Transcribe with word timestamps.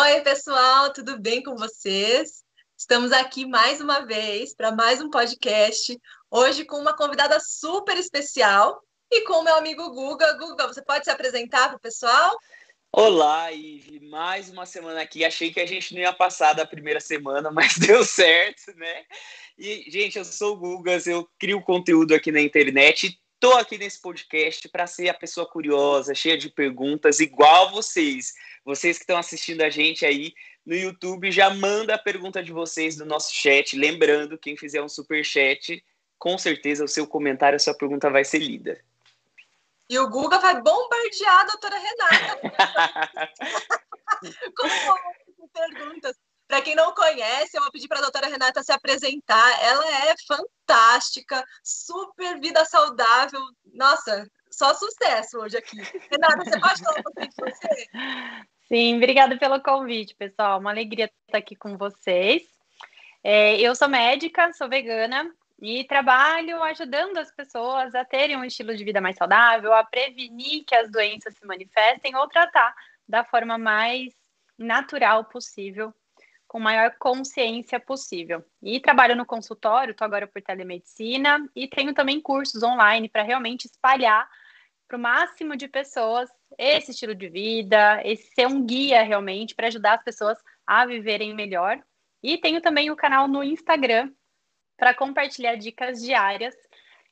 Oi, 0.00 0.20
pessoal, 0.20 0.92
tudo 0.92 1.20
bem 1.20 1.42
com 1.42 1.56
vocês? 1.56 2.44
Estamos 2.78 3.10
aqui 3.10 3.44
mais 3.44 3.80
uma 3.80 4.06
vez 4.06 4.54
para 4.54 4.70
mais 4.70 5.00
um 5.00 5.10
podcast, 5.10 5.98
hoje 6.30 6.64
com 6.64 6.76
uma 6.76 6.96
convidada 6.96 7.40
super 7.40 7.96
especial 7.98 8.80
e 9.10 9.22
com 9.22 9.42
meu 9.42 9.56
amigo 9.56 9.90
Guga. 9.90 10.34
Guga, 10.34 10.68
você 10.68 10.80
pode 10.82 11.04
se 11.04 11.10
apresentar 11.10 11.66
para 11.66 11.78
o 11.78 11.80
pessoal? 11.80 12.38
Olá, 12.92 13.50
Ive, 13.50 13.98
mais 14.08 14.48
uma 14.48 14.66
semana 14.66 15.02
aqui. 15.02 15.24
Achei 15.24 15.52
que 15.52 15.58
a 15.58 15.66
gente 15.66 15.92
não 15.92 16.00
ia 16.00 16.12
passar 16.12 16.52
da 16.52 16.64
primeira 16.64 17.00
semana, 17.00 17.50
mas 17.50 17.76
deu 17.76 18.04
certo, 18.04 18.72
né? 18.76 19.04
E, 19.58 19.90
gente, 19.90 20.16
eu 20.16 20.24
sou 20.24 20.52
o 20.52 20.56
Gugas, 20.58 21.08
eu 21.08 21.28
crio 21.40 21.60
conteúdo 21.60 22.14
aqui 22.14 22.30
na 22.30 22.40
internet 22.40 23.18
Tô 23.40 23.52
aqui 23.52 23.78
nesse 23.78 24.00
podcast 24.02 24.68
para 24.68 24.84
ser 24.88 25.08
a 25.08 25.14
pessoa 25.14 25.48
curiosa, 25.48 26.12
cheia 26.12 26.36
de 26.36 26.50
perguntas, 26.50 27.20
igual 27.20 27.70
vocês. 27.70 28.32
Vocês 28.68 28.98
que 28.98 29.04
estão 29.04 29.16
assistindo 29.16 29.62
a 29.62 29.70
gente 29.70 30.04
aí 30.04 30.34
no 30.66 30.74
YouTube, 30.74 31.32
já 31.32 31.48
manda 31.48 31.94
a 31.94 31.98
pergunta 31.98 32.42
de 32.42 32.52
vocês 32.52 32.98
no 32.98 33.06
nosso 33.06 33.32
chat. 33.32 33.74
Lembrando, 33.74 34.36
quem 34.36 34.58
fizer 34.58 34.82
um 34.82 34.88
super 34.90 35.24
chat, 35.24 35.82
com 36.18 36.36
certeza 36.36 36.84
o 36.84 36.88
seu 36.88 37.06
comentário, 37.06 37.56
a 37.56 37.58
sua 37.58 37.72
pergunta 37.72 38.10
vai 38.10 38.26
ser 38.26 38.40
lida. 38.40 38.78
E 39.88 39.98
o 39.98 40.06
Guga 40.10 40.38
vai 40.38 40.60
bombardear 40.60 41.40
a 41.40 41.44
doutora 41.44 41.78
Renata. 41.78 42.40
com 44.54 45.48
perguntas. 45.48 46.14
Para 46.46 46.60
quem 46.60 46.74
não 46.74 46.92
conhece, 46.92 47.56
eu 47.56 47.62
vou 47.62 47.72
pedir 47.72 47.88
para 47.88 48.00
a 48.00 48.02
doutora 48.02 48.26
Renata 48.26 48.62
se 48.62 48.70
apresentar. 48.70 49.64
Ela 49.64 50.10
é 50.10 50.14
fantástica, 50.26 51.42
super 51.64 52.38
vida 52.38 52.62
saudável. 52.66 53.40
Nossa, 53.72 54.28
só 54.50 54.74
sucesso 54.74 55.38
hoje 55.38 55.56
aqui. 55.56 55.78
Renata, 56.10 56.44
você 56.44 56.60
pode 56.60 56.82
falar 56.82 56.98
um 56.98 57.02
pouquinho 57.02 57.30
de 57.30 57.36
você? 57.36 57.88
Sim, 58.68 58.96
obrigada 58.96 59.34
pelo 59.38 59.62
convite, 59.62 60.14
pessoal. 60.14 60.60
Uma 60.60 60.70
alegria 60.70 61.10
estar 61.26 61.38
aqui 61.38 61.56
com 61.56 61.78
vocês. 61.78 62.42
É, 63.24 63.58
eu 63.58 63.74
sou 63.74 63.88
médica, 63.88 64.52
sou 64.52 64.68
vegana 64.68 65.34
e 65.58 65.84
trabalho 65.84 66.62
ajudando 66.62 67.16
as 67.16 67.34
pessoas 67.34 67.94
a 67.94 68.04
terem 68.04 68.36
um 68.36 68.44
estilo 68.44 68.76
de 68.76 68.84
vida 68.84 69.00
mais 69.00 69.16
saudável, 69.16 69.72
a 69.72 69.82
prevenir 69.84 70.64
que 70.66 70.74
as 70.74 70.90
doenças 70.90 71.34
se 71.34 71.46
manifestem 71.46 72.14
ou 72.14 72.28
tratar 72.28 72.74
da 73.08 73.24
forma 73.24 73.56
mais 73.56 74.12
natural 74.58 75.24
possível 75.24 75.94
com 76.46 76.60
maior 76.60 76.94
consciência 76.98 77.80
possível. 77.80 78.44
E 78.62 78.80
trabalho 78.80 79.16
no 79.16 79.24
consultório, 79.24 79.92
estou 79.92 80.04
agora 80.04 80.26
por 80.26 80.42
telemedicina 80.42 81.48
e 81.56 81.66
tenho 81.66 81.94
também 81.94 82.20
cursos 82.20 82.62
online 82.62 83.08
para 83.08 83.22
realmente 83.22 83.64
espalhar 83.64 84.28
para 84.86 84.96
o 84.96 85.00
máximo 85.00 85.56
de 85.56 85.68
pessoas 85.68 86.30
esse 86.56 86.92
estilo 86.92 87.14
de 87.14 87.28
vida, 87.28 88.00
esse 88.04 88.32
ser 88.34 88.46
um 88.46 88.64
guia 88.64 89.02
realmente 89.02 89.54
para 89.54 89.66
ajudar 89.66 89.94
as 89.94 90.04
pessoas 90.04 90.38
a 90.66 90.86
viverem 90.86 91.34
melhor. 91.34 91.82
E 92.22 92.38
tenho 92.38 92.60
também 92.60 92.90
o 92.90 92.96
canal 92.96 93.28
no 93.28 93.42
Instagram 93.42 94.10
para 94.76 94.94
compartilhar 94.94 95.56
dicas 95.56 96.00
diárias 96.00 96.54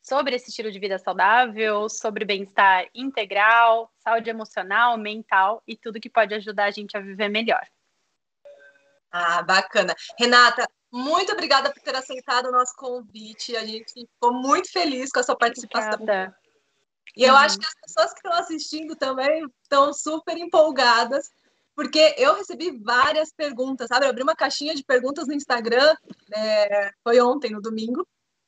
sobre 0.00 0.36
esse 0.36 0.50
estilo 0.50 0.70
de 0.70 0.78
vida 0.78 0.98
saudável, 0.98 1.88
sobre 1.88 2.24
bem-estar 2.24 2.86
integral, 2.94 3.92
saúde 3.98 4.30
emocional, 4.30 4.96
mental 4.96 5.62
e 5.66 5.76
tudo 5.76 6.00
que 6.00 6.08
pode 6.08 6.32
ajudar 6.34 6.66
a 6.66 6.70
gente 6.70 6.96
a 6.96 7.00
viver 7.00 7.28
melhor. 7.28 7.66
Ah, 9.10 9.42
bacana. 9.42 9.94
Renata, 10.18 10.68
muito 10.92 11.32
obrigada 11.32 11.72
por 11.72 11.82
ter 11.82 11.96
aceitado 11.96 12.46
o 12.46 12.52
nosso 12.52 12.74
convite. 12.76 13.56
A 13.56 13.64
gente 13.64 13.92
ficou 13.92 14.32
muito 14.32 14.70
feliz 14.70 15.10
com 15.10 15.20
a 15.20 15.22
sua 15.22 15.36
participação. 15.36 15.94
Obrigada. 15.94 16.36
E 17.14 17.24
eu 17.24 17.32
uhum. 17.32 17.38
acho 17.38 17.58
que 17.58 17.66
as 17.66 17.74
pessoas 17.74 18.12
que 18.12 18.18
estão 18.18 18.32
assistindo 18.32 18.96
também 18.96 19.46
estão 19.62 19.92
super 19.92 20.36
empolgadas, 20.36 21.28
porque 21.74 22.14
eu 22.16 22.34
recebi 22.34 22.70
várias 22.82 23.30
perguntas, 23.32 23.88
sabe? 23.88 24.06
Eu 24.06 24.10
abri 24.10 24.22
uma 24.22 24.34
caixinha 24.34 24.74
de 24.74 24.82
perguntas 24.82 25.26
no 25.26 25.34
Instagram, 25.34 25.94
é, 26.32 26.90
foi 27.04 27.20
ontem, 27.20 27.50
no 27.50 27.60
domingo, 27.60 28.06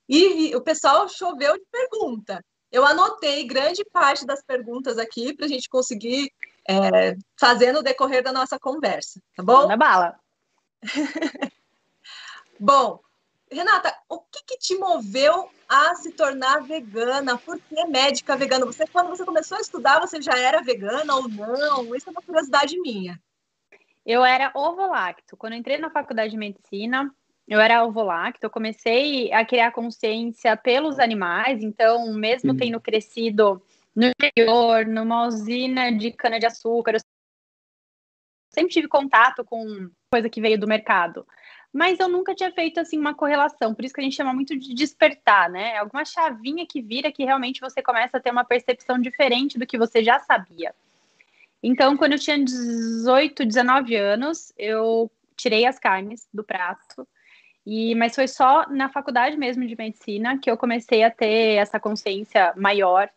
e, 0.09 0.51
e 0.51 0.57
o 0.57 0.63
pessoal 0.63 1.09
choveu 1.09 1.55
de 1.55 1.65
pergunta. 1.71 2.43
Eu 2.73 2.87
anotei 2.87 3.47
grande 3.47 3.85
parte 3.93 4.27
das 4.27 4.43
perguntas 4.43 4.99
aqui 4.99 5.35
para 5.35 5.47
a 5.47 5.49
gente 5.49 5.69
conseguir 5.69 6.33
é, 6.69 7.17
fazer 7.39 7.73
no 7.73 7.83
decorrer 7.83 8.23
da 8.23 8.33
nossa 8.33 8.59
conversa, 8.59 9.21
tá 9.37 9.43
bom? 9.43 9.67
Na 9.67 9.77
bala. 9.77 10.19
Bom, 12.61 13.01
Renata, 13.51 13.95
o 14.09 14.19
que, 14.21 14.45
que, 14.47 14.59
te 14.59 14.77
moveu 14.77 15.49
a 15.69 15.95
se 15.95 16.13
tornar 16.13 16.63
vegana? 16.63 17.39
Por 17.39 17.59
que 17.59 17.85
médica 17.87 18.37
vegana? 18.37 18.67
Você, 18.67 18.87
quando 18.87 19.09
você 19.09 19.25
começou 19.25 19.57
a 19.59 19.61
estudar, 19.61 20.01
você 20.01 20.21
já 20.21 20.37
era 20.39 20.63
vegana 20.63 21.15
ou 21.15 21.29
não? 21.29 21.95
Isso 21.95 22.09
é 22.09 22.13
uma 22.13 22.23
curiosidade 22.23 22.79
minha. 22.81 23.21
Eu 24.05 24.25
era 24.25 24.51
ovo-lacto. 24.55 25.37
Quando 25.37 25.55
entrei 25.55 25.79
na 25.79 25.91
faculdade 25.91 26.31
de 26.31 26.37
medicina, 26.37 27.15
eu 27.47 27.61
era 27.61 27.85
ovo-lacto. 27.85 28.45
Eu 28.45 28.51
comecei 28.51 29.33
a 29.33 29.45
criar 29.45 29.73
consciência 29.73 30.57
pelos 30.57 30.99
animais. 30.99 31.63
Então, 31.63 32.13
mesmo 32.13 32.53
uhum. 32.53 32.57
tendo 32.57 32.81
crescido 32.81 33.63
no 33.95 34.07
interior, 34.07 34.87
numa 34.87 35.27
usina 35.27 35.91
de 35.91 36.13
cana-de-açúcar, 36.13 36.95
eu 36.95 37.01
sempre 38.51 38.73
tive 38.73 38.89
contato 38.89 39.45
com 39.45 39.91
coisa 40.11 40.29
que 40.29 40.41
veio 40.41 40.59
do 40.59 40.67
mercado. 40.67 41.27
Mas 41.73 42.01
eu 42.01 42.09
nunca 42.09 42.35
tinha 42.35 42.51
feito 42.51 42.81
assim 42.81 42.99
uma 42.99 43.15
correlação, 43.15 43.75
por 43.75 43.85
isso 43.85 43.95
que 43.95 44.01
a 44.01 44.05
gente 44.05 44.17
chama 44.17 44.33
muito 44.33 44.59
de 44.59 44.75
despertar, 44.75 45.51
né? 45.51 45.77
Alguma 45.77 46.05
chavinha 46.05 46.67
que 46.67 46.81
vira 46.81 47.13
que 47.13 47.25
realmente 47.25 47.61
você 47.61 47.83
começa 47.83 48.17
a 48.17 48.21
ter 48.21 48.31
uma 48.31 48.45
percepção 48.45 48.99
diferente 48.99 49.59
do 49.59 49.67
que 49.67 49.79
você 49.79 50.03
já 50.03 50.19
sabia. 50.19 50.75
Então, 51.63 51.97
quando 51.97 52.13
eu 52.13 52.19
tinha 52.19 52.43
18, 52.43 53.45
19 53.45 53.97
anos, 53.97 54.53
eu 54.57 55.11
tirei 55.37 55.67
as 55.67 55.79
carnes 55.79 56.27
do 56.33 56.43
prato. 56.43 57.07
E, 57.67 57.95
mas 57.95 58.15
foi 58.15 58.27
só 58.27 58.67
na 58.71 58.89
faculdade 58.89 59.37
mesmo 59.37 59.67
de 59.67 59.77
medicina 59.77 60.39
que 60.39 60.51
eu 60.51 60.57
comecei 60.57 61.03
a 61.03 61.11
ter 61.11 61.57
essa 61.57 61.79
consciência 61.79 62.55
maior 62.57 63.11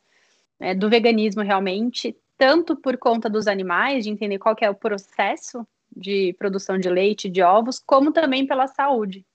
né, 0.60 0.76
do 0.76 0.90
veganismo 0.90 1.42
realmente, 1.42 2.16
tanto 2.38 2.76
por 2.76 2.98
conta 2.98 3.30
dos 3.30 3.48
animais, 3.48 4.04
de 4.04 4.10
entender 4.10 4.40
qual 4.40 4.56
é 4.60 4.70
o 4.70 4.76
processo 4.76 5.66
de 5.96 6.34
produção 6.38 6.78
de 6.78 6.90
leite, 6.90 7.30
de 7.30 7.42
ovos, 7.42 7.80
como 7.80 8.12
também 8.12 8.46
pela 8.46 8.68
saúde. 8.68 9.26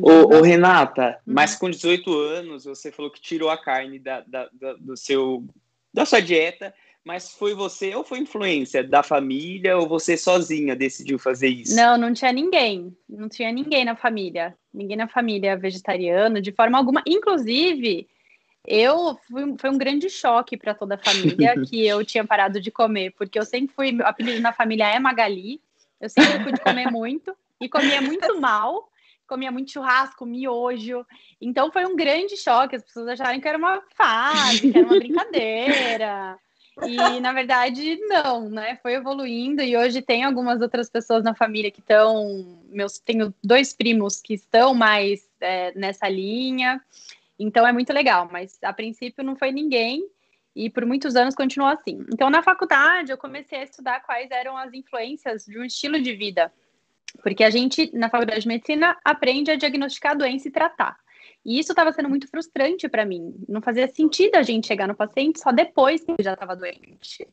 Ô, 0.00 0.36
ô 0.36 0.42
Renata, 0.42 1.18
hum. 1.26 1.32
mas 1.34 1.56
com 1.56 1.70
18 1.70 2.12
anos, 2.12 2.64
você 2.64 2.90
falou 2.90 3.10
que 3.10 3.20
tirou 3.20 3.50
a 3.50 3.58
carne 3.58 3.98
da, 3.98 4.20
da, 4.22 4.48
da, 4.52 4.74
do 4.74 4.96
seu, 4.96 5.44
da 5.92 6.04
sua 6.04 6.20
dieta, 6.20 6.74
mas 7.04 7.32
foi 7.32 7.54
você 7.54 7.94
ou 7.94 8.04
foi 8.04 8.18
influência 8.18 8.84
da 8.84 9.02
família 9.02 9.76
ou 9.78 9.88
você 9.88 10.16
sozinha 10.16 10.76
decidiu 10.76 11.18
fazer 11.18 11.48
isso? 11.48 11.74
Não, 11.74 11.96
não 11.96 12.12
tinha 12.12 12.32
ninguém. 12.32 12.94
Não 13.08 13.28
tinha 13.28 13.50
ninguém 13.50 13.84
na 13.84 13.96
família. 13.96 14.54
Ninguém 14.72 14.96
na 14.96 15.08
família 15.08 15.56
vegetariano, 15.56 16.42
de 16.42 16.52
forma 16.52 16.76
alguma. 16.76 17.02
Inclusive, 17.06 18.06
eu 18.66 19.18
fui, 19.28 19.54
foi 19.58 19.70
um 19.70 19.78
grande 19.78 20.10
choque 20.10 20.56
para 20.56 20.74
toda 20.74 20.96
a 20.96 20.98
família 20.98 21.54
que 21.66 21.86
eu 21.86 22.04
tinha 22.04 22.24
parado 22.24 22.60
de 22.60 22.70
comer, 22.70 23.12
porque 23.16 23.38
eu 23.38 23.44
sempre 23.44 23.74
fui. 23.74 23.96
O 23.96 24.06
apelido 24.06 24.40
na 24.40 24.52
família 24.52 24.94
é 24.94 24.98
Magali. 24.98 25.60
Eu 26.00 26.08
sempre 26.08 26.42
fui 26.42 26.52
de 26.52 26.60
comer 26.60 26.90
muito 26.90 27.36
e 27.60 27.68
comia 27.68 28.00
muito 28.00 28.40
mal, 28.40 28.90
comia 29.26 29.52
muito 29.52 29.70
churrasco, 29.70 30.24
miojo. 30.24 31.04
Então 31.40 31.70
foi 31.70 31.84
um 31.84 31.94
grande 31.94 32.36
choque. 32.36 32.76
As 32.76 32.82
pessoas 32.82 33.08
acharam 33.08 33.40
que 33.40 33.46
era 33.46 33.58
uma 33.58 33.82
fase, 33.94 34.72
que 34.72 34.78
era 34.78 34.86
uma 34.86 34.98
brincadeira. 34.98 36.38
E 36.82 37.20
na 37.20 37.32
verdade, 37.32 37.98
não, 38.06 38.48
né? 38.48 38.78
Foi 38.82 38.94
evoluindo 38.94 39.62
e 39.62 39.76
hoje 39.76 40.00
tem 40.00 40.24
algumas 40.24 40.62
outras 40.62 40.88
pessoas 40.88 41.22
na 41.22 41.34
família 41.34 41.70
que 41.70 41.80
estão. 41.80 42.58
Meus, 42.70 42.98
tenho 42.98 43.34
dois 43.44 43.74
primos 43.74 44.20
que 44.20 44.34
estão 44.34 44.74
mais 44.74 45.28
é, 45.40 45.72
nessa 45.74 46.08
linha. 46.08 46.80
Então 47.38 47.66
é 47.66 47.72
muito 47.72 47.92
legal, 47.92 48.28
mas 48.30 48.58
a 48.62 48.72
princípio 48.72 49.24
não 49.24 49.36
foi 49.36 49.52
ninguém 49.52 50.06
e 50.54 50.68
por 50.68 50.84
muitos 50.84 51.16
anos 51.16 51.34
continuou 51.34 51.70
assim. 51.70 52.04
Então, 52.12 52.30
na 52.30 52.42
faculdade, 52.42 53.12
eu 53.12 53.18
comecei 53.18 53.58
a 53.58 53.64
estudar 53.64 54.00
quais 54.00 54.30
eram 54.30 54.56
as 54.56 54.72
influências 54.72 55.44
de 55.44 55.58
um 55.58 55.64
estilo 55.64 56.00
de 56.00 56.14
vida, 56.14 56.52
porque 57.22 57.44
a 57.44 57.50
gente, 57.50 57.90
na 57.94 58.08
faculdade 58.08 58.42
de 58.42 58.48
medicina, 58.48 58.96
aprende 59.04 59.50
a 59.50 59.56
diagnosticar 59.56 60.12
a 60.12 60.16
doença 60.16 60.48
e 60.48 60.50
tratar. 60.50 60.96
E 61.44 61.58
isso 61.58 61.72
estava 61.72 61.92
sendo 61.92 62.08
muito 62.08 62.28
frustrante 62.28 62.88
para 62.88 63.04
mim. 63.04 63.34
Não 63.48 63.62
fazia 63.62 63.88
sentido 63.88 64.36
a 64.36 64.42
gente 64.42 64.66
chegar 64.66 64.86
no 64.86 64.94
paciente 64.94 65.40
só 65.40 65.50
depois 65.50 66.04
que 66.04 66.12
ele 66.12 66.22
já 66.22 66.34
estava 66.34 66.54
doente. 66.54 67.26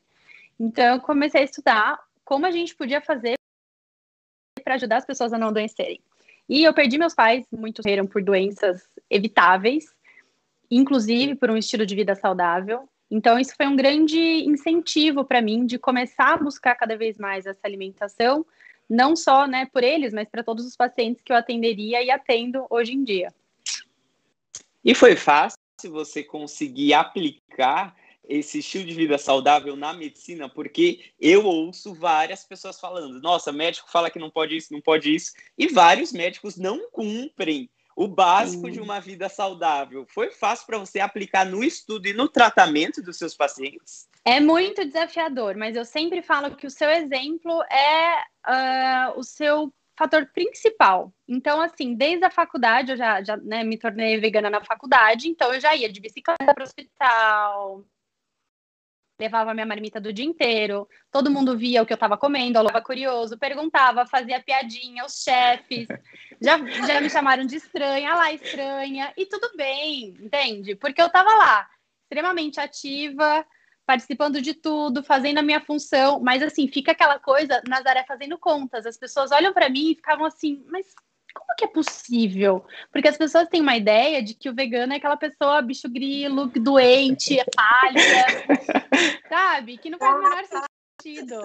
Então, 0.59 0.95
eu 0.95 1.01
comecei 1.01 1.41
a 1.41 1.43
estudar 1.43 1.99
como 2.23 2.45
a 2.45 2.51
gente 2.51 2.75
podia 2.75 3.01
fazer 3.01 3.35
para 4.63 4.75
ajudar 4.75 4.97
as 4.97 5.05
pessoas 5.05 5.31
a 5.33 5.37
não 5.37 5.47
adoecerem. 5.47 6.01
E 6.49 6.63
eu 6.63 6.73
perdi 6.73 6.97
meus 6.97 7.13
pais, 7.13 7.45
muitos 7.51 7.85
morreram 7.85 8.05
por 8.07 8.23
doenças 8.23 8.87
evitáveis, 9.09 9.93
inclusive 10.71 11.35
por 11.35 11.49
um 11.49 11.57
estilo 11.57 11.85
de 11.85 11.95
vida 11.95 12.15
saudável. 12.15 12.87
Então, 13.09 13.39
isso 13.39 13.55
foi 13.55 13.65
um 13.67 13.75
grande 13.75 14.19
incentivo 14.19 15.23
para 15.23 15.41
mim 15.41 15.65
de 15.65 15.79
começar 15.79 16.33
a 16.33 16.37
buscar 16.37 16.75
cada 16.75 16.97
vez 16.97 17.17
mais 17.17 17.45
essa 17.45 17.61
alimentação, 17.63 18.45
não 18.89 19.15
só 19.15 19.47
né, 19.47 19.65
por 19.71 19.83
eles, 19.83 20.13
mas 20.13 20.29
para 20.29 20.43
todos 20.43 20.65
os 20.65 20.75
pacientes 20.75 21.21
que 21.21 21.31
eu 21.31 21.37
atenderia 21.37 22.03
e 22.03 22.11
atendo 22.11 22.65
hoje 22.69 22.93
em 22.93 23.03
dia. 23.03 23.33
E 24.83 24.93
foi 24.93 25.15
fácil 25.15 25.57
você 25.89 26.23
conseguir 26.23 26.93
aplicar 26.93 27.95
esse 28.27 28.59
estilo 28.59 28.85
de 28.85 28.93
vida 28.93 29.17
saudável 29.17 29.75
na 29.75 29.93
medicina, 29.93 30.49
porque 30.49 31.11
eu 31.19 31.45
ouço 31.45 31.93
várias 31.93 32.43
pessoas 32.43 32.79
falando: 32.79 33.21
nossa, 33.21 33.51
médico 33.51 33.89
fala 33.89 34.09
que 34.09 34.19
não 34.19 34.29
pode 34.29 34.55
isso, 34.55 34.73
não 34.73 34.81
pode 34.81 35.13
isso, 35.13 35.33
e 35.57 35.67
vários 35.67 36.11
médicos 36.11 36.57
não 36.57 36.89
cumprem 36.91 37.69
o 37.97 38.07
básico 38.07 38.69
de 38.69 38.79
uma 38.79 38.99
vida 38.99 39.27
saudável. 39.27 40.05
Foi 40.07 40.29
fácil 40.29 40.67
para 40.67 40.77
você 40.77 40.99
aplicar 40.99 41.43
no 41.43 41.63
estudo 41.63 42.07
e 42.07 42.13
no 42.13 42.29
tratamento 42.29 43.01
dos 43.01 43.17
seus 43.17 43.35
pacientes? 43.35 44.07
É 44.23 44.39
muito 44.39 44.85
desafiador, 44.85 45.57
mas 45.57 45.75
eu 45.75 45.83
sempre 45.83 46.21
falo 46.21 46.55
que 46.55 46.67
o 46.67 46.69
seu 46.69 46.91
exemplo 46.91 47.59
é 47.63 48.21
uh, 48.47 49.19
o 49.19 49.23
seu 49.23 49.73
fator 49.97 50.27
principal. 50.27 51.11
Então, 51.27 51.59
assim, 51.59 51.95
desde 51.95 52.23
a 52.23 52.29
faculdade, 52.29 52.91
eu 52.91 52.97
já, 52.97 53.23
já 53.23 53.35
né, 53.35 53.63
me 53.63 53.79
tornei 53.79 54.19
vegana 54.19 54.47
na 54.47 54.63
faculdade, 54.63 55.27
então 55.27 55.51
eu 55.51 55.59
já 55.59 55.75
ia 55.75 55.91
de 55.91 55.99
bicicleta 55.99 56.53
para 56.53 56.61
o 56.61 56.67
hospital, 56.67 57.83
levava 59.19 59.53
minha 59.53 59.65
marmita 59.65 59.99
do 59.99 60.13
dia 60.13 60.25
inteiro, 60.25 60.87
todo 61.11 61.31
mundo 61.31 61.57
via 61.57 61.81
o 61.81 61.85
que 61.85 61.93
eu 61.93 61.95
estava 61.95 62.17
comendo, 62.17 62.59
eu 62.59 62.83
curioso, 62.83 63.37
perguntava, 63.37 64.05
fazia 64.05 64.41
piadinha, 64.41 65.05
os 65.05 65.23
chefes. 65.23 65.87
Já, 66.39 66.57
já 66.85 67.01
me 67.01 67.09
chamaram 67.09 67.45
de 67.45 67.55
estranha, 67.55 68.13
lá 68.13 68.31
estranha, 68.31 69.11
e 69.17 69.25
tudo 69.25 69.51
bem, 69.55 70.15
entende? 70.19 70.75
Porque 70.75 71.01
eu 71.01 71.07
estava 71.07 71.33
lá, 71.33 71.67
extremamente 72.03 72.59
ativa, 72.59 73.45
participando 73.87 74.41
de 74.41 74.53
tudo, 74.53 75.03
fazendo 75.03 75.39
a 75.39 75.41
minha 75.41 75.61
função, 75.61 76.19
mas 76.19 76.43
assim, 76.43 76.67
fica 76.67 76.91
aquela 76.91 77.17
coisa, 77.17 77.61
Nazaré 77.67 78.03
fazendo 78.07 78.37
contas, 78.37 78.85
as 78.85 78.97
pessoas 78.97 79.31
olham 79.31 79.53
para 79.53 79.69
mim 79.69 79.91
e 79.91 79.95
ficavam 79.95 80.25
assim, 80.25 80.63
mas 80.69 80.93
como 81.33 81.55
que 81.57 81.65
é 81.65 81.67
possível? 81.67 82.65
Porque 82.91 83.07
as 83.07 83.17
pessoas 83.17 83.47
têm 83.47 83.61
uma 83.61 83.77
ideia 83.77 84.21
de 84.21 84.33
que 84.33 84.49
o 84.49 84.55
vegano 84.55 84.93
é 84.93 84.97
aquela 84.97 85.17
pessoa 85.17 85.61
bicho 85.61 85.89
grilo, 85.89 86.47
doente, 86.47 87.39
é 87.39 87.45
pálida, 87.55 88.25
sabe? 89.29 89.77
Que 89.77 89.89
não 89.89 89.97
faz 89.97 90.15
o 90.15 90.21
menor 90.21 90.43
sentido. 90.45 91.41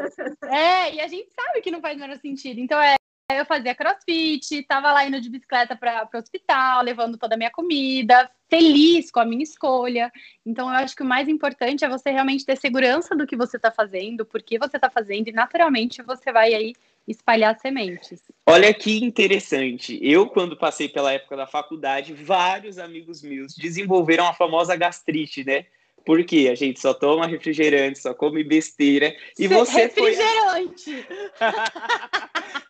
É, 0.48 0.94
e 0.94 1.00
a 1.00 1.08
gente 1.08 1.30
sabe 1.32 1.60
que 1.60 1.70
não 1.70 1.80
faz 1.80 1.96
o 1.96 2.00
menor 2.00 2.18
sentido. 2.18 2.58
Então 2.58 2.80
é 2.80 2.96
eu 3.38 3.46
fazia 3.46 3.74
crossfit, 3.74 4.54
estava 4.54 4.92
lá 4.92 5.06
indo 5.06 5.20
de 5.20 5.30
bicicleta 5.30 5.76
para 5.76 6.08
o 6.12 6.18
hospital, 6.18 6.82
levando 6.82 7.16
toda 7.16 7.34
a 7.34 7.38
minha 7.38 7.50
comida, 7.50 8.30
feliz 8.48 9.10
com 9.10 9.20
a 9.20 9.24
minha 9.24 9.42
escolha. 9.42 10.10
Então, 10.44 10.68
eu 10.68 10.74
acho 10.76 10.94
que 10.94 11.02
o 11.02 11.06
mais 11.06 11.28
importante 11.28 11.84
é 11.84 11.88
você 11.88 12.10
realmente 12.10 12.44
ter 12.44 12.56
segurança 12.56 13.16
do 13.16 13.26
que 13.26 13.36
você 13.36 13.56
está 13.56 13.70
fazendo, 13.70 14.26
por 14.26 14.42
que 14.42 14.58
você 14.58 14.76
está 14.76 14.90
fazendo, 14.90 15.28
e 15.28 15.32
naturalmente 15.32 16.02
você 16.02 16.32
vai 16.32 16.54
aí 16.54 16.74
espalhar 17.06 17.58
sementes. 17.58 18.22
Olha 18.46 18.72
que 18.72 19.04
interessante. 19.04 19.98
Eu, 20.02 20.28
quando 20.28 20.56
passei 20.56 20.88
pela 20.88 21.12
época 21.12 21.36
da 21.36 21.46
faculdade, 21.46 22.12
vários 22.12 22.78
amigos 22.78 23.22
meus 23.22 23.54
desenvolveram 23.54 24.26
a 24.26 24.34
famosa 24.34 24.76
gastrite, 24.76 25.44
né? 25.44 25.66
Porque 26.04 26.48
a 26.50 26.54
gente 26.54 26.80
só 26.80 26.92
toma 26.92 27.26
refrigerante, 27.26 28.00
só 28.00 28.12
come 28.12 28.42
besteira. 28.42 29.14
E 29.38 29.46
você 29.46 29.82
refrigerante. 29.82 31.04
foi. 31.04 31.48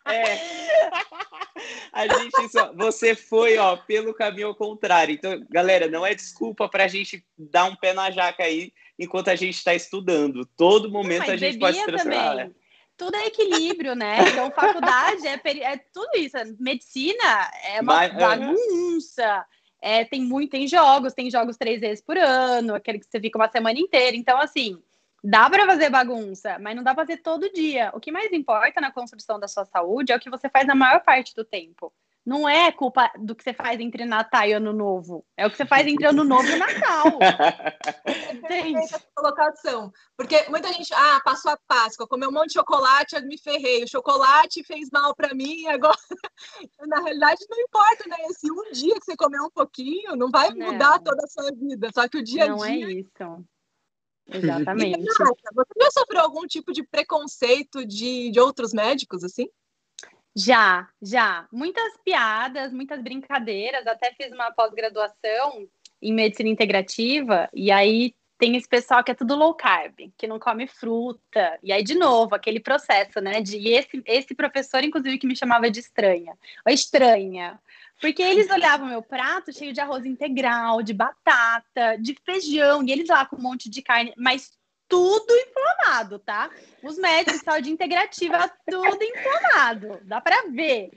é. 0.13 0.39
A 1.91 2.07
gente 2.07 2.49
só. 2.51 2.71
Você 2.73 3.15
foi, 3.15 3.57
ó, 3.57 3.75
pelo 3.75 4.13
caminho 4.13 4.47
ao 4.47 4.55
contrário. 4.55 5.15
Então, 5.15 5.43
galera, 5.49 5.87
não 5.87 6.05
é 6.05 6.13
desculpa 6.13 6.69
para 6.69 6.83
a 6.83 6.87
gente 6.87 7.25
dar 7.37 7.65
um 7.65 7.75
pé 7.75 7.93
na 7.93 8.11
jaca 8.11 8.43
aí 8.43 8.71
enquanto 8.99 9.29
a 9.29 9.35
gente 9.35 9.55
está 9.55 9.73
estudando. 9.73 10.45
Todo 10.55 10.91
momento 10.91 11.31
a 11.31 11.35
gente 11.35 11.57
pode 11.57 11.77
se 11.77 11.85
transformar. 11.85 12.37
Também. 12.37 12.62
Tudo 13.03 13.15
é 13.17 13.27
equilíbrio, 13.27 13.95
né? 13.95 14.17
Então, 14.29 14.49
faculdade 14.51 15.27
é, 15.27 15.33
é 15.63 15.77
tudo 15.93 16.09
isso. 16.15 16.37
Medicina 16.57 17.51
é 17.65 17.81
uma 17.81 17.93
Mas, 17.93 18.13
bagunça. 18.13 19.45
É, 19.81 20.05
tem 20.05 20.21
muito, 20.21 20.51
tem 20.51 20.65
jogos, 20.65 21.13
tem 21.13 21.29
jogos 21.29 21.57
três 21.57 21.81
vezes 21.81 22.01
por 22.01 22.17
ano, 22.17 22.73
aquele 22.73 22.99
que 22.99 23.05
você 23.05 23.19
fica 23.19 23.37
uma 23.37 23.49
semana 23.49 23.77
inteira. 23.77 24.15
Então, 24.15 24.39
assim, 24.39 24.81
dá 25.21 25.49
para 25.49 25.65
fazer 25.65 25.89
bagunça, 25.89 26.57
mas 26.59 26.75
não 26.75 26.83
dá 26.83 26.95
para 26.95 27.05
fazer 27.05 27.17
todo 27.17 27.51
dia. 27.51 27.91
O 27.93 27.99
que 27.99 28.09
mais 28.09 28.31
importa 28.31 28.79
na 28.79 28.91
construção 28.91 29.37
da 29.37 29.49
sua 29.49 29.65
saúde 29.65 30.13
é 30.13 30.15
o 30.15 30.19
que 30.19 30.29
você 30.29 30.47
faz 30.47 30.65
na 30.65 30.73
maior 30.75 31.01
parte 31.01 31.35
do 31.35 31.43
tempo 31.43 31.91
não 32.25 32.47
é 32.47 32.71
culpa 32.71 33.11
do 33.19 33.35
que 33.35 33.43
você 33.43 33.53
faz 33.53 33.79
entre 33.79 34.05
Natal 34.05 34.45
e 34.45 34.53
Ano 34.53 34.71
Novo. 34.71 35.25
É 35.35 35.45
o 35.45 35.51
que 35.51 35.57
você 35.57 35.65
faz 35.65 35.85
entre 35.85 36.05
Ano 36.05 36.23
Novo 36.23 36.47
e 36.47 36.55
Natal. 36.55 37.05
Entende? 38.33 38.77
Essa 38.77 39.01
colocação. 39.13 39.91
Porque 40.15 40.49
muita 40.49 40.71
gente, 40.71 40.93
ah, 40.93 41.19
passou 41.23 41.51
a 41.51 41.59
Páscoa, 41.67 42.07
comeu 42.07 42.29
um 42.29 42.31
monte 42.31 42.47
de 42.47 42.53
chocolate, 42.53 43.15
eu 43.15 43.21
me 43.23 43.37
ferrei. 43.37 43.83
O 43.83 43.89
chocolate 43.89 44.63
fez 44.63 44.89
mal 44.89 45.13
para 45.13 45.33
mim, 45.33 45.67
agora. 45.67 45.97
Na 46.87 47.01
realidade, 47.01 47.45
não 47.49 47.59
importa, 47.59 48.07
né? 48.07 48.15
Esse 48.29 48.49
um 48.49 48.71
dia 48.71 48.93
que 48.95 49.05
você 49.05 49.17
comeu 49.17 49.43
um 49.43 49.51
pouquinho 49.51 50.15
não 50.15 50.31
vai 50.31 50.49
não. 50.51 50.71
mudar 50.71 50.99
toda 50.99 51.23
a 51.23 51.27
sua 51.27 51.51
vida. 51.51 51.89
Só 51.93 52.07
que 52.07 52.19
o 52.19 52.23
dia 52.23 52.43
a 52.43 52.47
dia. 52.47 52.55
Não 52.55 52.65
é 52.65 52.75
isso. 52.77 53.45
Exatamente. 54.27 55.01
E, 55.01 55.03
você 55.03 55.73
já 55.81 55.91
sofreu 55.91 56.21
algum 56.21 56.47
tipo 56.47 56.71
de 56.71 56.83
preconceito 56.83 57.85
de, 57.85 58.31
de 58.31 58.39
outros 58.39 58.71
médicos, 58.73 59.25
assim? 59.25 59.49
Já, 60.35 60.89
já. 61.01 61.47
Muitas 61.51 61.97
piadas, 62.03 62.73
muitas 62.73 63.01
brincadeiras. 63.01 63.85
Até 63.85 64.13
fiz 64.13 64.31
uma 64.31 64.51
pós-graduação 64.51 65.67
em 66.01 66.13
medicina 66.13 66.49
integrativa, 66.49 67.49
e 67.53 67.71
aí 67.71 68.13
tem 68.37 68.57
esse 68.57 68.67
pessoal 68.67 69.01
que 69.01 69.11
é 69.11 69.15
tudo 69.15 69.35
low 69.35 69.53
carb, 69.53 69.93
que 70.17 70.27
não 70.27 70.37
come 70.37 70.67
fruta. 70.67 71.57
E 71.63 71.71
aí, 71.71 71.81
de 71.81 71.95
novo, 71.95 72.35
aquele 72.35 72.59
processo, 72.59 73.21
né? 73.21 73.39
De 73.39 73.69
esse, 73.69 74.01
esse 74.05 74.35
professor, 74.35 74.83
inclusive, 74.83 75.17
que 75.17 75.27
me 75.27 75.35
chamava 75.35 75.71
de 75.71 75.79
estranha. 75.79 76.37
Ou 76.65 76.73
estranha. 76.73 77.57
Porque 78.01 78.21
eles 78.21 78.49
olhavam 78.49 78.87
meu 78.87 79.01
prato 79.01 79.53
cheio 79.53 79.71
de 79.71 79.79
arroz 79.79 80.05
integral, 80.05 80.83
de 80.83 80.93
batata, 80.93 81.95
de 81.97 82.17
feijão, 82.25 82.83
e 82.83 82.91
eles 82.91 83.07
lá 83.07 83.25
com 83.25 83.37
um 83.37 83.41
monte 83.41 83.69
de 83.69 83.81
carne, 83.81 84.13
mas 84.17 84.51
tudo 84.93 85.33
inflamado, 85.33 86.19
tá? 86.19 86.51
Os 86.83 86.99
médicos 86.99 87.39
de 87.39 87.45
saúde 87.45 87.71
integrativa, 87.71 88.47
tudo 88.69 89.03
inflamado, 89.03 89.99
dá 90.03 90.21
para 90.21 90.43
ver. 90.51 90.91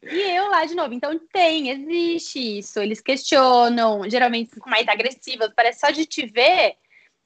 E 0.00 0.20
eu 0.36 0.48
lá 0.48 0.64
de 0.64 0.76
novo, 0.76 0.94
então 0.94 1.18
tem, 1.32 1.68
existe 1.68 2.58
isso. 2.58 2.78
Eles 2.78 3.00
questionam, 3.00 4.08
geralmente 4.08 4.58
com 4.60 4.70
mais 4.70 4.86
agressivas, 4.86 5.52
parece 5.54 5.80
só 5.80 5.90
de 5.90 6.06
te 6.06 6.26
ver 6.26 6.76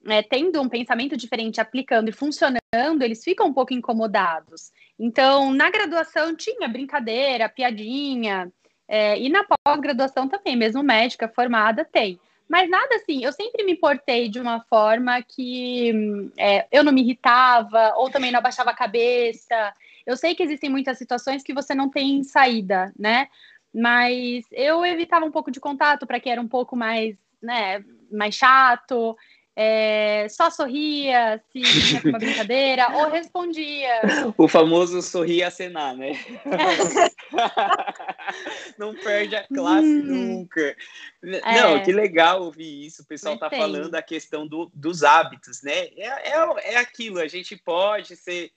né, 0.03 0.23
tendo 0.23 0.61
um 0.63 0.69
pensamento 0.69 1.15
diferente, 1.15 1.61
aplicando 1.61 2.09
e 2.09 2.13
funcionando, 2.13 3.03
eles 3.03 3.23
ficam 3.23 3.47
um 3.47 3.53
pouco 3.53 3.75
incomodados. 3.75 4.73
Então, 4.99 5.53
na 5.53 5.71
graduação 5.71 6.35
tinha 6.35 6.69
brincadeira, 6.69 7.51
piadinha, 7.51 8.51
é, 8.89 9.19
e 9.19 9.29
na 9.29 9.45
pós-graduação 9.45 10.27
também, 10.27 10.57
mesmo 10.57 10.83
médica 10.83 11.29
formada 11.29 11.85
tem. 11.85 12.19
Mas 12.49 12.69
nada 12.69 12.97
assim, 12.97 13.25
eu 13.25 13.33
sempre 13.33 13.65
me 13.65 13.77
portei 13.77 14.29
de 14.29 14.39
uma 14.39 14.61
forma 14.61 15.21
que 15.23 15.93
é, 16.39 16.67
eu 16.71 16.85
não 16.85 16.93
me 16.93 17.03
irritava, 17.03 17.95
ou 17.97 18.11
também 18.11 18.31
não 18.31 18.39
abaixava 18.39 18.71
a 18.71 18.77
cabeça. 18.77 19.73
Eu 20.07 20.17
sei 20.17 20.35
que 20.35 20.43
existem 20.43 20.69
muitas 20.69 20.99
situações 20.99 21.43
que 21.43 21.55
você 21.55 21.75
não 21.75 21.89
tem 21.89 22.23
saída, 22.23 22.93
né? 22.99 23.29
Mas 23.75 24.45
eu 24.53 24.85
evitava 24.85 25.25
um 25.25 25.31
pouco 25.31 25.51
de 25.51 25.59
contato 25.59 26.07
para 26.07 26.21
que 26.21 26.29
era 26.31 26.41
um 26.41 26.47
pouco 26.47 26.77
mais, 26.77 27.17
né, 27.43 27.85
mais 28.11 28.35
chato 28.35 29.17
é, 29.57 30.27
só 30.31 30.51
sorria 30.51 31.41
se 31.53 31.63
tinha 31.63 32.03
uma 32.05 32.19
brincadeira 32.19 32.89
ou 32.91 33.09
respondia. 33.09 34.03
O 34.37 34.49
famoso 34.49 35.01
sorria 35.01 35.47
a 35.47 35.51
cenar, 35.51 35.97
né? 35.97 36.13
Não 38.77 38.95
perde 38.95 39.37
a 39.37 39.47
classe 39.47 39.87
hum. 39.87 40.03
nunca. 40.03 40.77
É. 41.23 41.61
Não, 41.61 41.81
que 41.83 41.93
legal 41.93 42.43
ouvir 42.43 42.87
isso. 42.87 43.03
O 43.03 43.07
pessoal 43.07 43.35
está 43.35 43.49
falando 43.49 43.95
a 43.95 44.03
questão 44.03 44.47
do, 44.47 44.71
dos 44.75 45.05
hábitos, 45.05 45.63
né? 45.63 45.89
É, 45.97 46.33
é, 46.33 46.73
é 46.73 46.77
aquilo, 46.77 47.21
a 47.21 47.29
gente 47.29 47.57
pode 47.57 48.17
ser 48.17 48.51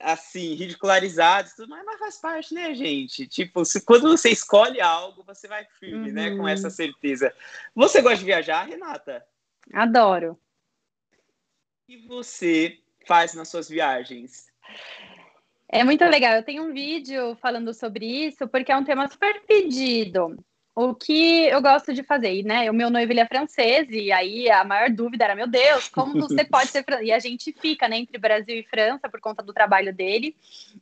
assim, 0.00 0.54
ridicularizado, 0.54 1.48
mas, 1.68 1.84
mas 1.84 1.98
faz 1.98 2.20
parte, 2.20 2.54
né, 2.54 2.74
gente? 2.74 3.26
Tipo, 3.26 3.64
se, 3.64 3.84
quando 3.84 4.08
você 4.08 4.30
escolhe 4.30 4.80
algo, 4.80 5.24
você 5.24 5.48
vai 5.48 5.66
firme, 5.80 6.08
uhum. 6.08 6.14
né? 6.14 6.30
Com 6.30 6.42
uhum. 6.42 6.48
essa 6.48 6.70
certeza. 6.70 7.34
Você 7.74 8.00
gosta 8.02 8.18
de 8.18 8.24
viajar, 8.24 8.64
Renata? 8.64 9.24
Adoro 9.72 10.38
que 11.86 12.06
você 12.06 12.78
faz 13.06 13.34
nas 13.34 13.48
suas 13.48 13.68
viagens? 13.68 14.46
É 15.68 15.84
muito 15.84 16.04
legal. 16.04 16.34
Eu 16.34 16.42
tenho 16.42 16.64
um 16.64 16.72
vídeo 16.72 17.36
falando 17.36 17.72
sobre 17.74 18.06
isso, 18.06 18.48
porque 18.48 18.72
é 18.72 18.76
um 18.76 18.84
tema 18.84 19.08
super 19.08 19.42
pedido. 19.46 20.36
O 20.76 20.92
que 20.92 21.44
eu 21.46 21.62
gosto 21.62 21.94
de 21.94 22.02
fazer, 22.02 22.42
né? 22.42 22.68
O 22.68 22.74
meu 22.74 22.90
noivo 22.90 23.12
ele 23.12 23.20
é 23.20 23.26
francês, 23.26 23.86
e 23.90 24.10
aí 24.10 24.50
a 24.50 24.64
maior 24.64 24.90
dúvida 24.90 25.24
era: 25.24 25.34
meu 25.36 25.46
Deus, 25.46 25.88
como 25.88 26.20
você 26.20 26.42
pode 26.44 26.68
ser 26.68 26.84
francês? 26.84 27.08
E 27.08 27.12
a 27.12 27.18
gente 27.20 27.52
fica 27.52 27.86
né, 27.86 27.96
entre 27.98 28.18
Brasil 28.18 28.56
e 28.56 28.64
França 28.64 29.08
por 29.08 29.20
conta 29.20 29.40
do 29.40 29.52
trabalho 29.52 29.94
dele. 29.94 30.34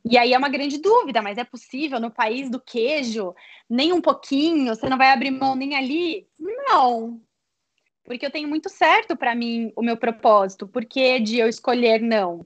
E 0.03 0.17
aí 0.17 0.33
é 0.33 0.37
uma 0.37 0.49
grande 0.49 0.79
dúvida, 0.79 1.21
mas 1.21 1.37
é 1.37 1.43
possível 1.43 1.99
no 1.99 2.09
país 2.09 2.49
do 2.49 2.59
queijo? 2.59 3.35
Nem 3.69 3.93
um 3.93 4.01
pouquinho? 4.01 4.75
Você 4.75 4.89
não 4.89 4.97
vai 4.97 5.11
abrir 5.11 5.29
mão 5.29 5.53
nem 5.53 5.75
ali? 5.75 6.27
Não, 6.39 7.21
porque 8.03 8.25
eu 8.25 8.31
tenho 8.31 8.47
muito 8.47 8.69
certo 8.69 9.15
para 9.15 9.33
mim 9.33 9.71
o 9.75 9.81
meu 9.81 9.97
propósito, 9.97 10.67
porque 10.67 11.19
de 11.19 11.39
eu 11.39 11.47
escolher 11.47 12.01
não. 12.01 12.45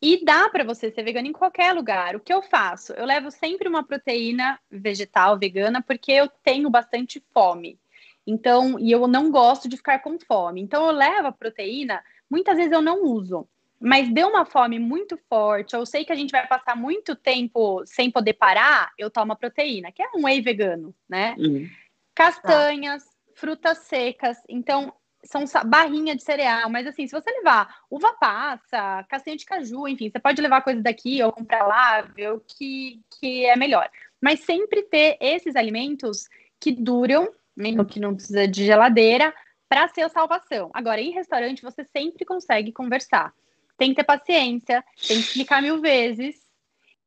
E 0.00 0.24
dá 0.24 0.48
para 0.50 0.62
você 0.62 0.90
ser 0.90 1.02
vegano 1.02 1.26
em 1.26 1.32
qualquer 1.32 1.72
lugar. 1.72 2.14
O 2.14 2.20
que 2.20 2.32
eu 2.32 2.42
faço? 2.42 2.92
Eu 2.92 3.06
levo 3.06 3.30
sempre 3.30 3.68
uma 3.68 3.82
proteína 3.82 4.58
vegetal 4.70 5.38
vegana 5.38 5.82
porque 5.82 6.12
eu 6.12 6.28
tenho 6.44 6.68
bastante 6.68 7.22
fome. 7.32 7.78
Então, 8.26 8.78
e 8.78 8.90
eu 8.90 9.06
não 9.06 9.30
gosto 9.30 9.68
de 9.68 9.76
ficar 9.76 10.00
com 10.00 10.18
fome. 10.18 10.60
Então, 10.60 10.84
eu 10.86 10.92
levo 10.92 11.28
a 11.28 11.32
proteína, 11.32 12.02
muitas 12.28 12.56
vezes 12.56 12.72
eu 12.72 12.82
não 12.82 13.04
uso. 13.04 13.48
Mas 13.80 14.12
deu 14.12 14.28
uma 14.28 14.44
fome 14.44 14.78
muito 14.78 15.18
forte, 15.28 15.74
eu 15.74 15.84
sei 15.84 16.04
que 16.04 16.12
a 16.12 16.16
gente 16.16 16.30
vai 16.30 16.46
passar 16.46 16.74
muito 16.74 17.14
tempo 17.14 17.84
sem 17.84 18.10
poder 18.10 18.32
parar, 18.32 18.90
eu 18.98 19.10
tomo 19.10 19.32
a 19.32 19.36
proteína, 19.36 19.92
que 19.92 20.02
é 20.02 20.08
um 20.14 20.24
whey 20.24 20.40
vegano, 20.40 20.94
né? 21.06 21.36
Uhum. 21.38 21.68
Castanhas, 22.14 23.04
tá. 23.04 23.10
Frutas 23.36 23.78
secas. 23.78 24.38
Então, 24.48 24.92
são 25.24 25.44
barrinha 25.66 26.16
de 26.16 26.22
cereal, 26.22 26.68
mas 26.70 26.86
assim, 26.86 27.06
se 27.06 27.12
você 27.12 27.30
levar 27.30 27.82
uva 27.90 28.12
passa, 28.14 29.04
castanha 29.08 29.36
de 29.36 29.44
caju, 29.44 29.86
enfim, 29.86 30.10
você 30.10 30.18
pode 30.18 30.40
levar 30.40 30.62
coisa 30.62 30.80
daqui 30.80 31.22
ou 31.22 31.32
comprar 31.32 31.66
lá, 31.66 32.00
ver 32.00 32.32
o 32.32 32.40
que, 32.40 33.00
que 33.20 33.44
é 33.44 33.56
melhor. 33.56 33.88
Mas 34.20 34.40
sempre 34.40 34.82
ter 34.82 35.16
esses 35.20 35.54
alimentos 35.54 36.28
que 36.58 36.72
duram, 36.72 37.30
mesmo 37.56 37.84
que 37.84 38.00
não 38.00 38.14
precisa 38.14 38.48
de 38.48 38.64
geladeira, 38.64 39.34
para 39.68 39.88
ser 39.88 40.02
a 40.02 40.08
salvação. 40.08 40.70
Agora, 40.72 41.00
em 41.00 41.10
restaurante, 41.10 41.62
você 41.62 41.84
sempre 41.84 42.24
consegue 42.24 42.72
conversar. 42.72 43.34
Tem 43.76 43.90
que 43.90 43.96
ter 43.96 44.04
paciência, 44.04 44.82
tem 45.06 45.20
que 45.20 45.26
explicar 45.26 45.60
mil 45.60 45.80
vezes. 45.80 46.45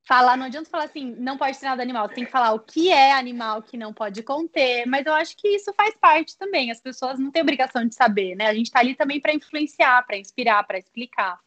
Falar, 0.10 0.36
não 0.36 0.48
adianta 0.48 0.68
falar 0.68 0.86
assim, 0.86 1.16
não 1.20 1.38
pode 1.38 1.60
ter 1.60 1.68
nada 1.68 1.84
animal. 1.84 2.08
Você 2.08 2.16
tem 2.16 2.26
que 2.26 2.32
falar 2.32 2.52
o 2.54 2.60
que 2.60 2.90
é 2.90 3.14
animal 3.14 3.62
que 3.62 3.78
não 3.78 3.94
pode 3.94 4.24
conter. 4.24 4.88
Mas 4.88 5.06
eu 5.06 5.14
acho 5.14 5.38
que 5.38 5.48
isso 5.50 5.72
faz 5.78 5.96
parte 6.02 6.36
também. 6.36 6.72
As 6.72 6.82
pessoas 6.82 7.20
não 7.20 7.30
têm 7.30 7.44
obrigação 7.44 7.88
de 7.88 7.94
saber, 7.94 8.34
né? 8.36 8.48
A 8.48 8.54
gente 8.56 8.66
está 8.66 8.80
ali 8.80 8.96
também 8.96 9.22
para 9.22 9.36
influenciar, 9.36 10.02
para 10.08 10.18
inspirar, 10.18 10.64
para 10.64 10.80
explicar. 10.80 11.40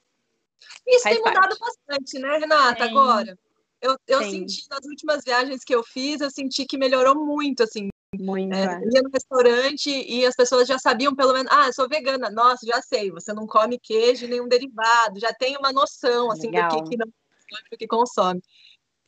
Isso 0.87 1.02
faz 1.02 1.16
tem 1.16 1.25
mudado 1.25 1.59
parte. 1.59 1.59
bastante, 1.59 2.21
né, 2.21 2.38
Renata? 2.38 2.85
Agora. 2.85 3.37
Eu, 3.81 3.97
eu 4.07 4.23
senti 4.23 4.62
nas 4.71 4.87
últimas 4.87 5.25
viagens 5.25 5.64
que 5.64 5.75
eu 5.75 5.83
fiz, 5.83 6.21
eu 6.21 6.31
senti 6.31 6.64
que 6.64 6.78
melhorou 6.78 7.16
muito, 7.16 7.64
assim. 7.64 7.88
Muito. 8.16 8.54
É, 8.54 8.81
ia 8.95 9.02
no 9.02 9.11
restaurante 9.12 9.90
e 9.90 10.25
as 10.25 10.37
pessoas 10.37 10.69
já 10.69 10.78
sabiam, 10.78 11.16
pelo 11.16 11.33
menos, 11.33 11.50
ah, 11.50 11.66
eu 11.66 11.73
sou 11.73 11.88
vegana. 11.88 12.31
Nossa, 12.31 12.64
já 12.64 12.81
sei, 12.81 13.11
você 13.11 13.33
não 13.33 13.45
come 13.45 13.76
queijo 13.76 14.28
nenhum 14.28 14.47
derivado, 14.47 15.19
já 15.19 15.33
tem 15.33 15.57
uma 15.57 15.73
noção, 15.73 16.31
assim, 16.31 16.47
Legal. 16.47 16.69
do 16.69 16.85
que, 16.85 16.90
que 16.90 16.97
não 16.97 17.09
consome, 17.53 17.69
do 17.71 17.79
que 17.79 17.87
consome. 17.87 18.43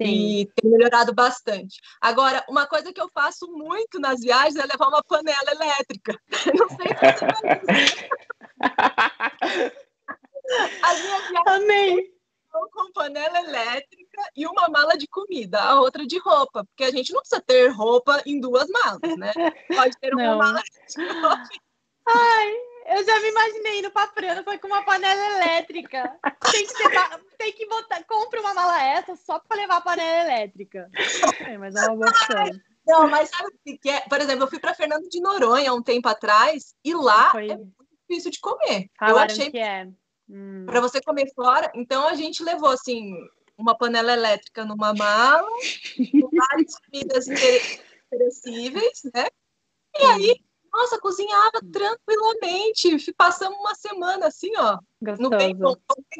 Sim. 0.00 0.08
E 0.08 0.46
tem 0.56 0.70
melhorado 0.70 1.14
bastante. 1.14 1.80
Agora, 2.00 2.44
uma 2.48 2.66
coisa 2.66 2.92
que 2.92 3.00
eu 3.00 3.08
faço 3.14 3.46
muito 3.52 4.00
nas 4.00 4.20
viagens 4.20 4.56
é 4.56 4.66
levar 4.66 4.88
uma 4.88 5.02
panela 5.02 5.50
elétrica. 5.52 6.18
Não 6.54 6.68
sei 6.68 6.88
se 6.88 7.24
As 10.82 11.00
minhas 11.00 11.28
viagens 11.28 11.46
Amém 11.46 12.14
com 12.70 12.92
panela 12.92 13.40
elétrica 13.40 14.22
e 14.36 14.46
uma 14.46 14.68
mala 14.68 14.96
de 14.96 15.08
comida, 15.08 15.60
a 15.60 15.80
outra 15.80 16.06
de 16.06 16.18
roupa, 16.18 16.64
porque 16.64 16.84
a 16.84 16.90
gente 16.90 17.12
não 17.12 17.20
precisa 17.20 17.42
ter 17.42 17.68
roupa 17.68 18.22
em 18.24 18.40
duas 18.40 18.68
malas, 18.68 19.16
né? 19.18 19.32
Pode 19.74 19.98
ter 19.98 20.14
uma 20.14 20.22
não. 20.22 20.38
mala 20.38 20.62
de 20.62 21.06
roupa. 21.20 21.48
Ai, 22.06 22.54
eu 22.86 23.04
já 23.04 23.20
me 23.20 23.28
imaginei 23.28 23.78
indo 23.78 23.90
pra 23.90 24.08
França 24.08 24.58
com 24.58 24.66
uma 24.66 24.84
panela 24.84 25.36
elétrica. 25.36 26.18
Tem 26.50 26.66
que, 26.66 26.74
ter, 26.74 27.24
tem 27.38 27.52
que 27.52 27.66
botar, 27.66 28.02
compra 28.04 28.40
uma 28.40 28.54
mala 28.54 28.82
essa 28.82 29.16
só 29.16 29.38
para 29.38 29.56
levar 29.56 29.76
a 29.78 29.80
panela 29.80 30.30
elétrica. 30.30 30.90
É, 31.40 31.56
mas 31.58 31.74
é 31.74 31.86
uma 31.86 31.96
boa 31.96 32.08
opção. 32.08 32.60
Não, 32.86 33.08
mas 33.08 33.30
sabe 33.30 33.48
o 33.48 33.78
que 33.78 33.88
é? 33.88 34.00
Por 34.00 34.20
exemplo, 34.20 34.44
eu 34.44 34.48
fui 34.48 34.58
para 34.58 34.74
Fernando 34.74 35.08
de 35.08 35.20
Noronha 35.20 35.72
um 35.72 35.82
tempo 35.82 36.08
atrás 36.08 36.74
e 36.84 36.94
lá 36.94 37.30
Foi... 37.30 37.50
é 37.50 37.56
muito 37.56 37.74
difícil 38.08 38.30
de 38.30 38.40
comer. 38.40 38.90
Falaram 38.98 39.18
eu 39.18 39.24
achei 39.24 39.50
que 39.50 39.58
é. 39.58 39.88
Hum. 40.28 40.64
Para 40.66 40.80
você 40.80 41.00
comer 41.00 41.32
fora. 41.34 41.70
Então 41.74 42.06
a 42.06 42.14
gente 42.14 42.42
levou 42.42 42.68
assim 42.68 43.14
uma 43.56 43.76
panela 43.76 44.12
elétrica 44.12 44.64
numa 44.64 44.92
mala, 44.92 45.48
com 45.48 46.30
várias 46.36 46.74
comidas 46.80 47.26
perecíveis, 48.10 49.02
né? 49.14 49.26
E 49.96 50.04
aí, 50.04 50.44
nossa, 50.74 51.00
cozinhava 51.00 51.60
tranquilamente. 51.72 53.12
Passamos 53.16 53.58
uma 53.58 53.74
semana 53.74 54.26
assim, 54.26 54.50
ó. 54.56 54.78
Gostoso. 55.00 55.22
No 55.22 55.30
bem 55.30 55.54
bom, 55.54 55.76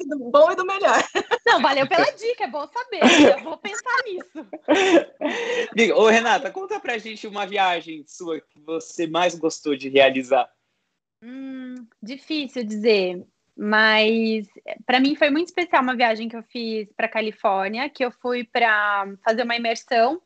do 0.07 0.31
bom 0.31 0.53
e 0.53 0.57
do 0.57 0.65
melhor. 0.65 1.03
Não, 1.47 1.61
valeu 1.61 1.89
pela 1.89 2.11
dica, 2.13 2.45
é 2.45 2.49
bom 2.49 2.67
saber. 2.67 3.01
Eu 3.39 3.43
vou 3.43 3.59
pensar 3.59 4.03
nisso. 4.05 5.95
Ô, 5.97 6.09
Renata, 6.09 6.51
conta 6.51 6.79
pra 6.79 6.99
gente 6.99 7.27
uma 7.27 7.47
viagem 7.47 8.05
sua 8.07 8.41
que 8.41 8.61
você 8.61 9.07
mais 9.07 9.35
gostou 9.35 9.77
de 9.77 9.89
realizar. 9.89 10.49
Hum, 11.23 11.87
difícil 12.03 12.65
dizer. 12.65 13.27
Mas 13.57 14.47
para 14.85 15.01
mim 15.01 15.15
foi 15.15 15.31
muito 15.31 15.49
especial 15.49 15.83
uma 15.83 15.97
viagem 15.97 16.29
que 16.29 16.37
eu 16.37 16.43
fiz 16.45 16.93
para 16.97 17.09
Califórnia, 17.09 17.89
que 17.89 18.05
eu 18.05 18.11
fui 18.11 18.45
para 18.45 19.07
fazer 19.25 19.43
uma 19.43 19.57
imersão 19.57 20.21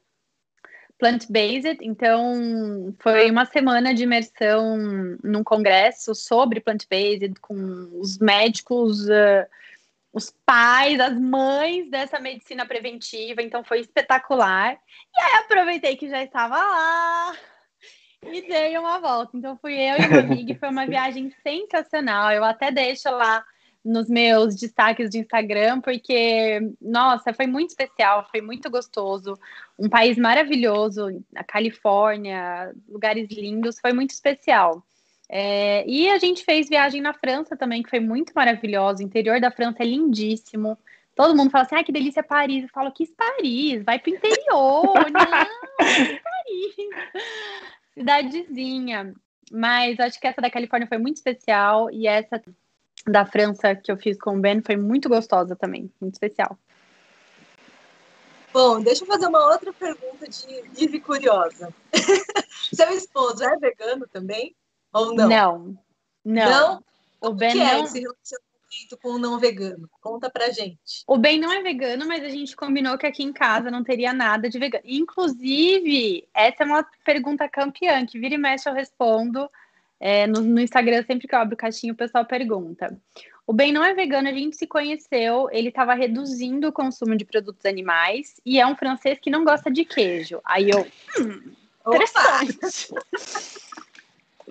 plant-based. 0.99 1.79
Então, 1.83 2.95
foi 2.99 3.31
uma 3.31 3.45
semana 3.45 3.95
de 3.95 4.03
imersão 4.03 4.77
num 5.23 5.45
congresso 5.45 6.15
sobre 6.15 6.61
plant-based 6.61 7.35
com 7.41 7.55
os 8.01 8.19
médicos, 8.19 9.09
uh, 9.09 9.47
os 10.13 10.35
pais, 10.45 10.99
as 11.01 11.19
mães 11.19 11.89
dessa 11.91 12.19
medicina 12.19 12.67
preventiva. 12.67 13.41
Então, 13.43 13.63
foi 13.63 13.81
espetacular. 13.81 14.79
E 15.17 15.21
aí, 15.21 15.41
aproveitei 15.45 15.97
que 15.97 16.09
já 16.09 16.23
estava 16.23 16.57
lá 16.57 17.35
e 18.23 18.43
dei 18.43 18.77
uma 18.77 18.99
volta. 18.99 19.37
Então 19.37 19.57
fui 19.59 19.75
eu 19.75 19.97
e 19.97 20.07
uma 20.07 20.21
amiga 20.21 20.53
e 20.53 20.59
foi 20.59 20.69
uma 20.69 20.87
viagem 20.87 21.33
sensacional. 21.43 22.33
Eu 22.33 22.45
até 22.45 22.71
deixo 22.71 23.11
lá 23.11 23.45
nos 23.85 24.09
meus 24.09 24.55
destaques 24.55 25.11
de 25.11 25.19
Instagram, 25.19 25.81
porque, 25.81 26.61
nossa, 26.81 27.33
foi 27.33 27.47
muito 27.47 27.71
especial, 27.71 28.27
foi 28.31 28.41
muito 28.41 28.71
gostoso. 28.71 29.39
Um 29.79 29.89
país 29.89 30.19
maravilhoso, 30.19 31.23
a 31.35 31.45
Califórnia, 31.45 32.75
lugares 32.89 33.29
lindos, 33.31 33.79
foi 33.81 33.93
muito 33.93 34.11
especial. 34.11 34.83
É, 35.31 35.85
e 35.87 36.09
a 36.09 36.19
gente 36.19 36.45
fez 36.45 36.69
viagem 36.69 37.01
na 37.01 37.13
França 37.13 37.57
também, 37.57 37.83
que 37.83 37.91
foi 37.91 38.01
muito 38.01 38.33
maravilhosa. 38.35 39.03
O 39.03 39.07
interior 39.07 39.41
da 39.41 39.51
França 39.51 39.83
é 39.83 39.87
lindíssimo. 39.87 40.77
Todo 41.15 41.37
mundo 41.37 41.51
fala 41.51 41.65
assim, 41.65 41.77
ah, 41.77 41.85
que 41.85 41.93
delícia 41.93 42.23
Paris. 42.23 42.63
Eu 42.63 42.69
falo, 42.69 42.93
quis 42.93 43.11
Paris, 43.11 43.83
vai 43.85 43.99
pro 43.99 44.11
interior. 44.11 44.95
Não, 45.11 45.23
Paris 45.79 46.89
cidadezinha. 47.99 49.13
Mas 49.51 49.99
acho 49.99 50.21
que 50.21 50.27
essa 50.27 50.41
da 50.41 50.51
Califórnia 50.51 50.89
foi 50.89 50.99
muito 50.99 51.17
especial 51.17 51.91
e 51.91 52.07
essa 52.07 52.43
da 53.09 53.27
França 53.27 53.75
que 53.75 53.91
eu 53.91 53.97
fiz 53.97 54.19
com 54.19 54.37
o 54.37 54.41
Ben 54.41 54.63
foi 54.63 54.77
muito 54.77 55.09
gostosa 55.09 55.57
também, 55.57 55.91
muito 56.01 56.15
especial. 56.15 56.59
Bom, 58.53 58.81
deixa 58.81 59.05
eu 59.05 59.07
fazer 59.07 59.27
uma 59.27 59.53
outra 59.53 59.73
pergunta 59.73 60.27
de 60.27 60.83
Ive 60.83 61.01
curiosa. 61.01 61.73
Seu 62.73 62.91
esposo 62.91 63.45
é 63.45 63.57
vegano 63.59 64.07
também 64.07 64.55
ou 64.93 65.15
não? 65.15 65.29
Não. 65.29 65.79
Não. 66.25 66.51
não? 66.51 66.85
O 67.21 67.33
Ben 67.33 67.53
que 67.53 67.61
é 67.61 67.75
não... 67.75 67.85
esse 67.85 68.05
com 69.01 69.13
o 69.13 69.19
não 69.19 69.39
vegano? 69.39 69.89
Conta 70.01 70.31
pra 70.31 70.51
gente. 70.51 71.03
O 71.07 71.17
Ben 71.17 71.41
não 71.41 71.53
é 71.53 71.63
vegano, 71.63 72.07
mas 72.07 72.23
a 72.23 72.29
gente 72.29 72.55
combinou 72.55 72.99
que 72.99 73.07
aqui 73.07 73.23
em 73.23 73.33
casa 73.33 73.71
não 73.71 73.83
teria 73.83 74.13
nada 74.13 74.49
de 74.49 74.59
vegano. 74.59 74.85
Inclusive, 74.87 76.29
essa 76.35 76.63
é 76.63 76.67
uma 76.67 76.87
pergunta 77.05 77.49
campeã, 77.49 78.05
que 78.07 78.19
vira 78.19 78.35
e 78.35 78.39
mexe 78.39 78.69
eu 78.69 78.75
respondo. 78.75 79.51
É, 80.01 80.27
no, 80.27 80.41
no, 80.41 80.61
Instagram, 80.61 81.03
sempre 81.05 81.27
que 81.27 81.35
eu 81.35 81.39
abro 81.39 81.57
caixinha, 81.57 81.93
o 81.93 81.97
pessoal 81.97 82.25
pergunta. 82.25 82.97
O 83.47 83.53
Ben 83.53 83.73
não 83.73 83.85
é 83.85 83.95
vegano, 83.95 84.29
a 84.29 84.33
gente 84.33 84.57
se 84.57 84.67
conheceu, 84.67 85.49
ele 85.51 85.71
estava 85.71 85.95
reduzindo 85.95 86.69
o 86.69 86.73
consumo 86.73 87.17
de 87.17 87.25
produtos 87.25 87.65
animais 87.65 88.41
e 88.45 88.61
é 88.61 88.67
um 88.67 88.77
francês 88.77 89.19
que 89.19 89.31
não 89.31 89.45
gosta 89.45 89.71
de 89.71 89.85
queijo. 89.85 90.41
Aí 90.45 90.71
eu. 90.71 90.87
Hum, 91.19 91.53
interessante. 91.87 92.93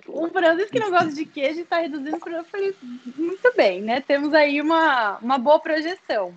um 0.08 0.28
francês 0.30 0.70
que 0.70 0.80
não 0.80 0.90
gosta 0.90 1.12
de 1.12 1.24
queijo 1.24 1.60
está 1.60 1.78
reduzindo. 1.78 2.18
Eu 2.26 2.44
falei, 2.44 2.74
muito 3.16 3.52
bem, 3.56 3.80
né? 3.80 4.00
Temos 4.00 4.34
aí 4.34 4.60
uma, 4.60 5.18
uma 5.18 5.38
boa 5.38 5.60
projeção. 5.60 6.34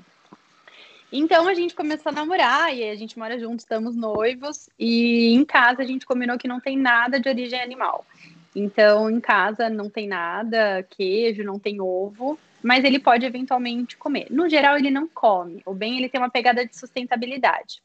Então 1.11 1.47
a 1.47 1.53
gente 1.53 1.75
começou 1.75 2.09
a 2.11 2.15
namorar 2.15 2.73
e 2.73 2.89
a 2.89 2.95
gente 2.95 3.19
mora 3.19 3.37
juntos, 3.37 3.65
estamos 3.65 3.95
noivos 3.95 4.69
e 4.79 5.33
em 5.33 5.43
casa 5.43 5.81
a 5.81 5.85
gente 5.85 6.05
combinou 6.05 6.37
que 6.37 6.47
não 6.47 6.61
tem 6.61 6.77
nada 6.77 7.19
de 7.19 7.27
origem 7.27 7.61
animal. 7.61 8.05
Então 8.55 9.09
em 9.09 9.19
casa 9.19 9.69
não 9.69 9.89
tem 9.89 10.07
nada, 10.07 10.83
queijo, 10.89 11.43
não 11.43 11.57
tem 11.57 11.79
ovo, 11.79 12.37
mas 12.61 12.83
ele 12.83 12.99
pode 12.99 13.25
eventualmente 13.25 13.97
comer. 13.97 14.27
No 14.29 14.49
geral 14.49 14.77
ele 14.77 14.91
não 14.91 15.07
come, 15.07 15.61
ou 15.65 15.73
bem 15.73 15.97
ele 15.97 16.09
tem 16.09 16.19
uma 16.19 16.29
pegada 16.29 16.65
de 16.65 16.75
sustentabilidade. 16.75 17.81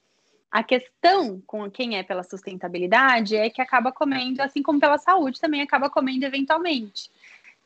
A 0.51 0.63
questão 0.63 1.41
com 1.47 1.71
quem 1.71 1.99
é 1.99 2.03
pela 2.03 2.23
sustentabilidade 2.23 3.37
é 3.37 3.51
que 3.51 3.61
acaba 3.61 3.93
comendo, 3.93 4.43
assim 4.43 4.63
como 4.63 4.81
pela 4.81 4.99
saúde, 4.99 5.41
também 5.41 5.61
acaba 5.61 5.91
comendo 5.91 6.25
eventualmente. 6.25 7.11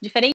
Diferente 0.00 0.34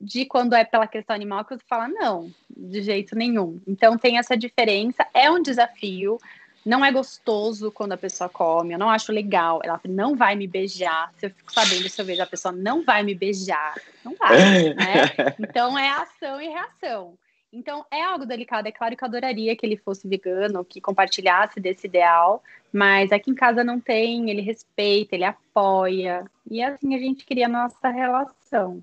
de 0.00 0.24
quando 0.24 0.54
é 0.54 0.64
pela 0.64 0.86
questão 0.86 1.16
animal, 1.16 1.44
que 1.44 1.56
você 1.56 1.64
fala, 1.68 1.88
não, 1.88 2.30
de 2.48 2.82
jeito 2.82 3.16
nenhum. 3.16 3.60
Então 3.66 3.98
tem 3.98 4.18
essa 4.18 4.36
diferença, 4.36 5.06
é 5.12 5.30
um 5.30 5.42
desafio, 5.42 6.18
não 6.64 6.84
é 6.84 6.92
gostoso 6.92 7.70
quando 7.70 7.92
a 7.92 7.96
pessoa 7.96 8.28
come, 8.28 8.74
eu 8.74 8.78
não 8.78 8.90
acho 8.90 9.12
legal. 9.12 9.60
Ela 9.64 9.80
não 9.88 10.14
vai 10.14 10.34
me 10.34 10.46
beijar. 10.46 11.12
Se 11.16 11.26
eu 11.26 11.30
fico 11.30 11.52
sabendo, 11.52 11.88
se 11.88 12.00
eu 12.00 12.04
vejo 12.04 12.22
a 12.22 12.26
pessoa 12.26 12.52
não 12.52 12.84
vai 12.84 13.02
me 13.02 13.14
beijar, 13.14 13.74
não 14.04 14.14
vai, 14.16 14.74
né? 14.74 15.34
Então 15.38 15.78
é 15.78 15.90
ação 15.90 16.40
e 16.40 16.48
reação. 16.48 17.18
Então, 17.52 17.84
é 17.90 18.02
algo 18.02 18.26
delicado. 18.26 18.66
É 18.66 18.72
claro 18.72 18.94
que 18.94 19.02
eu 19.02 19.08
adoraria 19.08 19.56
que 19.56 19.64
ele 19.64 19.76
fosse 19.76 20.06
vegano, 20.06 20.64
que 20.64 20.80
compartilhasse 20.80 21.58
desse 21.58 21.86
ideal, 21.86 22.42
mas 22.72 23.10
aqui 23.10 23.30
em 23.30 23.34
casa 23.34 23.64
não 23.64 23.80
tem, 23.80 24.28
ele 24.30 24.42
respeita, 24.42 25.14
ele 25.14 25.24
apoia. 25.24 26.24
E 26.50 26.62
assim 26.62 26.94
a 26.94 26.98
gente 26.98 27.24
cria 27.24 27.46
a 27.46 27.48
nossa 27.48 27.88
relação. 27.88 28.82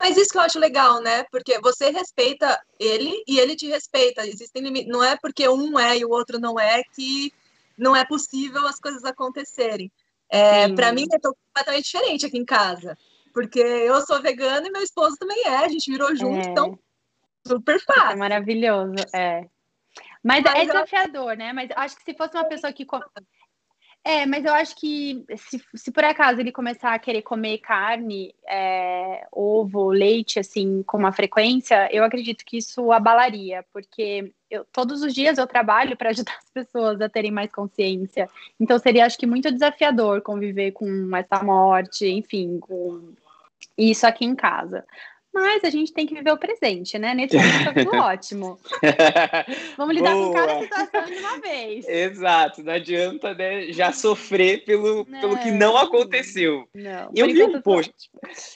Mas 0.00 0.16
isso 0.16 0.30
que 0.30 0.38
eu 0.38 0.42
acho 0.42 0.58
legal, 0.58 1.02
né? 1.02 1.24
Porque 1.24 1.60
você 1.60 1.90
respeita 1.90 2.58
ele 2.78 3.22
e 3.28 3.38
ele 3.38 3.54
te 3.54 3.66
respeita. 3.68 4.26
Existem 4.26 4.62
limites. 4.62 4.90
Não 4.90 5.04
é 5.04 5.14
porque 5.16 5.46
um 5.46 5.78
é 5.78 5.98
e 5.98 6.04
o 6.06 6.10
outro 6.10 6.40
não 6.40 6.58
é 6.58 6.82
que 6.94 7.30
não 7.76 7.94
é 7.94 8.02
possível 8.04 8.66
as 8.66 8.80
coisas 8.80 9.04
acontecerem. 9.04 9.92
É, 10.30 10.72
para 10.72 10.92
mim 10.92 11.06
é 11.12 11.18
completamente 11.18 11.84
diferente 11.84 12.24
aqui 12.24 12.38
em 12.38 12.44
casa. 12.46 12.96
Porque 13.34 13.60
eu 13.60 14.00
sou 14.06 14.22
vegana 14.22 14.66
e 14.66 14.70
meu 14.70 14.82
esposo 14.82 15.16
também 15.18 15.44
é. 15.44 15.56
A 15.56 15.68
gente 15.68 15.90
virou 15.90 16.16
junto, 16.16 16.46
é. 16.46 16.50
então 16.50 16.78
super 17.46 17.78
fácil. 17.80 18.12
É 18.12 18.16
maravilhoso, 18.16 18.94
é. 19.14 19.46
Mas, 20.22 20.42
Mas 20.42 20.54
é 20.54 20.66
desafiador, 20.66 21.32
eu... 21.32 21.36
né? 21.36 21.52
Mas 21.52 21.70
acho 21.76 21.96
que 21.96 22.04
se 22.04 22.14
fosse 22.14 22.34
uma 22.36 22.44
pessoa 22.44 22.72
que. 22.72 22.86
É, 24.02 24.24
mas 24.24 24.44
eu 24.46 24.54
acho 24.54 24.74
que 24.76 25.24
se, 25.36 25.62
se 25.74 25.92
por 25.92 26.02
acaso 26.04 26.40
ele 26.40 26.50
começar 26.50 26.94
a 26.94 26.98
querer 26.98 27.20
comer 27.20 27.58
carne, 27.58 28.34
é, 28.48 29.26
ovo, 29.30 29.90
leite, 29.90 30.38
assim, 30.40 30.82
com 30.84 30.96
uma 30.96 31.12
frequência, 31.12 31.86
eu 31.92 32.02
acredito 32.02 32.44
que 32.44 32.56
isso 32.56 32.90
abalaria, 32.92 33.62
porque 33.72 34.32
eu, 34.50 34.64
todos 34.72 35.02
os 35.02 35.12
dias 35.12 35.36
eu 35.36 35.46
trabalho 35.46 35.98
para 35.98 36.10
ajudar 36.10 36.36
as 36.38 36.50
pessoas 36.50 37.00
a 37.00 37.10
terem 37.10 37.30
mais 37.30 37.52
consciência. 37.52 38.28
Então 38.58 38.78
seria, 38.78 39.04
acho 39.04 39.18
que, 39.18 39.26
muito 39.26 39.52
desafiador 39.52 40.22
conviver 40.22 40.72
com 40.72 41.14
essa 41.14 41.42
morte, 41.44 42.06
enfim, 42.06 42.58
com 42.58 43.12
isso 43.76 44.06
aqui 44.06 44.24
em 44.24 44.34
casa. 44.34 44.84
Mas 45.32 45.62
a 45.62 45.70
gente 45.70 45.92
tem 45.92 46.06
que 46.06 46.14
viver 46.14 46.32
o 46.32 46.38
presente, 46.38 46.98
né? 46.98 47.14
Nesse 47.14 47.36
momento 47.36 47.64
tá 47.64 47.72
tudo 47.72 47.96
ótimo. 48.02 48.58
Vamos 49.76 49.94
lidar 49.94 50.12
Boa. 50.12 50.26
com 50.26 50.32
cada 50.34 50.60
situação 50.60 51.06
de 51.06 51.18
uma 51.18 51.38
vez. 51.38 51.88
Exato, 51.88 52.62
não 52.64 52.72
adianta 52.72 53.34
né, 53.34 53.72
já 53.72 53.92
sofrer 53.92 54.64
pelo, 54.64 55.06
não, 55.08 55.20
pelo 55.20 55.38
que 55.38 55.50
não 55.52 55.76
aconteceu. 55.76 56.68
Não, 56.74 57.10
eu 57.14 57.26
vi 57.26 57.42
um 57.44 57.60
post. 57.62 57.94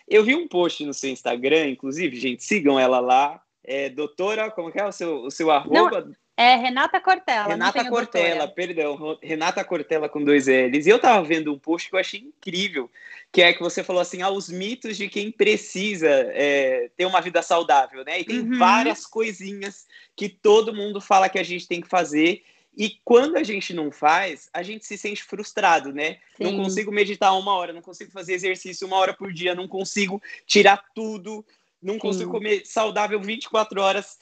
Eu 0.08 0.24
vi 0.24 0.34
um 0.34 0.48
post 0.48 0.84
no 0.84 0.92
seu 0.92 1.10
Instagram, 1.10 1.68
inclusive, 1.68 2.16
gente, 2.16 2.42
sigam 2.42 2.78
ela 2.78 2.98
lá. 2.98 3.40
É, 3.66 3.88
doutora, 3.88 4.50
como 4.50 4.70
que 4.70 4.78
é 4.78 4.84
o 4.84 4.92
seu, 4.92 5.22
o 5.22 5.30
seu 5.30 5.50
arroba? 5.50 6.02
Não, 6.02 6.12
é 6.36 6.56
Renata 6.56 7.00
Cortella. 7.00 7.48
Renata 7.48 7.88
Cortella, 7.88 8.48
perdão. 8.48 9.18
Renata 9.22 9.64
Cortella 9.64 10.08
com 10.08 10.22
dois 10.22 10.46
L's. 10.48 10.86
E 10.86 10.90
eu 10.90 10.98
tava 10.98 11.24
vendo 11.24 11.52
um 11.52 11.58
post 11.58 11.88
que 11.88 11.94
eu 11.94 12.00
achei 12.00 12.20
incrível, 12.20 12.90
que 13.30 13.40
é 13.40 13.52
que 13.52 13.62
você 13.62 13.84
falou 13.84 14.02
assim, 14.02 14.20
aos 14.20 14.50
ah, 14.50 14.52
mitos 14.52 14.96
de 14.96 15.08
quem 15.08 15.30
precisa 15.30 16.08
é, 16.08 16.90
ter 16.96 17.06
uma 17.06 17.20
vida 17.20 17.40
saudável, 17.40 18.04
né? 18.04 18.20
E 18.20 18.24
tem 18.24 18.40
uhum. 18.40 18.58
várias 18.58 19.06
coisinhas 19.06 19.86
que 20.16 20.28
todo 20.28 20.74
mundo 20.74 21.00
fala 21.00 21.28
que 21.28 21.38
a 21.38 21.44
gente 21.44 21.68
tem 21.68 21.80
que 21.80 21.88
fazer. 21.88 22.42
E 22.76 22.98
quando 23.04 23.36
a 23.36 23.44
gente 23.44 23.72
não 23.72 23.92
faz, 23.92 24.48
a 24.52 24.60
gente 24.62 24.84
se 24.84 24.98
sente 24.98 25.22
frustrado, 25.22 25.92
né? 25.92 26.18
Sim. 26.36 26.44
Não 26.44 26.56
consigo 26.56 26.90
meditar 26.90 27.38
uma 27.38 27.54
hora, 27.54 27.72
não 27.72 27.82
consigo 27.82 28.10
fazer 28.10 28.34
exercício 28.34 28.88
uma 28.88 28.96
hora 28.96 29.14
por 29.14 29.32
dia, 29.32 29.54
não 29.54 29.68
consigo 29.68 30.20
tirar 30.44 30.84
tudo, 30.92 31.46
não 31.80 31.94
Sim. 31.94 32.00
consigo 32.00 32.30
comer 32.32 32.62
saudável 32.64 33.20
24 33.20 33.80
horas. 33.80 34.18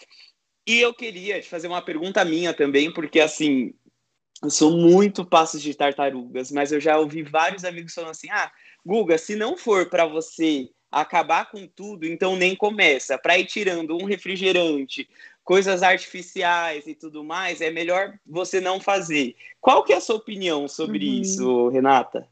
E 0.67 0.81
eu 0.81 0.95
queria 0.95 1.41
te 1.41 1.49
fazer 1.49 1.67
uma 1.67 1.83
pergunta 1.83 2.25
minha 2.25 2.55
também, 2.55 2.93
porque 2.93 3.21
assim, 3.21 3.75
eu 4.43 4.51
sou 4.51 4.77
muito 4.77 5.25
passos 5.25 5.63
de 5.63 5.75
tartarugas, 5.75 6.51
mas 6.51 6.73
eu 6.73 6.81
já 6.81 6.99
ouvi 6.99 7.23
vários 7.23 7.65
amigos 7.65 7.95
falando 7.95 8.11
assim: 8.11 8.31
ah, 8.31 8.51
Guga, 8.85 9.19
se 9.19 9.37
não 9.37 9.57
for 9.57 9.89
para 9.89 10.07
você 10.07 10.69
acabar 10.91 11.51
com 11.51 11.67
tudo, 11.67 12.07
então 12.07 12.37
nem 12.37 12.55
começa. 12.55 13.17
Para 13.17 13.39
ir 13.39 13.47
tirando 13.47 13.97
um 13.97 14.05
refrigerante, 14.05 15.09
coisas 15.43 15.83
artificiais 15.83 16.87
e 16.87 16.95
tudo 16.95 17.25
mais, 17.25 17.61
é 17.61 17.71
melhor 17.71 18.15
você 18.27 18.61
não 18.61 18.79
fazer. 18.79 19.35
Qual 19.61 19.83
que 19.83 19.93
é 19.93 19.97
a 19.97 20.01
sua 20.01 20.17
opinião 20.17 20.69
sobre 20.69 21.07
uhum. 21.07 21.21
isso, 21.21 21.69
Renata? 21.69 22.29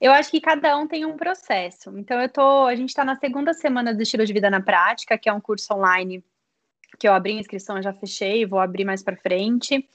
Eu 0.00 0.10
acho 0.12 0.30
que 0.30 0.40
cada 0.40 0.76
um 0.76 0.86
tem 0.86 1.06
um 1.06 1.16
processo. 1.16 1.96
Então 1.96 2.20
eu 2.20 2.28
tô, 2.28 2.66
a 2.66 2.74
gente 2.74 2.88
está 2.88 3.04
na 3.04 3.16
segunda 3.16 3.54
semana 3.54 3.94
do 3.94 4.02
estilo 4.02 4.26
de 4.26 4.32
vida 4.32 4.50
na 4.50 4.60
prática, 4.60 5.16
que 5.16 5.28
é 5.28 5.32
um 5.32 5.40
curso 5.40 5.72
online 5.72 6.22
que 6.98 7.08
eu 7.08 7.12
abri 7.12 7.32
a 7.32 7.40
inscrição, 7.40 7.82
já 7.82 7.92
fechei, 7.92 8.46
vou 8.46 8.58
abrir 8.58 8.84
mais 8.84 9.02
para 9.02 9.16
frente. 9.16 9.88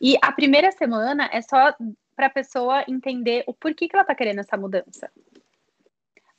E 0.00 0.16
a 0.22 0.32
primeira 0.32 0.70
semana 0.72 1.28
é 1.32 1.40
só 1.42 1.74
para 2.14 2.26
a 2.26 2.30
pessoa 2.30 2.84
entender 2.88 3.44
o 3.46 3.54
porquê 3.54 3.88
que 3.88 3.96
ela 3.96 4.02
está 4.02 4.14
querendo 4.14 4.40
essa 4.40 4.56
mudança. 4.56 5.10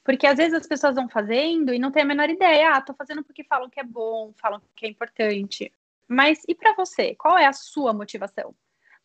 Porque 0.04 0.28
às 0.28 0.38
vezes 0.38 0.54
as 0.54 0.68
pessoas 0.68 0.96
vão 0.96 1.08
fazendo 1.08 1.74
e 1.74 1.80
não 1.80 1.92
tem 1.92 2.04
a 2.04 2.06
menor 2.06 2.30
ideia. 2.30 2.74
Ah, 2.74 2.82
tô 2.82 2.94
fazendo 2.94 3.24
porque 3.24 3.44
falam 3.44 3.70
que 3.70 3.80
é 3.80 3.84
bom, 3.84 4.34
falam 4.36 4.62
que 4.76 4.86
é 4.86 4.90
importante. 4.90 5.72
Mas 6.08 6.42
e 6.48 6.54
para 6.54 6.74
você? 6.74 7.16
Qual 7.16 7.38
é 7.38 7.46
a 7.46 7.54
sua 7.54 7.94
motivação? 7.94 8.54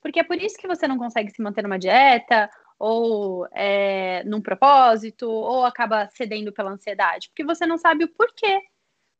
Porque 0.01 0.21
é 0.21 0.25
por 0.25 0.37
isso 0.37 0.57
que 0.57 0.67
você 0.67 0.87
não 0.87 0.99
consegue 0.99 1.31
se 1.31 1.41
manter 1.43 1.63
numa 1.63 1.79
dieta, 1.79 2.51
ou 2.79 3.47
é, 3.53 4.23
num 4.25 4.41
propósito, 4.41 5.29
ou 5.29 5.65
acaba 5.65 6.09
cedendo 6.11 6.53
pela 6.53 6.71
ansiedade, 6.71 7.29
porque 7.29 7.45
você 7.45 7.67
não 7.67 7.77
sabe 7.77 8.05
o 8.05 8.09
porquê 8.09 8.63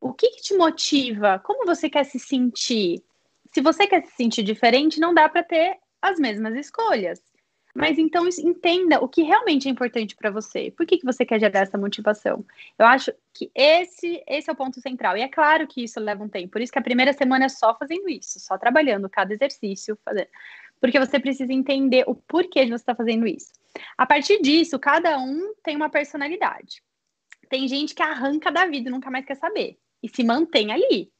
o 0.01 0.13
que, 0.13 0.29
que 0.31 0.41
te 0.41 0.55
motiva? 0.55 1.39
Como 1.39 1.65
você 1.65 1.89
quer 1.89 2.05
se 2.05 2.19
sentir? 2.19 3.03
Se 3.53 3.61
você 3.61 3.85
quer 3.85 4.05
se 4.05 4.15
sentir 4.15 4.43
diferente, 4.43 4.99
não 4.99 5.13
dá 5.13 5.27
para 5.27 5.43
ter 5.43 5.77
as 6.01 6.19
mesmas 6.19 6.55
escolhas. 6.55 7.21
Mas 7.75 7.97
então 7.97 8.27
entenda 8.27 8.99
o 8.99 9.07
que 9.07 9.21
realmente 9.21 9.67
é 9.67 9.71
importante 9.71 10.15
para 10.15 10.31
você. 10.31 10.71
Por 10.71 10.85
que, 10.85 10.97
que 10.97 11.05
você 11.05 11.25
quer 11.25 11.39
gerar 11.39 11.61
essa 11.61 11.77
motivação? 11.77 12.43
Eu 12.77 12.85
acho 12.85 13.11
que 13.33 13.51
esse, 13.53 14.23
esse 14.27 14.49
é 14.49 14.53
o 14.53 14.55
ponto 14.55 14.81
central. 14.81 15.15
E 15.15 15.21
é 15.21 15.27
claro 15.27 15.67
que 15.67 15.83
isso 15.83 15.99
leva 15.99 16.23
um 16.23 16.29
tempo. 16.29 16.51
Por 16.51 16.61
isso 16.61 16.71
que 16.71 16.79
a 16.79 16.83
primeira 16.83 17.13
semana 17.13 17.45
é 17.45 17.49
só 17.49 17.77
fazendo 17.77 18.09
isso, 18.09 18.39
só 18.39 18.57
trabalhando 18.57 19.09
cada 19.09 19.33
exercício, 19.33 19.97
fazendo. 20.03 20.27
Porque 20.81 20.99
você 20.99 21.19
precisa 21.19 21.53
entender 21.53 22.05
o 22.07 22.15
porquê 22.15 22.65
de 22.65 22.71
você 22.71 22.81
estar 22.81 22.95
tá 22.95 22.97
fazendo 22.97 23.27
isso. 23.27 23.51
A 23.97 24.05
partir 24.05 24.41
disso, 24.41 24.79
cada 24.79 25.19
um 25.19 25.53
tem 25.61 25.75
uma 25.75 25.89
personalidade. 25.89 26.81
Tem 27.49 27.67
gente 27.67 27.93
que 27.93 28.01
arranca 28.01 28.51
da 28.51 28.65
vida 28.65 28.89
e 28.89 28.91
nunca 28.91 29.11
mais 29.11 29.25
quer 29.25 29.35
saber 29.35 29.77
e 30.01 30.09
se 30.09 30.23
mantém 30.23 30.71
ali. 30.71 31.11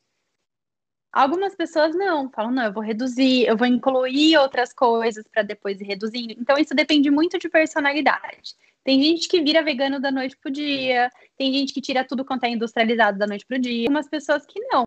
Algumas 1.12 1.56
pessoas 1.56 1.96
não, 1.96 2.30
falam, 2.30 2.52
não, 2.52 2.66
eu 2.66 2.74
vou 2.74 2.84
reduzir, 2.84 3.46
eu 3.46 3.58
vou 3.58 3.66
incluir 3.66 4.38
outras 4.38 4.72
coisas 4.72 5.26
para 5.28 5.42
depois 5.42 5.82
ir 5.82 5.86
reduzindo. 5.86 6.34
Então, 6.38 6.56
isso 6.58 6.76
depende 6.76 7.10
muito 7.10 7.40
de 7.40 7.50
personalidade. 7.50 8.56
Tem 8.84 9.02
gente 9.02 9.28
que 9.28 9.42
vira 9.42 9.64
vegano 9.64 10.00
da 10.00 10.12
noite 10.12 10.38
pro 10.38 10.52
dia, 10.52 11.10
tem 11.36 11.52
gente 11.52 11.74
que 11.74 11.82
tira 11.82 12.06
tudo 12.06 12.24
quanto 12.24 12.44
é 12.44 12.50
industrializado 12.50 13.18
da 13.18 13.26
noite 13.26 13.46
pro 13.46 13.60
dia, 13.60 13.88
algumas 13.88 14.08
pessoas 14.08 14.46
que 14.46 14.60
não, 14.68 14.84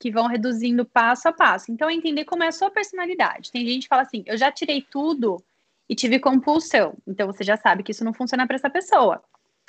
que 0.00 0.10
vão 0.10 0.26
reduzindo 0.26 0.86
passo 0.86 1.28
a 1.28 1.32
passo. 1.32 1.70
Então, 1.70 1.88
é 1.88 1.94
entender 1.94 2.24
como 2.24 2.42
é 2.42 2.48
a 2.48 2.52
sua 2.52 2.70
personalidade. 2.70 3.52
Tem 3.52 3.66
gente 3.66 3.82
que 3.82 3.88
fala 3.88 4.02
assim, 4.02 4.24
eu 4.26 4.38
já 4.38 4.50
tirei 4.50 4.80
tudo 4.80 5.42
e 5.86 5.94
tive 5.94 6.18
compulsão. 6.18 6.96
Então, 7.06 7.26
você 7.26 7.44
já 7.44 7.58
sabe 7.58 7.82
que 7.82 7.92
isso 7.92 8.04
não 8.04 8.14
funciona 8.14 8.46
para 8.46 8.56
essa 8.56 8.70
pessoa. 8.70 9.22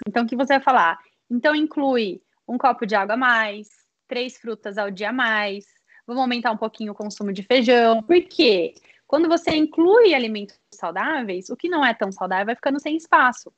Então, 0.08 0.24
o 0.24 0.28
que 0.28 0.36
você 0.36 0.54
vai 0.54 0.62
falar? 0.62 0.98
Então, 1.30 1.54
inclui 1.54 2.22
um 2.47 2.58
copo 2.58 2.86
de 2.86 2.95
água 2.95 3.15
a 3.15 3.17
mais, 3.17 3.67
três 4.08 4.38
frutas 4.38 4.77
ao 4.77 4.91
dia 4.91 5.10
a 5.10 5.13
mais, 5.13 5.65
vamos 6.06 6.21
aumentar 6.21 6.51
um 6.51 6.58
pouquinho 6.58 6.91
o 6.91 6.95
consumo 6.95 7.32
de 7.32 7.43
feijão, 7.43 8.03
porque 8.03 8.73
quando 9.08 9.27
você 9.27 9.56
inclui 9.56 10.13
alimentos 10.13 10.60
saudáveis, 10.73 11.49
o 11.49 11.56
que 11.56 11.69
não 11.69 11.86
é 11.86 11.93
tão 11.93 12.12
saudável 12.12 12.47
vai 12.47 12.56
ficando 12.56 12.79
sem 12.79 12.95
espaço. 12.95 13.51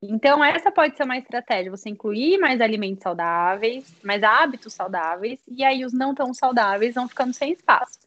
Então, 0.00 0.44
essa 0.44 0.70
pode 0.70 0.96
ser 0.96 1.02
uma 1.02 1.18
estratégia, 1.18 1.70
você 1.70 1.88
incluir 1.88 2.38
mais 2.38 2.60
alimentos 2.60 3.02
saudáveis, 3.02 3.92
mais 4.02 4.22
hábitos 4.22 4.72
saudáveis, 4.72 5.40
e 5.48 5.64
aí 5.64 5.84
os 5.84 5.92
não 5.92 6.14
tão 6.14 6.32
saudáveis 6.32 6.94
vão 6.94 7.08
ficando 7.08 7.34
sem 7.34 7.52
espaço. 7.52 7.98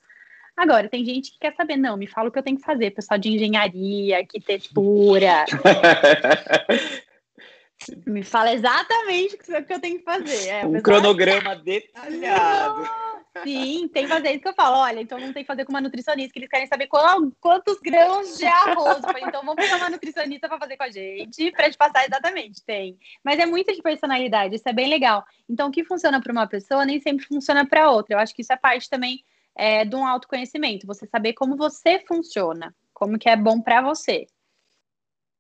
Agora, 0.56 0.88
tem 0.88 1.04
gente 1.04 1.32
que 1.32 1.40
quer 1.40 1.54
saber, 1.56 1.76
não, 1.76 1.98
me 1.98 2.08
fala 2.08 2.30
o 2.30 2.32
que 2.32 2.40
eu 2.40 2.44
tenho 2.44 2.58
que 2.58 2.64
fazer, 2.64 2.92
pessoal 2.92 3.18
de 3.18 3.30
engenharia, 3.30 4.20
arquitetura. 4.20 5.46
Me 8.06 8.24
fala 8.24 8.54
exatamente 8.54 9.36
o 9.36 9.66
que 9.66 9.74
eu 9.74 9.80
tenho 9.80 9.98
que 10.00 10.04
fazer. 10.04 10.48
É, 10.48 10.66
um 10.66 10.82
cronograma 10.82 11.56
detalhado. 11.56 12.84
Sim, 13.44 13.88
tem 13.88 14.04
que 14.04 14.10
fazer 14.10 14.32
isso 14.32 14.42
que 14.42 14.50
eu 14.50 14.54
falo. 14.54 14.78
Olha, 14.78 15.02
então 15.02 15.18
não 15.18 15.32
tem 15.32 15.44
que 15.44 15.48
fazer 15.48 15.64
com 15.64 15.72
uma 15.72 15.82
nutricionista, 15.82 16.34
que 16.34 16.40
eles 16.40 16.50
querem 16.50 16.68
saber 16.68 16.88
qual, 16.88 17.32
quantos 17.40 17.80
grãos 17.80 18.38
de 18.38 18.46
arroz. 18.46 19.02
então 19.26 19.42
vamos 19.44 19.56
pegar 19.56 19.78
uma 19.78 19.90
nutricionista 19.90 20.50
para 20.50 20.60
fazer 20.60 20.78
com 20.78 20.84
a 20.84 20.92
gente, 20.92 21.52
para 21.52 21.70
te 21.70 21.78
passar 21.78 22.06
exatamente. 22.06 22.62
Tem. 22.64 22.98
Mas 23.24 23.40
é 23.40 23.46
muito 23.46 23.74
de 23.74 23.82
personalidade, 23.82 24.56
isso 24.56 24.68
é 24.68 24.74
bem 24.74 24.90
legal. 24.90 25.24
Então, 25.50 25.70
o 25.70 25.72
que 25.72 25.84
funciona 25.84 26.22
para 26.22 26.32
uma 26.32 26.48
pessoa 26.48 26.86
nem 26.86 27.00
sempre 27.00 27.26
funciona 27.26 27.66
para 27.66 27.90
outra. 27.90 28.16
Eu 28.16 28.20
acho 28.20 28.36
que 28.36 28.42
isso 28.42 28.54
é 28.54 28.58
parte 28.58 28.90
também 28.90 29.24
é, 29.56 29.86
de 29.86 29.96
um 29.96 30.06
autoconhecimento. 30.06 30.86
Você 30.86 31.08
saber 31.08 31.34
como 31.34 31.56
você 31.56 32.00
funciona, 32.08 32.76
como 32.94 33.18
que 33.18 33.30
é 33.30 33.36
bom 33.36 33.62
para 33.62 33.82
você. 33.82 34.28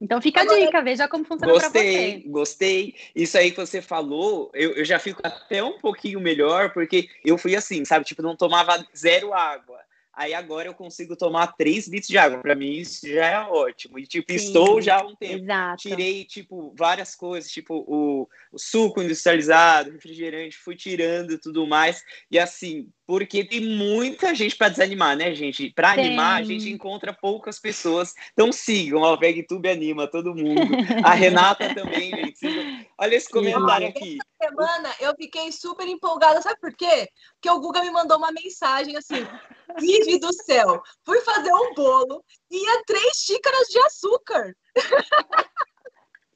Então 0.01 0.19
fica 0.19 0.41
a 0.41 0.45
dica, 0.45 0.81
veja 0.81 1.07
como 1.07 1.23
funciona 1.23 1.53
para 1.53 1.69
você. 1.69 1.83
Gostei, 1.83 2.23
gostei. 2.25 2.95
Isso 3.15 3.37
aí 3.37 3.51
que 3.51 3.57
você 3.57 3.83
falou, 3.83 4.49
eu, 4.55 4.71
eu 4.71 4.83
já 4.83 4.97
fico 4.97 5.21
até 5.23 5.63
um 5.63 5.77
pouquinho 5.77 6.19
melhor, 6.19 6.73
porque 6.73 7.07
eu 7.23 7.37
fui 7.37 7.55
assim, 7.55 7.85
sabe? 7.85 8.03
Tipo, 8.03 8.23
não 8.23 8.35
tomava 8.35 8.83
zero 8.97 9.31
água. 9.31 9.79
Aí 10.13 10.33
agora 10.33 10.67
eu 10.67 10.73
consigo 10.73 11.15
tomar 11.15 11.55
3 11.55 11.87
litros 11.87 12.09
de 12.09 12.17
água. 12.17 12.39
Para 12.39 12.53
mim, 12.53 12.71
isso 12.73 13.07
já 13.07 13.25
é 13.27 13.39
ótimo. 13.39 13.97
E, 13.97 14.05
tipo, 14.05 14.29
Sim, 14.31 14.35
estou 14.35 14.81
já 14.81 14.99
há 14.99 15.07
um 15.07 15.15
tempo. 15.15 15.43
Exato. 15.43 15.83
Tirei, 15.83 16.25
tipo, 16.25 16.73
várias 16.77 17.15
coisas, 17.15 17.49
tipo, 17.49 17.85
o, 17.87 18.27
o 18.51 18.57
suco 18.57 19.01
industrializado, 19.01 19.91
refrigerante, 19.91 20.57
fui 20.57 20.75
tirando 20.75 21.39
tudo 21.39 21.65
mais. 21.65 22.03
E 22.29 22.37
assim, 22.37 22.89
porque 23.11 23.43
tem 23.43 23.59
muita 23.59 24.33
gente 24.33 24.55
para 24.55 24.69
desanimar, 24.69 25.17
né, 25.17 25.35
gente? 25.35 25.69
Para 25.71 25.91
animar, 25.91 26.39
a 26.39 26.43
gente 26.45 26.69
encontra 26.69 27.11
poucas 27.11 27.59
pessoas. 27.59 28.13
Então 28.31 28.53
sigam, 28.53 29.03
a 29.03 29.17
VegTube 29.17 29.67
anima 29.67 30.07
todo 30.07 30.33
mundo. 30.33 30.61
A 31.03 31.13
Renata 31.13 31.67
também, 31.75 32.09
gente. 32.09 32.87
Olha 32.97 33.13
esse 33.13 33.29
comentário 33.29 33.89
aqui. 33.89 34.17
Essa 34.41 34.49
semana 34.49 34.95
eu 35.01 35.13
fiquei 35.17 35.51
super 35.51 35.85
empolgada, 35.89 36.41
sabe 36.41 36.57
por 36.61 36.73
quê? 36.73 37.09
Porque 37.33 37.49
o 37.49 37.59
Guga 37.59 37.81
me 37.81 37.91
mandou 37.91 38.17
uma 38.17 38.31
mensagem 38.31 38.95
assim: 38.95 39.27
Vive 39.77 40.17
do 40.17 40.31
céu, 40.31 40.81
fui 41.05 41.19
fazer 41.19 41.51
um 41.51 41.73
bolo 41.73 42.23
e 42.49 42.65
ia 42.65 42.83
três 42.87 43.17
xícaras 43.17 43.67
de 43.67 43.79
açúcar. 43.79 44.55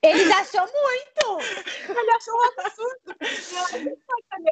Ele 0.05 0.33
achou 0.33 0.61
muito! 0.61 1.41
Ele 1.89 2.11
achou 2.11 2.33
um 2.33 2.43
absurdo. 2.43 3.15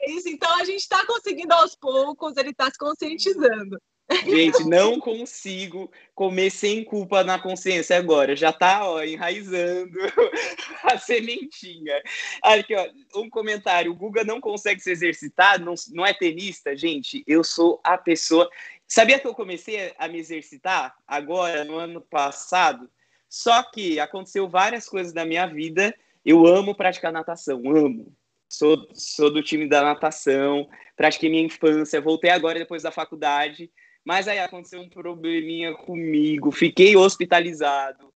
Isso, 0.08 0.30
então 0.30 0.54
a 0.56 0.64
gente 0.66 0.80
está 0.80 1.06
conseguindo 1.06 1.54
aos 1.54 1.76
poucos, 1.76 2.36
ele 2.38 2.50
está 2.50 2.70
se 2.72 2.78
conscientizando. 2.78 3.80
Gente, 4.26 4.66
não 4.66 5.00
consigo 5.00 5.90
comer 6.14 6.50
sem 6.50 6.84
culpa 6.84 7.24
na 7.24 7.40
consciência 7.40 7.98
agora. 7.98 8.36
Já 8.36 8.52
tá, 8.52 8.88
ó, 8.88 9.02
enraizando 9.02 9.98
a 10.84 10.98
sementinha. 10.98 12.02
Aqui, 12.42 12.76
ó, 12.76 12.86
um 13.16 13.30
comentário. 13.30 13.92
O 13.92 13.96
Guga 13.96 14.24
não 14.24 14.42
consegue 14.42 14.82
se 14.82 14.92
exercitar, 14.92 15.60
não, 15.60 15.74
não 15.92 16.06
é 16.06 16.14
tenista? 16.14 16.76
Gente, 16.76 17.24
eu 17.26 17.44
sou 17.44 17.80
a 17.84 17.98
pessoa... 17.98 18.50
Sabia 18.88 19.18
que 19.18 19.26
eu 19.26 19.34
comecei 19.34 19.94
a 19.98 20.08
me 20.08 20.20
exercitar 20.20 20.94
agora, 21.08 21.64
no 21.64 21.78
ano 21.78 22.02
passado? 22.02 22.90
Só 23.34 23.64
que 23.64 24.00
aconteceu 24.00 24.48
várias 24.48 24.88
coisas 24.88 25.12
na 25.12 25.26
minha 25.26 25.48
vida. 25.48 25.92
Eu 26.24 26.46
amo 26.46 26.76
praticar 26.76 27.12
natação, 27.12 27.64
amo. 27.66 28.16
Sou, 28.48 28.88
sou 28.94 29.34
do 29.34 29.42
time 29.42 29.68
da 29.68 29.82
natação, 29.82 30.70
pratiquei 30.96 31.32
minha 31.32 31.44
infância, 31.44 32.00
voltei 32.00 32.30
agora 32.30 32.60
depois 32.60 32.84
da 32.84 32.92
faculdade. 32.92 33.72
Mas 34.06 34.28
aí 34.28 34.38
aconteceu 34.38 34.80
um 34.80 34.88
probleminha 34.88 35.74
comigo, 35.74 36.52
fiquei 36.52 36.96
hospitalizado, 36.96 38.14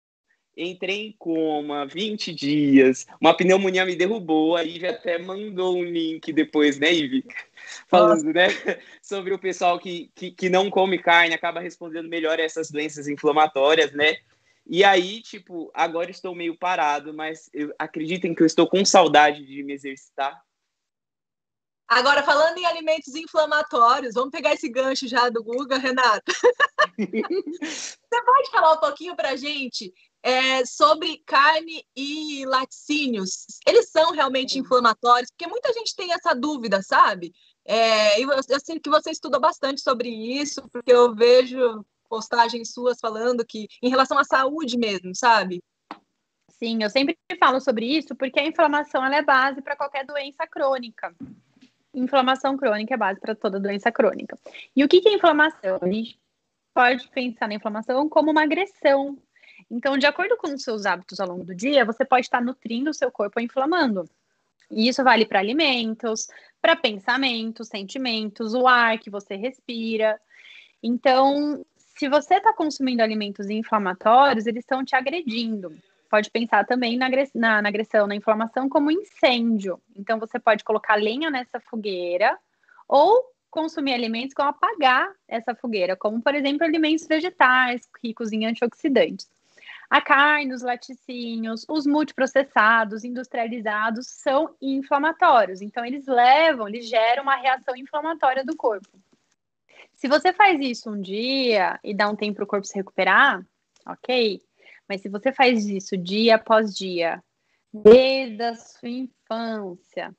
entrei 0.55 1.07
em 1.07 1.17
coma 1.19 1.87
20 1.87 2.35
dias, 2.35 3.07
uma 3.19 3.35
pneumonia 3.35 3.87
me 3.87 3.97
derrubou, 3.97 4.55
aí 4.55 4.79
já 4.79 4.91
até 4.91 5.17
mandou 5.17 5.79
um 5.79 5.85
link 5.85 6.31
depois, 6.31 6.79
né, 6.79 6.93
Ivi? 6.93 7.25
Falando, 7.89 8.35
né, 8.35 8.49
sobre 9.01 9.33
o 9.33 9.39
pessoal 9.39 9.79
que, 9.79 10.11
que, 10.15 10.31
que 10.31 10.51
não 10.51 10.69
come 10.69 10.99
carne, 10.99 11.35
acaba 11.35 11.61
respondendo 11.61 12.07
melhor 12.07 12.39
a 12.39 12.43
essas 12.43 12.71
doenças 12.71 13.09
inflamatórias, 13.09 13.93
né? 13.93 14.19
E 14.69 14.83
aí, 14.83 15.23
tipo, 15.23 15.71
agora 15.73 16.11
estou 16.11 16.35
meio 16.35 16.59
parado, 16.59 17.15
mas 17.15 17.49
eu, 17.53 17.73
acreditem 17.79 18.35
que 18.35 18.43
eu 18.43 18.47
estou 18.47 18.69
com 18.69 18.85
saudade 18.85 19.47
de 19.47 19.63
me 19.63 19.73
exercitar. 19.73 20.43
Agora, 21.89 22.21
falando 22.25 22.59
em 22.59 22.67
alimentos 22.67 23.15
inflamatórios, 23.15 24.15
vamos 24.15 24.31
pegar 24.31 24.55
esse 24.55 24.69
gancho 24.69 25.07
já 25.07 25.29
do 25.29 25.43
Guga, 25.43 25.79
Renata. 25.79 26.33
Você 27.63 28.25
pode 28.25 28.51
falar 28.51 28.73
um 28.73 28.81
pouquinho 28.81 29.15
para 29.15 29.31
a 29.31 29.37
gente 29.37 29.95
é, 30.21 30.67
sobre 30.67 31.23
carne 31.25 31.87
e 31.95 32.45
laticínios? 32.45 33.47
Eles 33.65 33.89
são 33.89 34.11
realmente 34.11 34.59
inflamatórios? 34.59 35.31
Porque 35.31 35.47
muita 35.47 35.73
gente 35.73 35.95
tem 35.95 36.13
essa 36.13 36.35
dúvida, 36.35 36.83
sabe? 36.83 37.33
É, 37.65 38.21
eu, 38.21 38.31
eu 38.33 38.61
sei 38.61 38.81
que 38.81 38.91
você 38.91 39.13
estuda 39.13 39.39
bastante 39.39 39.81
sobre 39.81 40.09
isso, 40.09 40.69
porque 40.73 40.93
eu 40.93 41.15
vejo 41.15 41.85
postagens 42.07 42.73
suas 42.73 42.99
falando 43.01 43.45
que 43.45 43.67
em 43.83 43.89
relação 43.89 44.19
à 44.19 44.25
saúde 44.25 44.79
mesmo, 44.79 45.15
sabe? 45.15 45.63
Sim, 46.51 46.83
eu 46.83 46.89
sempre 46.89 47.17
falo 47.39 47.61
sobre 47.61 47.87
isso 47.87 48.15
porque 48.15 48.41
a 48.41 48.47
inflamação 48.47 49.05
é 49.05 49.23
base 49.23 49.61
para 49.61 49.77
qualquer 49.77 50.07
doença 50.07 50.47
crônica. 50.47 51.15
Inflamação 51.93 52.57
crônica 52.57 52.95
é 52.95 52.97
base 52.97 53.21
para 53.21 53.35
toda 53.35 53.61
doença 53.61 53.93
crônica. 53.93 54.39
E 54.75 54.83
o 54.83 54.89
que, 54.89 55.01
que 55.01 55.09
é 55.09 55.15
inflamação? 55.15 55.79
A 55.81 55.87
gente 55.87 56.19
pode 56.75 57.09
pensar 57.09 57.49
na 57.49 57.55
inflamação 57.55 58.09
como 58.09 58.31
uma 58.31 58.43
agressão. 58.43 59.19
Então, 59.71 59.97
de 59.97 60.07
acordo 60.07 60.37
com 60.37 60.49
os 60.49 60.63
seus 60.63 60.87
hábitos 60.87 61.21
ao 61.21 61.29
longo 61.29 61.45
do 61.45 61.55
dia, 61.55 61.85
você 61.85 62.05
pode 62.05 62.27
estar 62.27 62.43
nutrindo 62.43 62.91
o 62.91 62.95
seu 62.95 63.11
corpo 63.11 63.39
ou 63.39 63.45
inflamando. 63.45 64.09
E 64.71 64.89
isso 64.89 65.03
vale 65.03 65.25
para 65.25 65.39
alimentos, 65.39 66.29
para 66.61 66.77
pensamentos, 66.77 67.69
sentimentos, 67.69 68.55
o 68.55 68.67
ar 68.67 68.99
que 68.99 69.11
você 69.11 69.37
respira. 69.37 70.21
Então, 70.83 71.65
se 71.97 72.09
você 72.09 72.35
está 72.35 72.53
consumindo 72.53 73.03
alimentos 73.03 73.49
inflamatórios, 73.49 74.47
eles 74.47 74.63
estão 74.63 74.85
te 74.85 74.95
agredindo. 74.95 75.75
Pode 76.11 76.31
pensar 76.31 76.65
também 76.67 76.97
na, 76.97 77.09
na, 77.35 77.63
na 77.63 77.69
agressão, 77.69 78.07
na 78.07 78.15
inflamação, 78.15 78.69
como 78.69 78.91
incêndio. 78.91 79.81
Então, 79.97 80.19
você 80.21 80.39
pode 80.39 80.63
colocar 80.63 80.95
lenha 80.95 81.31
nessa 81.31 81.59
fogueira 81.59 82.39
ou 82.87 83.25
consumir 83.51 83.95
alimentos 83.95 84.35
que 84.35 84.43
vão 84.43 84.51
apagar 84.51 85.11
essa 85.27 85.55
fogueira, 85.55 85.97
como, 85.97 86.23
por 86.23 86.35
exemplo, 86.35 86.65
alimentos 86.65 87.07
vegetais 87.07 87.89
ricos 88.05 88.31
em 88.31 88.45
antioxidantes. 88.45 89.29
A 89.89 90.01
carne, 90.01 90.53
os 90.53 90.63
laticínios, 90.63 91.65
os 91.69 91.87
multiprocessados, 91.87 93.05
industrializados 93.05 94.07
são 94.09 94.55
inflamatórios. 94.61 95.63
Então, 95.63 95.85
eles 95.85 96.07
levam, 96.07 96.69
eles 96.69 96.89
geram 96.89 97.23
uma 97.23 97.37
reação 97.37 97.75
inflamatória 97.75 98.45
do 98.45 98.55
corpo. 98.55 98.91
Se 99.95 100.09
você 100.09 100.33
faz 100.33 100.61
isso 100.61 100.91
um 100.91 101.01
dia 101.01 101.79
e 101.83 101.95
dá 101.95 102.09
um 102.09 102.17
tempo 102.17 102.37
para 102.37 102.45
o 102.45 102.47
corpo 102.47 102.67
se 102.67 102.75
recuperar, 102.75 103.45
ok. 103.87 104.41
Mas 104.89 105.01
se 105.01 105.09
você 105.09 105.33
faz 105.33 105.67
isso 105.67 105.97
dia 105.97 106.37
após 106.37 106.75
dia, 106.75 107.23
desde 107.73 108.43
a 108.43 108.55
sua 108.55 108.89
infância, 108.89 110.15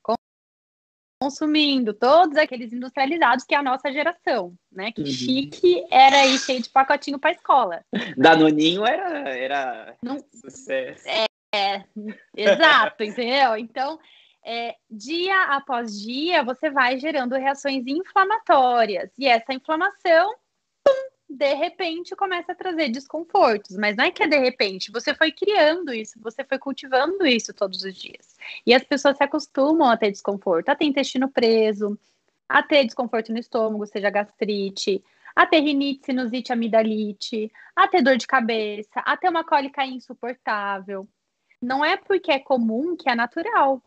consumindo 1.19 1.93
todos 1.93 2.37
aqueles 2.37 2.71
industrializados 2.71 3.43
que 3.43 3.55
é 3.55 3.57
a 3.57 3.63
nossa 3.63 3.91
geração, 3.91 4.53
né? 4.71 4.91
Que 4.91 5.01
uhum. 5.01 5.07
chique 5.07 5.85
era 5.91 6.21
aí 6.21 6.37
cheio 6.37 6.61
de 6.61 6.69
pacotinho 6.69 7.19
para 7.19 7.31
escola. 7.31 7.83
Danoninho 8.17 8.85
era 8.85 9.29
era 9.29 9.97
Não, 10.01 10.17
sucesso. 10.31 11.07
É, 11.07 11.25
é, 11.55 11.83
exato, 12.35 13.03
entendeu? 13.03 13.57
Então, 13.57 13.99
é, 14.47 14.77
dia 14.89 15.43
após 15.55 16.01
dia, 16.01 16.41
você 16.41 16.69
vai 16.69 16.97
gerando 16.97 17.35
reações 17.35 17.85
inflamatórias. 17.85 19.11
E 19.19 19.27
essa 19.27 19.53
inflamação, 19.53 20.33
pum, 20.81 21.09
de 21.29 21.53
repente, 21.53 22.15
começa 22.15 22.53
a 22.53 22.55
trazer 22.55 22.87
desconfortos. 22.87 23.75
Mas 23.75 23.97
não 23.97 24.05
é 24.05 24.11
que 24.11 24.23
é 24.23 24.27
de 24.27 24.37
repente, 24.37 24.89
você 24.89 25.13
foi 25.13 25.33
criando 25.33 25.93
isso, 25.93 26.17
você 26.21 26.45
foi 26.45 26.57
cultivando 26.57 27.27
isso 27.27 27.53
todos 27.53 27.83
os 27.83 27.93
dias. 27.93 28.37
E 28.65 28.73
as 28.73 28.85
pessoas 28.85 29.17
se 29.17 29.23
acostumam 29.23 29.89
a 29.89 29.97
ter 29.97 30.11
desconforto, 30.11 30.69
a 30.69 30.75
ter 30.75 30.85
intestino 30.85 31.29
preso, 31.29 31.99
a 32.47 32.63
ter 32.63 32.85
desconforto 32.85 33.33
no 33.33 33.39
estômago, 33.39 33.85
seja 33.85 34.09
gastrite, 34.09 35.03
a 35.35 35.45
ter 35.45 35.59
rinite, 35.59 36.05
sinusite, 36.05 36.53
amidalite, 36.53 37.51
a 37.75 37.85
ter 37.85 38.01
dor 38.01 38.15
de 38.15 38.25
cabeça, 38.25 39.01
a 39.01 39.17
ter 39.17 39.27
uma 39.27 39.43
cólica 39.43 39.85
insuportável. 39.85 41.05
Não 41.61 41.83
é 41.83 41.97
porque 41.97 42.31
é 42.31 42.39
comum 42.39 42.95
que 42.95 43.09
é 43.09 43.15
natural. 43.15 43.83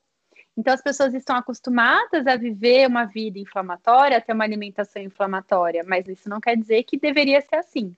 Então, 0.56 0.74
as 0.74 0.82
pessoas 0.82 1.14
estão 1.14 1.36
acostumadas 1.36 2.26
a 2.26 2.36
viver 2.36 2.86
uma 2.86 3.04
vida 3.04 3.38
inflamatória, 3.38 4.18
a 4.18 4.20
ter 4.20 4.32
uma 4.32 4.44
alimentação 4.44 5.00
inflamatória, 5.00 5.84
mas 5.86 6.08
isso 6.08 6.28
não 6.28 6.40
quer 6.40 6.56
dizer 6.56 6.82
que 6.82 6.98
deveria 6.98 7.40
ser 7.40 7.56
assim. 7.56 7.96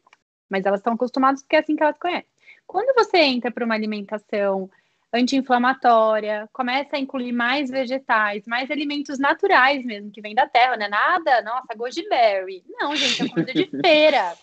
Mas 0.49 0.67
elas 0.67 0.81
estão 0.81 0.93
acostumadas 0.93 1.43
porque 1.43 1.57
é 1.57 1.61
assim 1.61 1.75
que 1.75 1.83
elas 1.83 1.99
conhecem. 1.99 2.31
Quando 2.67 2.95
você 2.95 3.19
entra 3.19 3.51
para 3.51 3.65
uma 3.65 3.75
alimentação 3.75 4.71
anti-inflamatória, 5.13 6.49
começa 6.53 6.97
a 6.97 6.99
incluir 6.99 7.33
mais 7.33 7.69
vegetais, 7.69 8.47
mais 8.47 8.71
alimentos 8.71 9.19
naturais 9.19 9.85
mesmo, 9.85 10.11
que 10.11 10.23
vem 10.23 10.35
da 10.35 10.49
terra, 10.49 10.77
não 10.77 10.87
é 10.87 10.89
nada, 10.89 11.43
nossa, 11.43 11.75
goji 11.77 12.09
berry. 12.09 12.65
Não, 12.69 12.97
gente, 12.97 13.23
é 13.23 13.29
comida 13.29 13.53
de 13.53 13.67
feira. 13.83 14.35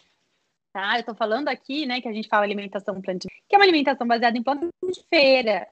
Tá? 0.71 0.95
Eu 0.95 0.99
estou 0.99 1.15
falando 1.15 1.47
aqui, 1.47 1.87
né, 1.87 1.99
que 2.01 2.07
a 2.07 2.13
gente 2.13 2.27
fala 2.27 2.43
alimentação 2.43 3.01
plant, 3.01 3.25
que 3.47 3.55
é 3.55 3.57
uma 3.57 3.65
alimentação 3.65 4.05
baseada 4.05 4.37
em 4.37 4.43
plantas 4.43 4.69
de 4.83 5.03
feira 5.09 5.67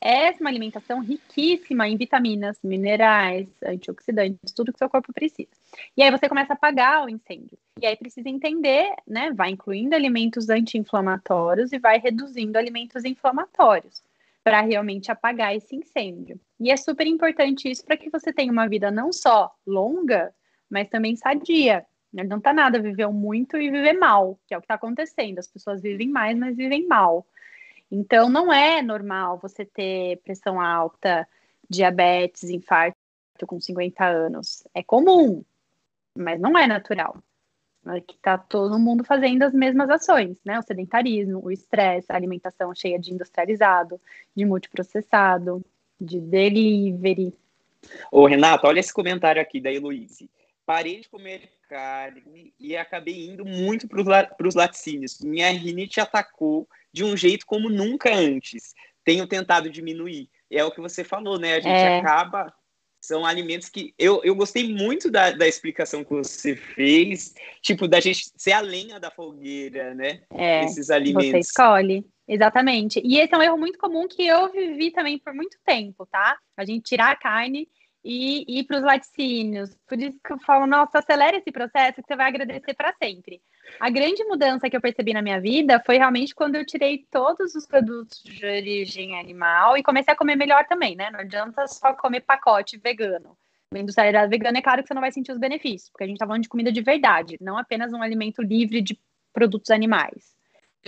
é 0.00 0.30
uma 0.40 0.48
alimentação 0.48 1.00
riquíssima 1.00 1.86
em 1.86 1.96
vitaminas, 1.96 2.58
minerais, 2.62 3.48
antioxidantes, 3.64 4.52
tudo 4.54 4.72
que 4.72 4.78
seu 4.78 4.88
corpo 4.88 5.12
precisa. 5.12 5.50
E 5.96 6.02
aí 6.02 6.10
você 6.10 6.28
começa 6.28 6.54
a 6.54 6.56
apagar 6.56 7.04
o 7.04 7.08
incêndio. 7.08 7.58
E 7.80 7.86
aí 7.86 7.96
precisa 7.96 8.28
entender, 8.28 8.94
né? 9.06 9.32
Vai 9.32 9.50
incluindo 9.50 9.94
alimentos 9.94 10.48
anti-inflamatórios 10.48 11.72
e 11.72 11.78
vai 11.78 11.98
reduzindo 11.98 12.56
alimentos 12.56 13.04
inflamatórios 13.04 14.02
para 14.42 14.62
realmente 14.62 15.12
apagar 15.12 15.54
esse 15.54 15.76
incêndio. 15.76 16.40
E 16.58 16.70
é 16.70 16.76
super 16.76 17.06
importante 17.06 17.70
isso 17.70 17.84
para 17.84 17.96
que 17.96 18.08
você 18.08 18.32
tenha 18.32 18.50
uma 18.50 18.66
vida 18.66 18.90
não 18.90 19.12
só 19.12 19.54
longa, 19.66 20.34
mas 20.68 20.88
também 20.88 21.14
sadia. 21.14 21.84
Não 22.12 22.40
tá 22.40 22.52
nada 22.52 22.80
viver 22.80 23.06
muito 23.08 23.56
e 23.56 23.70
viver 23.70 23.92
mal, 23.92 24.38
que 24.46 24.54
é 24.54 24.56
o 24.56 24.60
que 24.60 24.64
está 24.64 24.74
acontecendo. 24.74 25.38
As 25.38 25.46
pessoas 25.46 25.80
vivem 25.80 26.08
mais, 26.08 26.36
mas 26.36 26.56
vivem 26.56 26.86
mal. 26.86 27.26
Então, 27.90 28.28
não 28.28 28.52
é 28.52 28.80
normal 28.82 29.38
você 29.38 29.64
ter 29.64 30.18
pressão 30.22 30.60
alta, 30.60 31.26
diabetes, 31.68 32.44
infarto 32.44 32.96
com 33.46 33.60
50 33.60 34.04
anos. 34.04 34.62
É 34.74 34.82
comum, 34.82 35.44
mas 36.16 36.40
não 36.40 36.56
é 36.56 36.66
natural. 36.66 37.22
que 38.06 38.14
está 38.14 38.36
todo 38.38 38.78
mundo 38.78 39.02
fazendo 39.02 39.42
as 39.42 39.54
mesmas 39.54 39.88
ações, 39.90 40.38
né? 40.44 40.58
O 40.58 40.62
sedentarismo, 40.62 41.40
o 41.42 41.50
estresse, 41.50 42.12
a 42.12 42.16
alimentação 42.16 42.74
cheia 42.74 42.98
de 42.98 43.12
industrializado, 43.12 44.00
de 44.36 44.44
multiprocessado, 44.44 45.64
de 46.00 46.20
delivery. 46.20 47.34
Ô, 48.12 48.26
Renato, 48.26 48.66
olha 48.66 48.80
esse 48.80 48.92
comentário 48.92 49.40
aqui 49.40 49.60
da 49.60 49.72
Heloíse. 49.72 50.30
Parei 50.66 51.00
de 51.00 51.08
comer 51.08 51.50
carne 51.68 52.52
e 52.58 52.76
acabei 52.76 53.28
indo 53.28 53.44
muito 53.44 53.88
para 53.88 54.46
os 54.46 54.54
laticínios. 54.54 55.20
Minha 55.20 55.50
rinite 55.50 56.00
atacou 56.00 56.68
de 56.92 57.04
um 57.04 57.16
jeito 57.16 57.46
como 57.46 57.68
nunca 57.68 58.14
antes. 58.14 58.74
Tenho 59.04 59.26
tentado 59.26 59.70
diminuir. 59.70 60.28
É 60.50 60.64
o 60.64 60.70
que 60.70 60.80
você 60.80 61.04
falou, 61.04 61.38
né? 61.38 61.54
A 61.54 61.60
gente 61.60 61.68
é. 61.68 61.98
acaba 61.98 62.52
são 63.00 63.24
alimentos 63.24 63.68
que 63.68 63.94
eu, 63.98 64.20
eu 64.22 64.34
gostei 64.34 64.74
muito 64.74 65.10
da, 65.10 65.30
da 65.30 65.48
explicação 65.48 66.04
que 66.04 66.12
você 66.12 66.54
fez, 66.54 67.34
tipo, 67.62 67.88
da 67.88 67.98
gente 67.98 68.30
ser 68.36 68.52
a 68.52 68.60
lenha 68.60 69.00
da 69.00 69.10
fogueira, 69.10 69.94
né? 69.94 70.20
É, 70.30 70.64
Esses 70.64 70.90
alimentos. 70.90 71.30
Você 71.30 71.38
escolhe. 71.38 72.06
Exatamente. 72.28 73.00
E 73.02 73.18
esse 73.18 73.34
é 73.34 73.38
um 73.38 73.42
erro 73.42 73.58
muito 73.58 73.78
comum 73.78 74.06
que 74.06 74.24
eu 74.24 74.52
vivi 74.52 74.90
também 74.92 75.18
por 75.18 75.34
muito 75.34 75.56
tempo, 75.64 76.06
tá? 76.06 76.38
A 76.56 76.64
gente 76.64 76.84
tirar 76.84 77.10
a 77.10 77.16
carne 77.16 77.66
e 78.04 78.44
ir 78.48 78.64
para 78.64 78.78
os 78.78 78.82
laticínios. 78.82 79.76
Por 79.86 79.98
isso 79.98 80.18
que 80.24 80.32
eu 80.32 80.38
falo, 80.38 80.66
nossa, 80.66 80.98
acelera 80.98 81.36
esse 81.36 81.52
processo 81.52 82.00
que 82.00 82.08
você 82.08 82.16
vai 82.16 82.28
agradecer 82.28 82.74
para 82.74 82.94
sempre. 82.94 83.42
A 83.78 83.90
grande 83.90 84.24
mudança 84.24 84.68
que 84.68 84.76
eu 84.76 84.80
percebi 84.80 85.12
na 85.12 85.22
minha 85.22 85.40
vida 85.40 85.80
foi 85.84 85.98
realmente 85.98 86.34
quando 86.34 86.56
eu 86.56 86.66
tirei 86.66 87.06
todos 87.10 87.54
os 87.54 87.66
produtos 87.66 88.22
de 88.22 88.44
origem 88.44 89.18
animal 89.18 89.76
e 89.76 89.82
comecei 89.82 90.12
a 90.12 90.16
comer 90.16 90.36
melhor 90.36 90.66
também, 90.66 90.96
né? 90.96 91.10
Não 91.10 91.20
adianta 91.20 91.66
só 91.68 91.92
comer 91.92 92.22
pacote 92.22 92.78
vegano. 92.78 93.36
Industrializado 93.72 94.28
vegano 94.28 94.58
é 94.58 94.62
claro 94.62 94.82
que 94.82 94.88
você 94.88 94.94
não 94.94 95.00
vai 95.00 95.12
sentir 95.12 95.30
os 95.30 95.38
benefícios, 95.38 95.90
porque 95.90 96.02
a 96.02 96.06
gente 96.06 96.16
está 96.16 96.26
falando 96.26 96.42
de 96.42 96.48
comida 96.48 96.72
de 96.72 96.80
verdade, 96.80 97.36
não 97.40 97.56
apenas 97.56 97.92
um 97.92 98.02
alimento 98.02 98.42
livre 98.42 98.80
de 98.82 98.98
produtos 99.32 99.70
animais. 99.70 100.34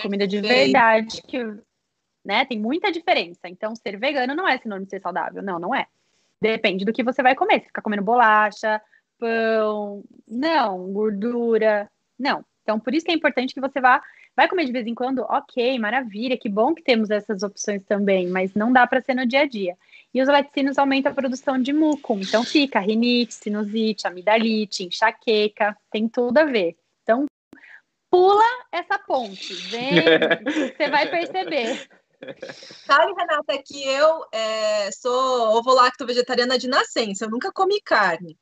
Comida 0.00 0.26
de 0.26 0.40
verdade 0.40 1.22
que, 1.22 1.38
né, 2.24 2.44
tem 2.44 2.58
muita 2.58 2.90
diferença. 2.90 3.46
Então, 3.46 3.76
ser 3.76 3.98
vegano 3.98 4.34
não 4.34 4.48
é 4.48 4.58
sinônimo 4.58 4.86
de 4.86 4.90
ser 4.90 5.00
saudável. 5.00 5.42
Não, 5.42 5.58
não 5.58 5.74
é. 5.74 5.86
Depende 6.42 6.84
do 6.84 6.92
que 6.92 7.04
você 7.04 7.22
vai 7.22 7.36
comer. 7.36 7.60
Se 7.60 7.66
ficar 7.66 7.82
comendo 7.82 8.02
bolacha, 8.02 8.82
pão, 9.16 10.02
não, 10.26 10.92
gordura, 10.92 11.88
não. 12.18 12.44
Então, 12.62 12.80
por 12.80 12.92
isso 12.92 13.06
que 13.06 13.12
é 13.12 13.14
importante 13.14 13.54
que 13.54 13.60
você 13.60 13.80
vá, 13.80 14.02
vai 14.36 14.48
comer 14.48 14.64
de 14.64 14.72
vez 14.72 14.84
em 14.86 14.94
quando, 14.94 15.20
ok, 15.20 15.78
maravilha, 15.78 16.36
que 16.36 16.48
bom 16.48 16.74
que 16.74 16.82
temos 16.82 17.10
essas 17.10 17.44
opções 17.44 17.84
também, 17.84 18.26
mas 18.26 18.54
não 18.54 18.72
dá 18.72 18.84
para 18.88 19.00
ser 19.00 19.14
no 19.14 19.24
dia 19.24 19.42
a 19.42 19.46
dia. 19.46 19.76
E 20.12 20.20
os 20.20 20.26
laticínios 20.26 20.78
aumentam 20.78 21.12
a 21.12 21.14
produção 21.14 21.56
de 21.62 21.72
muco, 21.72 22.18
então 22.18 22.42
fica 22.42 22.80
rinite, 22.80 23.34
sinusite, 23.34 24.06
amidalite, 24.06 24.84
enxaqueca, 24.84 25.76
tem 25.92 26.08
tudo 26.08 26.38
a 26.38 26.44
ver. 26.44 26.76
Então, 27.04 27.26
pula 28.10 28.44
essa 28.72 28.98
ponte, 28.98 29.54
vem, 29.54 29.92
você 30.76 30.90
vai 30.90 31.08
perceber. 31.08 31.88
Sabe, 32.86 33.12
Renata, 33.12 33.62
que 33.64 33.82
eu 33.86 34.24
é, 34.32 34.90
sou 34.92 35.56
ovo-lacto 35.56 36.06
vegetariana 36.06 36.58
de 36.58 36.68
nascença, 36.68 37.24
eu 37.24 37.30
nunca 37.30 37.52
comi 37.52 37.80
carne. 37.80 38.38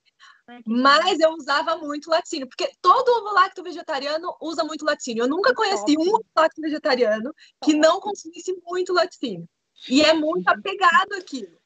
Mas 0.67 1.21
eu 1.21 1.31
usava 1.35 1.77
muito 1.77 2.11
laticínio, 2.11 2.49
porque 2.49 2.71
todo 2.83 3.09
ovo-lacto 3.09 3.63
vegetariano 3.63 4.35
usa 4.41 4.65
muito 4.65 4.85
laticínio. 4.85 5.25
Eu 5.25 5.29
nunca 5.29 5.55
conheci 5.55 5.97
um 5.97 6.15
ovo-lacto 6.15 6.61
vegetariano 6.61 7.33
que 7.63 7.73
não 7.73 8.01
consumisse 8.01 8.61
muito 8.67 8.93
laticínio. 8.93 9.49
E 9.89 10.03
é 10.03 10.13
muito 10.13 10.49
uhum. 10.49 10.55
apegado 10.55 11.15
aquilo. 11.15 11.61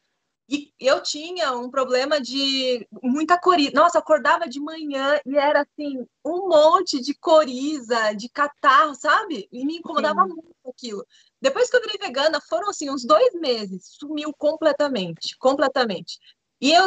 E 0.46 0.70
eu 0.78 1.02
tinha 1.02 1.52
um 1.52 1.70
problema 1.70 2.20
de 2.20 2.86
muita 3.02 3.38
coriza. 3.38 3.72
Nossa, 3.74 3.98
acordava 3.98 4.46
de 4.46 4.60
manhã 4.60 5.18
e 5.24 5.36
era 5.36 5.62
assim, 5.62 6.06
um 6.24 6.48
monte 6.48 7.00
de 7.00 7.14
coriza, 7.14 8.12
de 8.12 8.28
catarro, 8.28 8.94
sabe? 8.94 9.48
E 9.50 9.64
me 9.64 9.78
incomodava 9.78 10.24
Sim. 10.24 10.28
muito 10.28 10.54
aquilo. 10.68 11.06
Depois 11.44 11.68
que 11.68 11.76
eu 11.76 11.82
virei 11.82 11.98
vegana, 11.98 12.40
foram 12.40 12.70
assim, 12.70 12.88
uns 12.88 13.04
dois 13.04 13.34
meses, 13.34 13.96
sumiu 14.00 14.32
completamente, 14.32 15.36
completamente. 15.36 16.18
E 16.58 16.72
eu, 16.72 16.86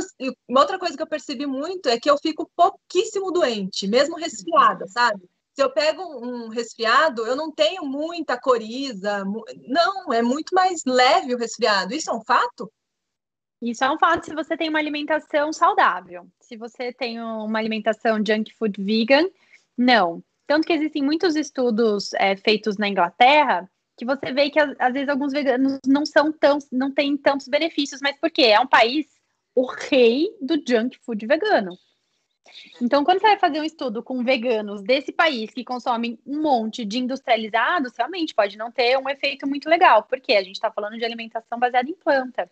uma 0.50 0.62
outra 0.62 0.80
coisa 0.80 0.98
que 0.98 1.04
eu 1.04 1.08
percebi 1.08 1.46
muito 1.46 1.88
é 1.88 2.00
que 2.00 2.10
eu 2.10 2.18
fico 2.18 2.50
pouquíssimo 2.56 3.32
doente, 3.32 3.88
mesmo 3.88 4.16
resfriada, 4.16 4.88
sabe? 4.88 5.22
Se 5.54 5.62
eu 5.62 5.72
pego 5.72 6.02
um 6.02 6.48
resfriado, 6.48 7.24
eu 7.28 7.36
não 7.36 7.52
tenho 7.52 7.86
muita 7.86 8.36
coriza, 8.36 9.24
não, 9.68 10.12
é 10.12 10.24
muito 10.24 10.56
mais 10.56 10.82
leve 10.88 11.36
o 11.36 11.38
resfriado. 11.38 11.94
Isso 11.94 12.10
é 12.10 12.14
um 12.14 12.24
fato? 12.26 12.74
Isso 13.62 13.84
é 13.84 13.92
um 13.92 14.00
fato 14.00 14.26
se 14.26 14.34
você 14.34 14.58
tem 14.58 14.70
uma 14.70 14.80
alimentação 14.80 15.54
saudável. 15.54 16.28
Se 16.42 16.58
você 16.58 16.92
tem 16.92 17.22
uma 17.22 17.60
alimentação 17.60 18.18
junk 18.26 18.52
food 18.58 18.84
vegan, 18.84 19.30
não. 19.78 20.24
Tanto 20.48 20.66
que 20.66 20.74
existem 20.74 21.04
muitos 21.04 21.36
estudos 21.36 22.12
é, 22.16 22.36
feitos 22.36 22.76
na 22.78 22.88
Inglaterra 22.88 23.70
que 23.98 24.06
você 24.06 24.32
vê 24.32 24.50
que 24.50 24.60
às 24.60 24.94
vezes 24.94 25.10
alguns 25.10 25.34
veganos 25.34 25.80
não 25.86 26.06
são 26.06 26.32
tão, 26.32 26.60
não 26.72 26.92
têm 26.92 27.18
tantos 27.18 27.48
benefícios, 27.48 28.00
mas 28.02 28.18
por 28.18 28.30
quê? 28.30 28.44
É 28.44 28.60
um 28.60 28.68
país 28.68 29.08
o 29.56 29.66
rei 29.66 30.30
do 30.40 30.62
junk 30.66 31.00
food 31.00 31.26
vegano. 31.26 31.76
Então, 32.82 33.04
quando 33.04 33.20
você 33.20 33.28
vai 33.28 33.40
fazer 33.40 33.60
um 33.60 33.64
estudo 33.64 34.02
com 34.04 34.24
veganos 34.24 34.82
desse 34.82 35.12
país 35.12 35.52
que 35.52 35.66
consomem 35.66 36.18
um 36.26 36.42
monte 36.42 36.86
de 36.86 37.00
industrializados, 37.00 37.94
realmente 37.98 38.34
pode 38.34 38.58
não 38.58 38.72
ter 38.72 38.98
um 38.98 39.10
efeito 39.10 39.48
muito 39.48 39.68
legal, 39.68 40.04
porque 40.04 40.34
a 40.34 40.44
gente 40.44 40.56
está 40.56 40.72
falando 40.72 40.98
de 40.98 41.04
alimentação 41.04 41.60
baseada 41.60 41.90
em 41.90 41.96
planta 41.96 42.50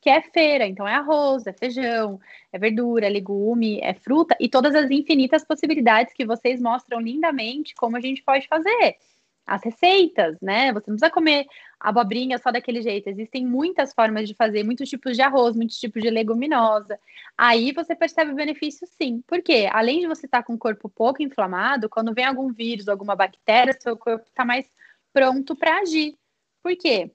que 0.00 0.10
é 0.10 0.20
feira, 0.20 0.66
então 0.66 0.86
é 0.86 0.94
arroz, 0.94 1.46
é 1.46 1.52
feijão, 1.54 2.20
é 2.52 2.58
verdura, 2.58 3.06
é 3.06 3.08
legume, 3.08 3.80
é 3.80 3.94
fruta 3.94 4.36
e 4.38 4.50
todas 4.50 4.74
as 4.74 4.90
infinitas 4.90 5.42
possibilidades 5.42 6.12
que 6.12 6.26
vocês 6.26 6.60
mostram 6.60 7.00
lindamente 7.00 7.74
como 7.74 7.96
a 7.96 8.00
gente 8.02 8.22
pode 8.22 8.46
fazer. 8.46 8.98
As 9.46 9.62
receitas, 9.62 10.40
né? 10.40 10.72
Você 10.72 10.90
não 10.90 10.96
precisa 10.96 11.10
comer 11.10 11.46
abobrinha 11.78 12.38
só 12.38 12.50
daquele 12.50 12.80
jeito. 12.80 13.08
Existem 13.08 13.46
muitas 13.46 13.92
formas 13.92 14.26
de 14.26 14.34
fazer, 14.34 14.64
muitos 14.64 14.88
tipos 14.88 15.16
de 15.16 15.22
arroz, 15.22 15.54
muitos 15.54 15.78
tipos 15.78 16.02
de 16.02 16.08
leguminosa. 16.08 16.98
Aí 17.36 17.72
você 17.72 17.94
percebe 17.94 18.32
o 18.32 18.34
benefício 18.34 18.86
sim. 18.86 19.22
Porque 19.26 19.68
além 19.70 20.00
de 20.00 20.06
você 20.06 20.26
estar 20.26 20.38
tá 20.38 20.44
com 20.44 20.54
o 20.54 20.58
corpo 20.58 20.88
pouco 20.88 21.22
inflamado, 21.22 21.88
quando 21.88 22.14
vem 22.14 22.24
algum 22.24 22.52
vírus, 22.52 22.88
alguma 22.88 23.14
bactéria, 23.14 23.76
seu 23.78 23.96
corpo 23.96 24.24
está 24.26 24.44
mais 24.44 24.66
pronto 25.12 25.54
para 25.54 25.78
agir. 25.78 26.16
Por 26.62 26.74
quê? 26.76 27.10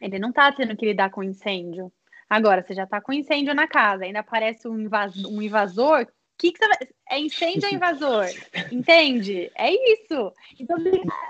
Ele 0.00 0.18
não 0.18 0.30
está 0.30 0.50
tendo 0.52 0.76
que 0.76 0.86
lidar 0.86 1.10
com 1.10 1.22
incêndio. 1.22 1.92
Agora, 2.28 2.62
você 2.62 2.74
já 2.74 2.84
está 2.84 3.00
com 3.00 3.12
incêndio 3.12 3.54
na 3.54 3.68
casa, 3.68 4.04
ainda 4.04 4.20
aparece 4.20 4.66
um, 4.66 4.88
um 5.28 5.42
invasor. 5.42 6.06
Que, 6.36 6.52
que. 6.52 6.64
É 7.08 7.18
incêndio 7.18 7.68
ou 7.68 7.74
invasor? 7.74 8.26
Entende? 8.72 9.50
É 9.54 9.70
isso. 9.92 10.32
Então, 10.58 10.76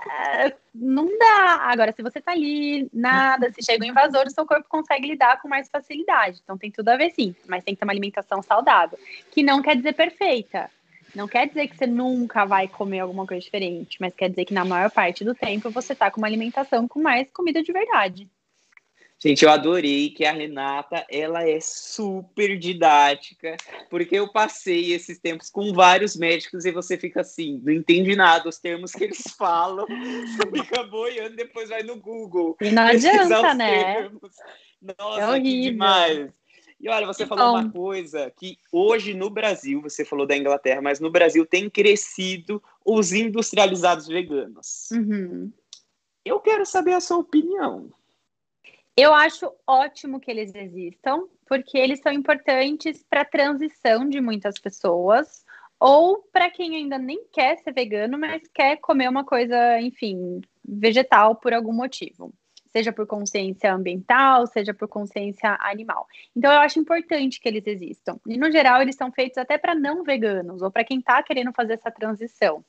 ah, 0.09 0.51
não 0.73 1.05
dá. 1.17 1.59
Agora, 1.61 1.91
se 1.91 2.01
você 2.01 2.19
está 2.19 2.31
ali, 2.31 2.89
nada, 2.93 3.51
se 3.51 3.63
chega 3.63 3.85
um 3.85 3.89
invasor, 3.89 4.25
o 4.25 4.31
seu 4.31 4.45
corpo 4.45 4.67
consegue 4.67 5.07
lidar 5.07 5.41
com 5.41 5.47
mais 5.47 5.69
facilidade. 5.69 6.39
Então, 6.43 6.57
tem 6.57 6.71
tudo 6.71 6.89
a 6.89 6.97
ver, 6.97 7.11
sim. 7.11 7.35
Mas 7.47 7.63
tem 7.63 7.75
que 7.75 7.79
ter 7.79 7.85
uma 7.85 7.93
alimentação 7.93 8.41
saudável, 8.41 8.97
que 9.31 9.43
não 9.43 9.61
quer 9.61 9.75
dizer 9.75 9.93
perfeita. 9.93 10.69
Não 11.15 11.27
quer 11.27 11.47
dizer 11.47 11.67
que 11.67 11.77
você 11.77 11.87
nunca 11.87 12.45
vai 12.45 12.67
comer 12.67 12.99
alguma 12.99 13.25
coisa 13.25 13.41
diferente, 13.41 13.97
mas 14.01 14.13
quer 14.13 14.29
dizer 14.29 14.43
que 14.43 14.53
na 14.53 14.65
maior 14.65 14.91
parte 14.91 15.23
do 15.23 15.33
tempo 15.33 15.69
você 15.69 15.93
está 15.93 16.11
com 16.11 16.19
uma 16.19 16.27
alimentação 16.27 16.87
com 16.87 17.01
mais 17.01 17.31
comida 17.31 17.63
de 17.63 17.71
verdade. 17.71 18.29
Gente, 19.25 19.43
eu 19.43 19.49
adorei 19.49 20.11
que 20.11 20.23
a 20.23 20.31
Renata, 20.31 21.03
ela 21.09 21.49
é 21.49 21.59
super 21.59 22.55
didática, 22.59 23.57
porque 23.89 24.15
eu 24.15 24.31
passei 24.31 24.93
esses 24.93 25.17
tempos 25.17 25.49
com 25.49 25.73
vários 25.73 26.15
médicos 26.15 26.63
e 26.63 26.71
você 26.71 26.95
fica 26.95 27.21
assim, 27.21 27.59
não 27.63 27.73
entende 27.73 28.15
nada 28.15 28.47
os 28.47 28.59
termos 28.59 28.91
que 28.91 29.05
eles 29.05 29.23
falam, 29.35 29.87
fica 30.53 30.83
boiando, 30.83 31.35
depois 31.35 31.69
vai 31.69 31.81
no 31.81 31.99
Google. 31.99 32.55
E 32.61 32.69
não 32.69 32.83
adianta, 32.83 33.55
né? 33.55 33.95
Termos. 33.95 34.35
Nossa, 34.95 35.21
é 35.21 35.27
horrível. 35.27 35.71
demais. 35.71 36.29
E 36.79 36.87
olha, 36.87 37.07
você 37.07 37.25
falou 37.25 37.55
uma 37.55 37.71
coisa 37.71 38.29
que 38.29 38.59
hoje 38.71 39.15
no 39.15 39.31
Brasil, 39.31 39.81
você 39.81 40.05
falou 40.05 40.27
da 40.27 40.37
Inglaterra, 40.37 40.83
mas 40.83 40.99
no 40.99 41.09
Brasil 41.09 41.47
tem 41.47 41.67
crescido 41.67 42.61
os 42.85 43.11
industrializados 43.11 44.05
veganos. 44.05 44.91
Uhum. 44.91 45.51
Eu 46.23 46.39
quero 46.39 46.63
saber 46.63 46.93
a 46.93 47.01
sua 47.01 47.17
opinião. 47.17 47.91
Eu 48.97 49.13
acho 49.13 49.51
ótimo 49.67 50.21
que 50.21 50.31
eles 50.31 50.55
existam, 50.55 51.27
porque 51.45 51.77
eles 51.77 51.99
são 51.99 52.13
importantes 52.13 53.03
para 53.09 53.21
a 53.21 53.25
transição 53.25 54.07
de 54.07 54.21
muitas 54.21 54.57
pessoas, 54.57 55.43
ou 55.77 56.23
para 56.31 56.49
quem 56.49 56.77
ainda 56.77 56.97
nem 56.97 57.25
quer 57.33 57.57
ser 57.57 57.73
vegano, 57.73 58.17
mas 58.17 58.47
quer 58.53 58.77
comer 58.77 59.09
uma 59.09 59.25
coisa, 59.25 59.81
enfim, 59.81 60.39
vegetal 60.63 61.35
por 61.35 61.53
algum 61.53 61.73
motivo. 61.73 62.33
Seja 62.71 62.93
por 62.93 63.05
consciência 63.05 63.73
ambiental, 63.73 64.47
seja 64.47 64.73
por 64.73 64.87
consciência 64.87 65.57
animal. 65.59 66.07
Então, 66.33 66.51
eu 66.51 66.59
acho 66.59 66.79
importante 66.79 67.41
que 67.41 67.49
eles 67.49 67.67
existam. 67.67 68.17
E, 68.25 68.37
no 68.37 68.49
geral, 68.49 68.81
eles 68.81 68.95
são 68.95 69.11
feitos 69.11 69.37
até 69.37 69.57
para 69.57 69.75
não 69.75 70.03
veganos, 70.03 70.61
ou 70.61 70.71
para 70.71 70.85
quem 70.85 70.99
está 70.99 71.21
querendo 71.21 71.51
fazer 71.51 71.73
essa 71.73 71.91
transição. 71.91 72.63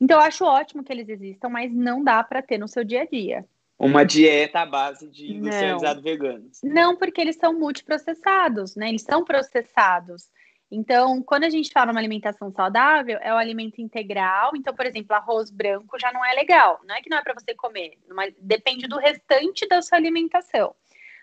Então, 0.00 0.18
eu 0.18 0.24
acho 0.24 0.46
ótimo 0.46 0.82
que 0.82 0.92
eles 0.92 1.10
existam, 1.10 1.50
mas 1.50 1.70
não 1.70 2.02
dá 2.02 2.24
para 2.24 2.40
ter 2.40 2.56
no 2.56 2.66
seu 2.66 2.82
dia 2.82 3.02
a 3.02 3.06
dia 3.06 3.46
uma 3.80 4.04
dieta 4.04 4.60
à 4.60 4.66
base 4.66 5.08
de 5.08 5.32
industrializado 5.32 5.96
não. 5.96 6.02
veganos. 6.02 6.60
Não, 6.62 6.96
porque 6.96 7.18
eles 7.18 7.36
são 7.36 7.58
multiprocessados, 7.58 8.76
né? 8.76 8.90
Eles 8.90 9.02
são 9.02 9.24
processados. 9.24 10.30
Então, 10.70 11.22
quando 11.22 11.44
a 11.44 11.50
gente 11.50 11.72
fala 11.72 11.90
uma 11.90 11.98
alimentação 11.98 12.52
saudável, 12.52 13.18
é 13.22 13.32
o 13.32 13.38
alimento 13.38 13.80
integral. 13.80 14.52
Então, 14.54 14.74
por 14.74 14.84
exemplo, 14.84 15.16
arroz 15.16 15.50
branco 15.50 15.98
já 15.98 16.12
não 16.12 16.22
é 16.22 16.34
legal. 16.34 16.78
Não 16.86 16.94
é 16.94 17.00
que 17.00 17.08
não 17.08 17.16
é 17.16 17.22
para 17.22 17.32
você 17.32 17.54
comer, 17.54 17.96
mas 18.10 18.34
depende 18.38 18.86
do 18.86 18.98
restante 18.98 19.66
da 19.66 19.80
sua 19.80 19.96
alimentação. 19.96 20.74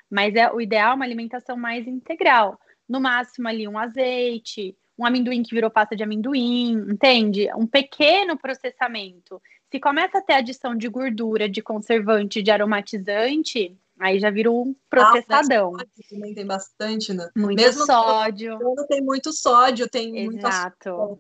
Mas 0.09 0.35
é 0.35 0.51
o 0.51 0.59
ideal 0.59 0.93
é 0.93 0.95
uma 0.95 1.05
alimentação 1.05 1.55
mais 1.55 1.87
integral. 1.87 2.59
No 2.89 2.99
máximo 2.99 3.47
ali 3.47 3.67
um 3.67 3.77
azeite, 3.77 4.75
um 4.97 5.05
amendoim 5.05 5.43
que 5.43 5.53
virou 5.53 5.69
pasta 5.69 5.95
de 5.95 6.03
amendoim, 6.03 6.71
entende? 6.89 7.47
Um 7.55 7.67
pequeno 7.67 8.37
processamento. 8.37 9.41
Se 9.71 9.79
começa 9.79 10.17
a 10.19 10.21
ter 10.21 10.33
adição 10.33 10.75
de 10.75 10.87
gordura, 10.87 11.47
de 11.47 11.61
conservante, 11.61 12.41
de 12.41 12.51
aromatizante, 12.51 13.77
Aí 13.99 14.19
já 14.19 14.29
vira 14.29 14.51
um 14.51 14.75
processadão. 14.89 15.73
Ah, 15.75 15.83
também 16.09 16.33
tem 16.33 16.45
bastante, 16.45 17.13
né? 17.13 17.29
Muito 17.35 17.59
Mesmo 17.59 17.83
sódio. 17.85 18.59
Tem 18.87 19.01
muito 19.01 19.33
sódio, 19.33 19.89
tem 19.89 20.35
Exato. 20.35 21.19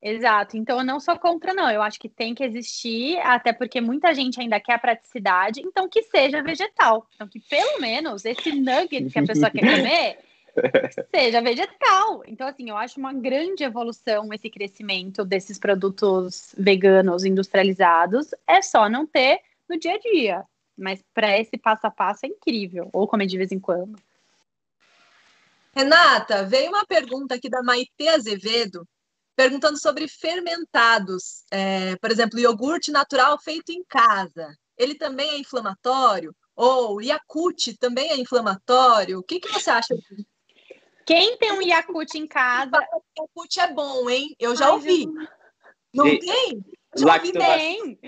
Exato. 0.00 0.56
Então 0.56 0.78
eu 0.78 0.84
não 0.84 1.00
sou 1.00 1.18
contra, 1.18 1.52
não. 1.52 1.70
Eu 1.70 1.82
acho 1.82 1.98
que 1.98 2.08
tem 2.08 2.34
que 2.34 2.42
existir, 2.42 3.18
até 3.18 3.52
porque 3.52 3.80
muita 3.80 4.14
gente 4.14 4.40
ainda 4.40 4.58
quer 4.60 4.74
a 4.74 4.78
praticidade, 4.78 5.60
então 5.60 5.88
que 5.88 6.02
seja 6.04 6.42
vegetal. 6.42 7.06
Então, 7.14 7.28
que 7.28 7.40
pelo 7.40 7.80
menos 7.80 8.24
esse 8.24 8.52
nugget 8.52 9.10
que 9.10 9.18
a 9.18 9.26
pessoa 9.26 9.50
quer 9.50 9.60
comer 9.92 10.18
seja 11.14 11.40
vegetal. 11.40 12.22
Então, 12.26 12.46
assim, 12.46 12.68
eu 12.68 12.76
acho 12.76 12.98
uma 12.98 13.12
grande 13.12 13.64
evolução 13.64 14.32
esse 14.32 14.50
crescimento 14.50 15.24
desses 15.24 15.58
produtos 15.58 16.54
veganos 16.56 17.24
industrializados. 17.24 18.28
É 18.46 18.62
só 18.62 18.88
não 18.88 19.06
ter 19.06 19.40
no 19.68 19.78
dia 19.78 19.94
a 19.94 19.98
dia. 19.98 20.44
Mas 20.76 21.02
para 21.12 21.38
esse 21.38 21.56
passo 21.58 21.86
a 21.86 21.90
passo 21.90 22.24
é 22.24 22.28
incrível. 22.28 22.88
Ou 22.92 23.08
comer 23.08 23.26
de 23.26 23.36
vez 23.36 23.50
em 23.50 23.58
quando. 23.58 23.96
Renata, 25.74 26.44
veio 26.44 26.70
uma 26.70 26.86
pergunta 26.86 27.34
aqui 27.34 27.48
da 27.48 27.62
Maite 27.62 28.08
Azevedo, 28.08 28.86
perguntando 29.36 29.78
sobre 29.78 30.08
fermentados. 30.08 31.44
É, 31.50 31.96
por 31.96 32.10
exemplo, 32.10 32.38
iogurte 32.38 32.90
natural 32.90 33.38
feito 33.40 33.70
em 33.70 33.84
casa. 33.84 34.56
Ele 34.76 34.94
também 34.94 35.30
é 35.30 35.38
inflamatório? 35.38 36.34
Ou 36.54 37.00
Yakult 37.00 37.76
também 37.78 38.10
é 38.10 38.16
inflamatório? 38.16 39.18
O 39.20 39.22
que, 39.22 39.38
que 39.38 39.48
você 39.48 39.70
acha? 39.70 39.94
Quem 41.08 41.38
tem 41.38 41.52
um 41.52 41.62
Yakult 41.62 42.14
em 42.18 42.26
casa. 42.26 42.86
Yakult 43.18 43.56
é 43.58 43.72
bom, 43.72 44.10
hein? 44.10 44.36
Eu 44.38 44.54
já 44.54 44.66
Ai, 44.66 44.72
ouvi. 44.72 45.06
Não 45.94 46.04
tem? 46.04 46.62
Já 46.94 47.14
ouvi 47.14 47.32
tem 47.32 47.98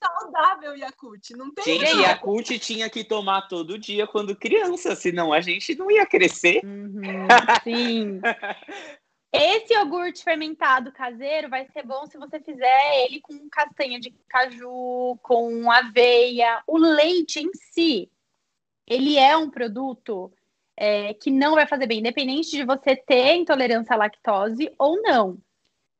saudável 0.00 0.76
Yakult, 0.76 1.30
não 1.30 1.52
tem 1.52 1.64
Gente, 1.64 2.02
Yakult 2.02 2.58
tinha 2.60 2.88
que 2.88 3.02
tomar 3.02 3.48
todo 3.48 3.78
dia 3.78 4.06
quando 4.06 4.36
criança, 4.36 4.94
senão 4.94 5.32
a 5.32 5.40
gente 5.40 5.74
não 5.74 5.90
ia 5.90 6.06
crescer. 6.06 6.60
Uhum, 6.64 7.26
sim. 7.64 8.20
Esse 9.32 9.74
iogurte 9.74 10.22
fermentado 10.22 10.92
caseiro 10.92 11.48
vai 11.48 11.66
ser 11.72 11.84
bom 11.84 12.06
se 12.06 12.16
você 12.16 12.38
fizer 12.38 13.04
ele 13.04 13.20
com 13.20 13.48
castanha 13.48 13.98
de 13.98 14.14
caju, 14.28 15.18
com 15.22 15.72
aveia. 15.72 16.62
O 16.68 16.78
leite 16.78 17.40
em 17.40 17.50
si, 17.72 18.08
ele 18.86 19.18
é 19.18 19.36
um 19.36 19.50
produto 19.50 20.32
é, 20.76 21.14
que 21.14 21.30
não 21.30 21.54
vai 21.54 21.66
fazer 21.66 21.86
bem, 21.86 22.00
independente 22.00 22.50
de 22.50 22.64
você 22.64 22.96
ter 22.96 23.34
intolerância 23.34 23.94
à 23.94 23.98
lactose 23.98 24.72
ou 24.78 25.00
não. 25.02 25.38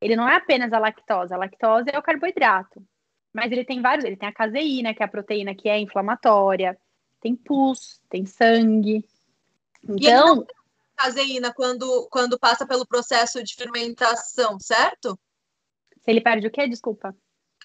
Ele 0.00 0.16
não 0.16 0.28
é 0.28 0.36
apenas 0.36 0.72
a 0.72 0.78
lactose, 0.78 1.32
a 1.32 1.36
lactose 1.36 1.90
é 1.92 1.98
o 1.98 2.02
carboidrato. 2.02 2.84
Mas 3.32 3.50
ele 3.50 3.64
tem 3.64 3.80
vários, 3.80 4.04
ele 4.04 4.16
tem 4.16 4.28
a 4.28 4.32
caseína, 4.32 4.94
que 4.94 5.02
é 5.02 5.06
a 5.06 5.08
proteína 5.08 5.54
que 5.54 5.68
é 5.68 5.78
inflamatória, 5.78 6.78
tem 7.20 7.34
pus, 7.34 8.00
tem 8.08 8.26
sangue. 8.26 9.04
Então, 9.88 10.46
caseína 10.96 11.52
quando, 11.52 12.08
quando 12.10 12.38
passa 12.38 12.66
pelo 12.66 12.86
processo 12.86 13.42
de 13.42 13.54
fermentação, 13.54 14.58
certo? 14.60 15.18
Se 16.02 16.10
ele 16.10 16.20
perde 16.20 16.46
o 16.46 16.50
quê? 16.50 16.68
Desculpa. 16.68 17.16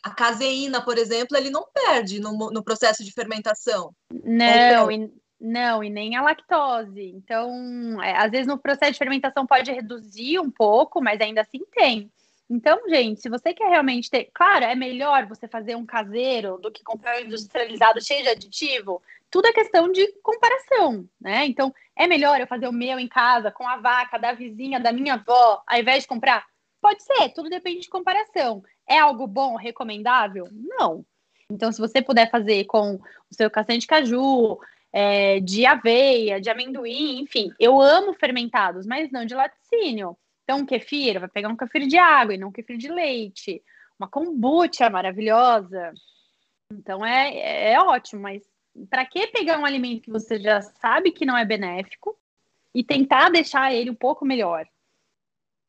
A 0.02 0.12
caseína, 0.12 0.82
por 0.84 0.98
exemplo, 0.98 1.36
ele 1.36 1.50
não 1.50 1.68
perde 1.74 2.20
no, 2.20 2.32
no 2.52 2.64
processo 2.64 3.04
de 3.04 3.12
fermentação. 3.12 3.94
Não, 4.24 4.90
e, 4.90 5.12
não, 5.40 5.84
e 5.84 5.90
nem 5.90 6.16
a 6.16 6.22
lactose. 6.22 7.14
Então, 7.16 8.02
é, 8.04 8.18
às 8.18 8.32
vezes 8.32 8.48
no 8.48 8.58
processo 8.58 8.94
de 8.94 8.98
fermentação 8.98 9.48
pode 9.48 9.72
reduzir 9.72 10.40
um 10.40 10.52
pouco, 10.52 11.02
mas 11.02 11.22
ainda 11.22 11.42
assim 11.42 11.62
tem. 11.72 12.12
Então, 12.50 12.80
gente, 12.90 13.22
se 13.22 13.30
você 13.30 13.54
quer 13.54 13.70
realmente 13.70 14.10
ter. 14.10 14.30
Claro, 14.34 14.66
é 14.66 14.74
melhor 14.74 15.28
você 15.28 15.48
fazer 15.48 15.76
um 15.76 15.86
caseiro 15.86 16.58
do 16.58 16.72
que 16.72 16.84
comprar 16.84 17.18
um 17.18 17.26
industrializado 17.26 18.04
cheio 18.04 18.24
de 18.24 18.30
aditivo. 18.30 19.02
Tudo 19.30 19.48
é 19.48 19.54
questão 19.54 19.92
de 19.92 20.12
comparação, 20.24 21.08
né? 21.22 21.46
Então, 21.46 21.74
é 21.96 22.08
melhor 22.08 22.42
eu 22.42 22.48
fazer 22.48 22.68
o 22.68 22.74
meu 22.74 23.00
em 23.00 23.08
casa, 23.08 23.52
com 23.52 23.68
a 23.68 23.78
vaca 23.78 24.18
da 24.18 24.34
vizinha, 24.34 24.80
da 24.80 24.92
minha 24.92 25.14
avó, 25.14 25.62
ao 25.68 25.80
invés 25.80 26.02
de 26.02 26.08
comprar? 26.08 26.44
Pode 26.82 27.04
ser, 27.04 27.30
tudo 27.30 27.50
depende 27.50 27.82
de 27.82 27.90
comparação. 27.90 28.64
É 28.88 28.98
algo 28.98 29.28
bom, 29.28 29.56
recomendável? 29.56 30.48
Não. 30.52 31.06
Então, 31.52 31.72
se 31.72 31.80
você 31.80 32.02
puder 32.02 32.32
fazer 32.32 32.66
com 32.66 32.96
o 32.96 33.36
seu 33.36 33.50
castanho 33.52 33.80
de 33.80 33.86
caju, 33.86 34.60
é, 34.92 35.40
de 35.40 35.66
aveia, 35.66 36.42
de 36.42 36.50
amendoim, 36.50 37.22
enfim, 37.22 37.52
eu 37.60 37.80
amo 37.80 38.14
fermentados, 38.14 38.86
mas 38.86 39.12
não 39.12 39.26
de 39.26 39.36
laticínio. 39.36 40.18
Então, 40.44 40.60
um 40.60 40.66
kefir, 40.66 41.20
vai 41.20 41.30
pegar 41.30 41.50
um 41.50 41.56
kefir 41.56 41.88
de 41.88 41.98
água 41.98 42.34
e 42.34 42.38
não 42.38 42.50
um 42.50 42.52
kefir 42.52 42.78
de 42.78 42.90
leite. 42.90 43.64
Uma 44.00 44.08
kombucha 44.08 44.90
maravilhosa. 44.90 45.94
Então, 46.72 47.06
é, 47.06 47.74
é 47.74 47.80
ótimo, 47.80 48.22
mas 48.22 48.42
para 48.90 49.06
que 49.06 49.28
pegar 49.28 49.60
um 49.60 49.66
alimento 49.66 50.04
que 50.04 50.12
você 50.12 50.40
já 50.40 50.62
sabe 50.62 51.12
que 51.12 51.26
não 51.26 51.38
é 51.38 51.46
benéfico 51.46 52.18
e 52.74 52.84
tentar 52.84 53.30
deixar 53.30 53.74
ele 53.74 53.92
um 53.92 53.96
pouco 53.96 54.26
melhor? 54.26 54.68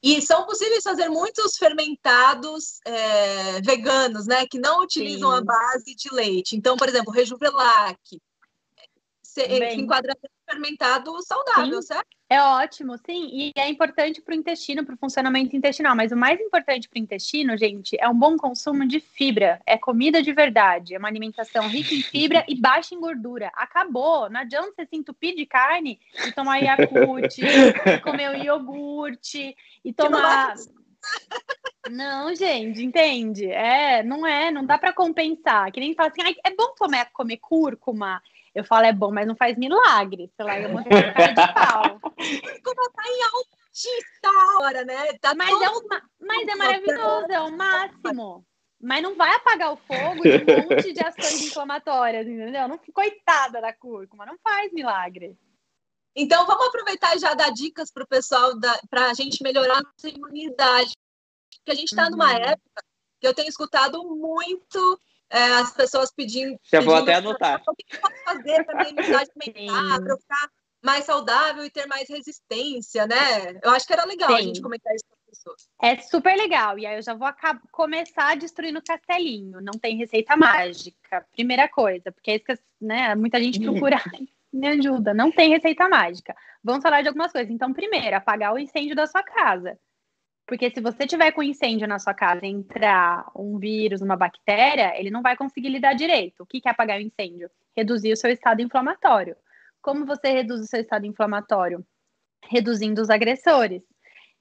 E 0.02 0.22
são 0.22 0.46
possíveis 0.46 0.83
fazer 0.83 1.11
muitos 1.11 1.59
fermentados 1.59 2.80
é, 2.87 3.61
veganos, 3.61 4.26
né? 4.26 4.46
Que 4.46 4.59
não 4.59 4.83
utilizam 4.83 5.30
Sim. 5.30 5.38
a 5.38 5.44
base 5.44 5.94
de 5.94 6.14
leite. 6.14 6.56
Então, 6.56 6.74
por 6.74 6.88
exemplo, 6.88 7.12
Rejuvelac, 7.12 7.98
se, 9.30 9.46
que 9.46 9.80
enquadra 9.80 10.16
fermentado 10.48 11.12
saudável, 11.22 11.80
sim, 11.80 11.88
certo? 11.88 12.08
É 12.28 12.42
ótimo, 12.42 12.96
sim. 12.98 13.28
E 13.32 13.52
é 13.56 13.68
importante 13.68 14.20
para 14.20 14.34
o 14.34 14.36
intestino, 14.36 14.84
para 14.84 14.94
o 14.94 14.98
funcionamento 14.98 15.54
intestinal. 15.54 15.94
Mas 15.94 16.10
o 16.10 16.16
mais 16.16 16.40
importante 16.40 16.88
para 16.88 16.98
o 16.98 17.02
intestino, 17.02 17.56
gente, 17.56 17.96
é 18.00 18.08
um 18.08 18.18
bom 18.18 18.36
consumo 18.36 18.86
de 18.86 18.98
fibra. 18.98 19.60
É 19.64 19.78
comida 19.78 20.20
de 20.20 20.32
verdade. 20.32 20.94
É 20.94 20.98
uma 20.98 21.06
alimentação 21.06 21.68
rica 21.68 21.94
em 21.94 22.02
fibra 22.02 22.44
e 22.48 22.60
baixa 22.60 22.94
em 22.94 23.00
gordura. 23.00 23.52
Acabou. 23.54 24.28
Não 24.28 24.40
adianta 24.40 24.72
você 24.74 24.86
se 24.86 24.96
entupir 24.96 25.36
de 25.36 25.46
carne 25.46 26.00
e 26.26 26.32
tomar 26.32 26.58
Yakult, 26.58 27.38
e 27.38 28.00
comer 28.02 28.30
o 28.30 28.36
iogurte 28.36 29.56
e 29.84 29.92
tomar. 29.92 30.54
Não, 31.88 32.34
gente, 32.34 32.82
entende? 32.82 33.46
É, 33.46 34.02
não 34.02 34.26
é, 34.26 34.50
não 34.50 34.64
dá 34.66 34.76
para 34.76 34.92
compensar. 34.92 35.70
Que 35.70 35.78
nem 35.78 35.94
fala 35.94 36.08
assim, 36.08 36.34
é 36.44 36.54
bom 36.54 36.74
comer, 36.76 37.06
comer 37.12 37.36
cúrcuma 37.36 38.20
eu 38.54 38.64
falo, 38.64 38.86
é 38.86 38.92
bom, 38.92 39.12
mas 39.12 39.26
não 39.26 39.36
faz 39.36 39.56
milagre. 39.56 40.30
Sei 40.36 40.44
lá, 40.44 40.58
eu 40.58 40.72
vou 40.72 40.82
ter 40.82 41.14
cara 41.14 41.32
de 41.32 41.54
pau. 41.54 42.00
Como 42.64 42.90
tá 42.92 43.02
em 43.06 43.22
autista 43.36 44.58
hora, 44.60 44.84
né? 44.84 45.12
Tá 45.20 45.34
mas, 45.34 45.50
é 45.50 45.70
o, 45.70 45.88
mas 46.20 46.48
é 46.48 46.54
maravilhoso, 46.56 47.26
é 47.30 47.40
o 47.40 47.56
máximo. 47.56 48.44
Mas 48.82 49.02
não 49.02 49.14
vai 49.14 49.34
apagar 49.34 49.72
o 49.72 49.76
fogo 49.76 50.22
de 50.22 50.52
um 50.52 50.68
monte 50.74 50.92
de 50.92 51.04
ações 51.04 51.42
inflamatórias, 51.42 52.26
entendeu? 52.26 52.66
Não, 52.66 52.80
coitada 52.92 53.60
da 53.60 53.72
cúrcuma, 53.72 54.26
não 54.26 54.38
faz 54.42 54.72
milagre. 54.72 55.38
Então, 56.16 56.44
vamos 56.44 56.66
aproveitar 56.66 57.14
e 57.14 57.20
já 57.20 57.34
dar 57.34 57.52
dicas 57.52 57.90
para 57.92 58.02
o 58.02 58.08
pessoal, 58.08 58.52
para 58.88 59.10
a 59.10 59.14
gente 59.14 59.42
melhorar 59.42 59.78
a 59.78 59.82
nossa 59.82 60.08
imunidade. 60.08 60.90
Porque 61.58 61.70
a 61.70 61.74
gente 61.74 61.90
está 61.90 62.04
uhum. 62.04 62.10
numa 62.10 62.32
época 62.32 62.82
que 63.20 63.26
eu 63.26 63.34
tenho 63.34 63.48
escutado 63.48 64.02
muito 64.04 65.00
é, 65.30 65.42
as 65.54 65.72
pessoas 65.72 66.12
pedindo. 66.12 66.58
Já 66.64 66.78
pedindo, 66.78 66.84
vou 66.86 66.96
até 66.96 67.14
anotar. 67.14 67.62
O 67.66 67.74
que 67.74 67.96
eu 67.96 68.00
posso 68.00 68.24
fazer 68.24 68.64
para 68.64 68.76
minha 68.76 68.90
imunidade 68.90 69.30
aumentar, 69.34 70.00
para 70.00 70.12
eu 70.12 70.18
ficar 70.18 70.50
mais 70.82 71.04
saudável 71.04 71.64
e 71.64 71.70
ter 71.70 71.86
mais 71.86 72.08
resistência, 72.08 73.06
né? 73.06 73.58
Eu 73.62 73.70
acho 73.70 73.86
que 73.86 73.92
era 73.92 74.04
legal 74.04 74.30
Sim. 74.30 74.36
a 74.36 74.42
gente 74.42 74.62
comentar 74.62 74.94
isso 74.94 75.04
com 75.08 75.14
as 75.14 75.38
pessoas. 75.38 75.68
É 75.82 75.96
super 75.98 76.36
legal. 76.36 76.78
E 76.78 76.86
aí 76.86 76.96
eu 76.96 77.02
já 77.02 77.14
vou 77.14 77.28
começar 77.70 78.36
destruindo 78.36 78.78
o 78.78 78.84
castelinho. 78.84 79.60
Não 79.60 79.78
tem 79.78 79.96
receita 79.96 80.36
mágica. 80.36 81.26
Primeira 81.32 81.68
coisa, 81.68 82.10
porque 82.10 82.30
é 82.30 82.36
isso 82.36 82.44
que 82.44 82.58
né, 82.80 83.14
muita 83.14 83.40
gente 83.42 83.60
procura. 83.60 84.02
Me 84.52 84.66
ajuda, 84.66 85.14
não 85.14 85.30
tem 85.30 85.50
receita 85.50 85.88
mágica. 85.88 86.34
Vamos 86.64 86.82
falar 86.82 87.02
de 87.02 87.08
algumas 87.08 87.30
coisas. 87.30 87.50
Então, 87.50 87.72
primeiro, 87.72 88.16
apagar 88.16 88.52
o 88.52 88.58
incêndio 88.58 88.96
da 88.96 89.06
sua 89.06 89.22
casa. 89.22 89.78
Porque 90.50 90.68
se 90.68 90.80
você 90.80 91.06
tiver 91.06 91.30
com 91.30 91.44
incêndio 91.44 91.86
na 91.86 92.00
sua 92.00 92.12
casa 92.12 92.44
entrar 92.44 93.30
um 93.36 93.56
vírus, 93.56 94.00
uma 94.00 94.16
bactéria, 94.16 94.98
ele 94.98 95.08
não 95.08 95.22
vai 95.22 95.36
conseguir 95.36 95.68
lidar 95.68 95.94
direito. 95.94 96.42
O 96.42 96.44
que 96.44 96.60
é 96.66 96.70
apagar 96.70 96.98
o 96.98 97.00
incêndio? 97.00 97.48
Reduzir 97.76 98.12
o 98.12 98.16
seu 98.16 98.28
estado 98.32 98.60
inflamatório. 98.60 99.36
Como 99.80 100.04
você 100.04 100.32
reduz 100.32 100.60
o 100.60 100.66
seu 100.66 100.80
estado 100.80 101.06
inflamatório? 101.06 101.86
Reduzindo 102.48 103.00
os 103.00 103.10
agressores. 103.10 103.81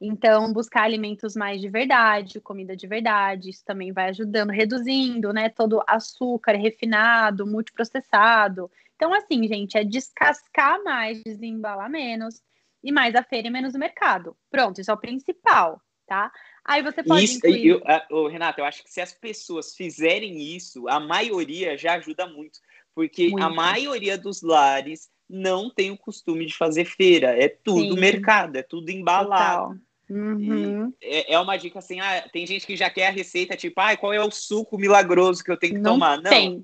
Então, 0.01 0.51
buscar 0.51 0.81
alimentos 0.81 1.35
mais 1.35 1.61
de 1.61 1.69
verdade, 1.69 2.41
comida 2.41 2.75
de 2.75 2.87
verdade, 2.87 3.51
isso 3.51 3.63
também 3.63 3.93
vai 3.93 4.09
ajudando, 4.09 4.49
reduzindo, 4.49 5.31
né, 5.31 5.47
todo 5.47 5.83
açúcar 5.85 6.53
refinado, 6.53 7.45
multiprocessado. 7.45 8.71
Então, 8.95 9.13
assim, 9.13 9.47
gente, 9.47 9.77
é 9.77 9.83
descascar 9.83 10.83
mais, 10.83 11.21
desembalar 11.21 11.87
menos 11.87 12.41
e 12.83 12.91
mais 12.91 13.13
a 13.13 13.21
feira 13.21 13.47
e 13.47 13.51
menos 13.51 13.75
o 13.75 13.79
mercado. 13.79 14.35
Pronto, 14.49 14.81
isso 14.81 14.89
é 14.89 14.93
o 14.95 14.97
principal, 14.97 15.79
tá? 16.09 16.31
Aí 16.65 16.81
você 16.81 17.03
pode 17.03 17.23
isso, 17.23 17.37
incluir... 17.37 17.67
eu, 17.67 17.81
eu, 18.09 18.27
Renato, 18.27 18.59
eu 18.59 18.65
acho 18.65 18.83
que 18.83 18.91
se 18.91 18.99
as 18.99 19.13
pessoas 19.13 19.75
fizerem 19.75 20.41
isso, 20.41 20.89
a 20.89 20.99
maioria 20.99 21.77
já 21.77 21.93
ajuda 21.93 22.25
muito, 22.25 22.59
porque 22.95 23.29
muito. 23.29 23.43
a 23.43 23.49
maioria 23.49 24.17
dos 24.17 24.41
lares 24.41 25.07
não 25.29 25.69
tem 25.69 25.91
o 25.91 25.97
costume 25.97 26.47
de 26.47 26.57
fazer 26.57 26.85
feira, 26.85 27.27
é 27.39 27.47
tudo 27.47 27.93
Sim. 27.93 27.99
mercado, 27.99 28.55
é 28.55 28.63
tudo 28.63 28.89
embalado. 28.89 29.79
Uhum. 30.09 30.91
É, 30.99 31.33
é, 31.33 31.39
uma 31.39 31.55
dica 31.55 31.77
assim, 31.77 31.99
ah, 31.99 32.27
tem 32.33 32.47
gente 32.47 32.65
que 32.65 32.75
já 32.75 32.89
quer 32.89 33.07
a 33.07 33.11
receita, 33.11 33.55
tipo, 33.55 33.79
ah, 33.79 33.95
qual 33.95 34.11
é 34.11 34.19
o 34.19 34.31
suco 34.31 34.75
milagroso 34.75 35.43
que 35.43 35.51
eu 35.51 35.57
tenho 35.57 35.75
que 35.75 35.79
não 35.79 35.93
tomar? 35.93 36.19
Não 36.19 36.31
tem, 36.31 36.63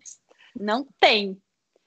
não 0.60 0.88
tem. 1.00 1.38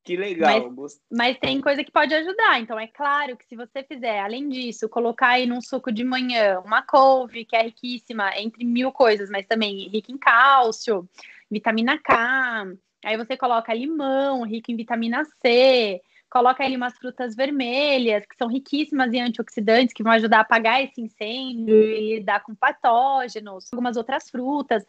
Que 0.09 0.17
legal. 0.17 0.73
Mas, 0.75 1.01
mas, 1.11 1.39
tem 1.39 1.61
coisa 1.61 1.85
que 1.85 1.93
pode 1.93 2.15
ajudar. 2.15 2.59
Então, 2.59 2.81
é 2.81 2.87
claro 2.87 3.37
que 3.37 3.45
se 3.45 3.55
você 3.55 3.83
fizer, 3.83 4.21
além 4.21 4.49
disso, 4.49 4.89
colocar 4.89 5.33
aí 5.33 5.45
num 5.45 5.61
suco 5.61 5.93
de 5.93 6.03
manhã 6.03 6.61
uma 6.61 6.81
couve, 6.81 7.45
que 7.45 7.55
é 7.55 7.65
riquíssima, 7.65 8.31
entre 8.39 8.65
mil 8.65 8.91
coisas, 8.91 9.29
mas 9.29 9.47
também 9.47 9.87
rica 9.89 10.11
em 10.11 10.17
cálcio, 10.17 11.07
vitamina 11.51 11.99
K. 11.99 12.73
Aí 13.05 13.19
você 13.19 13.37
coloca 13.37 13.75
limão, 13.75 14.45
rico 14.45 14.73
em 14.73 14.77
vitamina 14.77 15.27
C. 15.43 16.01
Coloca 16.31 16.65
ali 16.65 16.75
umas 16.75 16.97
frutas 16.97 17.37
vermelhas, 17.37 18.25
que 18.25 18.37
são 18.39 18.49
riquíssimas 18.49 19.13
em 19.13 19.21
antioxidantes, 19.21 19.93
que 19.93 20.03
vão 20.03 20.13
ajudar 20.13 20.39
a 20.39 20.41
apagar 20.41 20.83
esse 20.83 21.03
incêndio 21.03 21.75
e 21.75 22.17
lidar 22.17 22.43
com 22.43 22.55
patógenos. 22.55 23.71
Algumas 23.71 23.99
outras 23.99 24.31
frutas. 24.31 24.83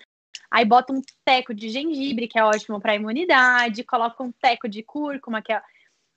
Aí 0.52 0.66
bota 0.66 0.94
um 0.94 1.02
teco 1.24 1.54
de 1.54 1.70
gengibre, 1.70 2.28
que 2.28 2.40
é 2.40 2.44
ótimo 2.44 2.80
para 2.80 2.96
imunidade, 2.96 3.84
coloca 3.84 4.24
um 4.24 4.32
teco 4.32 4.68
de 4.68 4.84
cúrcuma, 4.84 5.42
que 5.42 5.54
é. 5.54 5.62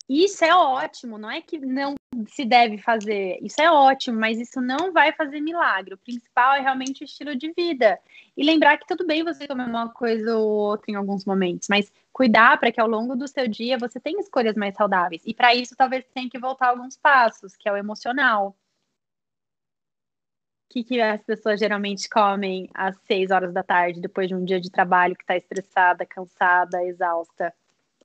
Isso 0.08 0.44
é 0.44 0.54
ótimo, 0.54 1.16
não 1.16 1.30
é 1.30 1.40
que 1.40 1.58
não 1.58 1.94
se 2.28 2.44
deve 2.44 2.76
fazer, 2.76 3.38
isso 3.40 3.60
é 3.62 3.70
ótimo, 3.70 4.18
mas 4.18 4.38
isso 4.38 4.60
não 4.60 4.92
vai 4.92 5.12
fazer 5.12 5.40
milagre. 5.40 5.94
O 5.94 5.98
principal 5.98 6.54
é 6.54 6.60
realmente 6.60 7.02
o 7.02 7.04
estilo 7.04 7.36
de 7.36 7.52
vida. 7.56 7.98
E 8.36 8.44
lembrar 8.44 8.76
que 8.78 8.86
tudo 8.86 9.06
bem 9.06 9.22
você 9.22 9.46
comer 9.46 9.64
uma 9.64 9.88
coisa 9.88 10.36
ou 10.36 10.50
outra 10.50 10.90
em 10.90 10.96
alguns 10.96 11.24
momentos, 11.24 11.68
mas 11.68 11.92
cuidar 12.12 12.58
para 12.58 12.72
que 12.72 12.80
ao 12.80 12.88
longo 12.88 13.16
do 13.16 13.28
seu 13.28 13.46
dia 13.48 13.78
você 13.78 14.00
tenha 14.00 14.20
escolhas 14.20 14.56
mais 14.56 14.74
saudáveis. 14.74 15.22
E 15.24 15.32
para 15.32 15.54
isso, 15.54 15.76
talvez 15.76 16.04
tenha 16.12 16.28
que 16.28 16.38
voltar 16.38 16.68
alguns 16.68 16.96
passos, 16.96 17.56
que 17.56 17.68
é 17.68 17.72
o 17.72 17.76
emocional 17.76 18.56
que, 20.72 20.82
que 20.82 21.00
as 21.00 21.22
pessoas 21.22 21.60
geralmente 21.60 22.08
comem 22.08 22.68
às 22.72 22.96
seis 23.06 23.30
horas 23.30 23.52
da 23.52 23.62
tarde, 23.62 24.00
depois 24.00 24.26
de 24.28 24.34
um 24.34 24.42
dia 24.42 24.58
de 24.58 24.70
trabalho 24.70 25.14
que 25.14 25.22
está 25.22 25.36
estressada, 25.36 26.06
cansada, 26.06 26.82
exausta? 26.82 27.52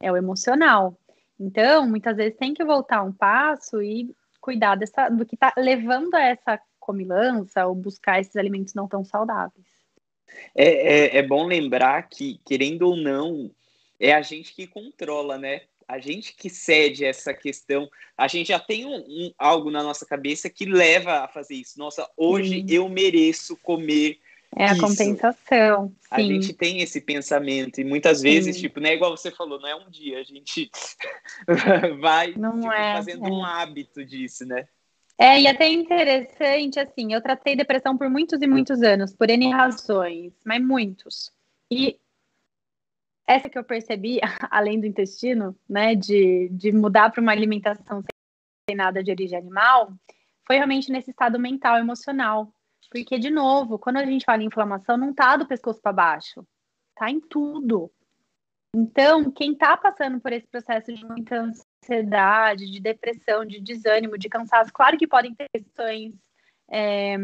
É 0.01 0.11
o 0.11 0.17
emocional. 0.17 0.97
Então, 1.39 1.87
muitas 1.87 2.17
vezes 2.17 2.37
tem 2.37 2.53
que 2.53 2.65
voltar 2.65 3.03
um 3.03 3.13
passo 3.13 3.81
e 3.81 4.13
cuidar 4.41 4.75
dessa, 4.75 5.07
do 5.07 5.25
que 5.25 5.35
está 5.35 5.53
levando 5.57 6.13
a 6.15 6.21
essa 6.21 6.59
comilança 6.79 7.65
ou 7.65 7.73
buscar 7.73 8.19
esses 8.19 8.35
alimentos 8.35 8.73
não 8.73 8.87
tão 8.87 9.03
saudáveis. 9.03 9.65
É, 10.53 10.65
é, 10.65 11.17
é 11.17 11.23
bom 11.23 11.45
lembrar 11.45 12.09
que, 12.09 12.39
querendo 12.45 12.81
ou 12.83 12.97
não, 12.97 13.49
é 13.97 14.13
a 14.13 14.21
gente 14.21 14.53
que 14.53 14.67
controla, 14.67 15.37
né? 15.37 15.61
A 15.87 15.99
gente 15.99 16.35
que 16.35 16.49
cede 16.49 17.05
essa 17.05 17.33
questão, 17.33 17.89
a 18.17 18.27
gente 18.27 18.47
já 18.47 18.59
tem 18.59 18.85
um, 18.85 18.97
um, 18.97 19.31
algo 19.37 19.71
na 19.71 19.81
nossa 19.81 20.05
cabeça 20.05 20.49
que 20.49 20.65
leva 20.65 21.19
a 21.19 21.27
fazer 21.27 21.55
isso. 21.55 21.79
Nossa, 21.79 22.09
hoje 22.17 22.61
sim. 22.61 22.65
eu 22.69 22.89
mereço 22.89 23.55
comer. 23.57 24.19
É 24.55 24.65
a 24.65 24.73
isso. 24.73 24.81
compensação. 24.81 25.89
Sim. 25.89 26.07
A 26.09 26.21
gente 26.21 26.53
tem 26.53 26.81
esse 26.81 26.99
pensamento, 26.99 27.79
e 27.79 27.83
muitas 27.83 28.21
vezes, 28.21 28.55
sim. 28.55 28.63
tipo, 28.63 28.79
não 28.79 28.89
é 28.89 28.95
igual 28.95 29.15
você 29.15 29.31
falou, 29.31 29.59
não 29.59 29.67
é 29.67 29.75
um 29.75 29.89
dia, 29.89 30.19
a 30.19 30.23
gente 30.23 30.69
vai 32.01 32.33
tipo, 32.33 32.71
é, 32.71 32.93
fazendo 32.95 33.25
é. 33.25 33.29
um 33.29 33.45
hábito 33.45 34.03
disso, 34.03 34.45
né? 34.45 34.67
É, 35.17 35.41
e 35.41 35.47
até 35.47 35.67
interessante, 35.67 36.79
assim, 36.79 37.13
eu 37.13 37.21
tratei 37.21 37.55
depressão 37.55 37.97
por 37.97 38.09
muitos 38.09 38.41
e 38.41 38.47
muitos 38.47 38.83
anos, 38.83 39.15
por 39.15 39.29
N 39.29 39.51
razões, 39.51 40.31
mas 40.45 40.61
muitos. 40.61 41.31
E 41.71 41.99
essa 43.27 43.49
que 43.49 43.57
eu 43.57 43.63
percebi, 43.63 44.19
além 44.49 44.79
do 44.79 44.87
intestino, 44.87 45.55
né, 45.69 45.93
de, 45.93 46.49
de 46.49 46.71
mudar 46.71 47.11
para 47.11 47.21
uma 47.21 47.33
alimentação 47.33 48.01
sem 48.69 48.75
nada 48.75 49.03
de 49.03 49.11
origem 49.11 49.37
animal, 49.37 49.93
foi 50.45 50.55
realmente 50.55 50.91
nesse 50.91 51.11
estado 51.11 51.37
mental, 51.37 51.77
emocional. 51.77 52.51
Porque, 52.89 53.19
de 53.19 53.29
novo, 53.29 53.77
quando 53.77 53.97
a 53.97 54.05
gente 54.05 54.23
fala 54.23 54.41
em 54.41 54.47
inflamação, 54.47 54.95
não 54.95 55.13
tá 55.13 55.35
do 55.35 55.45
pescoço 55.45 55.81
para 55.81 55.91
baixo, 55.91 56.47
tá 56.95 57.11
em 57.11 57.19
tudo. 57.19 57.91
Então, 58.73 59.29
quem 59.31 59.51
está 59.51 59.75
passando 59.75 60.21
por 60.21 60.31
esse 60.31 60.47
processo 60.47 60.93
de 60.93 61.05
muita 61.05 61.51
ansiedade, 61.83 62.69
de 62.69 62.79
depressão, 62.79 63.45
de 63.45 63.59
desânimo, 63.59 64.17
de 64.17 64.29
cansaço, 64.29 64.71
claro 64.73 64.97
que 64.97 65.07
podem 65.07 65.35
ter 65.35 65.47
questões 65.53 66.13
é, 66.69 67.15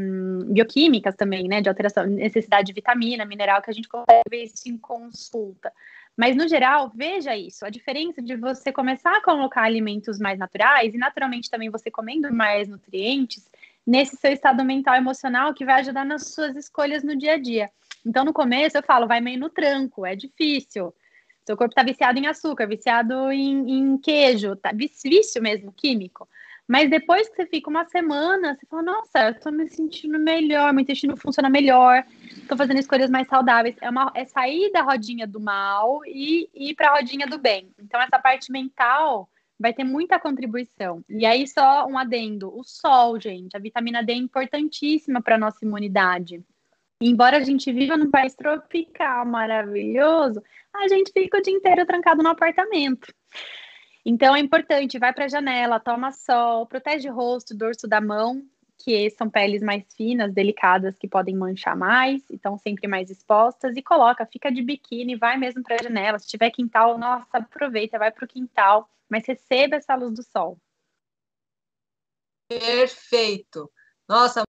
bioquímicas 0.46 1.16
também, 1.16 1.48
né, 1.48 1.62
de 1.62 1.70
alteração, 1.70 2.06
necessidade 2.06 2.68
de 2.68 2.74
vitamina, 2.74 3.26
mineral, 3.26 3.62
que 3.62 3.70
a 3.70 3.74
gente 3.74 3.88
consegue 3.88 4.24
ver 4.30 4.44
isso 4.44 4.68
em 4.68 4.78
consulta. 4.78 5.72
Mas, 6.16 6.36
no 6.36 6.48
geral, 6.48 6.92
veja 6.94 7.36
isso, 7.36 7.66
a 7.66 7.70
diferença 7.70 8.22
de 8.22 8.36
você 8.36 8.72
começar 8.72 9.18
a 9.18 9.22
colocar 9.22 9.64
alimentos 9.64 10.20
mais 10.20 10.38
naturais 10.38 10.94
e, 10.94 10.98
naturalmente, 10.98 11.50
também 11.50 11.70
você 11.70 11.90
comendo 11.90 12.32
mais 12.32 12.68
nutrientes 12.68 13.50
nesse 13.86 14.16
seu 14.16 14.32
estado 14.32 14.64
mental 14.64 14.96
emocional 14.96 15.54
que 15.54 15.66
vai 15.66 15.82
ajudar 15.82 16.06
nas 16.06 16.28
suas 16.28 16.56
escolhas 16.56 17.04
no 17.04 17.18
dia 17.18 17.34
a 17.34 17.38
dia. 17.38 17.70
Então, 18.06 18.24
no 18.24 18.32
começo, 18.32 18.78
eu 18.78 18.84
falo, 18.84 19.08
vai 19.08 19.22
meio 19.22 19.40
no 19.40 19.50
tranco, 19.50 20.06
é 20.06 20.16
difícil. 20.16 20.94
Seu 21.46 21.58
corpo 21.58 21.72
está 21.72 21.84
viciado 21.84 22.18
em 22.20 22.28
açúcar, 22.28 22.68
viciado 22.68 23.32
em, 23.32 23.70
em 23.70 23.98
queijo, 23.98 24.56
tá 24.56 24.72
vício 24.72 25.42
mesmo, 25.42 25.74
químico. 25.74 26.28
Mas 26.68 26.90
depois 26.90 27.28
que 27.28 27.36
você 27.36 27.46
fica 27.46 27.70
uma 27.70 27.86
semana, 27.86 28.56
você 28.56 28.66
fala, 28.66 28.84
nossa, 28.84 29.28
eu 29.28 29.40
tô 29.40 29.52
me 29.52 29.68
sentindo 29.68 30.18
melhor, 30.18 30.72
meu 30.72 30.82
intestino 30.82 31.18
funciona 31.18 31.50
melhor, 31.50 32.06
tô 32.48 32.56
fazendo 32.56 32.80
escolhas 32.80 33.10
mais 33.10 33.28
saudáveis. 33.28 33.76
É, 33.82 33.90
uma, 33.90 34.12
é 34.16 34.26
sair 34.26 34.72
da 34.72 34.82
rodinha 34.82 35.28
do 35.28 35.40
mal 35.40 36.00
e, 36.06 36.50
ir 36.54 36.74
para 36.76 36.90
a 36.90 36.96
rodinha 36.96 37.28
do 37.28 37.38
bem. 37.38 37.70
Então, 37.78 38.02
essa 38.02 38.18
parte 38.18 38.52
mental 38.52 39.30
vai 39.60 39.74
ter 39.74 39.84
muita 39.84 40.20
contribuição. 40.20 41.04
E 41.10 41.26
aí, 41.26 41.46
só 41.48 41.86
um 41.86 41.98
adendo: 41.98 42.58
o 42.58 42.64
sol, 42.64 43.20
gente, 43.20 43.56
a 43.56 43.60
vitamina 43.60 44.02
D 44.02 44.14
é 44.14 44.16
importantíssima 44.16 45.22
para 45.22 45.38
nossa 45.38 45.66
imunidade. 45.66 46.42
embora 47.02 47.38
a 47.38 47.42
gente 47.42 47.72
viva 47.74 47.98
num 47.98 48.10
país 48.10 48.34
tropical 48.36 49.26
maravilhoso, 49.26 50.42
a 50.74 50.88
gente 50.88 51.12
fica 51.12 51.38
o 51.38 51.42
dia 51.42 51.54
inteiro 51.54 51.86
trancado 51.86 52.24
no 52.24 52.30
apartamento. 52.30 53.14
Então 54.06 54.36
é 54.36 54.40
importante, 54.40 55.00
vai 55.00 55.14
para 55.14 55.26
a 55.26 55.30
janela, 55.30 55.80
toma 55.80 56.12
sol, 56.12 56.66
protege 56.66 57.10
o 57.10 57.14
rosto, 57.14 57.56
dorso 57.56 57.88
da 57.88 58.02
mão, 58.02 58.46
que 58.78 59.10
são 59.12 59.30
peles 59.30 59.62
mais 59.62 59.86
finas, 59.96 60.34
delicadas, 60.34 60.98
que 60.98 61.08
podem 61.08 61.36
manchar 61.36 61.76
mais, 61.76 62.22
então 62.30 62.58
sempre 62.58 62.86
mais 62.86 63.10
expostas, 63.10 63.78
e 63.78 63.82
coloca, 63.82 64.26
fica 64.26 64.52
de 64.52 64.62
biquíni, 64.62 65.16
vai 65.16 65.38
mesmo 65.38 65.64
para 65.64 65.76
a 65.76 65.84
janela. 65.84 66.20
Se 66.20 66.28
tiver 66.28 66.52
quintal, 66.52 66.98
nossa, 66.98 67.38
aproveita, 67.38 67.98
vai 67.98 68.12
para 68.12 68.26
o 68.26 68.28
quintal, 68.28 68.90
mas 69.08 69.26
receba 69.26 69.78
essa 69.78 69.96
luz 69.96 70.14
do 70.14 70.24
sol. 70.24 70.58
Perfeito. 72.50 73.72
Nossa, 74.08 74.44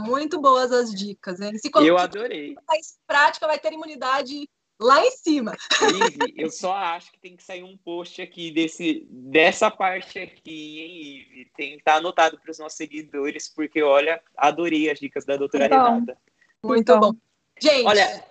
muito 0.00 0.38
boas 0.38 0.70
as 0.70 0.92
dicas. 0.92 1.40
Hein? 1.40 1.56
Se 1.56 1.70
Eu 1.74 1.96
adorei. 1.96 2.54
Mais 2.68 2.98
prática, 3.06 3.46
vai 3.46 3.58
ter 3.58 3.72
imunidade 3.72 4.46
lá 4.80 5.04
em 5.04 5.10
cima. 5.10 5.56
Ive, 5.82 6.34
eu 6.36 6.50
só 6.50 6.74
acho 6.74 7.12
que 7.12 7.18
tem 7.18 7.36
que 7.36 7.42
sair 7.42 7.62
um 7.62 7.76
post 7.76 8.20
aqui 8.20 8.50
desse, 8.50 9.06
dessa 9.10 9.70
parte 9.70 10.18
aqui, 10.18 10.80
hein, 10.80 11.02
Ive? 11.02 11.50
Tem 11.56 11.70
que 11.72 11.78
estar 11.78 11.92
tá 11.92 11.98
anotado 11.98 12.38
para 12.38 12.50
os 12.50 12.58
nossos 12.58 12.76
seguidores, 12.76 13.48
porque, 13.48 13.82
olha, 13.82 14.22
adorei 14.36 14.90
as 14.90 14.98
dicas 14.98 15.24
da 15.24 15.36
doutora 15.36 15.68
bom. 15.68 15.74
Renata. 15.76 16.18
Muito 16.62 16.98
bom. 16.98 17.12
Gente, 17.60 17.86
olha. 17.86 18.24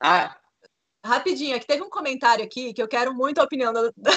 Ah. 0.00 0.36
Rapidinho, 1.04 1.54
aqui 1.54 1.66
teve 1.66 1.82
um 1.84 1.88
comentário 1.88 2.44
aqui 2.44 2.74
que 2.74 2.82
eu 2.82 2.88
quero 2.88 3.14
muito 3.14 3.38
a 3.38 3.44
opinião 3.44 3.72
da, 3.72 3.82
da 3.96 4.10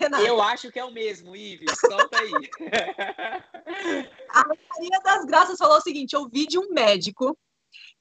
Renata. 0.00 0.22
Eu 0.22 0.40
acho 0.40 0.70
que 0.70 0.78
é 0.78 0.84
o 0.84 0.92
mesmo, 0.92 1.34
Ive. 1.34 1.66
Solta 1.74 2.20
aí. 2.20 2.30
a 4.30 4.44
Maria 4.46 5.00
das 5.04 5.24
Graças 5.24 5.58
falou 5.58 5.78
o 5.78 5.80
seguinte: 5.80 6.14
eu 6.14 6.28
vi 6.28 6.46
de 6.46 6.56
um 6.56 6.72
médico 6.72 7.36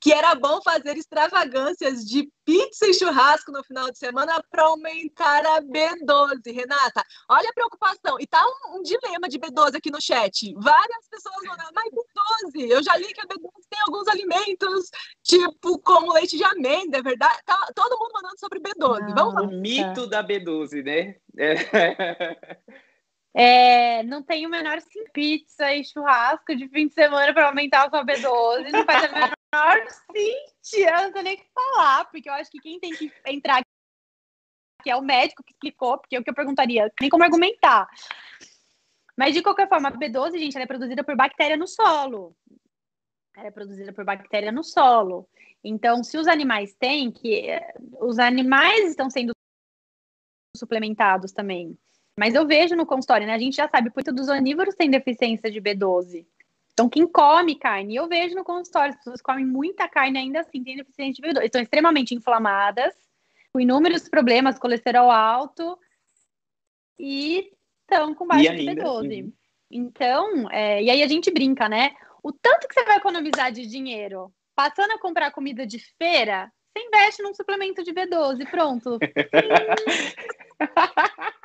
que 0.06 0.14
era 0.14 0.36
bom 0.36 0.62
fazer 0.62 0.95
extravagâncias 0.97 2.06
de 2.06 2.30
pizza 2.45 2.86
e 2.86 2.93
churrasco 2.93 3.51
no 3.51 3.64
final 3.64 3.89
de 3.91 3.97
semana 3.97 4.39
para 4.51 4.66
aumentar 4.66 5.43
a 5.43 5.60
B12. 5.64 6.53
Renata, 6.53 7.03
olha 7.28 7.49
a 7.49 7.53
preocupação. 7.53 8.16
E 8.20 8.28
tá 8.28 8.39
um, 8.45 8.78
um, 8.78 8.84
dilema 8.84 9.28
de 9.28 9.39
B12 9.39 9.78
aqui 9.78 9.89
no 9.89 9.99
chat. 9.99 10.53
Várias 10.58 11.10
pessoas 11.10 11.41
mandando, 11.47 11.72
mas 11.74 11.89
B12, 11.91 12.70
eu 12.70 12.84
já 12.84 12.95
li 12.97 13.08
que 13.08 13.20
a 13.20 13.26
B12 13.26 13.49
tem 13.68 13.80
alguns 13.82 14.08
alimentos, 14.08 14.91
tipo 15.24 15.80
como 15.80 16.14
leite 16.14 16.38
de 16.38 16.43
amêndoa, 16.43 16.99
é 16.99 17.01
verdade? 17.01 17.39
Tá 17.43 17.58
todo 17.74 17.97
mundo 17.97 18.12
mandando 18.14 18.39
sobre 18.39 18.60
B12. 18.60 19.12
Vamos 19.16 19.34
lá. 19.34 19.41
O 19.41 19.60
mito 19.60 20.06
da 20.06 20.24
B12, 20.24 20.84
né? 20.84 21.16
É. 21.36 22.76
É, 23.38 24.02
não 24.04 24.24
tem 24.24 24.46
o 24.46 24.50
menor 24.50 24.80
sim 24.80 25.04
pizza 25.12 25.74
e 25.74 25.84
churrasco 25.84 26.56
de 26.56 26.70
fim 26.70 26.88
de 26.88 26.94
semana 26.94 27.34
para 27.34 27.48
aumentar 27.48 27.86
a 27.86 27.90
sua 27.90 28.06
B12. 28.06 28.72
Não 28.72 28.86
faz 28.86 29.04
a 29.04 29.12
menor 29.12 29.90
sentido. 29.90 30.90
Eu 30.90 31.02
não 31.02 31.12
tenho 31.12 31.24
nem 31.26 31.36
o 31.36 31.38
que 31.38 31.52
falar, 31.54 32.06
porque 32.06 32.30
eu 32.30 32.34
acho 32.34 32.50
que 32.50 32.62
quem 32.62 32.80
tem 32.80 32.94
que 32.94 33.12
entrar 33.28 33.58
aqui 33.58 34.90
é 34.90 34.96
o 34.96 35.02
médico 35.02 35.44
que 35.44 35.52
explicou, 35.52 35.98
porque 35.98 36.16
é 36.16 36.20
o 36.20 36.24
que 36.24 36.30
eu 36.30 36.34
perguntaria, 36.34 36.90
nem 37.02 37.10
como 37.10 37.26
argumentar. 37.26 37.90
Mas 39.18 39.34
de 39.34 39.42
qualquer 39.42 39.68
forma, 39.68 39.90
a 39.90 39.92
B12, 39.92 40.38
gente, 40.38 40.56
ela 40.56 40.64
é 40.64 40.68
produzida 40.68 41.04
por 41.04 41.18
bactéria 41.18 41.58
no 41.58 41.68
solo. 41.68 42.34
Ela 43.36 43.48
é 43.48 43.52
produzida 43.52 43.92
por 43.92 44.06
bactéria 44.06 44.52
no 44.52 44.64
solo. 44.64 45.28
Então, 45.62 46.06
se 46.06 46.18
os 46.18 46.28
animais 46.28 46.74
têm, 46.76 47.12
que 47.12 47.50
os 48.00 48.18
animais 48.18 48.92
estão 48.92 49.10
sendo 49.10 49.34
suplementados 50.56 51.34
também. 51.34 51.78
Mas 52.18 52.34
eu 52.34 52.47
vejo 52.47 52.76
no 52.76 52.86
consultório, 52.86 53.28
né? 53.28 53.34
A 53.34 53.39
gente 53.39 53.57
já 53.57 53.68
sabe, 53.68 53.91
muito 53.93 54.13
dos 54.13 54.30
onívoros 54.30 54.76
têm 54.76 54.89
deficiência 54.89 55.51
de 55.51 55.59
B12. 55.59 56.26
Então, 56.74 56.89
quem 56.89 57.07
come 57.07 57.55
carne, 57.55 57.95
eu 57.95 58.07
vejo 58.07 58.36
no 58.36 58.43
consultório, 58.43 58.91
as 58.91 58.97
pessoas 58.97 59.22
comem 59.22 59.45
muita 59.45 59.88
carne 59.88 60.20
ainda 60.20 60.41
assim, 60.41 60.63
têm 60.63 60.78
deficiência 60.78 61.22
de 61.22 61.30
B12. 61.30 61.45
Estão 61.45 61.61
extremamente 61.61 62.13
inflamadas, 62.13 62.93
com 63.51 63.59
inúmeros 63.59 64.09
problemas, 64.09 64.59
colesterol 64.59 65.09
alto, 65.09 65.78
e 66.99 67.51
estão 67.82 68.13
com 68.13 68.28
baixa 68.28 68.55
de 68.55 68.63
B12. 68.63 69.24
Uhum. 69.24 69.34
Então, 69.72 70.49
é, 70.51 70.84
e 70.84 70.89
aí 70.89 71.03
a 71.03 71.07
gente 71.07 71.32
brinca, 71.32 71.68
né? 71.68 71.91
O 72.24 72.32
tanto 72.32 72.68
que 72.68 72.74
você 72.74 72.86
vai 72.86 72.97
economizar 72.97 73.51
de 73.51 73.68
dinheiro 73.68 74.34
passando 74.55 74.91
a 74.91 74.99
comprar 74.99 75.32
comida 75.32 75.68
de 75.68 75.80
feira, 75.97 76.49
você 76.72 76.86
investe 76.86 77.22
num 77.22 77.34
suplemento 77.34 77.84
de 77.84 77.93
B12, 77.93 78.49
pronto. 78.49 78.97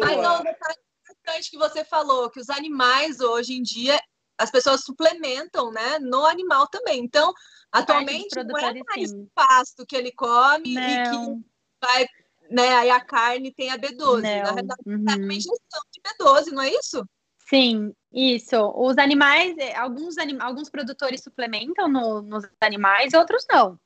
Mas 0.00 0.16
não, 0.22 0.40
um 0.40 0.42
detalhe 0.42 0.76
importante 1.22 1.50
que 1.50 1.58
você 1.58 1.84
falou, 1.84 2.30
que 2.30 2.40
os 2.40 2.50
animais 2.50 3.20
hoje 3.20 3.54
em 3.54 3.62
dia, 3.62 4.00
as 4.38 4.50
pessoas 4.50 4.82
suplementam, 4.82 5.70
né, 5.70 5.98
no 5.98 6.24
animal 6.26 6.66
também. 6.68 7.00
Então, 7.00 7.32
atualmente 7.70 8.34
não 8.44 8.58
é 8.58 8.74
mais 8.84 9.12
o 9.12 9.28
pasto 9.34 9.86
que 9.86 9.96
ele 9.96 10.12
come 10.12 10.74
não. 10.74 10.82
e 10.82 11.10
que 11.10 11.44
vai, 11.80 12.06
né, 12.50 12.68
aí 12.74 12.90
a 12.90 13.00
carne 13.00 13.52
tem 13.52 13.70
a 13.70 13.78
B12. 13.78 14.22
Não. 14.22 14.42
Na 14.42 14.52
verdade, 14.52 14.82
uhum. 14.86 15.04
é 15.08 15.14
uma 15.16 15.34
ingestão 15.34 15.80
de 15.92 16.00
B12, 16.00 16.52
não 16.52 16.62
é 16.62 16.70
isso? 16.70 17.04
Sim, 17.48 17.92
isso. 18.10 18.56
Os 18.76 18.96
animais, 18.96 19.54
eh, 19.58 19.74
alguns, 19.76 20.16
anim, 20.16 20.38
alguns 20.40 20.70
produtores 20.70 21.22
suplementam 21.22 21.86
no, 21.88 22.22
nos 22.22 22.48
animais, 22.60 23.12
outros 23.12 23.44
não. 23.50 23.78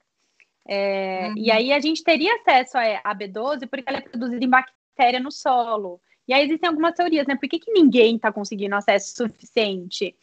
É, 0.69 1.29
uhum. 1.29 1.35
E 1.37 1.51
aí 1.51 1.73
a 1.73 1.81
gente 1.81 2.03
teria 2.03 2.35
acesso 2.37 2.77
a, 2.77 3.15
B12 3.15 3.69
porque 3.69 3.85
ela 3.87 3.99
é 3.99 4.03
produzida 4.03 4.45
em 4.45 4.51
bactéria 4.97 5.21
no 5.21 5.31
solo. 5.31 6.01
E 6.27 6.33
aí 6.33 6.45
existem 6.45 6.69
algumas 6.69 6.95
teorias, 6.95 7.27
né? 7.27 7.37
Por 7.37 7.49
que, 7.49 7.59
que 7.59 7.71
ninguém 7.71 8.17
está 8.17 8.33
conseguindo 8.33 8.75
acesso 8.75 9.15
suficiente? 9.17 10.17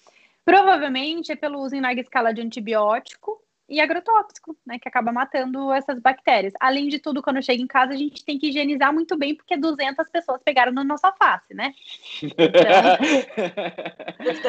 Provavelmente 0.43 1.31
é 1.31 1.35
pelo 1.35 1.61
uso 1.61 1.75
em 1.75 1.81
larga 1.81 2.01
escala 2.01 2.33
de 2.33 2.41
antibiótico 2.41 3.41
e 3.69 3.79
agrotóxico, 3.79 4.57
né? 4.65 4.77
Que 4.77 4.89
acaba 4.89 5.13
matando 5.13 5.71
essas 5.71 5.99
bactérias. 5.99 6.53
Além 6.59 6.89
de 6.89 6.99
tudo, 6.99 7.21
quando 7.21 7.41
chega 7.41 7.61
em 7.61 7.67
casa, 7.67 7.93
a 7.93 7.95
gente 7.95 8.25
tem 8.25 8.37
que 8.37 8.49
higienizar 8.49 8.91
muito 8.93 9.17
bem, 9.17 9.35
porque 9.35 9.55
200 9.55 10.09
pessoas 10.09 10.41
pegaram 10.43 10.73
na 10.73 10.83
nossa 10.83 11.13
face, 11.13 11.53
né? 11.53 11.73
Então, 12.21 12.41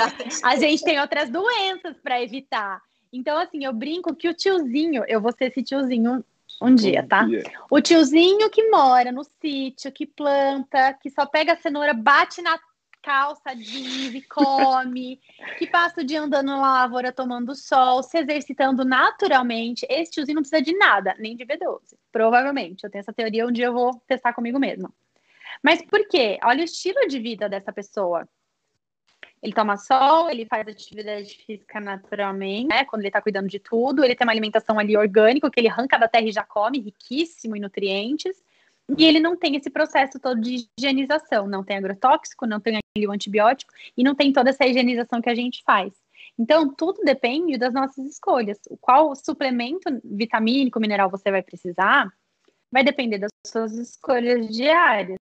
a 0.42 0.56
gente 0.56 0.82
tem 0.82 0.98
outras 1.00 1.30
doenças 1.30 1.96
para 2.02 2.20
evitar. 2.20 2.82
Então, 3.12 3.38
assim, 3.38 3.64
eu 3.64 3.72
brinco 3.72 4.16
que 4.16 4.28
o 4.28 4.34
tiozinho, 4.34 5.04
eu 5.06 5.20
vou 5.20 5.30
ser 5.30 5.44
esse 5.44 5.62
tiozinho 5.62 6.24
um 6.64 6.74
dia, 6.74 7.06
tá? 7.06 7.24
Dia. 7.24 7.42
O 7.70 7.80
tiozinho 7.80 8.50
que 8.50 8.68
mora 8.70 9.12
no 9.12 9.24
sítio, 9.40 9.92
que 9.92 10.06
planta, 10.06 10.94
que 10.94 11.10
só 11.10 11.26
pega 11.26 11.52
a 11.52 11.56
cenoura, 11.56 11.92
bate 11.92 12.42
na 12.42 12.58
calça 13.02 13.54
jeans 13.54 14.14
e 14.14 14.22
come, 14.26 15.20
que 15.58 15.66
passa 15.66 16.00
o 16.00 16.04
dia 16.04 16.22
andando 16.22 16.46
na 16.46 16.58
lavoura 16.58 17.12
tomando 17.12 17.54
sol, 17.54 18.02
se 18.02 18.18
exercitando 18.18 18.84
naturalmente. 18.84 19.86
Esse 19.88 20.12
tiozinho 20.12 20.36
não 20.36 20.42
precisa 20.42 20.62
de 20.62 20.76
nada, 20.76 21.14
nem 21.18 21.36
de 21.36 21.44
B12. 21.44 21.80
Provavelmente. 22.10 22.84
Eu 22.84 22.90
tenho 22.90 23.00
essa 23.00 23.12
teoria, 23.12 23.46
um 23.46 23.52
dia 23.52 23.66
eu 23.66 23.74
vou 23.74 24.02
testar 24.06 24.32
comigo 24.32 24.58
mesma. 24.58 24.92
Mas 25.62 25.82
por 25.82 26.06
quê? 26.08 26.38
Olha 26.42 26.62
o 26.62 26.64
estilo 26.64 27.06
de 27.06 27.18
vida 27.18 27.48
dessa 27.48 27.72
pessoa. 27.72 28.26
Ele 29.44 29.52
toma 29.52 29.76
sol, 29.76 30.30
ele 30.30 30.46
faz 30.46 30.66
atividade 30.66 31.36
física 31.36 31.78
naturalmente, 31.78 32.68
né? 32.68 32.82
Quando 32.86 33.02
ele 33.02 33.10
tá 33.10 33.20
cuidando 33.20 33.46
de 33.46 33.58
tudo, 33.58 34.02
ele 34.02 34.14
tem 34.14 34.26
uma 34.26 34.32
alimentação 34.32 34.78
ali 34.78 34.96
orgânica, 34.96 35.50
que 35.50 35.60
ele 35.60 35.68
arranca 35.68 35.98
da 35.98 36.08
terra 36.08 36.26
e 36.26 36.32
já 36.32 36.42
come, 36.42 36.80
riquíssimo 36.80 37.54
em 37.54 37.60
nutrientes. 37.60 38.42
E 38.96 39.04
ele 39.04 39.20
não 39.20 39.36
tem 39.36 39.54
esse 39.54 39.68
processo 39.68 40.18
todo 40.18 40.40
de 40.40 40.66
higienização, 40.78 41.46
não 41.46 41.62
tem 41.62 41.76
agrotóxico, 41.76 42.46
não 42.46 42.58
tem 42.58 42.80
o 43.06 43.12
antibiótico 43.12 43.70
e 43.94 44.02
não 44.02 44.14
tem 44.14 44.32
toda 44.32 44.48
essa 44.48 44.64
higienização 44.64 45.20
que 45.20 45.28
a 45.28 45.34
gente 45.34 45.62
faz. 45.62 45.92
Então, 46.38 46.74
tudo 46.74 47.02
depende 47.04 47.58
das 47.58 47.74
nossas 47.74 48.02
escolhas. 48.06 48.58
Qual 48.80 49.14
suplemento 49.14 49.90
vitamínico, 50.02 50.80
mineral 50.80 51.10
você 51.10 51.30
vai 51.30 51.42
precisar, 51.42 52.10
vai 52.72 52.82
depender 52.82 53.18
das 53.18 53.30
suas 53.46 53.74
escolhas 53.74 54.48
diárias. 54.48 55.18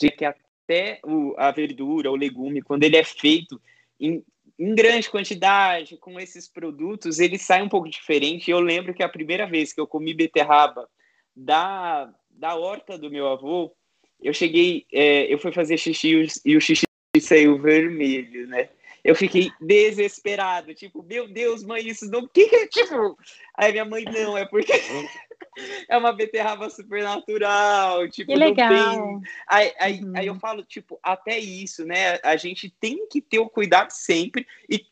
Gente, 0.00 0.24
até 0.66 0.98
o, 1.04 1.34
a 1.38 1.52
verdura, 1.52 2.10
o 2.10 2.16
legume, 2.16 2.60
quando 2.60 2.82
ele 2.82 2.96
é 2.96 3.04
feito 3.04 3.60
em, 3.98 4.22
em 4.58 4.74
grande 4.74 5.08
quantidade, 5.08 5.96
com 5.96 6.18
esses 6.18 6.48
produtos, 6.48 7.20
ele 7.20 7.38
sai 7.38 7.62
um 7.62 7.68
pouco 7.68 7.88
diferente. 7.88 8.50
Eu 8.50 8.60
lembro 8.60 8.92
que 8.92 9.02
a 9.02 9.08
primeira 9.08 9.46
vez 9.46 9.72
que 9.72 9.80
eu 9.80 9.86
comi 9.86 10.12
beterraba 10.12 10.88
da, 11.34 12.12
da 12.28 12.56
horta 12.56 12.98
do 12.98 13.10
meu 13.10 13.28
avô, 13.28 13.72
eu 14.20 14.34
cheguei, 14.34 14.86
é, 14.92 15.32
eu 15.32 15.38
fui 15.38 15.52
fazer 15.52 15.78
xixi 15.78 16.26
e 16.44 16.56
o 16.56 16.60
xixi 16.60 16.84
saiu 17.20 17.58
vermelho, 17.58 18.46
né? 18.48 18.68
Eu 19.06 19.14
fiquei 19.14 19.52
desesperado, 19.60 20.74
tipo, 20.74 21.00
meu 21.00 21.28
Deus, 21.28 21.62
mãe, 21.62 21.86
isso 21.86 22.10
não. 22.10 22.26
Que 22.26 22.48
que 22.48 22.56
é, 22.56 22.66
tipo? 22.66 23.16
Aí 23.56 23.70
minha 23.70 23.84
mãe, 23.84 24.02
não, 24.02 24.36
é 24.36 24.44
porque 24.44 24.72
é 25.88 25.96
uma 25.96 26.12
beterraba 26.12 26.68
supernatural, 26.68 28.08
tipo, 28.08 28.32
que 28.32 28.36
legal. 28.36 28.96
Tem... 28.96 29.20
Aí, 29.46 29.72
aí, 29.78 30.00
uhum. 30.02 30.12
aí 30.16 30.26
eu 30.26 30.34
falo, 30.40 30.64
tipo, 30.64 30.98
até 31.00 31.38
isso, 31.38 31.84
né? 31.84 32.18
A 32.24 32.36
gente 32.36 32.68
tem 32.80 33.06
que 33.06 33.22
ter 33.22 33.38
o 33.38 33.48
cuidado 33.48 33.92
sempre 33.92 34.44
e 34.68 34.84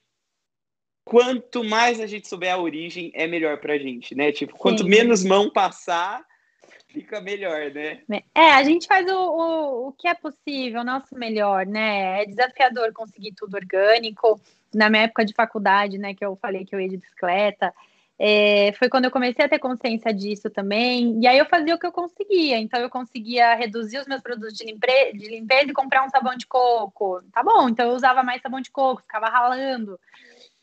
quanto 1.05 1.65
mais 1.65 1.99
a 1.99 2.07
gente 2.07 2.29
souber 2.29 2.55
a 2.55 2.59
origem, 2.59 3.11
é 3.17 3.27
melhor 3.27 3.59
pra 3.59 3.79
gente, 3.79 4.15
né? 4.15 4.31
Tipo, 4.31 4.57
quanto 4.57 4.85
Sim. 4.85 4.91
menos 4.91 5.25
mão 5.25 5.51
passar, 5.51 6.25
fica 6.95 7.21
melhor, 7.21 7.73
né? 7.73 8.03
É, 8.33 8.53
a 8.53 8.63
gente 8.63 8.87
faz 8.87 9.05
o, 9.11 9.17
o, 9.17 9.89
o 9.89 9.93
que 9.93 10.07
é 10.07 10.15
possível, 10.15 10.81
o 10.81 10.85
nosso 10.85 11.15
melhor, 11.17 11.67
né? 11.67 12.23
É 12.23 12.25
desafiador 12.25 12.93
conseguir 12.93 13.33
tudo 13.33 13.57
orgânico. 13.57 14.41
Na 14.73 14.89
minha 14.89 15.03
época 15.03 15.25
de 15.25 15.35
faculdade, 15.35 15.99
né, 15.99 16.15
que 16.15 16.25
eu 16.25 16.37
falei 16.37 16.65
que 16.65 16.75
eu 16.75 16.81
ia 16.81 16.89
de 16.89 16.97
bicicleta, 16.97 17.73
é, 18.19 18.73
foi 18.79 18.89
quando 18.89 19.05
eu 19.05 19.11
comecei 19.11 19.45
a 19.45 19.49
ter 19.49 19.59
consciência 19.59 20.13
disso 20.13 20.49
também. 20.51 21.21
E 21.21 21.27
aí 21.27 21.39
eu 21.39 21.47
fazia 21.47 21.75
o 21.75 21.79
que 21.79 21.87
eu 21.87 21.93
conseguia. 21.93 22.59
Então 22.59 22.81
eu 22.81 22.91
conseguia 22.91 23.55
reduzir 23.55 23.99
os 23.99 24.07
meus 24.07 24.23
produtos 24.23 24.55
de, 24.55 24.65
limpe 24.65 25.13
de 25.15 25.29
limpeza 25.29 25.71
e 25.71 25.73
comprar 25.73 26.05
um 26.05 26.11
sabão 26.11 26.37
de 26.37 26.47
coco. 26.47 27.23
Tá 27.33 27.43
bom, 27.43 27.69
então 27.69 27.89
eu 27.89 27.95
usava 27.95 28.23
mais 28.23 28.41
sabão 28.43 28.61
de 28.61 28.71
coco, 28.71 29.03
ficava 29.03 29.29
ralando. 29.29 29.99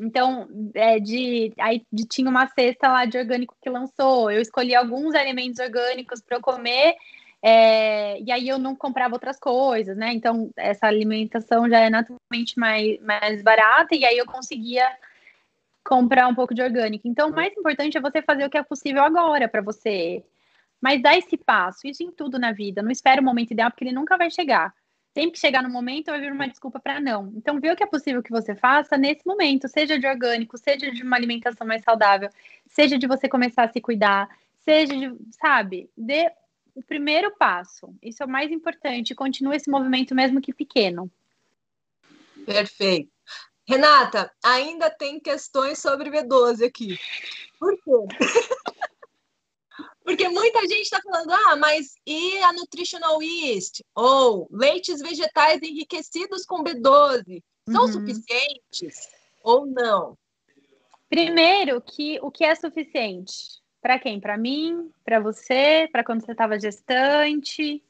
Então, 0.01 0.49
é, 0.73 0.99
de, 0.99 1.53
aí 1.59 1.85
de, 1.93 2.07
tinha 2.07 2.27
uma 2.27 2.47
cesta 2.47 2.87
lá 2.87 3.05
de 3.05 3.19
orgânico 3.19 3.55
que 3.61 3.69
lançou. 3.69 4.31
Eu 4.31 4.41
escolhi 4.41 4.73
alguns 4.73 5.13
alimentos 5.13 5.59
orgânicos 5.59 6.21
para 6.21 6.37
eu 6.37 6.41
comer, 6.41 6.95
é, 7.39 8.19
e 8.19 8.31
aí 8.31 8.47
eu 8.47 8.57
não 8.57 8.75
comprava 8.75 9.13
outras 9.13 9.39
coisas, 9.39 9.95
né? 9.95 10.11
Então, 10.11 10.49
essa 10.57 10.87
alimentação 10.87 11.69
já 11.69 11.79
é 11.79 11.89
naturalmente 11.91 12.57
mais, 12.57 12.99
mais 13.01 13.43
barata, 13.43 13.95
e 13.95 14.03
aí 14.03 14.17
eu 14.17 14.25
conseguia 14.25 14.87
comprar 15.83 16.27
um 16.27 16.35
pouco 16.35 16.55
de 16.55 16.63
orgânico. 16.63 17.07
Então, 17.07 17.29
o 17.29 17.35
mais 17.35 17.55
importante 17.55 17.95
é 17.95 18.01
você 18.01 18.23
fazer 18.23 18.45
o 18.45 18.49
que 18.49 18.57
é 18.57 18.63
possível 18.63 19.03
agora 19.03 19.47
para 19.47 19.61
você. 19.61 20.23
Mas 20.81 20.99
dá 20.99 21.15
esse 21.15 21.37
passo, 21.37 21.87
isso 21.87 22.01
em 22.01 22.11
tudo 22.11 22.39
na 22.39 22.51
vida. 22.51 22.81
Não 22.81 22.89
espera 22.89 23.21
o 23.21 23.23
momento 23.23 23.51
ideal, 23.51 23.69
porque 23.69 23.83
ele 23.83 23.93
nunca 23.93 24.17
vai 24.17 24.31
chegar. 24.31 24.73
Sempre 25.13 25.31
que 25.31 25.39
chegar 25.39 25.61
no 25.61 25.69
momento, 25.69 26.07
vai 26.07 26.21
vir 26.21 26.31
uma 26.31 26.47
desculpa 26.47 26.79
para 26.79 26.99
não. 26.99 27.33
Então, 27.35 27.59
vê 27.59 27.69
o 27.69 27.75
que 27.75 27.83
é 27.83 27.87
possível 27.87 28.23
que 28.23 28.31
você 28.31 28.55
faça 28.55 28.97
nesse 28.97 29.25
momento, 29.25 29.67
seja 29.67 29.99
de 29.99 30.07
orgânico, 30.07 30.57
seja 30.57 30.89
de 30.89 31.03
uma 31.03 31.17
alimentação 31.17 31.67
mais 31.67 31.83
saudável, 31.83 32.29
seja 32.65 32.97
de 32.97 33.07
você 33.07 33.27
começar 33.27 33.63
a 33.65 33.71
se 33.71 33.81
cuidar, 33.81 34.29
seja 34.63 34.95
de, 34.95 35.13
sabe, 35.31 35.89
dê 35.97 36.31
o 36.73 36.81
primeiro 36.81 37.35
passo. 37.37 37.93
Isso 38.01 38.23
é 38.23 38.25
o 38.25 38.29
mais 38.29 38.51
importante. 38.51 39.13
Continue 39.13 39.57
esse 39.57 39.69
movimento, 39.69 40.15
mesmo 40.15 40.39
que 40.39 40.53
pequeno. 40.53 41.11
Perfeito. 42.45 43.11
Renata, 43.67 44.31
ainda 44.43 44.89
tem 44.89 45.19
questões 45.19 45.79
sobre 45.79 46.09
B12 46.09 46.65
aqui. 46.65 46.99
Por 47.59 47.75
quê? 47.75 48.17
Porque 50.11 50.27
muita 50.27 50.59
gente 50.63 50.81
está 50.81 50.99
falando, 51.01 51.31
ah, 51.31 51.55
mas 51.55 51.95
e 52.05 52.37
a 52.39 52.51
nutritional 52.51 53.23
yeast? 53.23 53.81
Ou 53.95 54.45
leites 54.51 54.99
vegetais 54.99 55.61
enriquecidos 55.61 56.45
com 56.45 56.61
B12 56.61 57.41
são 57.69 57.85
uhum. 57.85 57.93
suficientes 57.93 59.07
ou 59.41 59.65
não? 59.65 60.17
Primeiro, 61.09 61.79
que 61.79 62.19
o 62.21 62.29
que 62.29 62.43
é 62.43 62.53
suficiente? 62.55 63.61
Para 63.81 63.97
quem? 63.97 64.19
Para 64.19 64.37
mim? 64.37 64.91
Para 65.05 65.21
você? 65.21 65.87
Para 65.89 66.03
quando 66.03 66.25
você 66.25 66.33
estava 66.33 66.59
gestante? 66.59 67.81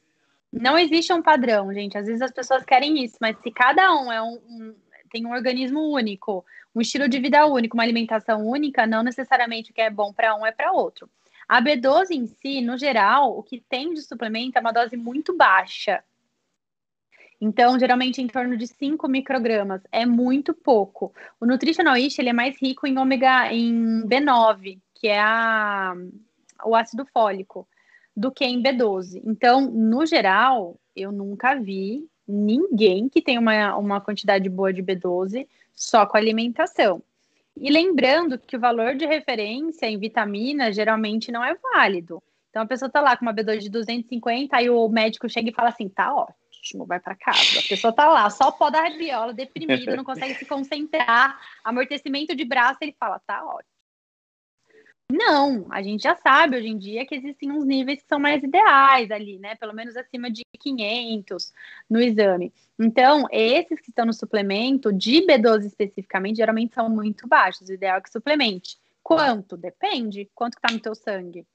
Não 0.52 0.78
existe 0.78 1.12
um 1.12 1.22
padrão, 1.22 1.74
gente. 1.74 1.98
Às 1.98 2.06
vezes 2.06 2.22
as 2.22 2.30
pessoas 2.30 2.64
querem 2.64 3.02
isso, 3.02 3.16
mas 3.20 3.36
se 3.42 3.50
cada 3.50 3.92
um 3.96 4.12
é 4.12 4.22
um, 4.22 4.34
um 4.48 4.74
tem 5.10 5.26
um 5.26 5.32
organismo 5.32 5.92
único, 5.92 6.44
um 6.72 6.80
estilo 6.80 7.08
de 7.08 7.18
vida 7.18 7.44
único, 7.46 7.76
uma 7.76 7.82
alimentação 7.82 8.46
única, 8.46 8.86
não 8.86 9.02
necessariamente 9.02 9.72
o 9.72 9.74
que 9.74 9.80
é 9.80 9.90
bom 9.90 10.12
para 10.12 10.36
um 10.36 10.46
é 10.46 10.52
para 10.52 10.70
outro. 10.70 11.10
A 11.52 11.60
B12 11.60 12.12
em 12.12 12.26
si, 12.26 12.62
no 12.62 12.78
geral, 12.78 13.36
o 13.36 13.42
que 13.42 13.60
tem 13.60 13.92
de 13.92 14.00
suplemento 14.00 14.56
é 14.56 14.60
uma 14.62 14.72
dose 14.72 14.96
muito 14.96 15.36
baixa. 15.36 16.02
Então, 17.38 17.78
geralmente 17.78 18.22
em 18.22 18.26
torno 18.26 18.56
de 18.56 18.66
5 18.66 19.06
microgramas, 19.06 19.82
é 19.92 20.06
muito 20.06 20.54
pouco. 20.54 21.12
O 21.38 21.44
Nutritional 21.44 21.94
ele 21.98 22.30
é 22.30 22.32
mais 22.32 22.56
rico 22.58 22.86
em 22.86 22.96
ômega, 22.96 23.52
em 23.52 24.00
B9, 24.06 24.80
que 24.94 25.08
é 25.08 25.20
a, 25.20 25.94
o 26.64 26.74
ácido 26.74 27.04
fólico, 27.12 27.68
do 28.16 28.32
que 28.32 28.46
em 28.46 28.62
B12. 28.62 29.20
Então, 29.22 29.60
no 29.60 30.06
geral, 30.06 30.80
eu 30.96 31.12
nunca 31.12 31.54
vi 31.54 32.08
ninguém 32.26 33.10
que 33.10 33.20
tenha 33.20 33.38
uma, 33.38 33.76
uma 33.76 34.00
quantidade 34.00 34.48
boa 34.48 34.72
de 34.72 34.82
B12 34.82 35.46
só 35.74 36.06
com 36.06 36.16
alimentação. 36.16 37.02
E 37.56 37.70
lembrando 37.70 38.38
que 38.38 38.56
o 38.56 38.60
valor 38.60 38.94
de 38.94 39.06
referência 39.06 39.86
em 39.86 39.98
vitamina 39.98 40.72
geralmente 40.72 41.30
não 41.30 41.44
é 41.44 41.54
válido. 41.54 42.22
Então 42.50 42.62
a 42.62 42.66
pessoa 42.66 42.90
tá 42.90 43.00
lá 43.00 43.16
com 43.16 43.24
uma 43.24 43.34
B2 43.34 43.58
de 43.58 43.70
250, 43.70 44.56
aí 44.56 44.68
o 44.68 44.88
médico 44.88 45.28
chega 45.28 45.48
e 45.48 45.54
fala 45.54 45.70
assim: 45.70 45.88
tá 45.88 46.14
ótimo, 46.14 46.84
vai 46.86 47.00
para 47.00 47.16
casa. 47.16 47.60
A 47.60 47.68
pessoa 47.68 47.92
tá 47.92 48.08
lá, 48.08 48.28
só 48.28 48.50
pó 48.50 48.68
da 48.68 48.82
rabiola, 48.82 49.32
deprimida, 49.32 49.96
não 49.96 50.04
consegue 50.04 50.34
se 50.34 50.44
concentrar, 50.44 51.40
amortecimento 51.64 52.36
de 52.36 52.44
braço, 52.44 52.78
ele 52.82 52.94
fala: 52.98 53.18
tá 53.26 53.44
ótimo. 53.44 53.71
Não, 55.10 55.66
a 55.70 55.82
gente 55.82 56.02
já 56.02 56.16
sabe 56.16 56.56
hoje 56.56 56.68
em 56.68 56.78
dia 56.78 57.06
que 57.06 57.14
existem 57.14 57.50
uns 57.50 57.64
níveis 57.64 58.02
que 58.02 58.08
são 58.08 58.18
mais 58.18 58.42
ideais 58.42 59.10
ali, 59.10 59.38
né? 59.38 59.54
Pelo 59.56 59.74
menos 59.74 59.96
acima 59.96 60.30
de 60.30 60.42
500 60.58 61.52
no 61.88 62.00
exame. 62.00 62.52
Então, 62.78 63.26
esses 63.30 63.80
que 63.80 63.90
estão 63.90 64.06
no 64.06 64.12
suplemento, 64.14 64.92
de 64.92 65.20
B12 65.26 65.66
especificamente, 65.66 66.36
geralmente 66.36 66.74
são 66.74 66.88
muito 66.88 67.28
baixos. 67.28 67.68
O 67.68 67.72
ideal 67.72 67.98
é 67.98 68.00
que 68.00 68.10
suplemente. 68.10 68.78
Quanto? 69.02 69.56
Depende. 69.56 70.30
Quanto 70.34 70.56
que 70.56 70.62
tá 70.62 70.72
no 70.72 70.80
teu 70.80 70.94
sangue? 70.94 71.46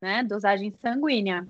Né? 0.00 0.22
Dosagem 0.24 0.72
sanguínea. 0.72 1.46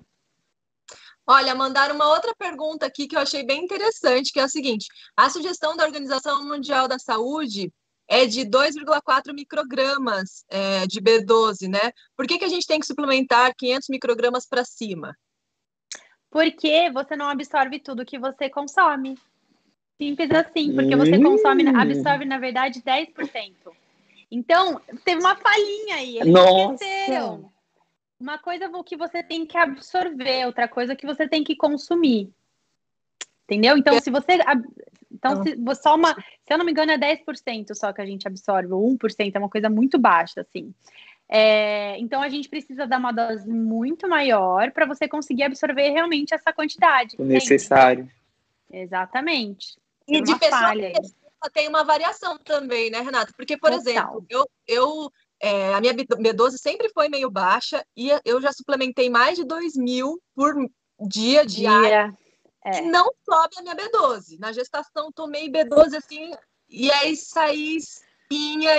Olha, 1.27 1.55
mandaram 1.55 1.95
uma 1.95 2.09
outra 2.11 2.35
pergunta 2.35 2.85
aqui 2.85 3.07
que 3.07 3.17
eu 3.17 3.21
achei 3.21 3.45
bem 3.45 3.65
interessante, 3.65 4.33
que 4.33 4.41
é 4.41 4.43
a 4.43 4.49
seguinte: 4.49 4.87
a 5.17 5.31
sugestão 5.31 5.77
da 5.77 5.85
Organização 5.85 6.45
Mundial 6.45 6.87
da 6.87 6.99
Saúde 6.99 7.73
é 8.09 8.27
de 8.27 8.43
2,4 8.43 9.33
microgramas 9.33 10.45
é, 10.49 10.87
de 10.87 11.01
B12, 11.01 11.69
né? 11.69 11.93
Por 12.17 12.27
que, 12.27 12.39
que 12.39 12.45
a 12.45 12.49
gente 12.49 12.67
tem 12.67 12.79
que 12.79 12.87
suplementar 12.87 13.55
500 13.57 13.89
microgramas 13.89 14.47
para 14.47 14.65
cima? 14.65 15.17
Porque 16.31 16.91
você 16.91 17.17
não 17.17 17.29
absorve 17.29 17.79
tudo 17.79 18.05
que 18.05 18.19
você 18.19 18.51
consome. 18.51 19.17
Simples 19.97 20.31
assim, 20.33 20.75
porque 20.75 20.97
você 20.97 21.19
consome, 21.23 21.69
absorve, 21.69 22.25
na 22.25 22.39
verdade, 22.39 22.83
10%. 22.83 23.55
Então, 24.31 24.81
teve 25.05 25.21
uma 25.21 25.37
falhinha 25.37 25.97
aí. 25.97 26.19
Eles 26.19 26.33
Nossa. 26.33 26.75
esqueceram. 26.75 27.53
Uma 28.19 28.39
coisa 28.39 28.69
que 28.85 28.97
você 28.97 29.23
tem 29.23 29.47
que 29.47 29.57
absorver, 29.57 30.47
outra 30.47 30.67
coisa 30.67 30.97
que 30.97 31.07
você 31.07 31.29
tem 31.29 31.45
que 31.45 31.55
consumir. 31.55 32.29
Entendeu? 33.45 33.77
Então, 33.77 34.01
se 34.01 34.11
você 34.11 34.39
então, 35.15 35.43
se, 35.43 35.57
só 35.81 35.95
uma, 35.95 36.15
se 36.15 36.53
eu 36.53 36.59
não 36.59 36.65
me 36.65 36.73
engano, 36.73 36.93
é 36.93 36.99
10% 36.99 37.75
só 37.75 37.93
que 37.93 38.01
a 38.01 38.07
gente 38.07 38.27
absorve, 38.27 38.73
ou 38.73 38.89
1% 38.97 39.35
é 39.35 39.39
uma 39.39 39.49
coisa 39.49 39.71
muito 39.71 39.99
baixa, 39.99 40.41
assim. 40.41 40.75
É, 41.29 41.99
então, 41.99 42.21
a 42.21 42.29
gente 42.29 42.49
precisa 42.49 42.87
dar 42.87 42.99
uma 42.99 43.13
dose 43.13 43.49
muito 43.49 44.09
maior 44.09 44.71
para 44.73 44.87
você 44.87 45.09
conseguir 45.09 45.45
absorver 45.45 45.91
realmente 45.91 46.35
essa 46.35 46.53
quantidade. 46.53 47.17
O 47.19 47.25
necessário. 47.25 48.11
Exatamente. 48.71 49.79
E 50.07 50.21
de 50.21 50.39
pessoa 50.39 50.73
tem 51.53 51.69
uma 51.69 51.85
variação 51.85 52.39
também, 52.39 52.91
né, 52.91 53.01
Renata? 53.01 53.33
Porque, 53.37 53.57
por 53.57 53.71
Total. 53.71 53.81
exemplo, 53.81 54.27
eu, 54.29 54.49
eu 54.67 55.13
é, 55.41 55.75
a 55.75 55.81
minha 55.81 55.95
B12 55.95 56.53
sempre 56.53 56.89
foi 56.89 57.09
meio 57.09 57.31
baixa 57.31 57.85
e 57.97 58.11
eu 58.25 58.41
já 58.41 58.53
suplementei 58.53 59.11
mais 59.11 59.37
de 59.37 59.45
2 59.45 59.77
mil 59.77 60.21
por 60.35 60.55
dia, 61.09 61.45
diário. 61.45 61.89
Dia. 61.89 62.24
É. 62.65 62.81
não 62.81 63.13
sobe 63.25 63.57
a 63.59 63.63
minha 63.63 63.77
B12. 63.77 64.39
Na 64.39 64.53
gestação 64.53 65.13
tomei 65.13 65.51
B12 65.51 65.97
assim, 65.97 66.33
e 66.69 66.91
aí 66.91 67.15
saí 67.15 67.77
espinha. 67.77 68.77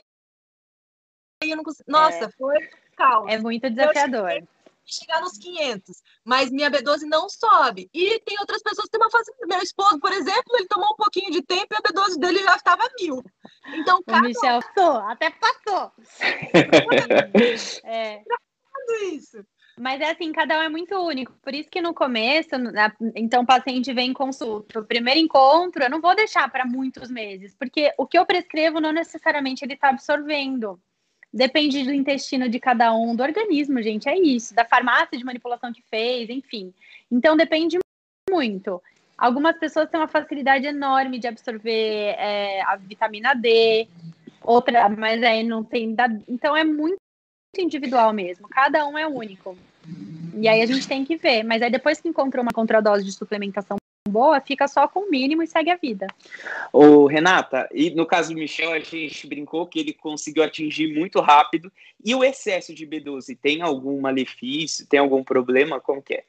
E 1.43 1.51
eu 1.51 1.57
não 1.57 1.63
consegui... 1.63 1.91
Nossa, 1.91 2.25
é. 2.25 2.31
foi 2.31 2.57
caos. 2.95 3.31
É 3.31 3.37
muito 3.37 3.69
desafiador. 3.69 4.43
Chegar 4.87 5.19
nos 5.21 5.37
500, 5.39 6.03
mas 6.23 6.51
minha 6.51 6.69
B12 6.69 7.01
não 7.03 7.27
sobe. 7.27 7.89
E 7.91 8.19
tem 8.19 8.37
outras 8.39 8.61
pessoas 8.61 8.85
que 8.85 8.91
têm 8.91 9.01
uma 9.01 9.09
fase. 9.09 9.31
Meu 9.47 9.59
esposo, 9.59 9.99
por 9.99 10.11
exemplo, 10.11 10.55
ele 10.55 10.67
tomou 10.67 10.93
um 10.93 10.95
pouquinho 10.95 11.31
de 11.31 11.41
tempo 11.41 11.67
e 11.71 11.75
a 11.75 11.81
B12 11.81 12.19
dele 12.19 12.43
já 12.43 12.55
estava 12.55 12.83
mil. 12.99 13.23
Então, 13.73 13.99
o 14.05 14.21
Michel 14.21 14.59
passou, 14.61 14.97
até 14.97 15.31
passou. 15.31 15.91
é. 17.83 18.21
isso. 19.11 19.43
Mas 19.77 19.99
é 19.99 20.11
assim, 20.11 20.31
cada 20.31 20.57
um 20.57 20.61
é 20.61 20.69
muito 20.69 20.95
único. 20.95 21.33
Por 21.41 21.53
isso 21.53 21.69
que 21.69 21.81
no 21.81 21.93
começo, 21.93 22.51
então 23.13 23.43
o 23.43 23.45
paciente 23.45 23.93
vem 23.93 24.11
em 24.11 24.13
consulta. 24.13 24.79
O 24.79 24.85
primeiro 24.85 25.19
encontro, 25.19 25.83
eu 25.83 25.89
não 25.89 25.99
vou 25.99 26.15
deixar 26.15 26.49
para 26.49 26.65
muitos 26.65 27.11
meses, 27.11 27.53
porque 27.53 27.93
o 27.97 28.07
que 28.07 28.17
eu 28.17 28.25
prescrevo 28.25 28.79
não 28.79 28.93
necessariamente 28.93 29.65
ele 29.65 29.73
está 29.73 29.89
absorvendo. 29.89 30.79
Depende 31.33 31.83
do 31.83 31.93
intestino 31.93 32.47
de 32.47 32.59
cada 32.59 32.93
um, 32.93 33.13
do 33.13 33.21
organismo, 33.21 33.81
gente, 33.81 34.07
é 34.07 34.17
isso, 34.17 34.55
da 34.55 34.63
farmácia 34.63 35.17
de 35.17 35.25
manipulação 35.25 35.73
que 35.73 35.81
fez, 35.81 36.29
enfim. 36.29 36.73
Então 37.11 37.35
depende 37.35 37.77
muito. 38.29 38.81
Algumas 39.17 39.57
pessoas 39.57 39.89
têm 39.89 39.99
uma 39.99 40.07
facilidade 40.07 40.65
enorme 40.65 41.19
de 41.19 41.27
absorver 41.27 42.15
é, 42.17 42.61
a 42.61 42.77
vitamina 42.77 43.33
D, 43.33 43.89
outra, 44.41 44.87
mas 44.87 45.21
aí 45.23 45.43
não 45.43 45.61
tem. 45.61 45.93
Então 46.27 46.55
é 46.55 46.63
muito 46.63 47.04
individual 47.61 48.13
mesmo, 48.13 48.47
cada 48.47 48.85
um 48.87 48.97
é 48.97 49.07
único. 49.07 49.57
E 50.37 50.47
aí 50.47 50.61
a 50.61 50.65
gente 50.65 50.87
tem 50.87 51.05
que 51.05 51.15
ver, 51.15 51.43
mas 51.43 51.61
aí 51.61 51.71
depois 51.71 52.01
que 52.01 52.09
encontrou 52.09 52.43
uma 52.43 52.51
contradose 52.51 53.05
de 53.05 53.11
suplementação 53.11 53.77
boa, 54.07 54.39
fica 54.39 54.67
só 54.67 54.87
com 54.87 55.01
o 55.01 55.09
mínimo 55.09 55.43
e 55.43 55.47
segue 55.47 55.71
a 55.71 55.75
vida. 55.75 56.07
Ô, 56.71 57.05
Renata, 57.05 57.67
e 57.73 57.89
no 57.89 58.05
caso 58.05 58.33
do 58.33 58.39
Michel, 58.39 58.71
a 58.71 58.79
gente 58.79 59.27
brincou 59.27 59.65
que 59.65 59.79
ele 59.79 59.93
conseguiu 59.93 60.43
atingir 60.43 60.93
muito 60.93 61.19
rápido. 61.19 61.71
E 62.03 62.13
o 62.13 62.23
excesso 62.23 62.73
de 62.73 62.85
B12 62.85 63.37
tem 63.41 63.61
algum 63.61 63.99
malefício? 63.99 64.87
Tem 64.87 64.99
algum 64.99 65.23
problema? 65.23 65.81
Como 65.81 66.01
que 66.01 66.15
é? 66.15 66.23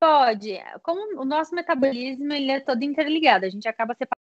Pode. 0.00 0.58
Como 0.82 1.20
o 1.20 1.24
nosso 1.24 1.54
metabolismo 1.54 2.32
ele 2.32 2.50
é 2.50 2.60
todo 2.60 2.82
interligado, 2.82 3.44
a 3.44 3.48
gente 3.48 3.68
acaba 3.68 3.94
separando 3.94 4.25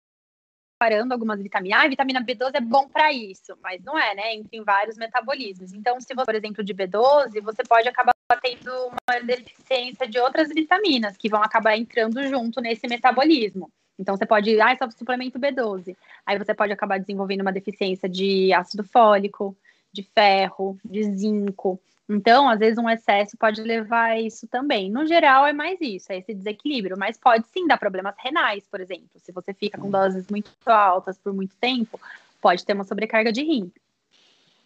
separando 0.76 1.14
algumas 1.14 1.42
vitaminas. 1.42 1.80
Ah, 1.80 1.88
vitamina 1.88 2.22
B12 2.22 2.52
é 2.56 2.62
bom 2.62 2.88
para 2.88 3.12
isso, 3.12 3.58
mas 3.64 3.82
não 3.84 3.98
é, 3.98 4.14
né? 4.14 4.44
Tem 4.52 4.64
vários 4.64 4.98
metabolismos. 4.98 5.74
Então, 5.74 6.00
se 6.00 6.14
você, 6.14 6.26
por 6.26 6.36
exemplo, 6.36 6.64
de 6.64 6.74
B12, 6.74 7.42
você 7.42 7.64
pode 7.64 7.88
acabar 7.88 8.14
tendo 8.42 8.72
uma 8.88 9.20
deficiência 9.24 10.08
de 10.08 10.20
outras 10.20 10.50
vitaminas 10.50 11.16
que 11.16 11.30
vão 11.30 11.42
acabar 11.42 11.78
entrando 11.78 12.22
junto 12.28 12.60
nesse 12.62 12.88
metabolismo. 12.88 13.70
Então, 13.98 14.18
você 14.18 14.26
pode, 14.26 14.60
ah, 14.60 14.72
é 14.72 14.78
só 14.78 14.90
suplemento 14.92 15.40
B12. 15.40 15.96
Aí 16.26 16.38
você 16.38 16.54
pode 16.54 16.74
acabar 16.74 17.00
desenvolvendo 17.00 17.42
uma 17.42 17.54
deficiência 17.54 18.10
de 18.10 18.52
ácido 18.52 18.84
fólico, 18.84 19.56
de 19.96 20.04
ferro, 20.04 20.78
de 20.84 21.04
zinco. 21.04 21.80
Então, 22.08 22.48
às 22.48 22.60
vezes, 22.60 22.78
um 22.78 22.90
excesso 22.90 23.36
pode 23.38 23.62
levar 23.62 24.12
a 24.12 24.20
isso 24.20 24.48
também. 24.48 24.92
No 24.92 25.08
geral, 25.08 25.48
é 25.48 25.54
mais 25.54 25.80
isso, 25.82 26.12
é 26.12 26.18
esse 26.18 26.34
desequilíbrio. 26.34 26.98
Mas 26.98 27.18
pode 27.18 27.48
sim 27.48 27.66
dar 27.66 27.78
problemas 27.78 28.14
renais, 28.20 28.68
por 28.68 28.80
exemplo. 28.80 29.10
Se 29.16 29.32
você 29.32 29.54
fica 29.54 29.80
com 29.80 29.90
doses 29.90 30.28
muito 30.30 30.52
altas 30.66 31.18
por 31.18 31.34
muito 31.34 31.56
tempo, 31.56 32.00
pode 32.42 32.64
ter 32.64 32.74
uma 32.74 32.84
sobrecarga 32.84 33.32
de 33.32 33.42
rim. 33.42 33.72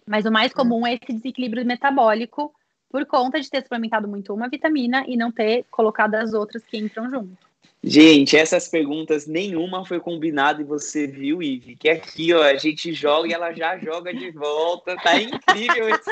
Mas 0.05 0.25
o 0.25 0.31
mais 0.31 0.51
comum 0.51 0.85
é 0.85 0.95
esse 0.95 1.13
desequilíbrio 1.13 1.65
metabólico 1.65 2.53
por 2.89 3.05
conta 3.05 3.39
de 3.39 3.49
ter 3.49 3.61
suplementado 3.61 4.07
muito 4.07 4.33
uma 4.33 4.49
vitamina 4.49 5.05
e 5.07 5.15
não 5.15 5.31
ter 5.31 5.65
colocado 5.69 6.15
as 6.15 6.33
outras 6.33 6.63
que 6.63 6.77
entram 6.77 7.09
junto. 7.09 7.48
Gente, 7.81 8.35
essas 8.35 8.67
perguntas 8.67 9.25
nenhuma 9.25 9.85
foi 9.85 10.01
combinada 10.01 10.61
e 10.61 10.65
você 10.65 11.07
viu, 11.07 11.41
Ive, 11.41 11.77
que 11.77 11.89
aqui, 11.89 12.33
ó, 12.33 12.43
a 12.43 12.55
gente 12.57 12.91
joga 12.93 13.29
e 13.29 13.33
ela 13.33 13.53
já 13.53 13.77
joga 13.77 14.13
de 14.13 14.31
volta. 14.31 14.97
Tá 14.97 15.15
incrível 15.21 15.89
isso. 15.89 16.09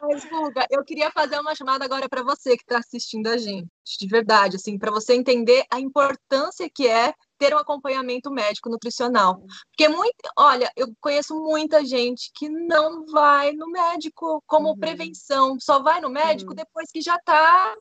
Mas, 0.00 0.24
Guga, 0.24 0.66
eu 0.70 0.82
queria 0.84 1.10
fazer 1.10 1.38
uma 1.38 1.54
chamada 1.54 1.84
agora 1.84 2.08
para 2.08 2.22
você 2.22 2.56
que 2.56 2.62
está 2.62 2.78
assistindo 2.78 3.26
a 3.26 3.36
gente, 3.36 3.68
de 3.98 4.06
verdade, 4.06 4.56
assim, 4.56 4.78
para 4.78 4.90
você 4.90 5.14
entender 5.14 5.64
a 5.70 5.78
importância 5.78 6.68
que 6.74 6.88
é 6.88 7.12
ter 7.38 7.54
um 7.54 7.58
acompanhamento 7.58 8.30
médico 8.30 8.70
nutricional. 8.70 9.44
Porque 9.70 9.88
muito, 9.88 10.14
olha, 10.36 10.70
eu 10.76 10.88
conheço 11.00 11.34
muita 11.34 11.84
gente 11.84 12.30
que 12.34 12.48
não 12.48 13.04
vai 13.06 13.52
no 13.52 13.68
médico 13.68 14.42
como 14.46 14.70
uhum. 14.70 14.78
prevenção, 14.78 15.58
só 15.60 15.82
vai 15.82 16.00
no 16.00 16.08
médico 16.08 16.52
uhum. 16.52 16.56
depois 16.56 16.90
que 16.90 17.02
já 17.02 17.16
está 17.16 17.76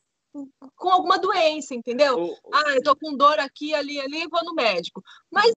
com 0.75 0.89
alguma 0.89 1.17
doença, 1.17 1.73
entendeu? 1.75 2.35
Ah, 2.53 2.71
eu 2.75 2.83
tô 2.83 2.95
com 2.95 3.15
dor 3.15 3.39
aqui, 3.39 3.73
ali, 3.73 3.99
ali, 3.99 4.27
vou 4.27 4.43
no 4.43 4.53
médico. 4.53 5.01
Mas 5.29 5.51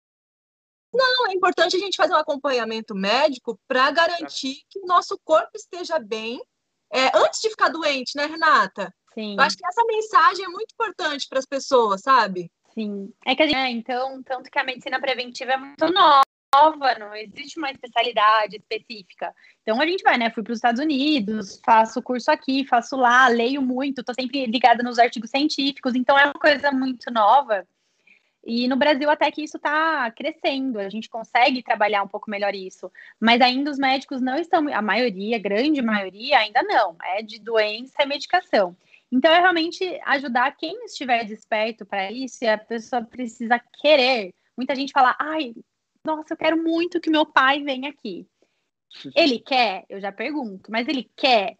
não, 0.92 1.26
é 1.26 1.32
importante 1.32 1.76
a 1.76 1.78
gente 1.78 1.96
fazer 1.96 2.12
um 2.12 2.18
acompanhamento 2.18 2.94
médico 2.94 3.58
para 3.66 3.90
garantir 3.90 4.62
que 4.68 4.78
o 4.78 4.86
nosso 4.86 5.18
corpo 5.24 5.50
esteja 5.54 5.98
bem 5.98 6.40
é, 6.92 7.10
antes 7.16 7.40
de 7.40 7.50
ficar 7.50 7.68
doente, 7.68 8.16
né, 8.16 8.26
Renata? 8.26 8.94
Sim. 9.12 9.34
Eu 9.34 9.40
acho 9.40 9.56
que 9.56 9.66
essa 9.66 9.84
mensagem 9.84 10.44
é 10.44 10.48
muito 10.48 10.72
importante 10.72 11.26
para 11.28 11.38
as 11.38 11.46
pessoas, 11.46 12.02
sabe? 12.02 12.50
Sim. 12.72 13.12
É 13.24 13.34
que 13.34 13.42
a 13.42 13.46
gente, 13.46 13.56
é, 13.56 13.70
então, 13.70 14.22
tanto 14.22 14.50
que 14.50 14.58
a 14.58 14.64
medicina 14.64 15.00
preventiva 15.00 15.52
é 15.52 15.56
muito 15.56 15.92
nova 15.92 16.22
nova, 16.54 16.98
não 16.98 17.14
existe 17.14 17.58
uma 17.58 17.70
especialidade 17.70 18.56
específica. 18.56 19.34
Então 19.62 19.80
a 19.80 19.86
gente 19.86 20.02
vai, 20.02 20.16
né? 20.16 20.30
Fui 20.30 20.42
para 20.42 20.52
os 20.52 20.58
Estados 20.58 20.80
Unidos, 20.80 21.60
faço 21.64 22.02
curso 22.02 22.30
aqui, 22.30 22.64
faço 22.66 22.96
lá, 22.96 23.28
leio 23.28 23.60
muito, 23.60 24.00
estou 24.00 24.14
sempre 24.14 24.46
ligada 24.46 24.82
nos 24.82 24.98
artigos 24.98 25.30
científicos, 25.30 25.94
então 25.94 26.18
é 26.18 26.24
uma 26.24 26.34
coisa 26.34 26.70
muito 26.70 27.10
nova. 27.10 27.66
E 28.46 28.68
no 28.68 28.76
Brasil 28.76 29.08
até 29.08 29.30
que 29.30 29.42
isso 29.42 29.56
está 29.56 30.10
crescendo, 30.10 30.78
a 30.78 30.90
gente 30.90 31.08
consegue 31.08 31.62
trabalhar 31.62 32.02
um 32.02 32.08
pouco 32.08 32.30
melhor 32.30 32.54
isso. 32.54 32.92
Mas 33.18 33.40
ainda 33.40 33.70
os 33.70 33.78
médicos 33.78 34.20
não 34.20 34.36
estão, 34.36 34.68
a 34.72 34.82
maioria, 34.82 35.38
grande 35.38 35.80
maioria, 35.80 36.38
ainda 36.38 36.62
não, 36.62 36.94
é 37.02 37.22
de 37.22 37.40
doença 37.40 38.02
e 38.02 38.06
medicação. 38.06 38.76
Então 39.10 39.32
é 39.32 39.40
realmente 39.40 39.82
ajudar 40.04 40.56
quem 40.56 40.84
estiver 40.84 41.24
desperto 41.24 41.86
para 41.86 42.12
isso 42.12 42.44
e 42.44 42.48
a 42.48 42.58
pessoa 42.58 43.02
precisa 43.02 43.58
querer. 43.80 44.34
Muita 44.56 44.74
gente 44.74 44.92
fala, 44.92 45.16
ai, 45.18 45.54
nossa, 46.04 46.34
eu 46.34 46.36
quero 46.36 46.62
muito 46.62 47.00
que 47.00 47.10
meu 47.10 47.24
pai 47.24 47.62
venha 47.62 47.88
aqui. 47.88 48.26
Ele 49.14 49.40
quer? 49.40 49.84
Eu 49.88 50.00
já 50.00 50.12
pergunto, 50.12 50.70
mas 50.70 50.86
ele 50.86 51.10
quer? 51.16 51.56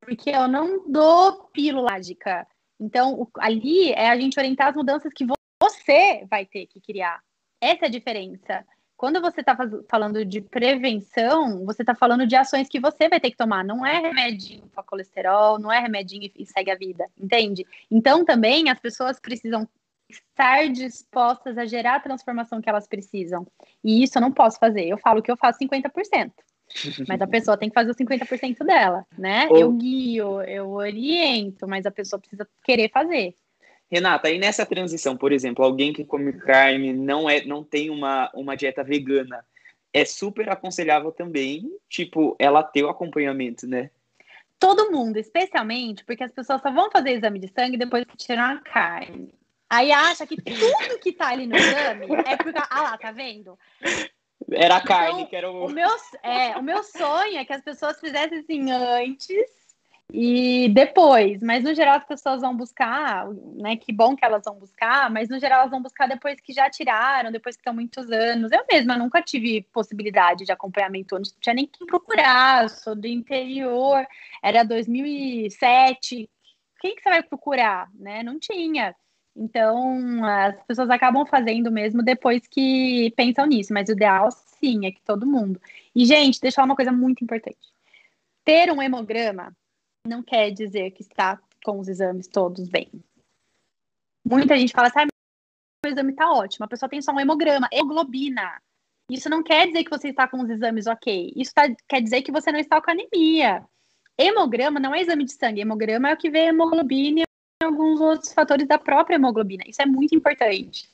Porque 0.00 0.30
eu 0.30 0.46
não 0.46 0.90
dou 0.90 1.44
pílula 1.52 1.92
mágica. 1.92 2.46
Então, 2.78 3.28
ali 3.38 3.92
é 3.92 4.10
a 4.10 4.18
gente 4.18 4.38
orientar 4.38 4.68
as 4.68 4.76
mudanças 4.76 5.12
que 5.12 5.24
você 5.62 6.26
vai 6.28 6.44
ter 6.44 6.66
que 6.66 6.80
criar. 6.80 7.22
Essa 7.60 7.86
é 7.86 7.88
a 7.88 7.90
diferença. 7.90 8.64
Quando 8.96 9.20
você 9.20 9.40
está 9.40 9.56
falando 9.90 10.24
de 10.24 10.40
prevenção, 10.40 11.64
você 11.64 11.82
está 11.82 11.94
falando 11.94 12.26
de 12.26 12.34
ações 12.34 12.68
que 12.68 12.80
você 12.80 13.08
vai 13.08 13.20
ter 13.20 13.30
que 13.30 13.36
tomar. 13.36 13.64
Não 13.64 13.84
é 13.84 14.00
remedinho 14.00 14.66
para 14.68 14.82
colesterol, 14.82 15.58
não 15.58 15.72
é 15.72 15.78
remedinho 15.80 16.30
e 16.34 16.46
segue 16.46 16.70
a 16.70 16.76
vida, 16.76 17.06
entende? 17.16 17.66
Então, 17.90 18.24
também 18.24 18.70
as 18.70 18.78
pessoas 18.78 19.20
precisam 19.20 19.68
estar 20.08 20.68
dispostas 20.68 21.58
a 21.58 21.66
gerar 21.66 21.96
a 21.96 22.00
transformação 22.00 22.60
que 22.60 22.68
elas 22.68 22.86
precisam. 22.86 23.46
E 23.82 24.02
isso 24.02 24.18
eu 24.18 24.22
não 24.22 24.32
posso 24.32 24.58
fazer. 24.58 24.86
Eu 24.86 24.98
falo 24.98 25.22
que 25.22 25.30
eu 25.30 25.36
faço 25.36 25.58
50%. 25.58 26.32
Mas 27.06 27.20
a 27.20 27.26
pessoa 27.26 27.56
tem 27.56 27.68
que 27.68 27.74
fazer 27.74 27.90
os 27.90 27.96
50% 27.96 28.64
dela, 28.64 29.06
né? 29.16 29.48
Eu 29.50 29.72
guio, 29.72 30.42
eu 30.42 30.70
oriento, 30.70 31.66
mas 31.66 31.86
a 31.86 31.90
pessoa 31.90 32.18
precisa 32.18 32.46
querer 32.64 32.90
fazer. 32.90 33.34
Renata, 33.90 34.26
aí 34.26 34.38
nessa 34.38 34.66
transição, 34.66 35.16
por 35.16 35.30
exemplo, 35.30 35.64
alguém 35.64 35.92
que 35.92 36.04
come 36.04 36.32
carne 36.32 36.92
não 36.92 37.30
é, 37.30 37.44
não 37.44 37.62
tem 37.62 37.88
uma, 37.88 38.30
uma 38.34 38.56
dieta 38.56 38.82
vegana, 38.82 39.44
é 39.92 40.04
super 40.04 40.48
aconselhável 40.48 41.12
também, 41.12 41.70
tipo, 41.88 42.34
ela 42.38 42.64
ter 42.64 42.82
o 42.82 42.88
acompanhamento, 42.88 43.66
né? 43.66 43.90
Todo 44.58 44.90
mundo, 44.90 45.18
especialmente 45.18 46.04
porque 46.04 46.24
as 46.24 46.32
pessoas 46.32 46.60
só 46.60 46.70
vão 46.72 46.90
fazer 46.90 47.12
exame 47.12 47.38
de 47.38 47.48
sangue 47.48 47.76
depois 47.76 48.04
que 48.04 48.16
tirar 48.16 48.56
a 48.56 48.60
carne. 48.60 49.32
Aí 49.68 49.92
acha 49.92 50.26
que 50.26 50.36
tudo 50.36 50.98
que 51.00 51.12
tá 51.12 51.28
ali 51.28 51.46
no 51.46 51.56
exame 51.56 52.06
é 52.24 52.36
porque. 52.36 52.60
Ah 52.70 52.82
lá, 52.82 52.98
tá 52.98 53.10
vendo? 53.10 53.58
Era 54.52 54.76
a 54.76 54.80
carne, 54.80 55.14
então, 55.14 55.26
que 55.26 55.36
era 55.36 55.50
o. 55.50 55.66
O 55.66 55.68
meu, 55.68 55.90
é, 56.22 56.56
o 56.56 56.62
meu 56.62 56.82
sonho 56.84 57.38
é 57.38 57.44
que 57.44 57.52
as 57.52 57.62
pessoas 57.62 57.98
fizessem 57.98 58.38
assim 58.38 58.70
antes 58.70 59.66
e 60.12 60.68
depois, 60.68 61.42
mas 61.42 61.64
no 61.64 61.74
geral 61.74 61.96
as 61.96 62.04
pessoas 62.04 62.40
vão 62.40 62.56
buscar, 62.56 63.26
né? 63.56 63.76
Que 63.76 63.92
bom 63.92 64.14
que 64.14 64.24
elas 64.24 64.44
vão 64.44 64.54
buscar, 64.54 65.10
mas 65.10 65.28
no 65.28 65.38
geral 65.40 65.60
elas 65.60 65.70
vão 65.70 65.82
buscar 65.82 66.06
depois 66.06 66.40
que 66.40 66.52
já 66.52 66.70
tiraram, 66.70 67.32
depois 67.32 67.56
que 67.56 67.60
estão 67.60 67.74
muitos 67.74 68.08
anos. 68.12 68.52
Eu 68.52 68.64
mesma 68.70 68.96
nunca 68.96 69.20
tive 69.20 69.62
possibilidade 69.72 70.44
de 70.44 70.52
acompanhamento, 70.52 71.16
não 71.16 71.22
tinha 71.40 71.54
nem 71.54 71.66
que 71.66 71.84
procurar, 71.86 72.70
sou 72.70 72.94
do 72.94 73.08
interior, 73.08 74.06
era 74.40 74.62
2007. 74.62 76.30
Quem 76.80 76.94
que 76.94 77.02
você 77.02 77.08
vai 77.08 77.22
procurar, 77.24 77.90
né? 77.92 78.22
Não 78.22 78.38
tinha. 78.38 78.94
Então, 79.36 80.24
as 80.24 80.56
pessoas 80.64 80.88
acabam 80.88 81.26
fazendo 81.26 81.70
mesmo 81.70 82.02
depois 82.02 82.46
que 82.48 83.12
pensam 83.14 83.44
nisso, 83.44 83.72
mas 83.72 83.88
o 83.88 83.92
ideal 83.92 84.30
sim 84.30 84.86
é 84.86 84.90
que 84.90 85.00
todo 85.02 85.26
mundo. 85.26 85.60
E 85.94 86.06
gente, 86.06 86.40
deixa 86.40 86.54
eu 86.54 86.56
falar 86.56 86.66
uma 86.66 86.76
coisa 86.76 86.90
muito 86.90 87.22
importante. 87.22 87.58
Ter 88.44 88.72
um 88.72 88.80
hemograma 88.80 89.54
não 90.08 90.22
quer 90.22 90.50
dizer 90.50 90.92
que 90.92 91.02
está 91.02 91.38
com 91.62 91.78
os 91.78 91.88
exames 91.88 92.26
todos 92.26 92.68
bem. 92.68 92.88
Muita 94.24 94.56
gente 94.56 94.72
fala 94.72 94.88
assim, 94.88 95.00
ah, 95.00 95.06
meu 95.84 95.92
exame 95.92 96.12
está 96.12 96.32
ótimo, 96.32 96.64
a 96.64 96.68
pessoa 96.68 96.88
tem 96.88 97.02
só 97.02 97.12
um 97.12 97.20
hemograma, 97.20 97.68
hemoglobina. 97.70 98.60
Isso 99.10 99.28
não 99.28 99.42
quer 99.42 99.66
dizer 99.66 99.84
que 99.84 99.90
você 99.90 100.08
está 100.08 100.26
com 100.26 100.40
os 100.40 100.48
exames 100.48 100.86
ok. 100.86 101.32
Isso 101.36 101.52
tá, 101.54 101.62
quer 101.86 102.00
dizer 102.00 102.22
que 102.22 102.32
você 102.32 102.50
não 102.50 102.58
está 102.58 102.80
com 102.80 102.90
anemia. 102.90 103.62
Hemograma 104.18 104.80
não 104.80 104.94
é 104.94 105.02
exame 105.02 105.24
de 105.24 105.32
sangue, 105.32 105.60
hemograma 105.60 106.08
é 106.08 106.14
o 106.14 106.16
que 106.16 106.30
vê 106.30 106.46
hemoglobina 106.46 107.25
alguns 107.64 108.00
outros 108.00 108.32
fatores 108.32 108.66
da 108.66 108.78
própria 108.78 109.16
hemoglobina. 109.16 109.64
Isso 109.66 109.80
é 109.80 109.86
muito 109.86 110.14
importante. 110.14 110.88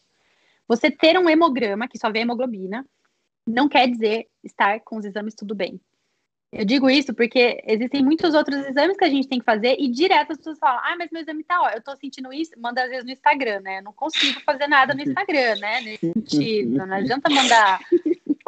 Você 0.68 0.90
ter 0.90 1.18
um 1.18 1.28
hemograma 1.28 1.88
que 1.88 1.98
só 1.98 2.10
vê 2.10 2.20
hemoglobina 2.20 2.86
não 3.46 3.68
quer 3.68 3.88
dizer 3.88 4.28
estar 4.44 4.80
com 4.80 4.96
os 4.96 5.04
exames 5.04 5.34
tudo 5.34 5.54
bem. 5.54 5.80
Eu 6.52 6.66
digo 6.66 6.90
isso 6.90 7.14
porque 7.14 7.62
existem 7.66 8.04
muitos 8.04 8.34
outros 8.34 8.66
exames 8.66 8.96
que 8.96 9.04
a 9.04 9.08
gente 9.08 9.26
tem 9.26 9.38
que 9.38 9.44
fazer 9.44 9.74
e 9.78 9.88
direto 9.88 10.32
as 10.32 10.36
pessoas 10.36 10.58
falam, 10.58 10.82
ah, 10.84 10.94
mas 10.98 11.10
meu 11.10 11.22
exame 11.22 11.42
tá 11.42 11.62
ó, 11.62 11.70
eu 11.70 11.82
tô 11.82 11.96
sentindo 11.96 12.30
isso, 12.30 12.52
manda 12.58 12.84
às 12.84 12.90
vezes 12.90 13.06
no 13.06 13.10
Instagram, 13.10 13.60
né? 13.60 13.78
Eu 13.78 13.84
não 13.84 13.92
consigo 13.92 14.38
fazer 14.42 14.66
nada 14.66 14.92
no 14.92 15.00
Instagram, 15.00 15.56
né? 15.56 15.80
Nesse 15.80 16.12
sentido, 16.12 16.76
não 16.76 16.94
adianta 16.94 17.30
mandar 17.30 17.80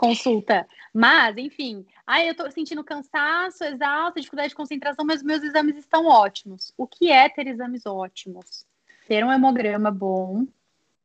consulta. 0.05 0.67
Mas, 0.93 1.37
enfim, 1.37 1.85
ah, 2.07 2.25
eu 2.25 2.35
tô 2.35 2.51
sentindo 2.51 2.85
cansaço, 2.85 3.65
exausto, 3.65 4.21
dificuldade 4.21 4.51
de 4.51 4.55
concentração, 4.55 5.05
mas 5.05 5.23
meus 5.23 5.43
exames 5.43 5.77
estão 5.77 6.07
ótimos. 6.07 6.73
O 6.77 6.87
que 6.87 7.11
é 7.11 7.29
ter 7.29 7.47
exames 7.47 7.87
ótimos? 7.87 8.67
Ter 9.09 9.25
um 9.25 9.33
hemograma 9.33 9.91
bom, 9.91 10.47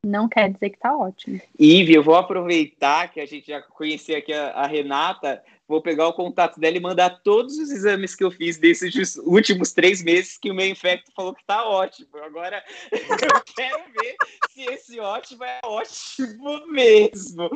não 0.04 0.28
quer 0.28 0.50
dizer 0.50 0.70
que 0.70 0.78
tá 0.78 0.96
ótimo. 0.96 1.40
Ive, 1.58 1.94
eu 1.94 2.02
vou 2.02 2.14
aproveitar 2.14 3.10
que 3.10 3.20
a 3.20 3.26
gente 3.26 3.48
já 3.48 3.60
conhecia 3.60 4.18
aqui 4.18 4.32
a, 4.32 4.50
a 4.50 4.66
Renata 4.66 5.42
vou 5.70 5.80
pegar 5.80 6.08
o 6.08 6.12
contato 6.12 6.58
dela 6.58 6.76
e 6.76 6.80
mandar 6.80 7.22
todos 7.22 7.56
os 7.56 7.70
exames 7.70 8.16
que 8.16 8.24
eu 8.24 8.30
fiz 8.32 8.58
desses 8.58 9.14
últimos 9.18 9.72
três 9.72 10.02
meses 10.02 10.36
que 10.36 10.50
o 10.50 10.54
meu 10.54 10.66
infecto 10.66 11.12
falou 11.14 11.32
que 11.32 11.44
tá 11.46 11.64
ótimo. 11.64 12.08
Agora 12.24 12.62
eu 12.90 13.42
quero 13.54 13.84
ver 13.92 14.16
se 14.50 14.62
esse 14.64 14.98
ótimo 14.98 15.44
é 15.44 15.60
ótimo 15.64 16.66
mesmo. 16.66 17.48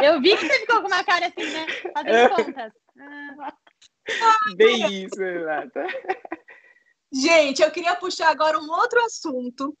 Eu 0.00 0.20
vi 0.20 0.36
que 0.36 0.46
você 0.46 0.60
ficou 0.60 0.80
com 0.80 0.86
uma 0.86 1.02
cara 1.02 1.26
assim, 1.26 1.50
né? 1.50 1.66
Fazendo 1.92 2.36
contas. 2.36 2.72
Bem 4.54 5.04
isso, 5.04 5.18
Renata. 5.18 5.86
Gente, 7.12 7.62
eu 7.62 7.70
queria 7.72 7.96
puxar 7.96 8.28
agora 8.28 8.60
um 8.60 8.70
outro 8.70 9.04
assunto 9.04 9.76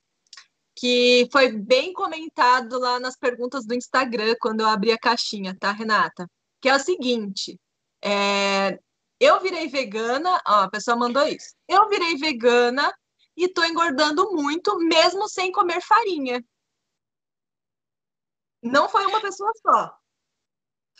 que 0.74 1.28
foi 1.30 1.52
bem 1.52 1.92
comentado 1.92 2.80
lá 2.80 2.98
nas 2.98 3.16
perguntas 3.16 3.64
do 3.64 3.74
Instagram 3.74 4.34
quando 4.40 4.60
eu 4.60 4.68
abri 4.68 4.90
a 4.90 4.98
caixinha, 4.98 5.56
tá, 5.56 5.70
Renata? 5.70 6.28
Que 6.60 6.68
é 6.68 6.74
o 6.74 6.80
seguinte: 6.80 7.60
é, 8.02 8.78
eu 9.18 9.40
virei 9.40 9.68
vegana, 9.68 10.40
ó, 10.46 10.62
a 10.62 10.70
pessoa 10.70 10.96
mandou 10.96 11.26
isso. 11.26 11.54
Eu 11.68 11.88
virei 11.88 12.16
vegana 12.16 12.92
e 13.36 13.48
tô 13.48 13.64
engordando 13.64 14.32
muito, 14.32 14.78
mesmo 14.78 15.28
sem 15.28 15.52
comer 15.52 15.80
farinha. 15.80 16.44
Não 18.62 18.88
foi 18.88 19.06
uma 19.06 19.20
pessoa 19.20 19.52
só. 19.62 19.96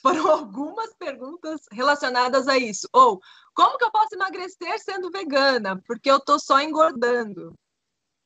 Foram 0.00 0.28
algumas 0.30 0.94
perguntas 0.94 1.61
relacionadas 1.72 2.48
a 2.48 2.57
isso. 2.57 2.88
Ou, 2.92 3.20
como 3.54 3.78
que 3.78 3.84
eu 3.84 3.90
posso 3.90 4.14
emagrecer 4.14 4.78
sendo 4.80 5.11
vegana? 5.11 5.82
Porque 5.86 6.11
eu 6.11 6.20
tô 6.20 6.38
só 6.38 6.61
engordando. 6.61 7.54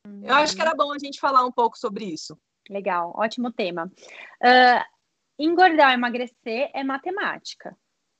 Uhum. 0.06 0.22
Eu 0.24 0.34
acho 0.34 0.54
que 0.54 0.62
era 0.62 0.74
bom 0.74 0.92
a 0.92 0.98
gente 0.98 1.20
falar 1.20 1.44
um 1.44 1.52
pouco 1.52 1.78
sobre 1.78 2.04
isso. 2.04 2.38
Legal, 2.68 3.12
ótimo 3.16 3.52
tema. 3.52 3.90
Uh, 4.42 4.99
engordar, 5.44 5.94
emagrecer 5.94 6.70
é 6.74 6.84
matemática. 6.84 7.76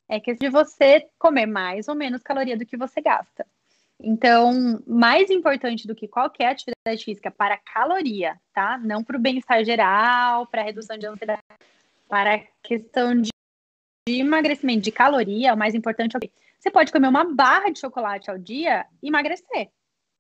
É 0.09 0.19
questão 0.19 0.49
de 0.49 0.53
você 0.53 1.07
comer 1.19 1.47
mais 1.47 1.87
ou 1.87 1.95
menos 1.95 2.23
caloria 2.23 2.57
do 2.57 2.67
que 2.67 2.77
você 2.77 3.01
gasta. 3.01 3.47
Então, 4.03 4.83
mais 4.87 5.31
importante 5.31 5.87
do 5.87 5.95
que 5.95 6.09
qualquer 6.09 6.49
atividade 6.49 7.05
física 7.05 7.31
para 7.31 7.59
caloria, 7.59 8.41
tá? 8.53 8.79
Não 8.79 9.05
para 9.05 9.17
o 9.17 9.21
bem-estar 9.21 9.63
geral, 9.63 10.47
para 10.47 10.63
redução 10.63 10.97
de 10.97 11.07
ansiedade, 11.07 11.43
para 12.09 12.39
questão 12.63 13.15
de, 13.21 13.31
emagrecimento 14.09 14.81
de 14.81 14.91
caloria, 14.91 15.55
o 15.55 15.57
mais 15.57 15.75
importante 15.75 16.17
é 16.17 16.19
o 16.19 16.21
quê? 16.21 16.31
Você 16.59 16.71
pode 16.71 16.91
comer 16.91 17.09
uma 17.09 17.25
barra 17.25 17.71
de 17.71 17.79
chocolate 17.79 18.31
ao 18.31 18.39
dia 18.39 18.87
e 19.03 19.09
emagrecer, 19.09 19.71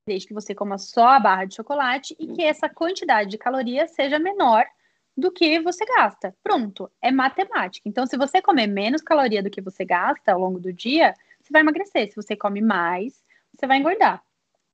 desde 0.06 0.28
que 0.28 0.34
você 0.34 0.54
coma 0.54 0.78
só 0.78 1.08
a 1.08 1.20
barra 1.20 1.46
de 1.46 1.56
chocolate 1.56 2.14
e 2.18 2.28
que 2.28 2.42
essa 2.42 2.68
quantidade 2.68 3.30
de 3.30 3.38
calorias 3.38 3.92
seja 3.92 4.18
menor 4.18 4.66
do 5.20 5.30
que 5.30 5.60
você 5.60 5.84
gasta. 5.84 6.34
Pronto, 6.42 6.90
é 7.00 7.10
matemática. 7.10 7.88
Então, 7.88 8.06
se 8.06 8.16
você 8.16 8.42
comer 8.42 8.66
menos 8.66 9.02
caloria 9.02 9.42
do 9.42 9.50
que 9.50 9.60
você 9.60 9.84
gasta 9.84 10.32
ao 10.32 10.40
longo 10.40 10.58
do 10.58 10.72
dia, 10.72 11.14
você 11.40 11.52
vai 11.52 11.62
emagrecer. 11.62 12.08
Se 12.08 12.16
você 12.16 12.34
come 12.34 12.60
mais, 12.60 13.22
você 13.54 13.66
vai 13.66 13.78
engordar. 13.78 14.22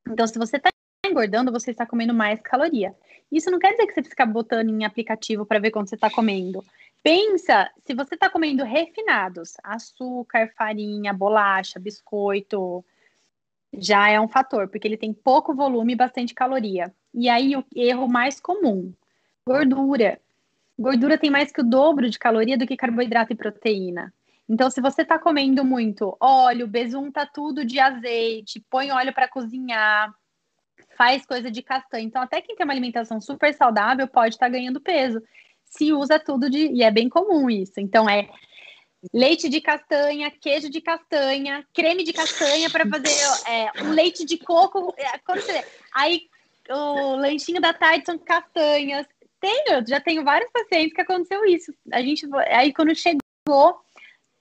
Então, 0.09 0.27
se 0.27 0.39
você 0.39 0.57
está 0.57 0.71
engordando, 1.07 1.53
você 1.53 1.71
está 1.71 1.85
comendo 1.85 2.15
mais 2.15 2.41
caloria. 2.41 2.95
Isso 3.31 3.51
não 3.51 3.59
quer 3.59 3.73
dizer 3.73 3.87
que 3.87 3.95
você 3.95 4.03
fica 4.03 4.25
botando 4.25 4.71
em 4.71 4.85
aplicativo 4.85 5.45
para 5.45 5.59
ver 5.59 5.71
quanto 5.71 5.89
você 5.89 5.97
está 5.97 6.11
comendo. 6.11 6.65
Pensa, 7.03 7.71
se 7.85 7.95
você 7.95 8.15
está 8.15 8.29
comendo 8.29 8.65
refinados, 8.65 9.55
açúcar, 9.63 10.51
farinha, 10.57 11.13
bolacha, 11.13 11.79
biscoito, 11.79 12.85
já 13.79 14.09
é 14.09 14.21
um 14.21 14.29
fator, 14.29 14.69
porque 14.69 14.87
ele 14.87 14.97
tem 14.97 15.13
pouco 15.13 15.55
volume 15.55 15.93
e 15.93 15.97
bastante 15.97 16.35
caloria. 16.35 16.93
E 17.15 17.29
aí, 17.29 17.57
o 17.57 17.65
erro 17.75 18.09
mais 18.09 18.41
comum, 18.41 18.93
gordura. 19.47 20.21
Gordura 20.79 21.17
tem 21.17 21.31
mais 21.31 21.51
que 21.51 21.61
o 21.61 21.65
dobro 21.65 22.11
de 22.11 22.19
caloria 22.19 22.59
do 22.59 22.67
que 22.67 22.77
carboidrato 22.77 23.33
e 23.33 23.37
proteína. 23.37 24.13
Então, 24.49 24.71
se 24.71 24.81
você 24.81 25.03
está 25.03 25.19
comendo 25.19 25.65
muito 25.65 26.17
óleo, 26.21 26.69
besunta 26.69 27.27
tudo 27.27 27.65
de 27.65 27.81
azeite, 27.81 28.65
põe 28.71 28.93
óleo 28.93 29.13
para 29.13 29.27
cozinhar, 29.27 30.15
faz 30.97 31.27
coisa 31.27 31.51
de 31.51 31.63
castanha. 31.63 32.05
Então, 32.05 32.23
até 32.23 32.41
quem 32.41 32.55
tem 32.55 32.65
uma 32.65 32.73
alimentação 32.73 33.21
super 33.21 33.53
saudável 33.55 34.07
pode 34.07 34.35
estar 34.35 34.47
tá 34.47 34.53
ganhando 34.53 34.81
peso. 34.81 35.21
Se 35.65 35.93
usa 35.93 36.19
tudo 36.19 36.49
de. 36.49 36.69
E 36.69 36.83
é 36.83 36.91
bem 36.91 37.09
comum 37.09 37.51
isso. 37.51 37.81
Então, 37.81 38.09
é 38.09 38.29
leite 39.13 39.49
de 39.49 39.61
castanha, 39.61 40.31
queijo 40.31 40.71
de 40.71 40.81
castanha, 40.81 41.65
creme 41.75 42.05
de 42.05 42.13
castanha 42.13 42.71
para 42.71 42.87
fazer 42.87 43.51
é, 43.51 43.83
um 43.83 43.91
leite 43.91 44.25
de 44.25 44.39
coco. 44.39 44.95
É, 44.97 45.21
você, 45.27 45.65
aí, 45.93 46.23
o 46.71 47.17
lanchinho 47.17 47.61
da 47.61 47.73
tarde 47.73 48.07
são 48.07 48.17
castanhas. 48.17 49.07
Tenho, 49.41 49.87
já 49.87 50.01
tenho 50.01 50.25
vários 50.25 50.51
pacientes 50.51 50.93
que 50.93 51.01
aconteceu 51.01 51.45
isso. 51.45 51.73
A 51.93 52.01
gente, 52.01 52.27
aí, 52.51 52.73
quando 52.73 52.95
chegou 52.95 53.81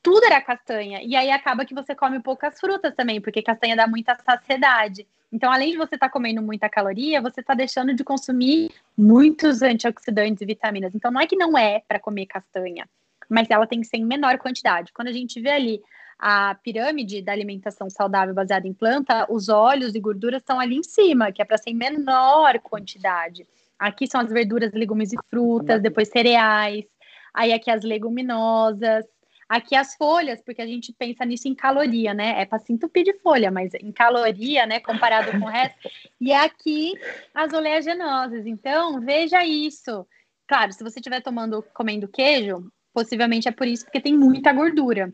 tudo 0.06 0.24
era 0.24 0.40
castanha. 0.40 1.02
E 1.02 1.16
aí 1.16 1.32
acaba 1.32 1.66
que 1.66 1.74
você 1.74 1.96
come 1.96 2.20
poucas 2.20 2.60
frutas 2.60 2.94
também, 2.94 3.20
porque 3.20 3.42
castanha 3.42 3.76
dá 3.76 3.88
muita 3.88 4.16
saciedade. 4.16 5.08
Então, 5.34 5.52
além 5.52 5.72
de 5.72 5.78
você 5.78 5.96
estar 5.96 6.10
tá 6.10 6.14
comendo 6.14 6.44
muita 6.44 6.70
caloria, 6.70 7.20
você 7.20 7.42
está 7.42 7.56
deixando 7.56 7.92
de 7.92 8.04
consumir 8.04 8.70
muitos 8.96 9.64
antioxidantes 9.64 10.42
e 10.42 10.46
vitaminas. 10.46 10.94
Então, 10.94 11.10
não 11.10 11.20
é 11.20 11.26
que 11.26 11.36
não 11.36 11.58
é 11.58 11.82
para 11.88 12.00
comer 12.00 12.28
castanha, 12.28 12.88
mas 13.28 13.50
ela 13.50 13.66
tem 13.66 13.82
que 13.82 13.88
ser 13.88 13.98
em 13.98 14.06
menor 14.06 14.38
quantidade. 14.38 14.94
Quando 14.94 15.08
a 15.08 15.12
gente 15.12 15.42
vê 15.42 15.50
ali 15.50 15.82
a 16.20 16.54
pirâmide 16.54 17.24
da 17.24 17.32
alimentação 17.32 17.90
saudável 17.90 18.36
baseada 18.36 18.68
em 18.68 18.74
planta, 18.74 19.26
os 19.28 19.50
óleos 19.50 19.96
e 19.96 20.00
gorduras 20.00 20.40
estão 20.40 20.60
ali 20.60 20.78
em 20.78 20.84
cima, 20.84 21.32
que 21.32 21.42
é 21.42 21.46
para 21.46 21.58
ser 21.58 21.72
em 21.72 21.76
menor 21.76 22.60
quantidade. 22.60 23.48
Aqui 23.78 24.08
são 24.08 24.22
as 24.22 24.30
verduras, 24.30 24.72
legumes 24.74 25.12
e 25.14 25.18
frutas, 25.30 25.82
depois 25.82 26.10
cereais, 26.10 26.86
aí 27.34 27.52
aqui 27.52 27.70
as 27.70 27.84
leguminosas, 27.84 29.06
Aqui 29.48 29.76
as 29.76 29.96
folhas, 29.96 30.42
porque 30.42 30.62
a 30.62 30.66
gente 30.66 30.92
pensa 30.92 31.24
nisso 31.24 31.48
em 31.48 31.54
caloria, 31.54 32.16
né? 32.16 32.42
É 32.42 32.46
para 32.46 32.58
se 32.58 32.74
entupir 32.74 33.04
de 33.04 33.14
folha, 33.20 33.52
mas 33.52 33.72
em 33.76 33.92
caloria, 33.92 34.66
né? 34.66 34.80
Comparado 34.80 35.32
com 35.32 35.46
o 35.46 35.50
resto. 35.50 35.78
E 36.20 36.32
aqui 36.32 36.94
as 37.34 37.54
oleaginosas. 37.54 38.48
Então, 38.48 39.00
veja 39.02 39.46
isso. 39.46 40.08
Claro, 40.48 40.72
se 40.72 40.84
você 40.84 41.00
estiver 41.00 41.22
tomando, 41.22 41.64
comendo 41.74 42.08
queijo, 42.08 42.72
possivelmente 42.94 43.48
é 43.48 43.52
por 43.52 43.68
isso, 43.68 43.84
porque 43.84 44.02
tem 44.02 44.18
muita 44.18 44.52
gordura. 44.52 45.14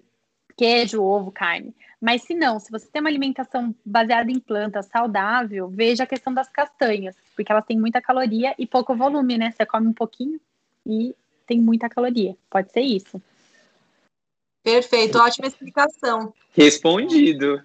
Queijo, 0.56 1.04
ovo, 1.04 1.32
carne. 1.32 1.76
Mas 2.02 2.24
se 2.24 2.34
não, 2.34 2.60
se 2.60 2.72
você 2.72 2.88
tem 2.88 3.00
uma 3.00 3.10
alimentação 3.10 3.76
baseada 3.86 4.32
em 4.32 4.40
plantas 4.40 4.88
saudável, 4.88 5.70
veja 5.70 6.04
a 6.04 6.08
questão 6.08 6.34
das 6.34 6.50
castanhas, 6.50 7.16
porque 7.36 7.52
elas 7.52 7.66
têm 7.66 7.80
muita 7.80 8.02
caloria 8.02 8.56
e 8.58 8.66
pouco 8.66 8.96
volume, 8.96 9.38
né? 9.38 9.52
Você 9.52 9.64
come 9.68 9.88
um 9.88 9.94
pouquinho 9.94 10.42
e 10.84 11.16
tem 11.46 11.62
muita 11.62 11.88
caloria. 11.88 12.36
Pode 12.50 12.72
ser 12.72 12.82
isso. 12.82 13.22
Perfeito, 14.64 15.20
ótima 15.20 15.48
explicação. 15.48 16.34
Respondido. 16.52 17.62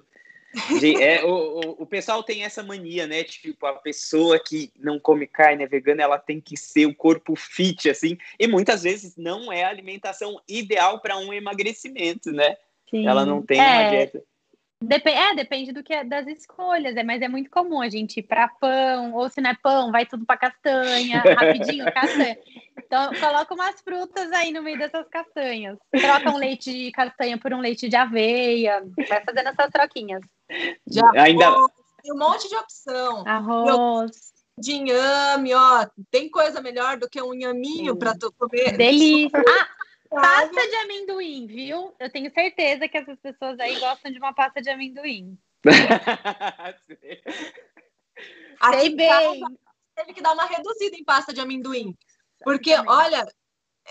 É, 1.00 1.22
o, 1.22 1.82
o, 1.82 1.86
pessoal 1.86 2.22
tem 2.22 2.42
essa 2.42 2.62
mania, 2.62 3.06
né? 3.06 3.22
Tipo, 3.22 3.66
a 3.66 3.74
pessoa 3.74 4.38
que 4.38 4.72
não 4.78 4.98
come 4.98 5.26
carne, 5.26 5.64
é 5.64 5.66
vegana, 5.66 6.02
ela 6.02 6.18
tem 6.18 6.40
que 6.40 6.56
ser 6.56 6.86
o 6.86 6.94
corpo 6.94 7.36
fit, 7.36 7.90
assim. 7.90 8.16
E 8.38 8.46
muitas 8.46 8.82
vezes 8.82 9.16
não 9.16 9.52
é 9.52 9.64
a 9.64 9.68
alimentação 9.68 10.40
ideal 10.48 11.00
para 11.00 11.18
um 11.18 11.32
emagrecimento, 11.32 12.32
né? 12.32 12.56
Sim. 12.90 13.06
Ela 13.06 13.26
não 13.26 13.42
tem 13.42 13.60
é. 13.60 13.62
uma 13.62 13.90
dieta. 13.90 14.22
Dep 14.82 15.06
é, 15.06 15.34
depende 15.34 15.72
do 15.72 15.82
que 15.82 15.92
é, 15.92 16.04
das 16.04 16.26
escolhas, 16.26 16.94
é, 16.96 17.02
mas 17.02 17.22
é 17.22 17.28
muito 17.28 17.50
comum 17.50 17.80
a 17.80 17.88
gente 17.88 18.20
ir 18.20 18.22
para 18.22 18.46
pão, 18.46 19.14
ou 19.14 19.28
se 19.30 19.40
não 19.40 19.50
é 19.50 19.56
pão, 19.60 19.90
vai 19.90 20.04
tudo 20.04 20.26
para 20.26 20.36
castanha, 20.36 21.22
rapidinho, 21.34 21.90
castanha. 21.92 22.38
Então, 22.76 23.10
coloca 23.14 23.54
umas 23.54 23.80
frutas 23.80 24.30
aí 24.32 24.52
no 24.52 24.62
meio 24.62 24.78
dessas 24.78 25.08
castanhas. 25.08 25.78
Troca 25.90 26.30
um 26.30 26.36
leite 26.36 26.70
de 26.70 26.92
castanha 26.92 27.38
por 27.38 27.54
um 27.54 27.60
leite 27.60 27.88
de 27.88 27.96
aveia, 27.96 28.84
vai 29.08 29.24
fazendo 29.24 29.48
essas 29.48 29.70
troquinhas. 29.70 30.20
Já 30.86 31.10
ainda 31.14 31.52
tem 32.02 32.12
um 32.12 32.18
monte 32.18 32.46
de 32.46 32.56
opção. 32.56 33.26
Arroz. 33.26 34.34
De 34.58 34.72
inhame, 34.72 35.54
ó, 35.54 35.86
tem 36.10 36.30
coisa 36.30 36.60
melhor 36.60 36.98
do 36.98 37.08
que 37.08 37.20
um 37.20 37.34
inhaminho 37.34 37.96
para 37.96 38.14
tu 38.14 38.32
comer. 38.38 38.76
Delícia. 38.76 39.38
Ah, 39.38 39.68
Pasta 40.10 40.68
de 40.68 40.76
amendoim, 40.76 41.46
viu? 41.46 41.94
Eu 41.98 42.10
tenho 42.10 42.32
certeza 42.32 42.88
que 42.88 42.98
essas 42.98 43.18
pessoas 43.20 43.58
aí 43.58 43.78
gostam 43.78 44.10
de 44.10 44.18
uma 44.18 44.34
pasta 44.34 44.60
de 44.62 44.70
amendoim. 44.70 45.38
Sei 48.70 48.94
bem. 48.94 49.40
Teve 49.94 50.12
que 50.14 50.22
dar 50.22 50.32
uma 50.32 50.46
reduzida 50.46 50.96
em 50.96 51.04
pasta 51.04 51.32
de 51.32 51.40
amendoim. 51.40 51.96
Porque, 52.42 52.74
olha, 52.86 53.26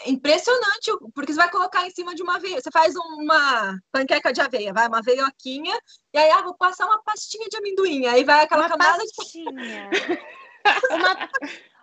é 0.03 0.09
impressionante, 0.09 0.91
porque 1.13 1.33
você 1.33 1.39
vai 1.39 1.49
colocar 1.49 1.85
em 1.87 1.91
cima 1.91 2.13
de 2.13 2.21
uma 2.21 2.35
aveia. 2.35 2.61
Você 2.61 2.69
faz 2.71 2.95
uma 2.95 3.79
panqueca 3.91 4.31
de 4.31 4.41
aveia, 4.41 4.73
vai 4.73 4.87
uma 4.87 5.01
veioquinha, 5.01 5.77
e 6.13 6.17
aí, 6.17 6.29
ah, 6.31 6.41
vou 6.41 6.55
passar 6.55 6.85
uma 6.85 7.01
pastinha 7.03 7.47
de 7.49 7.57
amendoim. 7.57 8.05
Aí 8.05 8.23
vai 8.23 8.43
aquela 8.43 8.63
uma 8.63 8.69
camada 8.69 9.03
pastinha. 9.15 9.89
de. 9.89 10.19
uma, 10.91 11.29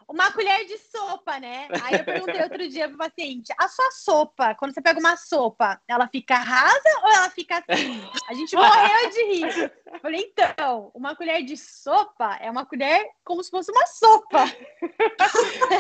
uma 0.09 0.33
colher 0.33 0.65
de 0.67 0.79
sopa, 0.79 1.39
né? 1.39 1.69
Aí 1.83 1.95
eu 1.95 2.05
perguntei 2.05 2.43
outro 2.43 2.69
dia 2.69 2.89
pro 2.89 2.99
paciente: 2.99 3.53
a 3.59 3.69
sua 3.69 3.91
sopa, 3.93 4.55
quando 4.55 4.75
você 4.75 4.81
pega 4.81 4.99
uma 4.99 5.17
sopa, 5.17 5.81
ela 5.89 6.09
fica 6.09 6.37
rasa 6.37 7.01
ou 7.03 7.11
ela 7.11 7.31
fica 7.31 7.63
assim? 7.67 8.03
A 8.29 8.35
gente 8.35 8.55
morreu 8.55 9.11
de 9.11 9.25
rir. 9.25 9.73
Falei, 10.01 10.33
então, 10.33 10.91
uma 10.95 11.15
colher 11.15 11.45
de 11.45 11.57
sopa 11.57 12.37
é 12.41 12.51
uma 12.51 12.65
colher 12.65 13.07
como 13.25 13.43
se 13.43 13.51
fosse 13.51 13.71
uma 13.71 13.87
sopa. 13.87 14.45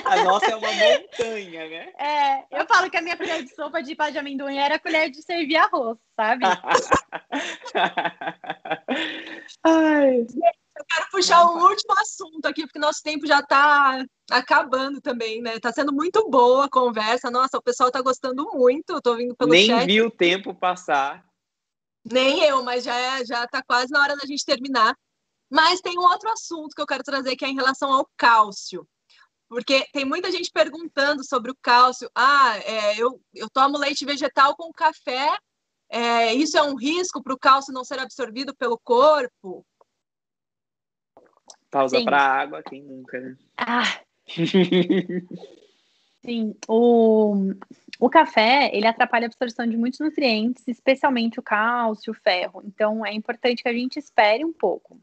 A 0.04 0.24
nossa 0.24 0.46
é 0.46 0.56
uma 0.56 0.72
montanha, 0.72 1.68
né? 1.68 1.92
É, 1.98 2.60
eu 2.60 2.66
falo 2.66 2.90
que 2.90 2.96
a 2.96 3.02
minha 3.02 3.16
colher 3.16 3.42
de 3.42 3.54
sopa 3.54 3.82
de 3.82 3.94
pá 3.94 4.10
de 4.10 4.18
amendoim 4.18 4.58
era 4.58 4.76
a 4.76 4.78
colher 4.78 5.10
de 5.10 5.22
servir 5.22 5.56
arroz, 5.56 5.98
sabe? 6.16 6.44
Ai. 9.64 10.26
Quero 10.94 11.10
puxar 11.10 11.46
um 11.46 11.62
último 11.62 11.94
assunto 11.98 12.44
aqui, 12.46 12.62
porque 12.62 12.78
nosso 12.78 13.02
tempo 13.02 13.26
já 13.26 13.40
está 13.40 14.04
acabando 14.30 15.00
também, 15.00 15.40
né? 15.40 15.58
Tá 15.58 15.72
sendo 15.72 15.92
muito 15.92 16.28
boa 16.28 16.66
a 16.66 16.70
conversa. 16.70 17.30
Nossa, 17.30 17.56
o 17.56 17.62
pessoal 17.62 17.90
tá 17.90 18.02
gostando 18.02 18.50
muito. 18.52 18.90
Eu 18.90 19.02
tô 19.02 19.16
vindo 19.16 19.34
pelo 19.34 19.50
Nem 19.50 19.66
chat. 19.66 19.78
Nem 19.78 19.86
vi 19.86 20.02
o 20.02 20.10
tempo 20.10 20.54
passar. 20.54 21.24
Nem 22.04 22.42
eu, 22.44 22.62
mas 22.62 22.84
já, 22.84 22.94
é, 22.94 23.24
já 23.24 23.46
tá 23.46 23.62
quase 23.62 23.90
na 23.90 24.02
hora 24.02 24.16
da 24.16 24.26
gente 24.26 24.44
terminar. 24.44 24.94
Mas 25.50 25.80
tem 25.80 25.98
um 25.98 26.02
outro 26.02 26.30
assunto 26.30 26.74
que 26.74 26.82
eu 26.82 26.86
quero 26.86 27.02
trazer 27.02 27.36
que 27.36 27.44
é 27.44 27.48
em 27.48 27.54
relação 27.54 27.92
ao 27.92 28.08
cálcio. 28.16 28.86
Porque 29.48 29.86
tem 29.92 30.04
muita 30.04 30.30
gente 30.30 30.50
perguntando 30.50 31.24
sobre 31.24 31.50
o 31.50 31.56
cálcio. 31.60 32.10
Ah, 32.14 32.58
é, 32.58 32.98
eu, 32.98 33.20
eu 33.34 33.48
tomo 33.50 33.78
leite 33.78 34.04
vegetal 34.04 34.56
com 34.56 34.72
café. 34.72 35.36
É, 35.90 36.34
isso 36.34 36.56
é 36.56 36.62
um 36.62 36.74
risco 36.74 37.22
para 37.22 37.34
o 37.34 37.38
cálcio 37.38 37.72
não 37.72 37.84
ser 37.84 37.98
absorvido 37.98 38.56
pelo 38.56 38.78
corpo? 38.78 39.64
Pausa 41.72 42.04
para 42.04 42.18
água, 42.18 42.62
quem 42.62 42.82
nunca, 42.82 43.18
né? 43.18 43.34
Ah. 43.56 43.98
Sim, 46.22 46.54
o, 46.68 47.54
o 47.98 48.10
café, 48.10 48.70
ele 48.74 48.86
atrapalha 48.86 49.24
a 49.24 49.28
absorção 49.28 49.66
de 49.66 49.76
muitos 49.76 49.98
nutrientes, 49.98 50.68
especialmente 50.68 51.40
o 51.40 51.42
cálcio, 51.42 52.12
o 52.12 52.14
ferro. 52.14 52.62
Então, 52.64 53.04
é 53.04 53.12
importante 53.14 53.62
que 53.62 53.68
a 53.68 53.72
gente 53.72 53.98
espere 53.98 54.44
um 54.44 54.52
pouco 54.52 55.00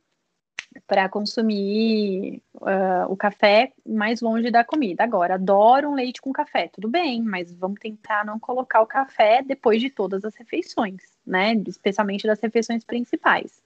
para 0.86 1.09
consumir 1.09 2.41
uh, 2.53 3.09
o 3.11 3.17
café 3.17 3.74
mais 3.84 4.22
longe 4.22 4.51
da 4.51 4.63
comida. 4.63 5.03
Agora, 5.03 5.34
adoro 5.34 5.89
um 5.89 5.95
leite 5.95 6.22
com 6.22 6.32
café, 6.32 6.70
tudo 6.72 6.88
bem, 6.88 7.22
mas 7.22 7.51
vamos 7.51 7.80
tentar 7.80 8.24
não 8.24 8.39
colocar 8.39 8.80
o 8.82 8.88
café 8.88 9.41
depois 9.41 9.82
de 9.82 9.89
todas 9.89 10.24
as 10.24 10.36
refeições, 10.36 11.01
né? 11.26 11.53
Especialmente 11.67 12.28
das 12.28 12.39
refeições 12.39 12.86
principais. 12.86 13.59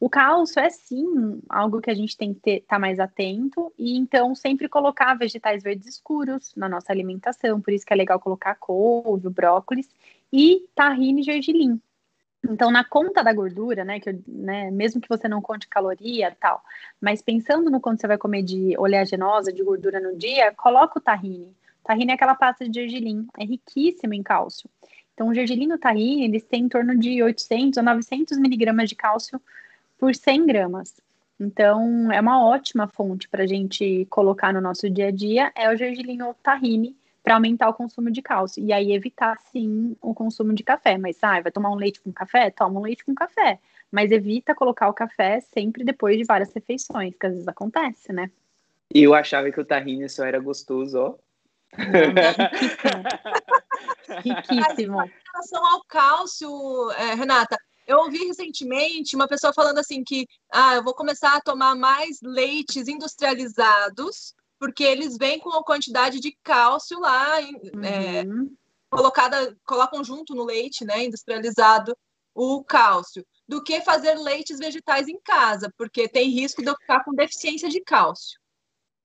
O 0.00 0.08
cálcio 0.08 0.58
é 0.58 0.70
sim 0.70 1.42
algo 1.46 1.78
que 1.78 1.90
a 1.90 1.94
gente 1.94 2.16
tem 2.16 2.32
que 2.32 2.50
estar 2.52 2.76
tá 2.76 2.78
mais 2.78 2.98
atento 2.98 3.70
e 3.78 3.98
então 3.98 4.34
sempre 4.34 4.66
colocar 4.66 5.12
vegetais 5.12 5.62
verdes 5.62 5.86
escuros 5.86 6.54
na 6.56 6.70
nossa 6.70 6.90
alimentação, 6.90 7.60
por 7.60 7.70
isso 7.70 7.84
que 7.84 7.92
é 7.92 7.96
legal 7.96 8.18
colocar 8.18 8.54
couve, 8.54 9.28
brócolis 9.28 9.90
e 10.32 10.66
tahine 10.74 11.20
e 11.20 11.24
gergelim. 11.24 11.78
Então, 12.42 12.70
na 12.70 12.82
conta 12.82 13.22
da 13.22 13.34
gordura, 13.34 13.84
né, 13.84 14.00
que 14.00 14.08
eu, 14.08 14.22
né, 14.26 14.70
mesmo 14.70 15.02
que 15.02 15.08
você 15.08 15.28
não 15.28 15.42
conte 15.42 15.68
caloria 15.68 16.34
tal, 16.40 16.62
mas 16.98 17.20
pensando 17.20 17.70
no 17.70 17.78
quanto 17.78 18.00
você 18.00 18.06
vai 18.06 18.16
comer 18.16 18.42
de 18.42 18.74
oleaginosa, 18.78 19.52
de 19.52 19.62
gordura 19.62 20.00
no 20.00 20.16
dia, 20.16 20.50
coloca 20.54 20.98
o 20.98 21.02
tahine. 21.02 21.54
Tahine 21.84 22.12
é 22.12 22.14
aquela 22.14 22.34
pasta 22.34 22.66
de 22.66 22.80
gergelim, 22.80 23.26
é 23.38 23.44
riquíssimo 23.44 24.14
em 24.14 24.22
cálcio. 24.22 24.70
Então, 25.12 25.28
o 25.28 25.34
gergelim 25.34 25.68
e 25.68 25.74
o 25.74 25.78
tahine, 25.78 26.24
eles 26.24 26.44
têm 26.44 26.64
em 26.64 26.68
torno 26.70 26.98
de 26.98 27.22
800 27.22 27.76
a 27.76 27.82
900 27.82 28.38
miligramas 28.38 28.88
de 28.88 28.94
cálcio 28.96 29.38
por 30.00 30.14
100 30.14 30.46
gramas. 30.46 30.94
Então, 31.38 32.10
é 32.10 32.20
uma 32.20 32.44
ótima 32.44 32.88
fonte 32.88 33.28
para 33.28 33.44
a 33.44 33.46
gente 33.46 34.06
colocar 34.06 34.52
no 34.52 34.60
nosso 34.60 34.90
dia 34.90 35.08
a 35.08 35.10
dia, 35.10 35.52
é 35.54 35.72
o 35.72 35.76
gergelim 35.76 36.22
ou 36.22 36.34
tahine, 36.34 36.96
para 37.22 37.34
aumentar 37.34 37.68
o 37.68 37.74
consumo 37.74 38.10
de 38.10 38.22
cálcio. 38.22 38.64
E 38.64 38.72
aí 38.72 38.92
evitar, 38.92 39.38
sim, 39.52 39.94
o 40.00 40.14
consumo 40.14 40.54
de 40.54 40.62
café. 40.62 40.96
Mas, 40.96 41.18
ah, 41.22 41.40
vai 41.40 41.52
tomar 41.52 41.70
um 41.70 41.76
leite 41.76 42.00
com 42.00 42.10
café? 42.10 42.50
Toma 42.50 42.80
um 42.80 42.82
leite 42.82 43.04
com 43.04 43.14
café. 43.14 43.58
Mas 43.92 44.10
evita 44.10 44.54
colocar 44.54 44.88
o 44.88 44.94
café 44.94 45.40
sempre 45.40 45.84
depois 45.84 46.16
de 46.16 46.24
várias 46.24 46.52
refeições, 46.52 47.14
que 47.18 47.26
às 47.26 47.32
vezes 47.32 47.48
acontece, 47.48 48.12
né? 48.12 48.30
E 48.94 49.02
eu 49.02 49.14
achava 49.14 49.50
que 49.50 49.60
o 49.60 49.64
tahine 49.64 50.08
só 50.08 50.24
era 50.24 50.38
gostoso, 50.38 50.98
ó. 50.98 51.14
Não, 51.76 51.76
riquíssimo. 54.24 54.62
riquíssimo. 54.62 55.02
Em 55.02 55.12
relação 55.32 55.66
ao 55.66 55.84
cálcio, 55.84 56.50
é, 56.92 57.14
Renata, 57.14 57.56
eu 57.86 57.98
ouvi 57.98 58.18
recentemente 58.26 59.16
uma 59.16 59.28
pessoa 59.28 59.52
falando 59.52 59.78
assim 59.78 60.04
que 60.04 60.26
ah, 60.50 60.76
eu 60.76 60.84
vou 60.84 60.94
começar 60.94 61.36
a 61.36 61.40
tomar 61.40 61.74
mais 61.74 62.18
leites 62.22 62.88
industrializados, 62.88 64.34
porque 64.58 64.84
eles 64.84 65.16
vêm 65.16 65.38
com 65.38 65.50
a 65.50 65.64
quantidade 65.64 66.20
de 66.20 66.36
cálcio 66.42 67.00
lá 67.00 67.40
é, 67.40 67.44
uhum. 67.44 67.84
é, 67.84 68.24
colocada, 68.90 69.56
colocam 69.64 70.04
junto 70.04 70.34
no 70.34 70.44
leite, 70.44 70.84
né, 70.84 71.04
industrializado, 71.04 71.96
o 72.34 72.62
cálcio, 72.62 73.26
do 73.48 73.62
que 73.62 73.80
fazer 73.80 74.14
leites 74.14 74.58
vegetais 74.58 75.08
em 75.08 75.18
casa, 75.20 75.72
porque 75.76 76.08
tem 76.08 76.30
risco 76.30 76.62
de 76.62 76.68
eu 76.68 76.76
ficar 76.76 77.02
com 77.04 77.14
deficiência 77.14 77.68
de 77.68 77.80
cálcio. 77.80 78.38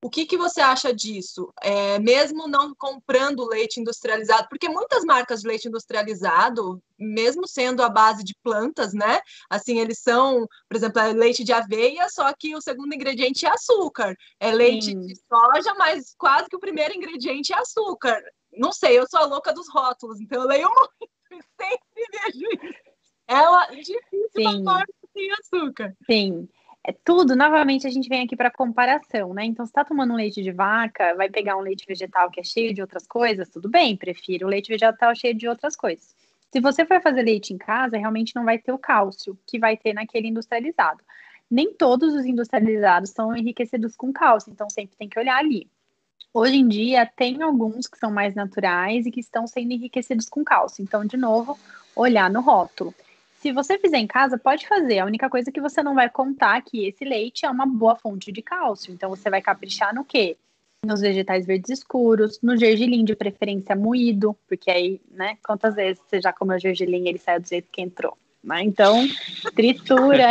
O 0.05 0.09
que, 0.09 0.23
que 0.23 0.37
você 0.37 0.61
acha 0.61 0.93
disso? 0.93 1.51
É, 1.63 1.97
mesmo 1.97 2.47
não 2.47 2.75
comprando 2.75 3.43
leite 3.49 3.79
industrializado, 3.79 4.47
porque 4.47 4.69
muitas 4.69 5.03
marcas 5.03 5.41
de 5.41 5.47
leite 5.47 5.67
industrializado, 5.67 6.79
mesmo 6.95 7.47
sendo 7.47 7.81
a 7.81 7.89
base 7.89 8.23
de 8.23 8.35
plantas, 8.43 8.93
né? 8.93 9.19
Assim, 9.49 9.79
eles 9.79 9.97
são, 9.97 10.47
por 10.69 10.77
exemplo, 10.77 11.01
é 11.01 11.11
leite 11.11 11.43
de 11.43 11.51
aveia, 11.51 12.07
só 12.07 12.31
que 12.37 12.55
o 12.55 12.61
segundo 12.61 12.93
ingrediente 12.93 13.47
é 13.47 13.49
açúcar. 13.49 14.15
É 14.39 14.51
leite 14.51 14.91
Sim. 14.91 15.07
de 15.07 15.15
soja, 15.15 15.73
mas 15.73 16.13
quase 16.19 16.49
que 16.49 16.55
o 16.55 16.59
primeiro 16.59 16.95
ingrediente 16.95 17.51
é 17.51 17.57
açúcar. 17.57 18.21
Não 18.53 18.71
sei, 18.71 18.99
eu 18.99 19.07
sou 19.09 19.21
a 19.21 19.25
louca 19.25 19.51
dos 19.51 19.67
rótulos, 19.73 20.21
então 20.21 20.43
eu 20.43 20.47
leio 20.47 20.69
muito 20.69 21.11
e 21.31 21.41
sempre 21.59 22.05
vejo 22.11 22.45
isso. 22.63 22.79
É 23.27 23.75
difícil 23.77 24.29
Sim. 24.35 24.61
uma 24.61 24.85
sem 25.15 25.31
açúcar. 25.31 25.97
Sim 26.05 26.47
é 26.87 26.93
tudo, 27.03 27.35
novamente, 27.35 27.87
a 27.87 27.89
gente 27.89 28.07
vem 28.07 28.23
aqui 28.23 28.35
para 28.35 28.51
comparação, 28.51 29.33
né? 29.33 29.43
Então, 29.43 29.65
se 29.65 29.71
está 29.71 29.83
tomando 29.83 30.13
um 30.13 30.15
leite 30.15 30.43
de 30.43 30.51
vaca, 30.51 31.15
vai 31.15 31.27
pegar 31.27 31.57
um 31.57 31.61
leite 31.61 31.83
vegetal 31.87 32.29
que 32.29 32.39
é 32.39 32.43
cheio 32.43 32.75
de 32.75 32.81
outras 32.81 33.07
coisas, 33.07 33.49
tudo 33.49 33.67
bem, 33.67 33.97
prefiro 33.97 34.45
o 34.45 34.49
leite 34.49 34.69
vegetal 34.69 35.15
cheio 35.15 35.33
de 35.33 35.47
outras 35.47 35.75
coisas. 35.75 36.15
Se 36.51 36.59
você 36.59 36.85
for 36.85 37.01
fazer 37.01 37.23
leite 37.23 37.51
em 37.51 37.57
casa, 37.57 37.97
realmente 37.97 38.35
não 38.35 38.45
vai 38.45 38.59
ter 38.59 38.71
o 38.71 38.77
cálcio 38.77 39.35
que 39.47 39.57
vai 39.57 39.75
ter 39.75 39.93
naquele 39.93 40.27
industrializado. 40.27 41.01
Nem 41.49 41.73
todos 41.73 42.13
os 42.13 42.23
industrializados 42.23 43.09
são 43.09 43.35
enriquecidos 43.35 43.95
com 43.95 44.13
cálcio, 44.13 44.51
então 44.51 44.69
sempre 44.69 44.95
tem 44.95 45.09
que 45.09 45.17
olhar 45.17 45.37
ali. 45.37 45.67
Hoje 46.31 46.57
em 46.57 46.67
dia, 46.67 47.09
tem 47.15 47.41
alguns 47.41 47.87
que 47.87 47.97
são 47.97 48.11
mais 48.11 48.35
naturais 48.35 49.07
e 49.07 49.11
que 49.11 49.21
estão 49.21 49.47
sendo 49.47 49.71
enriquecidos 49.71 50.29
com 50.29 50.43
cálcio. 50.43 50.83
Então, 50.83 51.03
de 51.03 51.17
novo, 51.17 51.57
olhar 51.95 52.29
no 52.29 52.41
rótulo. 52.41 52.93
Se 53.45 53.51
você 53.51 53.77
fizer 53.77 53.99
em 53.99 54.07
casa, 54.07 54.39
pode 54.39 54.67
fazer. 54.67 54.97
A 54.97 55.05
única 55.05 55.29
coisa 55.29 55.51
que 55.51 55.61
você 55.61 55.83
não 55.83 55.93
vai 55.93 56.09
contar 56.09 56.57
é 56.57 56.61
que 56.61 56.87
esse 56.87 57.05
leite 57.05 57.45
é 57.45 57.49
uma 57.49 57.67
boa 57.67 57.95
fonte 57.95 58.31
de 58.31 58.41
cálcio. 58.41 58.91
Então 58.91 59.07
você 59.07 59.29
vai 59.29 59.39
caprichar 59.39 59.93
no 59.93 60.03
quê? 60.03 60.35
Nos 60.83 60.99
vegetais 61.01 61.45
verdes 61.45 61.69
escuros, 61.69 62.39
no 62.41 62.57
gergelim 62.57 63.05
de 63.05 63.15
preferência 63.15 63.75
moído, 63.75 64.35
porque 64.47 64.71
aí, 64.71 64.99
né, 65.11 65.37
quantas 65.45 65.75
vezes 65.75 66.01
você 66.09 66.19
já 66.19 66.33
comeu 66.33 66.57
gergelim 66.57 67.03
e 67.03 67.09
ele 67.09 67.19
saiu 67.19 67.39
do 67.39 67.47
jeito 67.47 67.69
que 67.71 67.83
entrou? 67.83 68.17
Né? 68.43 68.63
Então, 68.63 69.07
tritura 69.55 70.29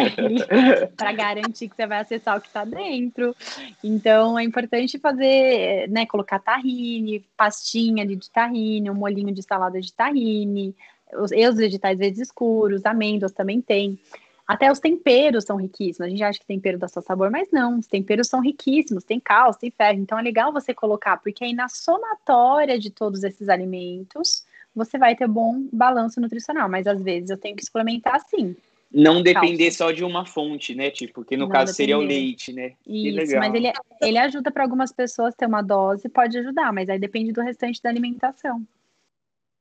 para 0.97 1.13
garantir 1.13 1.69
que 1.69 1.77
você 1.77 1.87
vai 1.87 2.01
acessar 2.01 2.37
o 2.37 2.41
que 2.41 2.49
está 2.49 2.65
dentro. 2.65 3.35
Então, 3.83 4.37
é 4.37 4.43
importante 4.43 4.99
fazer, 4.99 5.89
né, 5.89 6.05
colocar 6.05 6.41
tahine, 6.41 7.25
pastinha 7.37 8.05
de 8.05 8.19
tahine, 8.29 8.91
um 8.91 8.95
molinho 8.95 9.33
de 9.33 9.43
salada 9.43 9.81
de 9.81 9.93
tahine, 9.93 10.75
os, 11.13 11.33
e 11.33 11.47
os 11.47 11.57
vegetais 11.57 11.99
verdes 11.99 12.21
escuros, 12.21 12.85
amêndoas 12.85 13.33
também 13.33 13.61
tem. 13.61 13.99
Até 14.47 14.71
os 14.71 14.79
temperos 14.79 15.45
são 15.45 15.57
riquíssimos. 15.57 16.07
A 16.07 16.09
gente 16.09 16.23
acha 16.23 16.39
que 16.39 16.47
tempero 16.47 16.79
dá 16.79 16.87
só 16.87 17.01
sabor, 17.01 17.31
mas 17.31 17.49
não. 17.51 17.79
Os 17.79 17.87
temperos 17.87 18.29
são 18.29 18.41
riquíssimos, 18.41 19.03
tem 19.03 19.19
cálcio, 19.19 19.61
tem 19.61 19.71
ferro. 19.71 19.99
Então 19.99 20.19
é 20.19 20.23
legal 20.23 20.53
você 20.53 20.75
colocar, 20.75 21.17
porque 21.17 21.45
aí 21.45 21.55
na 21.55 21.69
somatória 21.69 22.79
de 22.79 22.91
todos 22.91 23.25
esses 23.25 23.49
alimentos, 23.49 24.45
você 24.75 24.99
vai 24.99 25.17
ter 25.17 25.27
bom 25.27 25.67
balanço 25.73 26.21
nutricional. 26.21 26.69
Mas 26.69 26.87
às 26.87 27.03
vezes 27.03 27.31
eu 27.31 27.39
tenho 27.39 27.57
que 27.57 27.65
suplementar 27.65 28.21
sim. 28.21 28.55
Não 28.93 29.23
depender 29.23 29.73
só 29.73 29.91
de 29.91 30.05
uma 30.05 30.25
fonte, 30.25 30.75
né? 30.75 30.91
Tipo, 30.91 31.25
que 31.25 31.37
no 31.37 31.47
não 31.47 31.49
caso 31.49 31.73
depender. 31.73 31.75
seria 31.75 31.99
o 31.99 32.03
leite, 32.03 32.53
né? 32.53 32.75
Isso, 32.87 33.37
mas 33.39 33.53
ele, 33.53 33.73
ele 34.01 34.19
ajuda 34.19 34.53
para 34.53 34.63
algumas 34.63 34.93
pessoas 34.93 35.35
ter 35.35 35.47
uma 35.47 35.63
dose, 35.63 36.09
pode 36.09 36.39
ajudar, 36.39 36.73
mas 36.73 36.89
aí 36.89 36.99
depende 36.99 37.33
do 37.33 37.41
restante 37.41 37.83
da 37.83 37.89
alimentação. 37.89 38.65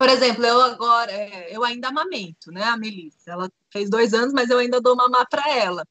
Por 0.03 0.09
exemplo, 0.09 0.45
eu 0.45 0.61
agora, 0.61 1.09
é, 1.13 1.55
eu 1.55 1.63
ainda 1.63 1.87
amamento, 1.87 2.51
né, 2.51 2.61
a 2.63 2.75
Melissa. 2.75 3.31
Ela 3.31 3.49
fez 3.69 3.89
dois 3.89 4.13
anos, 4.13 4.33
mas 4.33 4.49
eu 4.49 4.59
ainda 4.59 4.81
dou 4.81 4.97
mamar 4.97 5.25
para 5.29 5.49
ela. 5.49 5.87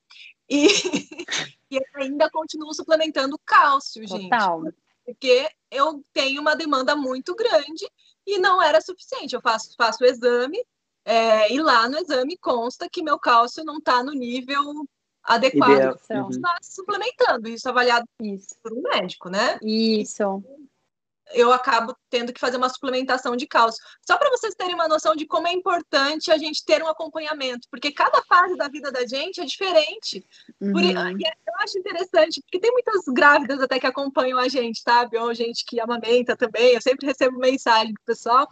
E, 0.46 0.66
e 1.70 1.80
ainda 1.94 2.28
continuo 2.30 2.74
suplementando 2.74 3.40
cálcio, 3.42 4.06
gente. 4.06 4.28
Total. 4.28 4.64
Porque 5.06 5.48
eu 5.70 6.04
tenho 6.12 6.42
uma 6.42 6.54
demanda 6.54 6.94
muito 6.94 7.34
grande 7.34 7.90
e 8.26 8.38
não 8.38 8.60
era 8.60 8.82
suficiente. 8.82 9.34
Eu 9.34 9.40
faço, 9.40 9.74
faço 9.78 10.04
o 10.04 10.06
exame 10.06 10.62
é, 11.06 11.50
e 11.50 11.58
lá 11.58 11.88
no 11.88 11.96
exame 11.96 12.36
consta 12.36 12.90
que 12.92 13.02
meu 13.02 13.18
cálcio 13.18 13.64
não 13.64 13.78
está 13.78 14.04
no 14.04 14.12
nível 14.12 14.86
adequado. 15.24 15.98
Então, 16.04 16.26
uhum. 16.26 16.42
suplementando, 16.60 17.48
isso 17.48 17.66
avaliado 17.66 18.04
isso. 18.20 18.54
por 18.62 18.74
um 18.74 18.82
médico, 18.82 19.30
né? 19.30 19.58
Isso 19.62 20.42
eu 21.34 21.52
acabo 21.52 21.96
tendo 22.08 22.32
que 22.32 22.40
fazer 22.40 22.56
uma 22.56 22.68
suplementação 22.68 23.36
de 23.36 23.46
cálcio. 23.46 23.82
Só 24.06 24.16
para 24.16 24.30
vocês 24.30 24.54
terem 24.54 24.74
uma 24.74 24.88
noção 24.88 25.14
de 25.14 25.26
como 25.26 25.46
é 25.46 25.52
importante 25.52 26.30
a 26.30 26.38
gente 26.38 26.64
ter 26.64 26.82
um 26.82 26.88
acompanhamento, 26.88 27.68
porque 27.70 27.92
cada 27.92 28.22
fase 28.22 28.56
da 28.56 28.68
vida 28.68 28.90
da 28.90 29.06
gente 29.06 29.40
é 29.40 29.44
diferente. 29.44 30.24
Uhum. 30.60 30.72
Por, 30.72 30.82
eu 30.82 31.54
acho 31.60 31.78
interessante, 31.78 32.40
porque 32.42 32.60
tem 32.60 32.72
muitas 32.72 33.04
grávidas 33.08 33.60
até 33.60 33.78
que 33.78 33.86
acompanham 33.86 34.38
a 34.38 34.48
gente, 34.48 34.80
sabe? 34.80 35.18
Ou 35.18 35.34
gente 35.34 35.64
que 35.64 35.80
amamenta 35.80 36.36
também. 36.36 36.74
Eu 36.74 36.82
sempre 36.82 37.06
recebo 37.06 37.38
mensagem 37.38 37.92
do 37.92 38.00
pessoal. 38.04 38.48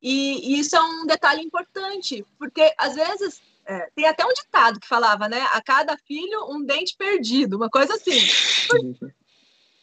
E, 0.00 0.54
e 0.54 0.60
isso 0.60 0.76
é 0.76 0.80
um 0.80 1.06
detalhe 1.06 1.42
importante, 1.42 2.24
porque 2.38 2.72
às 2.78 2.94
vezes 2.94 3.40
é, 3.66 3.90
tem 3.94 4.06
até 4.06 4.24
um 4.24 4.32
ditado 4.32 4.80
que 4.80 4.88
falava, 4.88 5.28
né? 5.28 5.42
A 5.52 5.60
cada 5.60 5.96
filho, 5.98 6.46
um 6.48 6.64
dente 6.64 6.96
perdido, 6.96 7.56
uma 7.56 7.68
coisa 7.68 7.94
assim. 7.94 8.18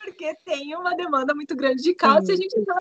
Porque 0.05 0.35
tem 0.45 0.75
uma 0.75 0.95
demanda 0.95 1.33
muito 1.33 1.55
grande 1.55 1.81
de 1.81 1.95
cálcio 1.95 2.31
e 2.31 2.33
a 2.33 2.37
gente 2.37 2.63
já 2.63 2.79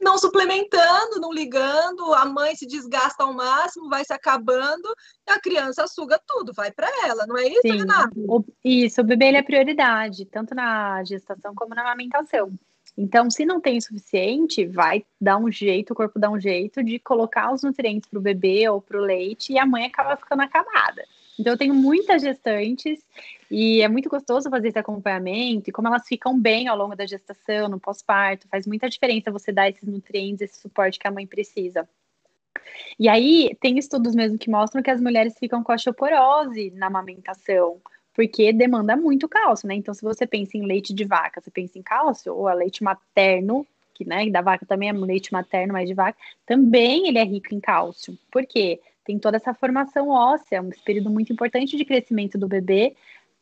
não 0.00 0.18
suplementando, 0.18 1.20
não 1.20 1.32
ligando, 1.32 2.12
a 2.14 2.24
mãe 2.24 2.54
se 2.54 2.66
desgasta 2.66 3.24
ao 3.24 3.32
máximo, 3.32 3.88
vai 3.88 4.04
se 4.04 4.12
acabando, 4.12 4.88
a 5.28 5.40
criança 5.40 5.86
suga 5.86 6.20
tudo, 6.24 6.52
vai 6.52 6.70
para 6.70 6.88
ela, 7.04 7.26
não 7.26 7.36
é 7.36 7.48
isso, 7.48 7.62
Sim. 7.62 7.78
Renata? 7.78 8.10
O, 8.14 8.44
isso, 8.64 9.00
o 9.00 9.04
bebê 9.04 9.26
é 9.26 9.42
prioridade, 9.42 10.24
tanto 10.26 10.54
na 10.54 11.02
gestação 11.04 11.54
como 11.54 11.74
na 11.74 11.82
amamentação. 11.82 12.52
Então, 12.96 13.30
se 13.30 13.44
não 13.44 13.60
tem 13.60 13.78
o 13.78 13.82
suficiente, 13.82 14.66
vai 14.66 15.04
dar 15.20 15.36
um 15.36 15.50
jeito, 15.50 15.92
o 15.92 15.96
corpo 15.96 16.18
dá 16.18 16.30
um 16.30 16.40
jeito 16.40 16.82
de 16.82 16.98
colocar 16.98 17.52
os 17.52 17.62
nutrientes 17.62 18.08
para 18.08 18.18
o 18.18 18.22
bebê 18.22 18.68
ou 18.68 18.80
para 18.80 18.98
o 18.98 19.04
leite 19.04 19.52
e 19.52 19.58
a 19.58 19.66
mãe 19.66 19.84
acaba 19.84 20.16
ficando 20.16 20.42
acabada. 20.42 21.04
Então, 21.38 21.52
eu 21.52 21.58
tenho 21.58 21.74
muitas 21.74 22.22
gestantes 22.22 22.98
e 23.50 23.80
é 23.80 23.88
muito 23.88 24.08
gostoso 24.08 24.50
fazer 24.50 24.68
esse 24.68 24.78
acompanhamento 24.78 25.70
e 25.70 25.72
como 25.72 25.88
elas 25.88 26.06
ficam 26.06 26.38
bem 26.38 26.68
ao 26.68 26.76
longo 26.76 26.96
da 26.96 27.06
gestação, 27.06 27.68
no 27.68 27.78
pós-parto, 27.78 28.48
faz 28.48 28.66
muita 28.66 28.88
diferença 28.88 29.30
você 29.30 29.52
dar 29.52 29.68
esses 29.68 29.88
nutrientes, 29.88 30.42
esse 30.42 30.60
suporte 30.60 30.98
que 30.98 31.06
a 31.06 31.10
mãe 31.10 31.26
precisa. 31.26 31.88
E 32.98 33.08
aí, 33.08 33.56
tem 33.60 33.78
estudos 33.78 34.14
mesmo 34.14 34.38
que 34.38 34.50
mostram 34.50 34.82
que 34.82 34.90
as 34.90 35.00
mulheres 35.00 35.38
ficam 35.38 35.62
com 35.62 35.72
osteoporose 35.72 36.70
na 36.72 36.86
amamentação, 36.86 37.80
porque 38.12 38.52
demanda 38.52 38.96
muito 38.96 39.28
cálcio, 39.28 39.68
né? 39.68 39.74
Então, 39.74 39.94
se 39.94 40.02
você 40.02 40.26
pensa 40.26 40.56
em 40.56 40.66
leite 40.66 40.92
de 40.92 41.04
vaca, 41.04 41.40
você 41.40 41.50
pensa 41.50 41.78
em 41.78 41.82
cálcio, 41.82 42.34
ou 42.34 42.48
a 42.48 42.54
leite 42.54 42.82
materno, 42.82 43.66
que, 43.94 44.04
né, 44.04 44.28
da 44.30 44.40
vaca 44.40 44.66
também 44.66 44.88
é 44.88 44.92
leite 44.92 45.32
materno, 45.32 45.72
mas 45.72 45.88
de 45.88 45.94
vaca, 45.94 46.18
também 46.44 47.08
ele 47.08 47.18
é 47.18 47.24
rico 47.24 47.54
em 47.54 47.60
cálcio. 47.60 48.18
Por 48.30 48.44
quê? 48.44 48.80
Tem 49.08 49.18
toda 49.18 49.38
essa 49.38 49.54
formação 49.54 50.10
óssea, 50.10 50.60
um 50.60 50.68
período 50.84 51.08
muito 51.08 51.32
importante 51.32 51.78
de 51.78 51.84
crescimento 51.86 52.36
do 52.36 52.46
bebê 52.46 52.94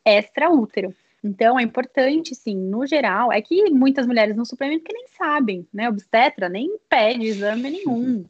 extra-útero. 0.04 0.94
Então, 1.24 1.58
é 1.58 1.62
importante, 1.64 2.36
sim, 2.36 2.56
no 2.56 2.86
geral, 2.86 3.32
é 3.32 3.42
que 3.42 3.68
muitas 3.70 4.06
mulheres 4.06 4.36
não 4.36 4.44
suplementam 4.44 4.84
porque 4.84 4.96
nem 4.96 5.08
sabem, 5.08 5.66
né? 5.74 5.88
Obstetra 5.88 6.48
nem 6.48 6.78
pede 6.88 7.26
exame 7.26 7.68
nenhum. 7.68 8.24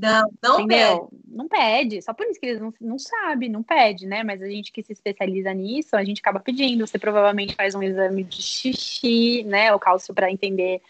Não, 0.00 0.30
não 0.42 0.60
entendeu? 0.60 1.08
pede. 1.08 1.22
Não 1.28 1.46
pede, 1.48 2.02
só 2.02 2.12
por 2.12 2.26
isso 2.26 2.40
que 2.40 2.46
eles 2.46 2.60
não, 2.60 2.74
não 2.80 2.98
sabem, 2.98 3.48
não 3.48 3.62
pede, 3.62 4.04
né? 4.04 4.24
Mas 4.24 4.42
a 4.42 4.48
gente 4.48 4.72
que 4.72 4.82
se 4.82 4.92
especializa 4.92 5.54
nisso, 5.54 5.94
a 5.94 6.02
gente 6.02 6.18
acaba 6.18 6.40
pedindo. 6.40 6.84
Você 6.84 6.98
provavelmente 6.98 7.54
faz 7.54 7.76
um 7.76 7.82
exame 7.84 8.24
de 8.24 8.42
xixi, 8.42 9.44
né? 9.44 9.72
O 9.72 9.78
cálcio 9.78 10.12
para 10.12 10.28
entender 10.28 10.82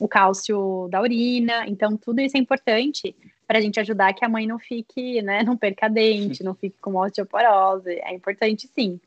o 0.00 0.08
cálcio 0.08 0.88
da 0.90 1.02
urina. 1.02 1.66
Então, 1.66 1.94
tudo 1.94 2.22
isso 2.22 2.38
é 2.38 2.40
importante 2.40 3.14
para 3.50 3.58
a 3.58 3.60
gente 3.60 3.80
ajudar 3.80 4.12
que 4.12 4.24
a 4.24 4.28
mãe 4.28 4.46
não 4.46 4.60
fique, 4.60 5.20
né, 5.22 5.42
não 5.42 5.56
perca 5.56 5.88
dente, 5.88 6.44
não 6.44 6.54
fique 6.54 6.76
com 6.80 6.94
osteoporose. 6.94 7.90
É 8.04 8.14
importante 8.14 8.68
sim. 8.68 9.00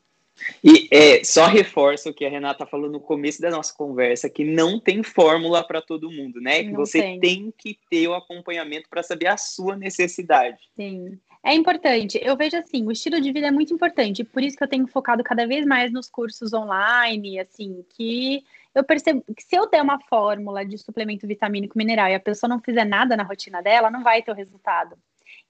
E 0.61 0.89
é, 0.91 1.23
só 1.23 1.45
reforço 1.45 2.09
o 2.09 2.13
que 2.13 2.25
a 2.25 2.29
Renata 2.29 2.65
falou 2.65 2.89
no 2.89 2.99
começo 2.99 3.41
da 3.41 3.49
nossa 3.49 3.73
conversa, 3.73 4.29
que 4.29 4.43
não 4.43 4.81
tem 4.81 5.01
fórmula 5.01 5.65
para 5.65 5.81
todo 5.81 6.11
mundo, 6.11 6.41
né? 6.41 6.61
Que 6.61 6.73
você 6.73 7.01
tem. 7.01 7.19
tem 7.21 7.53
que 7.57 7.79
ter 7.89 8.05
o 8.09 8.13
acompanhamento 8.13 8.89
para 8.89 9.01
saber 9.01 9.27
a 9.27 9.37
sua 9.37 9.77
necessidade. 9.77 10.57
Sim. 10.75 11.17
É 11.41 11.53
importante. 11.53 12.19
Eu 12.21 12.35
vejo 12.35 12.57
assim, 12.57 12.85
o 12.85 12.91
estilo 12.91 13.21
de 13.21 13.31
vida 13.31 13.47
é 13.47 13.51
muito 13.51 13.73
importante. 13.73 14.25
Por 14.25 14.43
isso 14.43 14.57
que 14.57 14.63
eu 14.65 14.67
tenho 14.67 14.87
focado 14.87 15.23
cada 15.23 15.47
vez 15.47 15.65
mais 15.65 15.89
nos 15.89 16.09
cursos 16.09 16.51
online, 16.51 17.39
assim, 17.39 17.85
que 17.95 18.43
eu 18.73 18.83
percebo 18.83 19.23
que 19.35 19.43
se 19.43 19.55
eu 19.55 19.69
der 19.69 19.81
uma 19.81 19.99
fórmula 19.99 20.65
de 20.65 20.77
suplemento 20.77 21.27
vitamínico 21.27 21.77
mineral 21.77 22.09
e 22.09 22.15
a 22.15 22.19
pessoa 22.19 22.49
não 22.49 22.59
fizer 22.59 22.85
nada 22.85 23.15
na 23.15 23.23
rotina 23.23 23.61
dela, 23.61 23.91
não 23.91 24.03
vai 24.03 24.21
ter 24.21 24.31
o 24.31 24.35
resultado. 24.35 24.97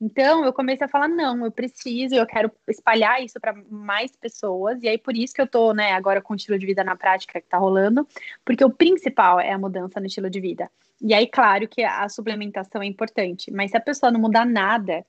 Então, 0.02 0.44
eu 0.44 0.52
comecei 0.52 0.86
a 0.86 0.90
falar, 0.90 1.08
não, 1.08 1.46
eu 1.46 1.52
preciso, 1.52 2.16
eu 2.16 2.26
quero 2.26 2.52
espalhar 2.68 3.24
isso 3.24 3.40
para 3.40 3.54
mais 3.70 4.16
pessoas, 4.16 4.82
e 4.84 4.88
aí 4.88 4.98
por 4.98 5.16
isso 5.16 5.34
que 5.34 5.42
eu 5.42 5.48
tô, 5.48 5.74
né, 5.74 5.94
agora 5.94 6.22
com 6.22 6.34
o 6.34 6.36
estilo 6.36 6.60
de 6.60 6.66
vida 6.66 6.84
na 6.84 6.96
prática 6.96 7.40
que 7.40 7.48
tá 7.48 7.58
rolando, 7.58 8.06
porque 8.44 8.66
o 8.66 8.70
principal 8.70 9.40
é 9.40 9.52
a 9.52 9.58
mudança 9.58 10.00
no 10.00 10.08
estilo 10.08 10.30
de 10.30 10.42
vida. 10.42 10.70
E 11.02 11.14
aí, 11.14 11.28
claro 11.28 11.68
que 11.68 11.84
a 11.84 12.08
suplementação 12.10 12.82
é 12.82 12.86
importante, 12.86 13.52
mas 13.52 13.72
se 13.72 13.78
a 13.78 13.82
pessoa 13.82 14.12
não 14.12 14.20
mudar 14.20 14.46
nada, 14.46 15.06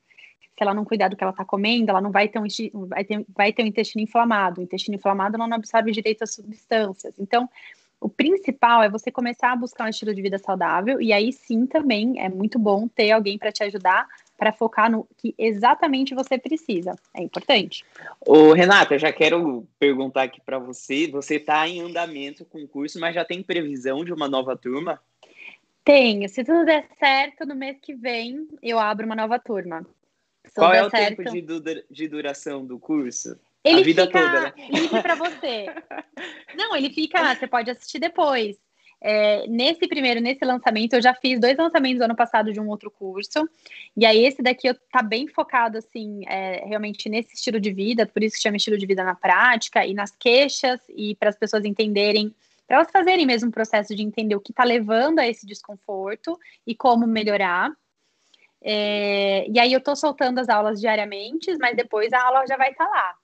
se 0.55 0.63
ela 0.63 0.75
não 0.75 0.85
cuidar 0.85 1.09
do 1.09 1.17
que 1.17 1.25
ela 1.25 1.33
está 1.33 1.45
comendo, 1.45 1.91
ela 1.91 2.01
não 2.01 2.13
vai 2.13 2.29
ter, 2.29 2.39
um, 2.39 2.87
vai, 2.87 3.05
ter, 3.05 3.25
vai 3.29 3.53
ter 3.53 3.63
um 3.65 3.67
intestino 3.67 4.03
inflamado. 4.03 4.61
O 4.61 4.65
intestino 4.65 4.95
inflamado 4.95 5.37
não 5.37 5.53
absorve 5.53 5.91
direito 5.91 6.23
as 6.23 6.35
substâncias. 6.35 7.19
Então, 7.19 7.49
o 8.05 8.09
principal 8.11 8.83
é 8.83 8.91
você 8.91 9.11
começar 9.11 9.51
a 9.51 9.57
buscar 9.57 9.87
um 9.87 9.89
estilo 9.89 10.15
de 10.15 10.21
vida 10.21 10.37
saudável, 10.37 11.01
e 11.01 11.11
aí 11.11 11.33
sim 11.33 11.65
também 11.65 12.21
é 12.21 12.29
muito 12.29 12.59
bom 12.59 12.87
ter 12.87 13.11
alguém 13.11 13.39
para 13.39 13.51
te 13.51 13.65
ajudar 13.65 14.07
para 14.37 14.53
focar 14.53 14.91
no 14.91 15.09
que 15.17 15.35
exatamente 15.39 16.15
você 16.15 16.37
precisa. 16.37 16.95
É 17.15 17.23
importante. 17.23 17.83
Ô, 18.21 18.53
Renata, 18.53 18.99
já 18.99 19.11
quero 19.11 19.67
perguntar 19.79 20.25
aqui 20.25 20.39
para 20.39 20.59
você. 20.59 21.09
Você 21.13 21.37
está 21.37 21.67
em 21.67 21.81
andamento 21.81 22.45
com 22.45 22.59
o 22.59 22.69
curso, 22.69 23.01
mas 23.01 23.15
já 23.15 23.25
tem 23.25 23.43
previsão 23.43 24.05
de 24.05 24.13
uma 24.13 24.29
nova 24.29 24.55
turma? 24.55 25.01
Tenho. 25.83 26.29
Se 26.29 26.45
tudo 26.45 26.67
der 26.67 26.87
certo, 26.99 27.47
no 27.47 27.55
mês 27.55 27.79
que 27.81 27.95
vem 27.95 28.47
eu 28.63 28.79
abro 28.79 29.07
uma 29.07 29.17
nova 29.17 29.39
turma. 29.39 29.81
Se 30.45 30.57
Qual 30.57 30.75
é 30.75 30.85
o 30.85 30.91
certo, 30.91 31.23
tempo 31.23 31.31
de, 31.31 31.87
de 31.91 32.09
duração 32.09 32.67
do 32.67 32.79
curso? 32.79 33.39
Ele 33.65 33.81
a 33.81 33.85
vida 33.85 34.07
fica 34.07 34.21
toda, 34.21 34.41
né? 34.43 34.53
livre 34.71 35.03
para 35.03 35.15
você. 35.15 35.67
Não, 36.55 36.77
ele 36.77 36.91
fica, 36.91 37.35
você 37.35 37.47
pode 37.47 37.71
assistir 37.71 37.99
depois. 37.99 38.59
É, 39.01 39.47
nesse 39.47 39.89
primeiro, 39.89 40.21
nesse 40.21 40.45
lançamento, 40.45 40.95
eu 40.95 41.03
já 41.03 41.15
fiz 41.15 41.41
dois 41.41 41.57
lançamentos 41.57 42.01
ano 42.03 42.15
passado 42.15 42.53
de 42.53 42.61
um 42.61 42.69
outro 42.69 42.91
curso. 42.91 43.49
E 43.97 44.05
aí, 44.05 44.25
esse 44.25 44.43
daqui 44.43 44.69
eu 44.69 44.75
tá 44.91 45.03
bem 45.03 45.27
focado, 45.27 45.79
assim, 45.79 46.23
é, 46.27 46.65
realmente 46.67 47.09
nesse 47.09 47.35
estilo 47.35 47.59
de 47.59 47.73
vida, 47.73 48.07
por 48.07 48.23
isso 48.23 48.37
que 48.37 48.43
chama 48.43 48.57
estilo 48.57 48.79
de 48.79 48.87
vida 48.87 49.03
na 49.03 49.15
prática, 49.15 49.85
e 49.87 49.95
nas 49.95 50.15
queixas, 50.15 50.81
e 50.89 51.15
para 51.17 51.31
as 51.31 51.39
pessoas 51.39 51.65
entenderem, 51.65 52.35
para 52.67 52.77
elas 52.77 52.91
fazerem 52.91 53.27
mesmo 53.27 53.49
um 53.49 53.53
processo 53.53 53.95
de 53.95 54.03
entender 54.03 54.37
o 54.37 54.41
que 54.41 54.53
está 54.53 54.65
levando 54.65 55.19
a 55.19 55.29
esse 55.29 55.47
desconforto 55.47 56.39
e 56.67 56.75
como 56.75 57.07
melhorar. 57.07 57.71
É, 58.63 59.47
e 59.51 59.59
aí 59.59 59.73
eu 59.73 59.79
estou 59.79 59.97
soltando 59.97 60.39
as 60.39 60.49
aulas 60.49 60.81
diariamente, 60.81 61.55
mas 61.59 61.77
depois 61.77 62.11
a 62.13 62.23
aula 62.23 62.47
já 62.47 62.57
vai 62.57 62.71
estar 62.71 62.87
tá 62.87 62.91
lá 62.91 63.15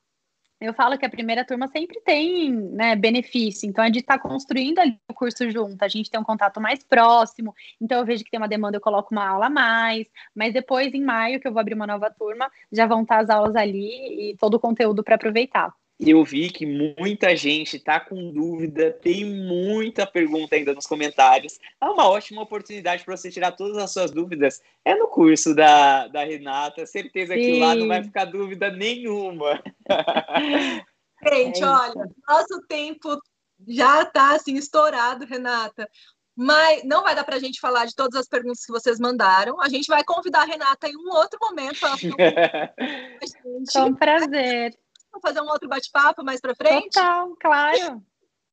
eu 0.61 0.75
falo 0.75 0.99
que 0.99 1.07
a 1.07 1.11
primeira 1.11 1.45
turma 1.45 1.67
sempre 1.69 2.01
tem 2.03 2.53
né, 2.53 2.95
benefício, 2.95 3.69
então 3.69 3.83
é 3.83 3.91
de 3.91 4.01
estar 4.01 4.19
construindo 4.19 4.79
ali 4.79 4.99
o 5.09 5.15
curso 5.15 5.51
junto, 5.51 5.83
a 5.83 5.89
gente 5.89 6.11
tem 6.11 6.21
um 6.21 6.25
contato 6.25 6.61
mais 6.61 6.85
próximo, 6.85 7.55
então 7.81 7.99
eu 7.99 8.05
vejo 8.05 8.23
que 8.23 8.31
tem 8.31 8.39
uma 8.39 8.49
demanda, 8.49 8.77
eu 8.77 8.81
coloco 8.81 9.13
uma 9.13 9.27
aula 9.27 9.47
a 9.47 9.51
mais, 9.51 10.07
mas 10.35 10.53
depois, 10.53 10.93
em 10.93 11.03
maio, 11.03 11.41
que 11.41 11.49
eu 11.49 11.53
vou 11.53 11.61
abrir 11.61 11.75
uma 11.75 11.87
nova 11.87 12.11
turma, 12.11 12.51
já 12.71 12.87
vão 12.87 13.03
estar 13.03 13.17
tá 13.17 13.23
as 13.23 13.31
aulas 13.31 13.57
ali 13.57 14.31
e 14.33 14.37
todo 14.37 14.55
o 14.55 14.61
conteúdo 14.61 15.03
para 15.03 15.15
aproveitar 15.15 15.75
eu 16.09 16.25
vi 16.25 16.49
que 16.49 16.65
muita 16.65 17.37
gente 17.37 17.77
está 17.77 18.01
com 18.01 18.33
dúvida, 18.33 18.91
tem 18.91 19.25
muita 19.25 20.07
pergunta 20.07 20.57
ainda 20.57 20.73
nos 20.73 20.87
comentários. 20.87 21.59
É 21.81 21.85
uma 21.85 22.09
ótima 22.09 22.41
oportunidade 22.41 23.05
para 23.05 23.17
você 23.17 23.31
tirar 23.31 23.53
todas 23.53 23.77
as 23.77 23.93
suas 23.93 24.11
dúvidas. 24.11 24.63
É 24.83 24.95
no 24.95 25.09
curso 25.09 25.55
da, 25.55 26.09
da 26.09 26.25
Renata, 26.25 26.87
certeza 26.87 27.35
Sim. 27.35 27.41
que 27.41 27.61
lá 27.61 27.75
não 27.75 27.87
vai 27.87 28.03
ficar 28.03 28.25
dúvida 28.25 28.71
nenhuma. 28.71 29.63
Gente, 31.23 31.63
é 31.63 31.67
olha, 31.67 32.09
nosso 32.27 32.63
tempo 32.67 33.21
já 33.69 34.03
está 34.03 34.37
assim 34.37 34.55
estourado, 34.55 35.27
Renata. 35.27 35.87
Mas 36.35 36.83
não 36.85 37.03
vai 37.03 37.15
dar 37.15 37.25
para 37.25 37.37
a 37.37 37.39
gente 37.39 37.61
falar 37.61 37.85
de 37.85 37.95
todas 37.95 38.19
as 38.19 38.27
perguntas 38.27 38.65
que 38.65 38.73
vocês 38.73 38.99
mandaram. 38.99 39.61
A 39.61 39.69
gente 39.69 39.87
vai 39.87 40.03
convidar 40.03 40.41
a 40.41 40.47
Renata 40.47 40.89
em 40.89 40.97
um 40.97 41.11
outro 41.11 41.39
momento. 41.43 41.81
Com 43.75 43.95
prazer. 43.95 44.75
Fazer 45.21 45.41
um 45.41 45.49
outro 45.49 45.69
bate-papo 45.69 46.25
mais 46.25 46.41
para 46.41 46.55
frente? 46.55 46.95
Total, 46.95 47.37
claro. 47.41 48.05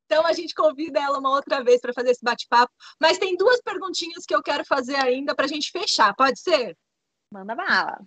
Então 0.06 0.26
a 0.26 0.34
gente 0.34 0.56
convida 0.56 1.00
ela 1.00 1.20
uma 1.20 1.32
outra 1.32 1.64
vez 1.64 1.82
para 1.82 1.94
fazer 1.94 2.12
esse 2.12 2.24
bate-papo. 2.24 2.74
Mas 3.00 3.18
tem 3.18 3.36
duas 3.36 3.62
perguntinhas 3.62 4.26
que 4.26 4.34
eu 4.34 4.42
quero 4.42 4.66
fazer 4.66 4.96
ainda 4.96 5.36
para 5.36 5.46
a 5.46 5.50
gente 5.50 5.70
fechar, 5.72 6.16
pode 6.16 6.40
ser? 6.40 6.78
Manda 7.32 7.54
bala. 7.54 8.00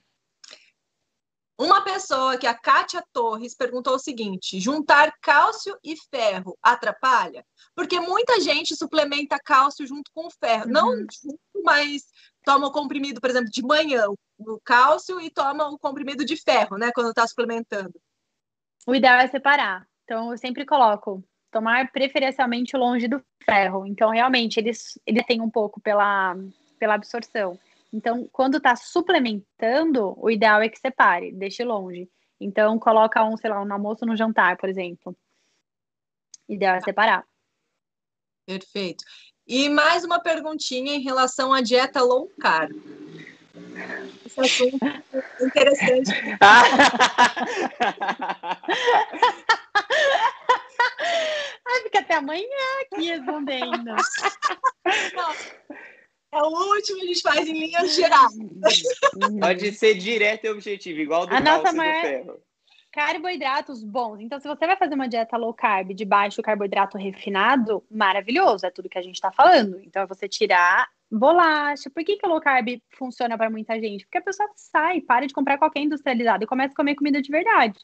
Uma 1.61 1.83
pessoa 1.83 2.39
que 2.39 2.47
a 2.47 2.55
Kátia 2.55 3.05
Torres 3.13 3.55
perguntou 3.55 3.95
o 3.95 3.99
seguinte: 3.99 4.59
juntar 4.59 5.13
cálcio 5.21 5.79
e 5.85 5.95
ferro 5.95 6.59
atrapalha? 6.63 7.45
Porque 7.75 8.01
muita 8.01 8.41
gente 8.41 8.75
suplementa 8.75 9.39
cálcio 9.39 9.87
junto 9.87 10.11
com 10.15 10.31
ferro. 10.31 10.65
Uhum. 10.65 10.73
Não 10.73 10.97
junto, 10.97 11.39
mas 11.63 12.05
toma 12.47 12.69
o 12.69 12.73
comprimido, 12.73 13.21
por 13.21 13.29
exemplo, 13.29 13.51
de 13.51 13.63
manhã, 13.63 14.07
o 14.39 14.59
cálcio, 14.65 15.21
e 15.21 15.29
toma 15.29 15.69
o 15.69 15.79
comprimido 15.79 16.25
de 16.25 16.35
ferro, 16.35 16.79
né? 16.79 16.93
Quando 16.95 17.11
está 17.11 17.27
suplementando. 17.27 17.93
O 18.91 18.95
ideal 18.97 19.21
é 19.21 19.29
separar. 19.29 19.87
Então, 20.03 20.33
eu 20.33 20.37
sempre 20.37 20.67
coloco 20.67 21.23
tomar 21.49 21.93
preferencialmente 21.93 22.77
longe 22.77 23.07
do 23.07 23.23
ferro. 23.45 23.87
Então, 23.87 24.11
realmente, 24.11 24.59
eles, 24.59 24.99
ele 25.07 25.23
tem 25.23 25.41
um 25.41 25.49
pouco 25.49 25.81
pela, 25.81 26.35
pela 26.77 26.95
absorção. 26.95 27.57
Então, 27.93 28.29
quando 28.33 28.57
está 28.57 28.75
suplementando, 28.75 30.13
o 30.21 30.29
ideal 30.29 30.61
é 30.61 30.69
que 30.69 30.77
separe, 30.77 31.31
deixe 31.31 31.63
longe. 31.63 32.11
Então, 32.41 32.81
coloca 32.81 33.25
um, 33.25 33.37
sei 33.37 33.49
lá, 33.49 33.63
um 33.63 33.73
almoço 33.73 34.05
no 34.05 34.17
jantar, 34.17 34.57
por 34.57 34.69
exemplo. 34.69 35.17
O 36.49 36.53
ideal 36.53 36.75
é 36.75 36.81
separar. 36.81 37.25
Perfeito. 38.45 39.05
E 39.47 39.69
mais 39.69 40.03
uma 40.03 40.19
perguntinha 40.19 40.97
em 40.97 41.01
relação 41.01 41.53
à 41.53 41.61
dieta 41.61 42.03
low 42.03 42.29
carb. 42.41 42.73
Esse 44.25 44.41
assunto 44.41 44.85
é 44.85 45.03
interessante. 45.45 46.11
Ai, 51.67 51.83
fica 51.85 52.01
até 52.01 52.15
amanhã 52.15 52.47
aqui 52.83 53.07
respondendo. 53.09 53.95
É 56.33 56.43
o 56.43 56.47
último, 56.47 57.03
a 57.03 57.07
gente 57.07 57.23
faz 57.23 57.49
em 57.49 57.53
linhas 57.53 57.95
gerais. 57.95 58.33
Pode 59.41 59.73
ser 59.73 59.95
direto 59.95 60.45
e 60.45 60.51
objetivo, 60.51 61.01
igual 61.01 61.27
do 61.27 61.35
a 61.35 61.41
nossa 61.41 61.73
maior... 61.73 62.03
ferro. 62.03 62.41
Carboidratos 62.93 63.85
bons. 63.85 64.21
Então, 64.21 64.41
se 64.41 64.49
você 64.49 64.67
vai 64.67 64.77
fazer 64.77 64.95
uma 64.95 65.09
dieta 65.09 65.37
low 65.37 65.55
carb 65.55 65.93
de 65.93 66.05
baixo 66.05 66.43
carboidrato 66.43 66.99
refinado, 66.99 67.85
maravilhoso, 67.91 68.67
é 68.67 68.71
tudo 68.71 68.89
que 68.89 68.99
a 68.99 69.03
gente 69.03 69.15
está 69.15 69.31
falando. 69.31 69.81
Então, 69.81 70.03
é 70.03 70.07
você 70.07 70.29
tirar 70.29 70.89
bolacha. 71.11 71.91
Por 71.91 72.05
que, 72.05 72.17
que 72.17 72.27
o 72.27 72.29
low 72.29 72.41
carb 72.41 72.81
funciona 72.91 73.37
para 73.37 73.51
muita 73.51 73.79
gente? 73.81 74.05
Porque 74.05 74.19
a 74.19 74.23
pessoa 74.23 74.49
sai, 74.55 75.01
para 75.01 75.27
de 75.27 75.35
comprar 75.35 75.59
qualquer 75.59 75.81
industrializado 75.81 76.45
e 76.45 76.47
começa 76.47 76.73
a 76.73 76.77
comer 76.77 76.95
comida 76.95 77.21
de 77.21 77.31
verdade. 77.31 77.79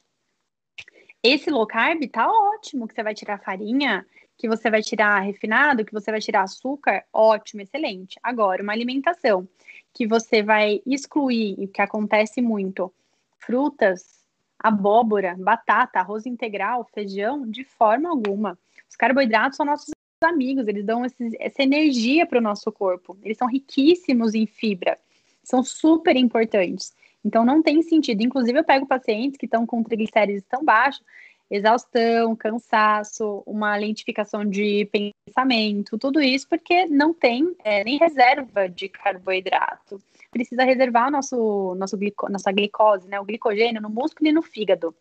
Esse 1.23 1.51
low 1.51 1.67
carb 1.67 2.07
tá 2.09 2.31
ótimo, 2.31 2.87
que 2.87 2.95
você 2.95 3.03
vai 3.03 3.15
tirar 3.15 3.41
farinha, 3.41 4.07
que 4.37 4.49
você 4.49 4.71
vai 4.71 4.83
tirar 4.83 5.21
refinado, 5.21 5.85
que 5.85 5.93
você 5.93 6.11
vai 6.11 6.21
tirar 6.21 6.43
açúcar, 6.43 7.05
ótimo, 7.13 7.63
excelente. 7.63 8.19
Agora, 8.23 8.63
uma 8.63 8.73
alimentação 8.73 9.49
que 9.93 10.07
você 10.07 10.43
vai 10.43 10.83
excluir, 10.87 11.59
e 11.59 11.67
que 11.67 11.81
acontece 11.81 12.43
muito, 12.43 12.93
frutas, 13.39 14.25
abóbora, 14.59 15.35
batata, 15.39 15.99
arroz 15.99 16.27
integral, 16.27 16.85
feijão, 16.93 17.51
de 17.51 17.65
forma 17.65 18.09
alguma. 18.09 18.59
Os 18.89 18.95
carboidratos 18.95 19.57
são 19.57 19.67
nossos 19.67 19.96
amigos, 20.25 20.67
eles 20.67 20.85
dão 20.85 21.05
esses, 21.05 21.35
essa 21.39 21.63
energia 21.63 22.27
para 22.27 22.39
o 22.39 22.43
nosso 22.43 22.71
corpo. 22.73 23.17
Eles 23.23 23.37
são 23.37 23.49
riquíssimos 23.49 24.35
em 24.35 24.47
fibra, 24.47 24.99
são 25.43 25.63
super 25.63 26.17
importantes. 26.17 26.95
Então 27.25 27.45
não 27.45 27.63
tem 27.63 27.83
sentido. 27.83 28.23
Inclusive, 28.23 28.59
eu 28.59 28.65
pego 28.65 28.87
pacientes 28.87 29.37
que 29.37 29.47
estão 29.47 29.67
com 29.67 29.83
triglicérides 29.83 30.45
tão 30.49 30.65
baixos, 30.65 31.05
exaustão, 31.51 32.35
cansaço, 32.35 33.43
uma 33.47 33.77
lentificação 33.77 34.45
de 34.45 34.89
pensamento, 35.27 35.97
tudo 35.97 36.21
isso 36.21 36.49
porque 36.49 36.87
não 36.87 37.15
tem 37.15 37.55
é, 37.63 37.85
nem 37.85 37.99
reserva 37.99 38.69
de 38.69 38.89
carboidrato. 38.89 40.01
Precisa 40.31 40.65
reservar 40.65 41.11
nosso, 41.11 41.75
nosso 41.77 41.97
glico, 41.97 42.31
nossa 42.31 42.51
glicose, 42.51 43.09
né, 43.09 43.21
o 43.21 43.25
glicogênio 43.25 43.81
no 43.81 43.89
músculo 43.89 44.29
e 44.29 44.33
no 44.33 44.43
fígado. 44.43 44.95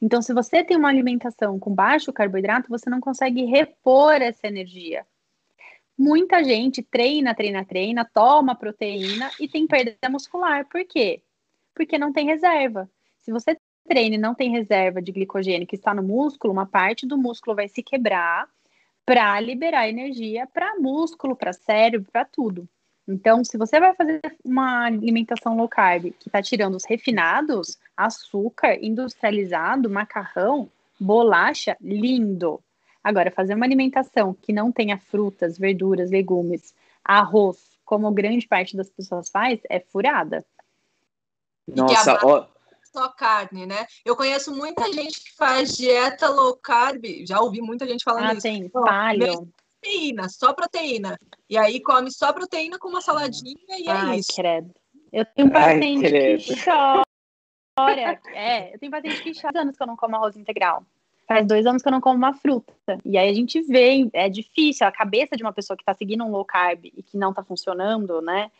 Então, 0.00 0.22
se 0.22 0.32
você 0.32 0.64
tem 0.64 0.76
uma 0.76 0.88
alimentação 0.88 1.58
com 1.58 1.74
baixo 1.74 2.12
carboidrato, 2.12 2.68
você 2.68 2.88
não 2.88 3.00
consegue 3.00 3.44
repor 3.44 4.14
essa 4.22 4.46
energia. 4.46 5.06
Muita 5.96 6.42
gente 6.42 6.82
treina, 6.82 7.34
treina, 7.34 7.64
treina, 7.64 8.04
toma 8.04 8.54
proteína 8.54 9.30
e 9.38 9.46
tem 9.46 9.66
perda 9.66 10.08
muscular. 10.08 10.66
Por 10.66 10.84
quê? 10.86 11.22
Porque 11.74 11.98
não 11.98 12.12
tem 12.12 12.26
reserva. 12.26 12.90
Se 13.18 13.30
você 13.30 13.58
treina 13.86 14.14
e 14.14 14.18
não 14.18 14.34
tem 14.34 14.50
reserva 14.50 15.02
de 15.02 15.12
glicogênio 15.12 15.66
que 15.66 15.76
está 15.76 15.92
no 15.92 16.02
músculo, 16.02 16.52
uma 16.52 16.64
parte 16.64 17.06
do 17.06 17.18
músculo 17.18 17.56
vai 17.56 17.68
se 17.68 17.82
quebrar 17.82 18.48
para 19.04 19.38
liberar 19.40 19.88
energia 19.88 20.46
para 20.46 20.78
músculo, 20.78 21.36
para 21.36 21.52
cérebro, 21.52 22.10
para 22.10 22.24
tudo. 22.24 22.68
Então, 23.10 23.44
se 23.44 23.58
você 23.58 23.80
vai 23.80 23.92
fazer 23.94 24.20
uma 24.44 24.84
alimentação 24.84 25.56
low 25.56 25.68
carb 25.68 26.12
que 26.18 26.28
está 26.28 26.40
tirando 26.40 26.76
os 26.76 26.84
refinados, 26.84 27.76
açúcar 27.96 28.78
industrializado, 28.80 29.90
macarrão, 29.90 30.70
bolacha, 30.98 31.76
lindo. 31.80 32.62
Agora, 33.02 33.30
fazer 33.30 33.54
uma 33.54 33.66
alimentação 33.66 34.32
que 34.32 34.52
não 34.52 34.70
tenha 34.70 34.96
frutas, 34.96 35.58
verduras, 35.58 36.10
legumes, 36.10 36.72
arroz, 37.04 37.58
como 37.84 38.10
grande 38.12 38.46
parte 38.46 38.76
das 38.76 38.88
pessoas 38.88 39.28
faz, 39.28 39.58
é 39.68 39.80
furada. 39.80 40.44
Nossa, 41.66 42.18
ó. 42.22 42.46
Só 42.92 43.08
carne, 43.08 43.66
né? 43.66 43.86
Eu 44.04 44.16
conheço 44.16 44.54
muita 44.54 44.92
gente 44.92 45.22
que 45.22 45.34
faz 45.36 45.76
dieta 45.76 46.28
low 46.28 46.56
carb, 46.56 47.04
já 47.26 47.40
ouvi 47.40 47.60
muita 47.60 47.86
gente 47.86 48.04
falando 48.04 48.26
ah, 48.26 48.32
isso. 48.32 48.42
Tem, 48.42 48.68
palho. 48.68 49.48
Proteína, 49.80 50.28
só 50.28 50.52
proteína. 50.52 51.18
E 51.48 51.56
aí 51.56 51.80
come 51.80 52.10
só 52.10 52.32
proteína 52.32 52.78
com 52.78 52.88
uma 52.88 53.00
saladinha 53.00 53.56
e 53.78 53.88
é 53.88 53.90
Ai, 53.90 54.18
isso. 54.18 54.34
credo. 54.34 54.70
Eu 55.12 55.24
tenho 55.24 55.48
um 55.48 55.56
Ai, 55.56 55.74
paciente 55.76 56.08
credo. 56.08 56.42
que 56.42 56.54
chora. 56.64 58.20
É, 58.34 58.74
eu 58.74 58.78
tenho 58.78 58.92
paciente 58.92 59.22
que 59.22 59.40
chora 59.40 59.62
anos 59.62 59.76
que 59.76 59.82
eu 59.82 59.86
não 59.86 59.96
como 59.96 60.16
arroz 60.16 60.36
integral. 60.36 60.84
Faz 61.26 61.46
dois 61.46 61.64
anos 61.64 61.80
que 61.80 61.88
eu 61.88 61.92
não 61.92 62.00
como 62.00 62.16
uma 62.16 62.34
fruta. 62.34 62.72
E 63.04 63.16
aí 63.16 63.30
a 63.30 63.32
gente 63.32 63.62
vê, 63.62 64.10
é 64.12 64.28
difícil, 64.28 64.86
a 64.86 64.92
cabeça 64.92 65.36
de 65.36 65.42
uma 65.42 65.52
pessoa 65.52 65.76
que 65.76 65.82
está 65.82 65.94
seguindo 65.94 66.24
um 66.24 66.30
low 66.30 66.44
carb 66.44 66.86
e 66.86 67.02
que 67.02 67.16
não 67.16 67.30
está 67.30 67.42
funcionando, 67.42 68.20
né? 68.20 68.50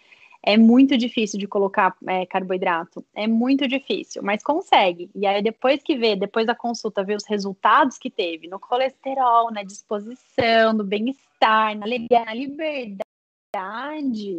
É 0.43 0.57
muito 0.57 0.97
difícil 0.97 1.39
de 1.39 1.47
colocar 1.47 1.95
é, 2.07 2.25
carboidrato. 2.25 3.05
É 3.15 3.27
muito 3.27 3.69
difícil, 3.69 4.23
mas 4.23 4.43
consegue. 4.43 5.11
E 5.15 5.27
aí, 5.27 5.43
depois 5.43 5.83
que 5.83 5.97
vê, 5.97 6.17
depois 6.17 6.47
da 6.47 6.55
consulta, 6.55 7.05
vê 7.05 7.15
os 7.15 7.27
resultados 7.27 7.99
que 7.99 8.11
teve 8.11 8.49
no 8.49 8.59
colesterol, 8.59 9.53
na 9.53 9.63
disposição, 9.63 10.73
no 10.73 10.83
bem-estar, 10.83 11.77
na 11.77 11.85
alegria, 11.85 12.25
na 12.25 12.33
liberdade. 12.33 13.05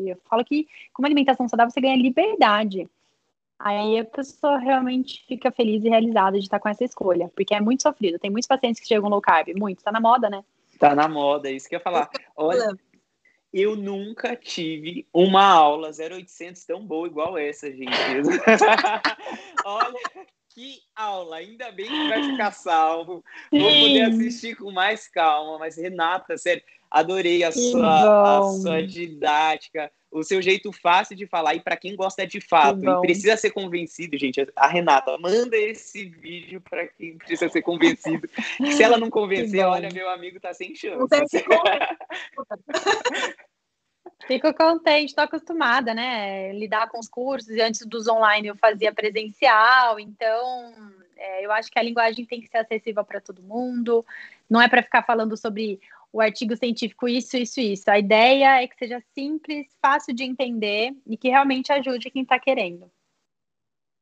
Eu 0.07 0.17
falo 0.25 0.43
que 0.43 0.67
com 0.91 1.03
uma 1.03 1.07
alimentação 1.07 1.47
saudável 1.47 1.71
você 1.71 1.81
ganha 1.81 1.95
liberdade. 1.95 2.89
Aí 3.59 3.99
a 3.99 4.05
pessoa 4.05 4.57
realmente 4.57 5.23
fica 5.27 5.51
feliz 5.51 5.83
e 5.85 5.89
realizada 5.89 6.39
de 6.39 6.45
estar 6.45 6.59
com 6.59 6.67
essa 6.67 6.83
escolha, 6.83 7.31
porque 7.35 7.53
é 7.53 7.61
muito 7.61 7.83
sofrido. 7.83 8.17
Tem 8.17 8.31
muitos 8.31 8.47
pacientes 8.47 8.81
que 8.81 8.87
chegam 8.87 9.07
low 9.07 9.21
carb, 9.21 9.49
muitos, 9.55 9.83
tá 9.83 9.91
na 9.91 9.99
moda, 9.99 10.31
né? 10.31 10.43
Tá 10.79 10.95
na 10.95 11.07
moda, 11.07 11.47
é 11.47 11.53
isso 11.53 11.69
que 11.69 11.75
eu 11.75 11.77
ia 11.77 11.83
falar. 11.83 12.09
Olha, 12.35 12.75
eu 13.53 13.75
nunca 13.75 14.35
tive 14.35 15.07
uma 15.13 15.43
aula 15.43 15.91
0800 15.91 16.63
tão 16.65 16.85
boa 16.85 17.07
igual 17.07 17.37
essa, 17.37 17.69
gente. 17.69 17.91
Olha 19.65 19.99
que 20.53 20.79
aula, 20.95 21.37
ainda 21.37 21.71
bem 21.71 21.87
que 21.87 22.09
vai 22.09 22.23
ficar 22.23 22.51
salvo. 22.51 23.23
Vou 23.51 23.61
poder 23.61 24.03
assistir 24.03 24.55
com 24.55 24.71
mais 24.71 25.07
calma, 25.07 25.57
mas 25.57 25.77
Renata, 25.77 26.37
sério, 26.37 26.63
adorei 26.89 27.43
a 27.43 27.51
sua, 27.51 28.39
a 28.39 28.51
sua 28.51 28.83
didática, 28.85 29.91
o 30.11 30.23
seu 30.23 30.41
jeito 30.41 30.71
fácil 30.71 31.15
de 31.15 31.25
falar 31.25 31.55
e 31.55 31.61
para 31.61 31.77
quem 31.77 31.95
gosta 31.95 32.27
de 32.27 32.41
fato 32.41 32.83
e 32.83 33.01
precisa 33.01 33.37
ser 33.37 33.51
convencido, 33.51 34.17
gente, 34.17 34.45
a 34.55 34.67
Renata 34.67 35.17
manda 35.17 35.55
esse 35.55 36.05
vídeo 36.05 36.61
para 36.61 36.87
quem 36.87 37.17
precisa 37.17 37.49
ser 37.49 37.61
convencido. 37.61 38.29
Se 38.57 38.83
ela 38.83 38.97
não 38.97 39.09
convencer, 39.09 39.65
olha, 39.65 39.89
meu 39.91 40.09
amigo 40.09 40.39
tá 40.39 40.53
sem 40.53 40.75
chance. 40.75 40.97
Não 40.97 41.07
tem 41.07 41.25
Fico 44.27 44.53
contente, 44.53 45.09
estou 45.09 45.23
acostumada, 45.23 45.95
né? 45.95 46.53
Lidar 46.53 46.89
com 46.89 46.99
os 46.99 47.09
cursos, 47.09 47.49
e 47.49 47.61
antes 47.61 47.85
dos 47.87 48.07
online 48.07 48.49
eu 48.49 48.55
fazia 48.55 48.93
presencial, 48.93 49.99
então 49.99 50.73
é, 51.21 51.45
eu 51.45 51.51
acho 51.51 51.71
que 51.71 51.77
a 51.77 51.83
linguagem 51.83 52.25
tem 52.25 52.41
que 52.41 52.47
ser 52.47 52.57
acessível 52.57 53.03
para 53.05 53.21
todo 53.21 53.43
mundo, 53.43 54.05
não 54.49 54.61
é 54.61 54.67
para 54.67 54.81
ficar 54.81 55.03
falando 55.03 55.37
sobre 55.37 55.79
o 56.11 56.19
artigo 56.19 56.55
científico 56.55 57.07
isso, 57.07 57.37
isso, 57.37 57.59
isso. 57.59 57.89
A 57.89 57.99
ideia 57.99 58.61
é 58.61 58.67
que 58.67 58.75
seja 58.75 59.01
simples, 59.13 59.67
fácil 59.81 60.13
de 60.13 60.23
entender 60.23 60.93
e 61.07 61.15
que 61.15 61.29
realmente 61.29 61.71
ajude 61.71 62.09
quem 62.09 62.23
está 62.23 62.39
querendo. 62.39 62.91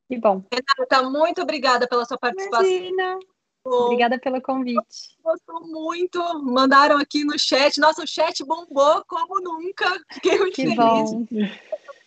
Que 0.09 0.17
bom. 0.17 0.43
Renata, 0.51 1.09
muito 1.09 1.41
obrigada 1.41 1.87
pela 1.87 2.05
sua 2.05 2.17
participação. 2.17 2.65
Imagina. 2.65 3.19
Obrigada 3.63 4.17
pelo 4.17 4.41
convite. 4.41 5.15
Gostou 5.21 5.61
muito. 5.67 6.19
Mandaram 6.43 6.97
aqui 6.97 7.23
no 7.23 7.37
chat. 7.37 7.79
Nossa, 7.79 8.03
o 8.03 8.07
chat 8.07 8.43
bombou 8.43 9.03
como 9.05 9.39
nunca. 9.41 9.85
Fiquei 10.13 10.39
muito 10.39 10.55
que 10.55 10.63
feliz 10.63 10.75
bom. 10.75 11.27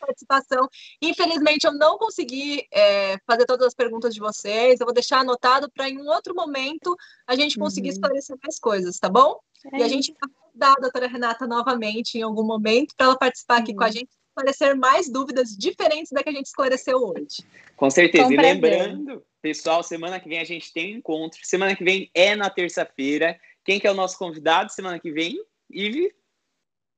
Participação. 0.07 0.69
Infelizmente, 1.01 1.65
eu 1.67 1.73
não 1.73 1.97
consegui 1.99 2.67
é, 2.73 3.17
fazer 3.27 3.45
todas 3.47 3.69
as 3.69 3.75
perguntas 3.75 4.13
de 4.15 4.21
vocês. 4.21 4.81
Eu 4.81 4.87
vou 4.87 4.95
deixar 4.95 5.21
anotado 5.21 5.71
para, 5.71 5.89
em 5.89 5.99
um 5.99 6.09
outro 6.09 6.35
momento, 6.35 6.97
a 7.27 7.35
gente 7.37 7.59
conseguir 7.59 7.89
Uhum. 7.89 7.95
esclarecer 7.95 8.37
mais 8.43 8.59
coisas, 8.59 8.99
tá 8.99 9.09
bom? 9.09 9.39
É 9.73 9.79
e 9.79 9.83
a 9.83 9.89
gente 9.89 10.13
vai 10.21 10.29
convidar 10.31 10.73
a 10.73 10.81
doutora 10.81 11.07
Renata 11.07 11.47
novamente 11.47 12.19
em 12.19 12.23
algum 12.23 12.43
momento 12.45 12.95
para 12.97 13.07
ela 13.07 13.17
participar 13.19 13.59
aqui 13.59 13.71
Uhum. 13.73 13.79
com 13.79 13.85
a 13.85 13.91
gente 13.91 14.09
e 14.11 14.29
esclarecer 14.29 14.77
mais 14.77 15.09
dúvidas 15.11 15.51
diferentes 15.57 16.11
da 16.13 16.23
que 16.23 16.29
a 16.29 16.33
gente 16.33 16.47
esclareceu 16.47 16.99
hoje. 16.99 17.45
Com 17.77 17.91
certeza. 17.91 18.25
Com 18.27 18.33
e 18.33 18.37
lembrando, 18.37 19.25
pessoal, 19.41 19.83
semana 19.83 20.19
que 20.21 20.29
vem 20.29 20.39
a 20.41 20.45
gente 20.45 20.73
tem 20.73 20.95
um 20.95 20.99
encontro. 20.99 21.39
Semana 21.45 21.75
que 21.77 21.85
vem 21.85 22.11
é 22.15 22.35
na 22.35 22.51
terça-feira. 22.51 23.39
Quem 23.65 23.79
que 23.79 23.87
é 23.87 23.91
o 23.91 23.95
nosso 23.95 24.19
convidado 24.19 24.73
semana 24.73 24.99
que 24.99 25.13
vem? 25.13 25.41
Ive? 25.71 26.13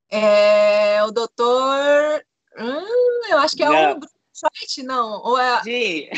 É, 0.09 1.03
o 1.03 1.11
doutor. 1.11 2.23
Hum, 2.57 3.31
eu 3.31 3.37
acho 3.39 3.55
que 3.55 3.63
é 3.63 3.69
Não. 3.69 3.91
o 3.91 3.99
Bruno 3.99 4.11
Schott, 4.33 4.83
não. 4.83 5.21
Ou 5.23 5.39
é, 5.39 5.61
é, 5.65 6.09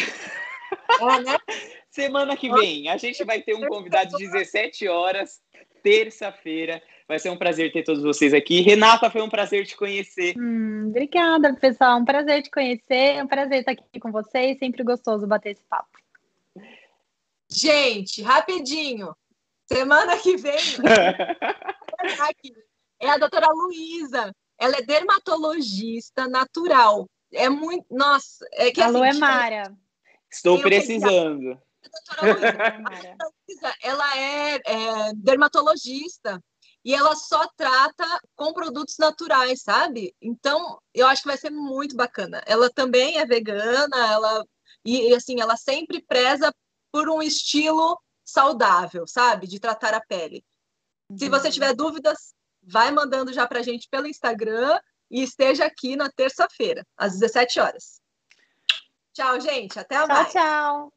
né? 1.21 1.37
semana 1.91 2.35
que 2.35 2.51
vem 2.51 2.89
a 2.89 2.97
gente 2.97 3.23
vai 3.23 3.41
ter 3.41 3.55
um 3.55 3.67
convidado 3.67 4.17
de 4.17 4.27
17 4.27 4.87
horas, 4.87 5.41
terça-feira. 5.83 6.81
Vai 7.07 7.19
ser 7.19 7.29
um 7.29 7.37
prazer 7.37 7.71
ter 7.71 7.83
todos 7.83 8.03
vocês 8.03 8.33
aqui. 8.33 8.61
Renata, 8.61 9.09
foi 9.09 9.21
um 9.21 9.29
prazer 9.29 9.65
te 9.65 9.77
conhecer. 9.77 10.35
Hum, 10.37 10.87
obrigada, 10.89 11.53
pessoal. 11.55 11.99
Um 11.99 12.05
prazer 12.05 12.41
te 12.41 12.51
conhecer. 12.51 13.15
É 13.15 13.23
um 13.23 13.27
prazer 13.27 13.59
estar 13.59 13.71
aqui 13.71 13.99
com 13.99 14.11
vocês. 14.11 14.59
Sempre 14.59 14.83
gostoso 14.83 15.25
bater 15.25 15.51
esse 15.51 15.63
papo. 15.63 15.97
Gente, 17.49 18.21
rapidinho. 18.21 19.15
Semana 19.65 20.17
que 20.17 20.37
vem 20.37 20.53
aqui, 22.19 22.53
é 23.01 23.09
a 23.09 23.17
doutora 23.17 23.47
Luísa. 23.49 24.33
Ela 24.59 24.77
é 24.77 24.81
dermatologista 24.81 26.27
natural. 26.27 27.09
É 27.31 27.49
muito. 27.49 27.85
Nossa, 27.91 28.45
é 28.53 28.71
que 28.71 28.81
Alô, 28.81 29.03
assim, 29.03 29.17
é 29.17 29.19
Mara. 29.19 29.77
Estou 30.31 30.61
precisando. 30.61 31.59
a 31.83 32.23
doutora 32.23 32.33
Luísa, 32.33 33.07
É. 33.07 33.15
Luísa, 33.47 33.75
ela 33.81 34.17
é, 34.17 34.55
é 34.55 35.13
dermatologista 35.15 36.41
e 36.83 36.93
ela 36.93 37.15
só 37.15 37.47
trata 37.55 38.05
com 38.35 38.53
produtos 38.53 38.95
naturais, 38.97 39.61
sabe? 39.61 40.15
Então, 40.21 40.79
eu 40.93 41.07
acho 41.07 41.21
que 41.21 41.27
vai 41.27 41.37
ser 41.37 41.49
muito 41.49 41.95
bacana. 41.95 42.41
Ela 42.45 42.69
também 42.69 43.17
é 43.17 43.25
vegana, 43.25 44.11
ela 44.11 44.45
e 44.85 45.13
assim, 45.13 45.41
ela 45.41 45.57
sempre 45.57 46.01
preza 46.01 46.53
por 46.91 47.09
um 47.09 47.21
estilo 47.21 47.99
saudável, 48.23 49.05
sabe? 49.05 49.45
De 49.45 49.59
tratar 49.59 49.93
a 49.93 49.99
pele. 49.99 50.45
Se 51.17 51.29
você 51.29 51.51
tiver 51.51 51.73
dúvidas, 51.73 52.33
vai 52.67 52.91
mandando 52.91 53.33
já 53.33 53.47
pra 53.47 53.63
gente 53.63 53.87
pelo 53.89 54.07
Instagram 54.07 54.79
e 55.09 55.23
esteja 55.23 55.65
aqui 55.65 55.95
na 55.95 56.09
terça-feira, 56.09 56.85
às 56.97 57.13
17 57.13 57.59
horas. 57.59 58.01
Tchau, 59.13 59.39
gente. 59.39 59.79
Até 59.79 59.95
Tchau, 59.95 60.07
mais. 60.07 60.31
tchau. 60.31 60.93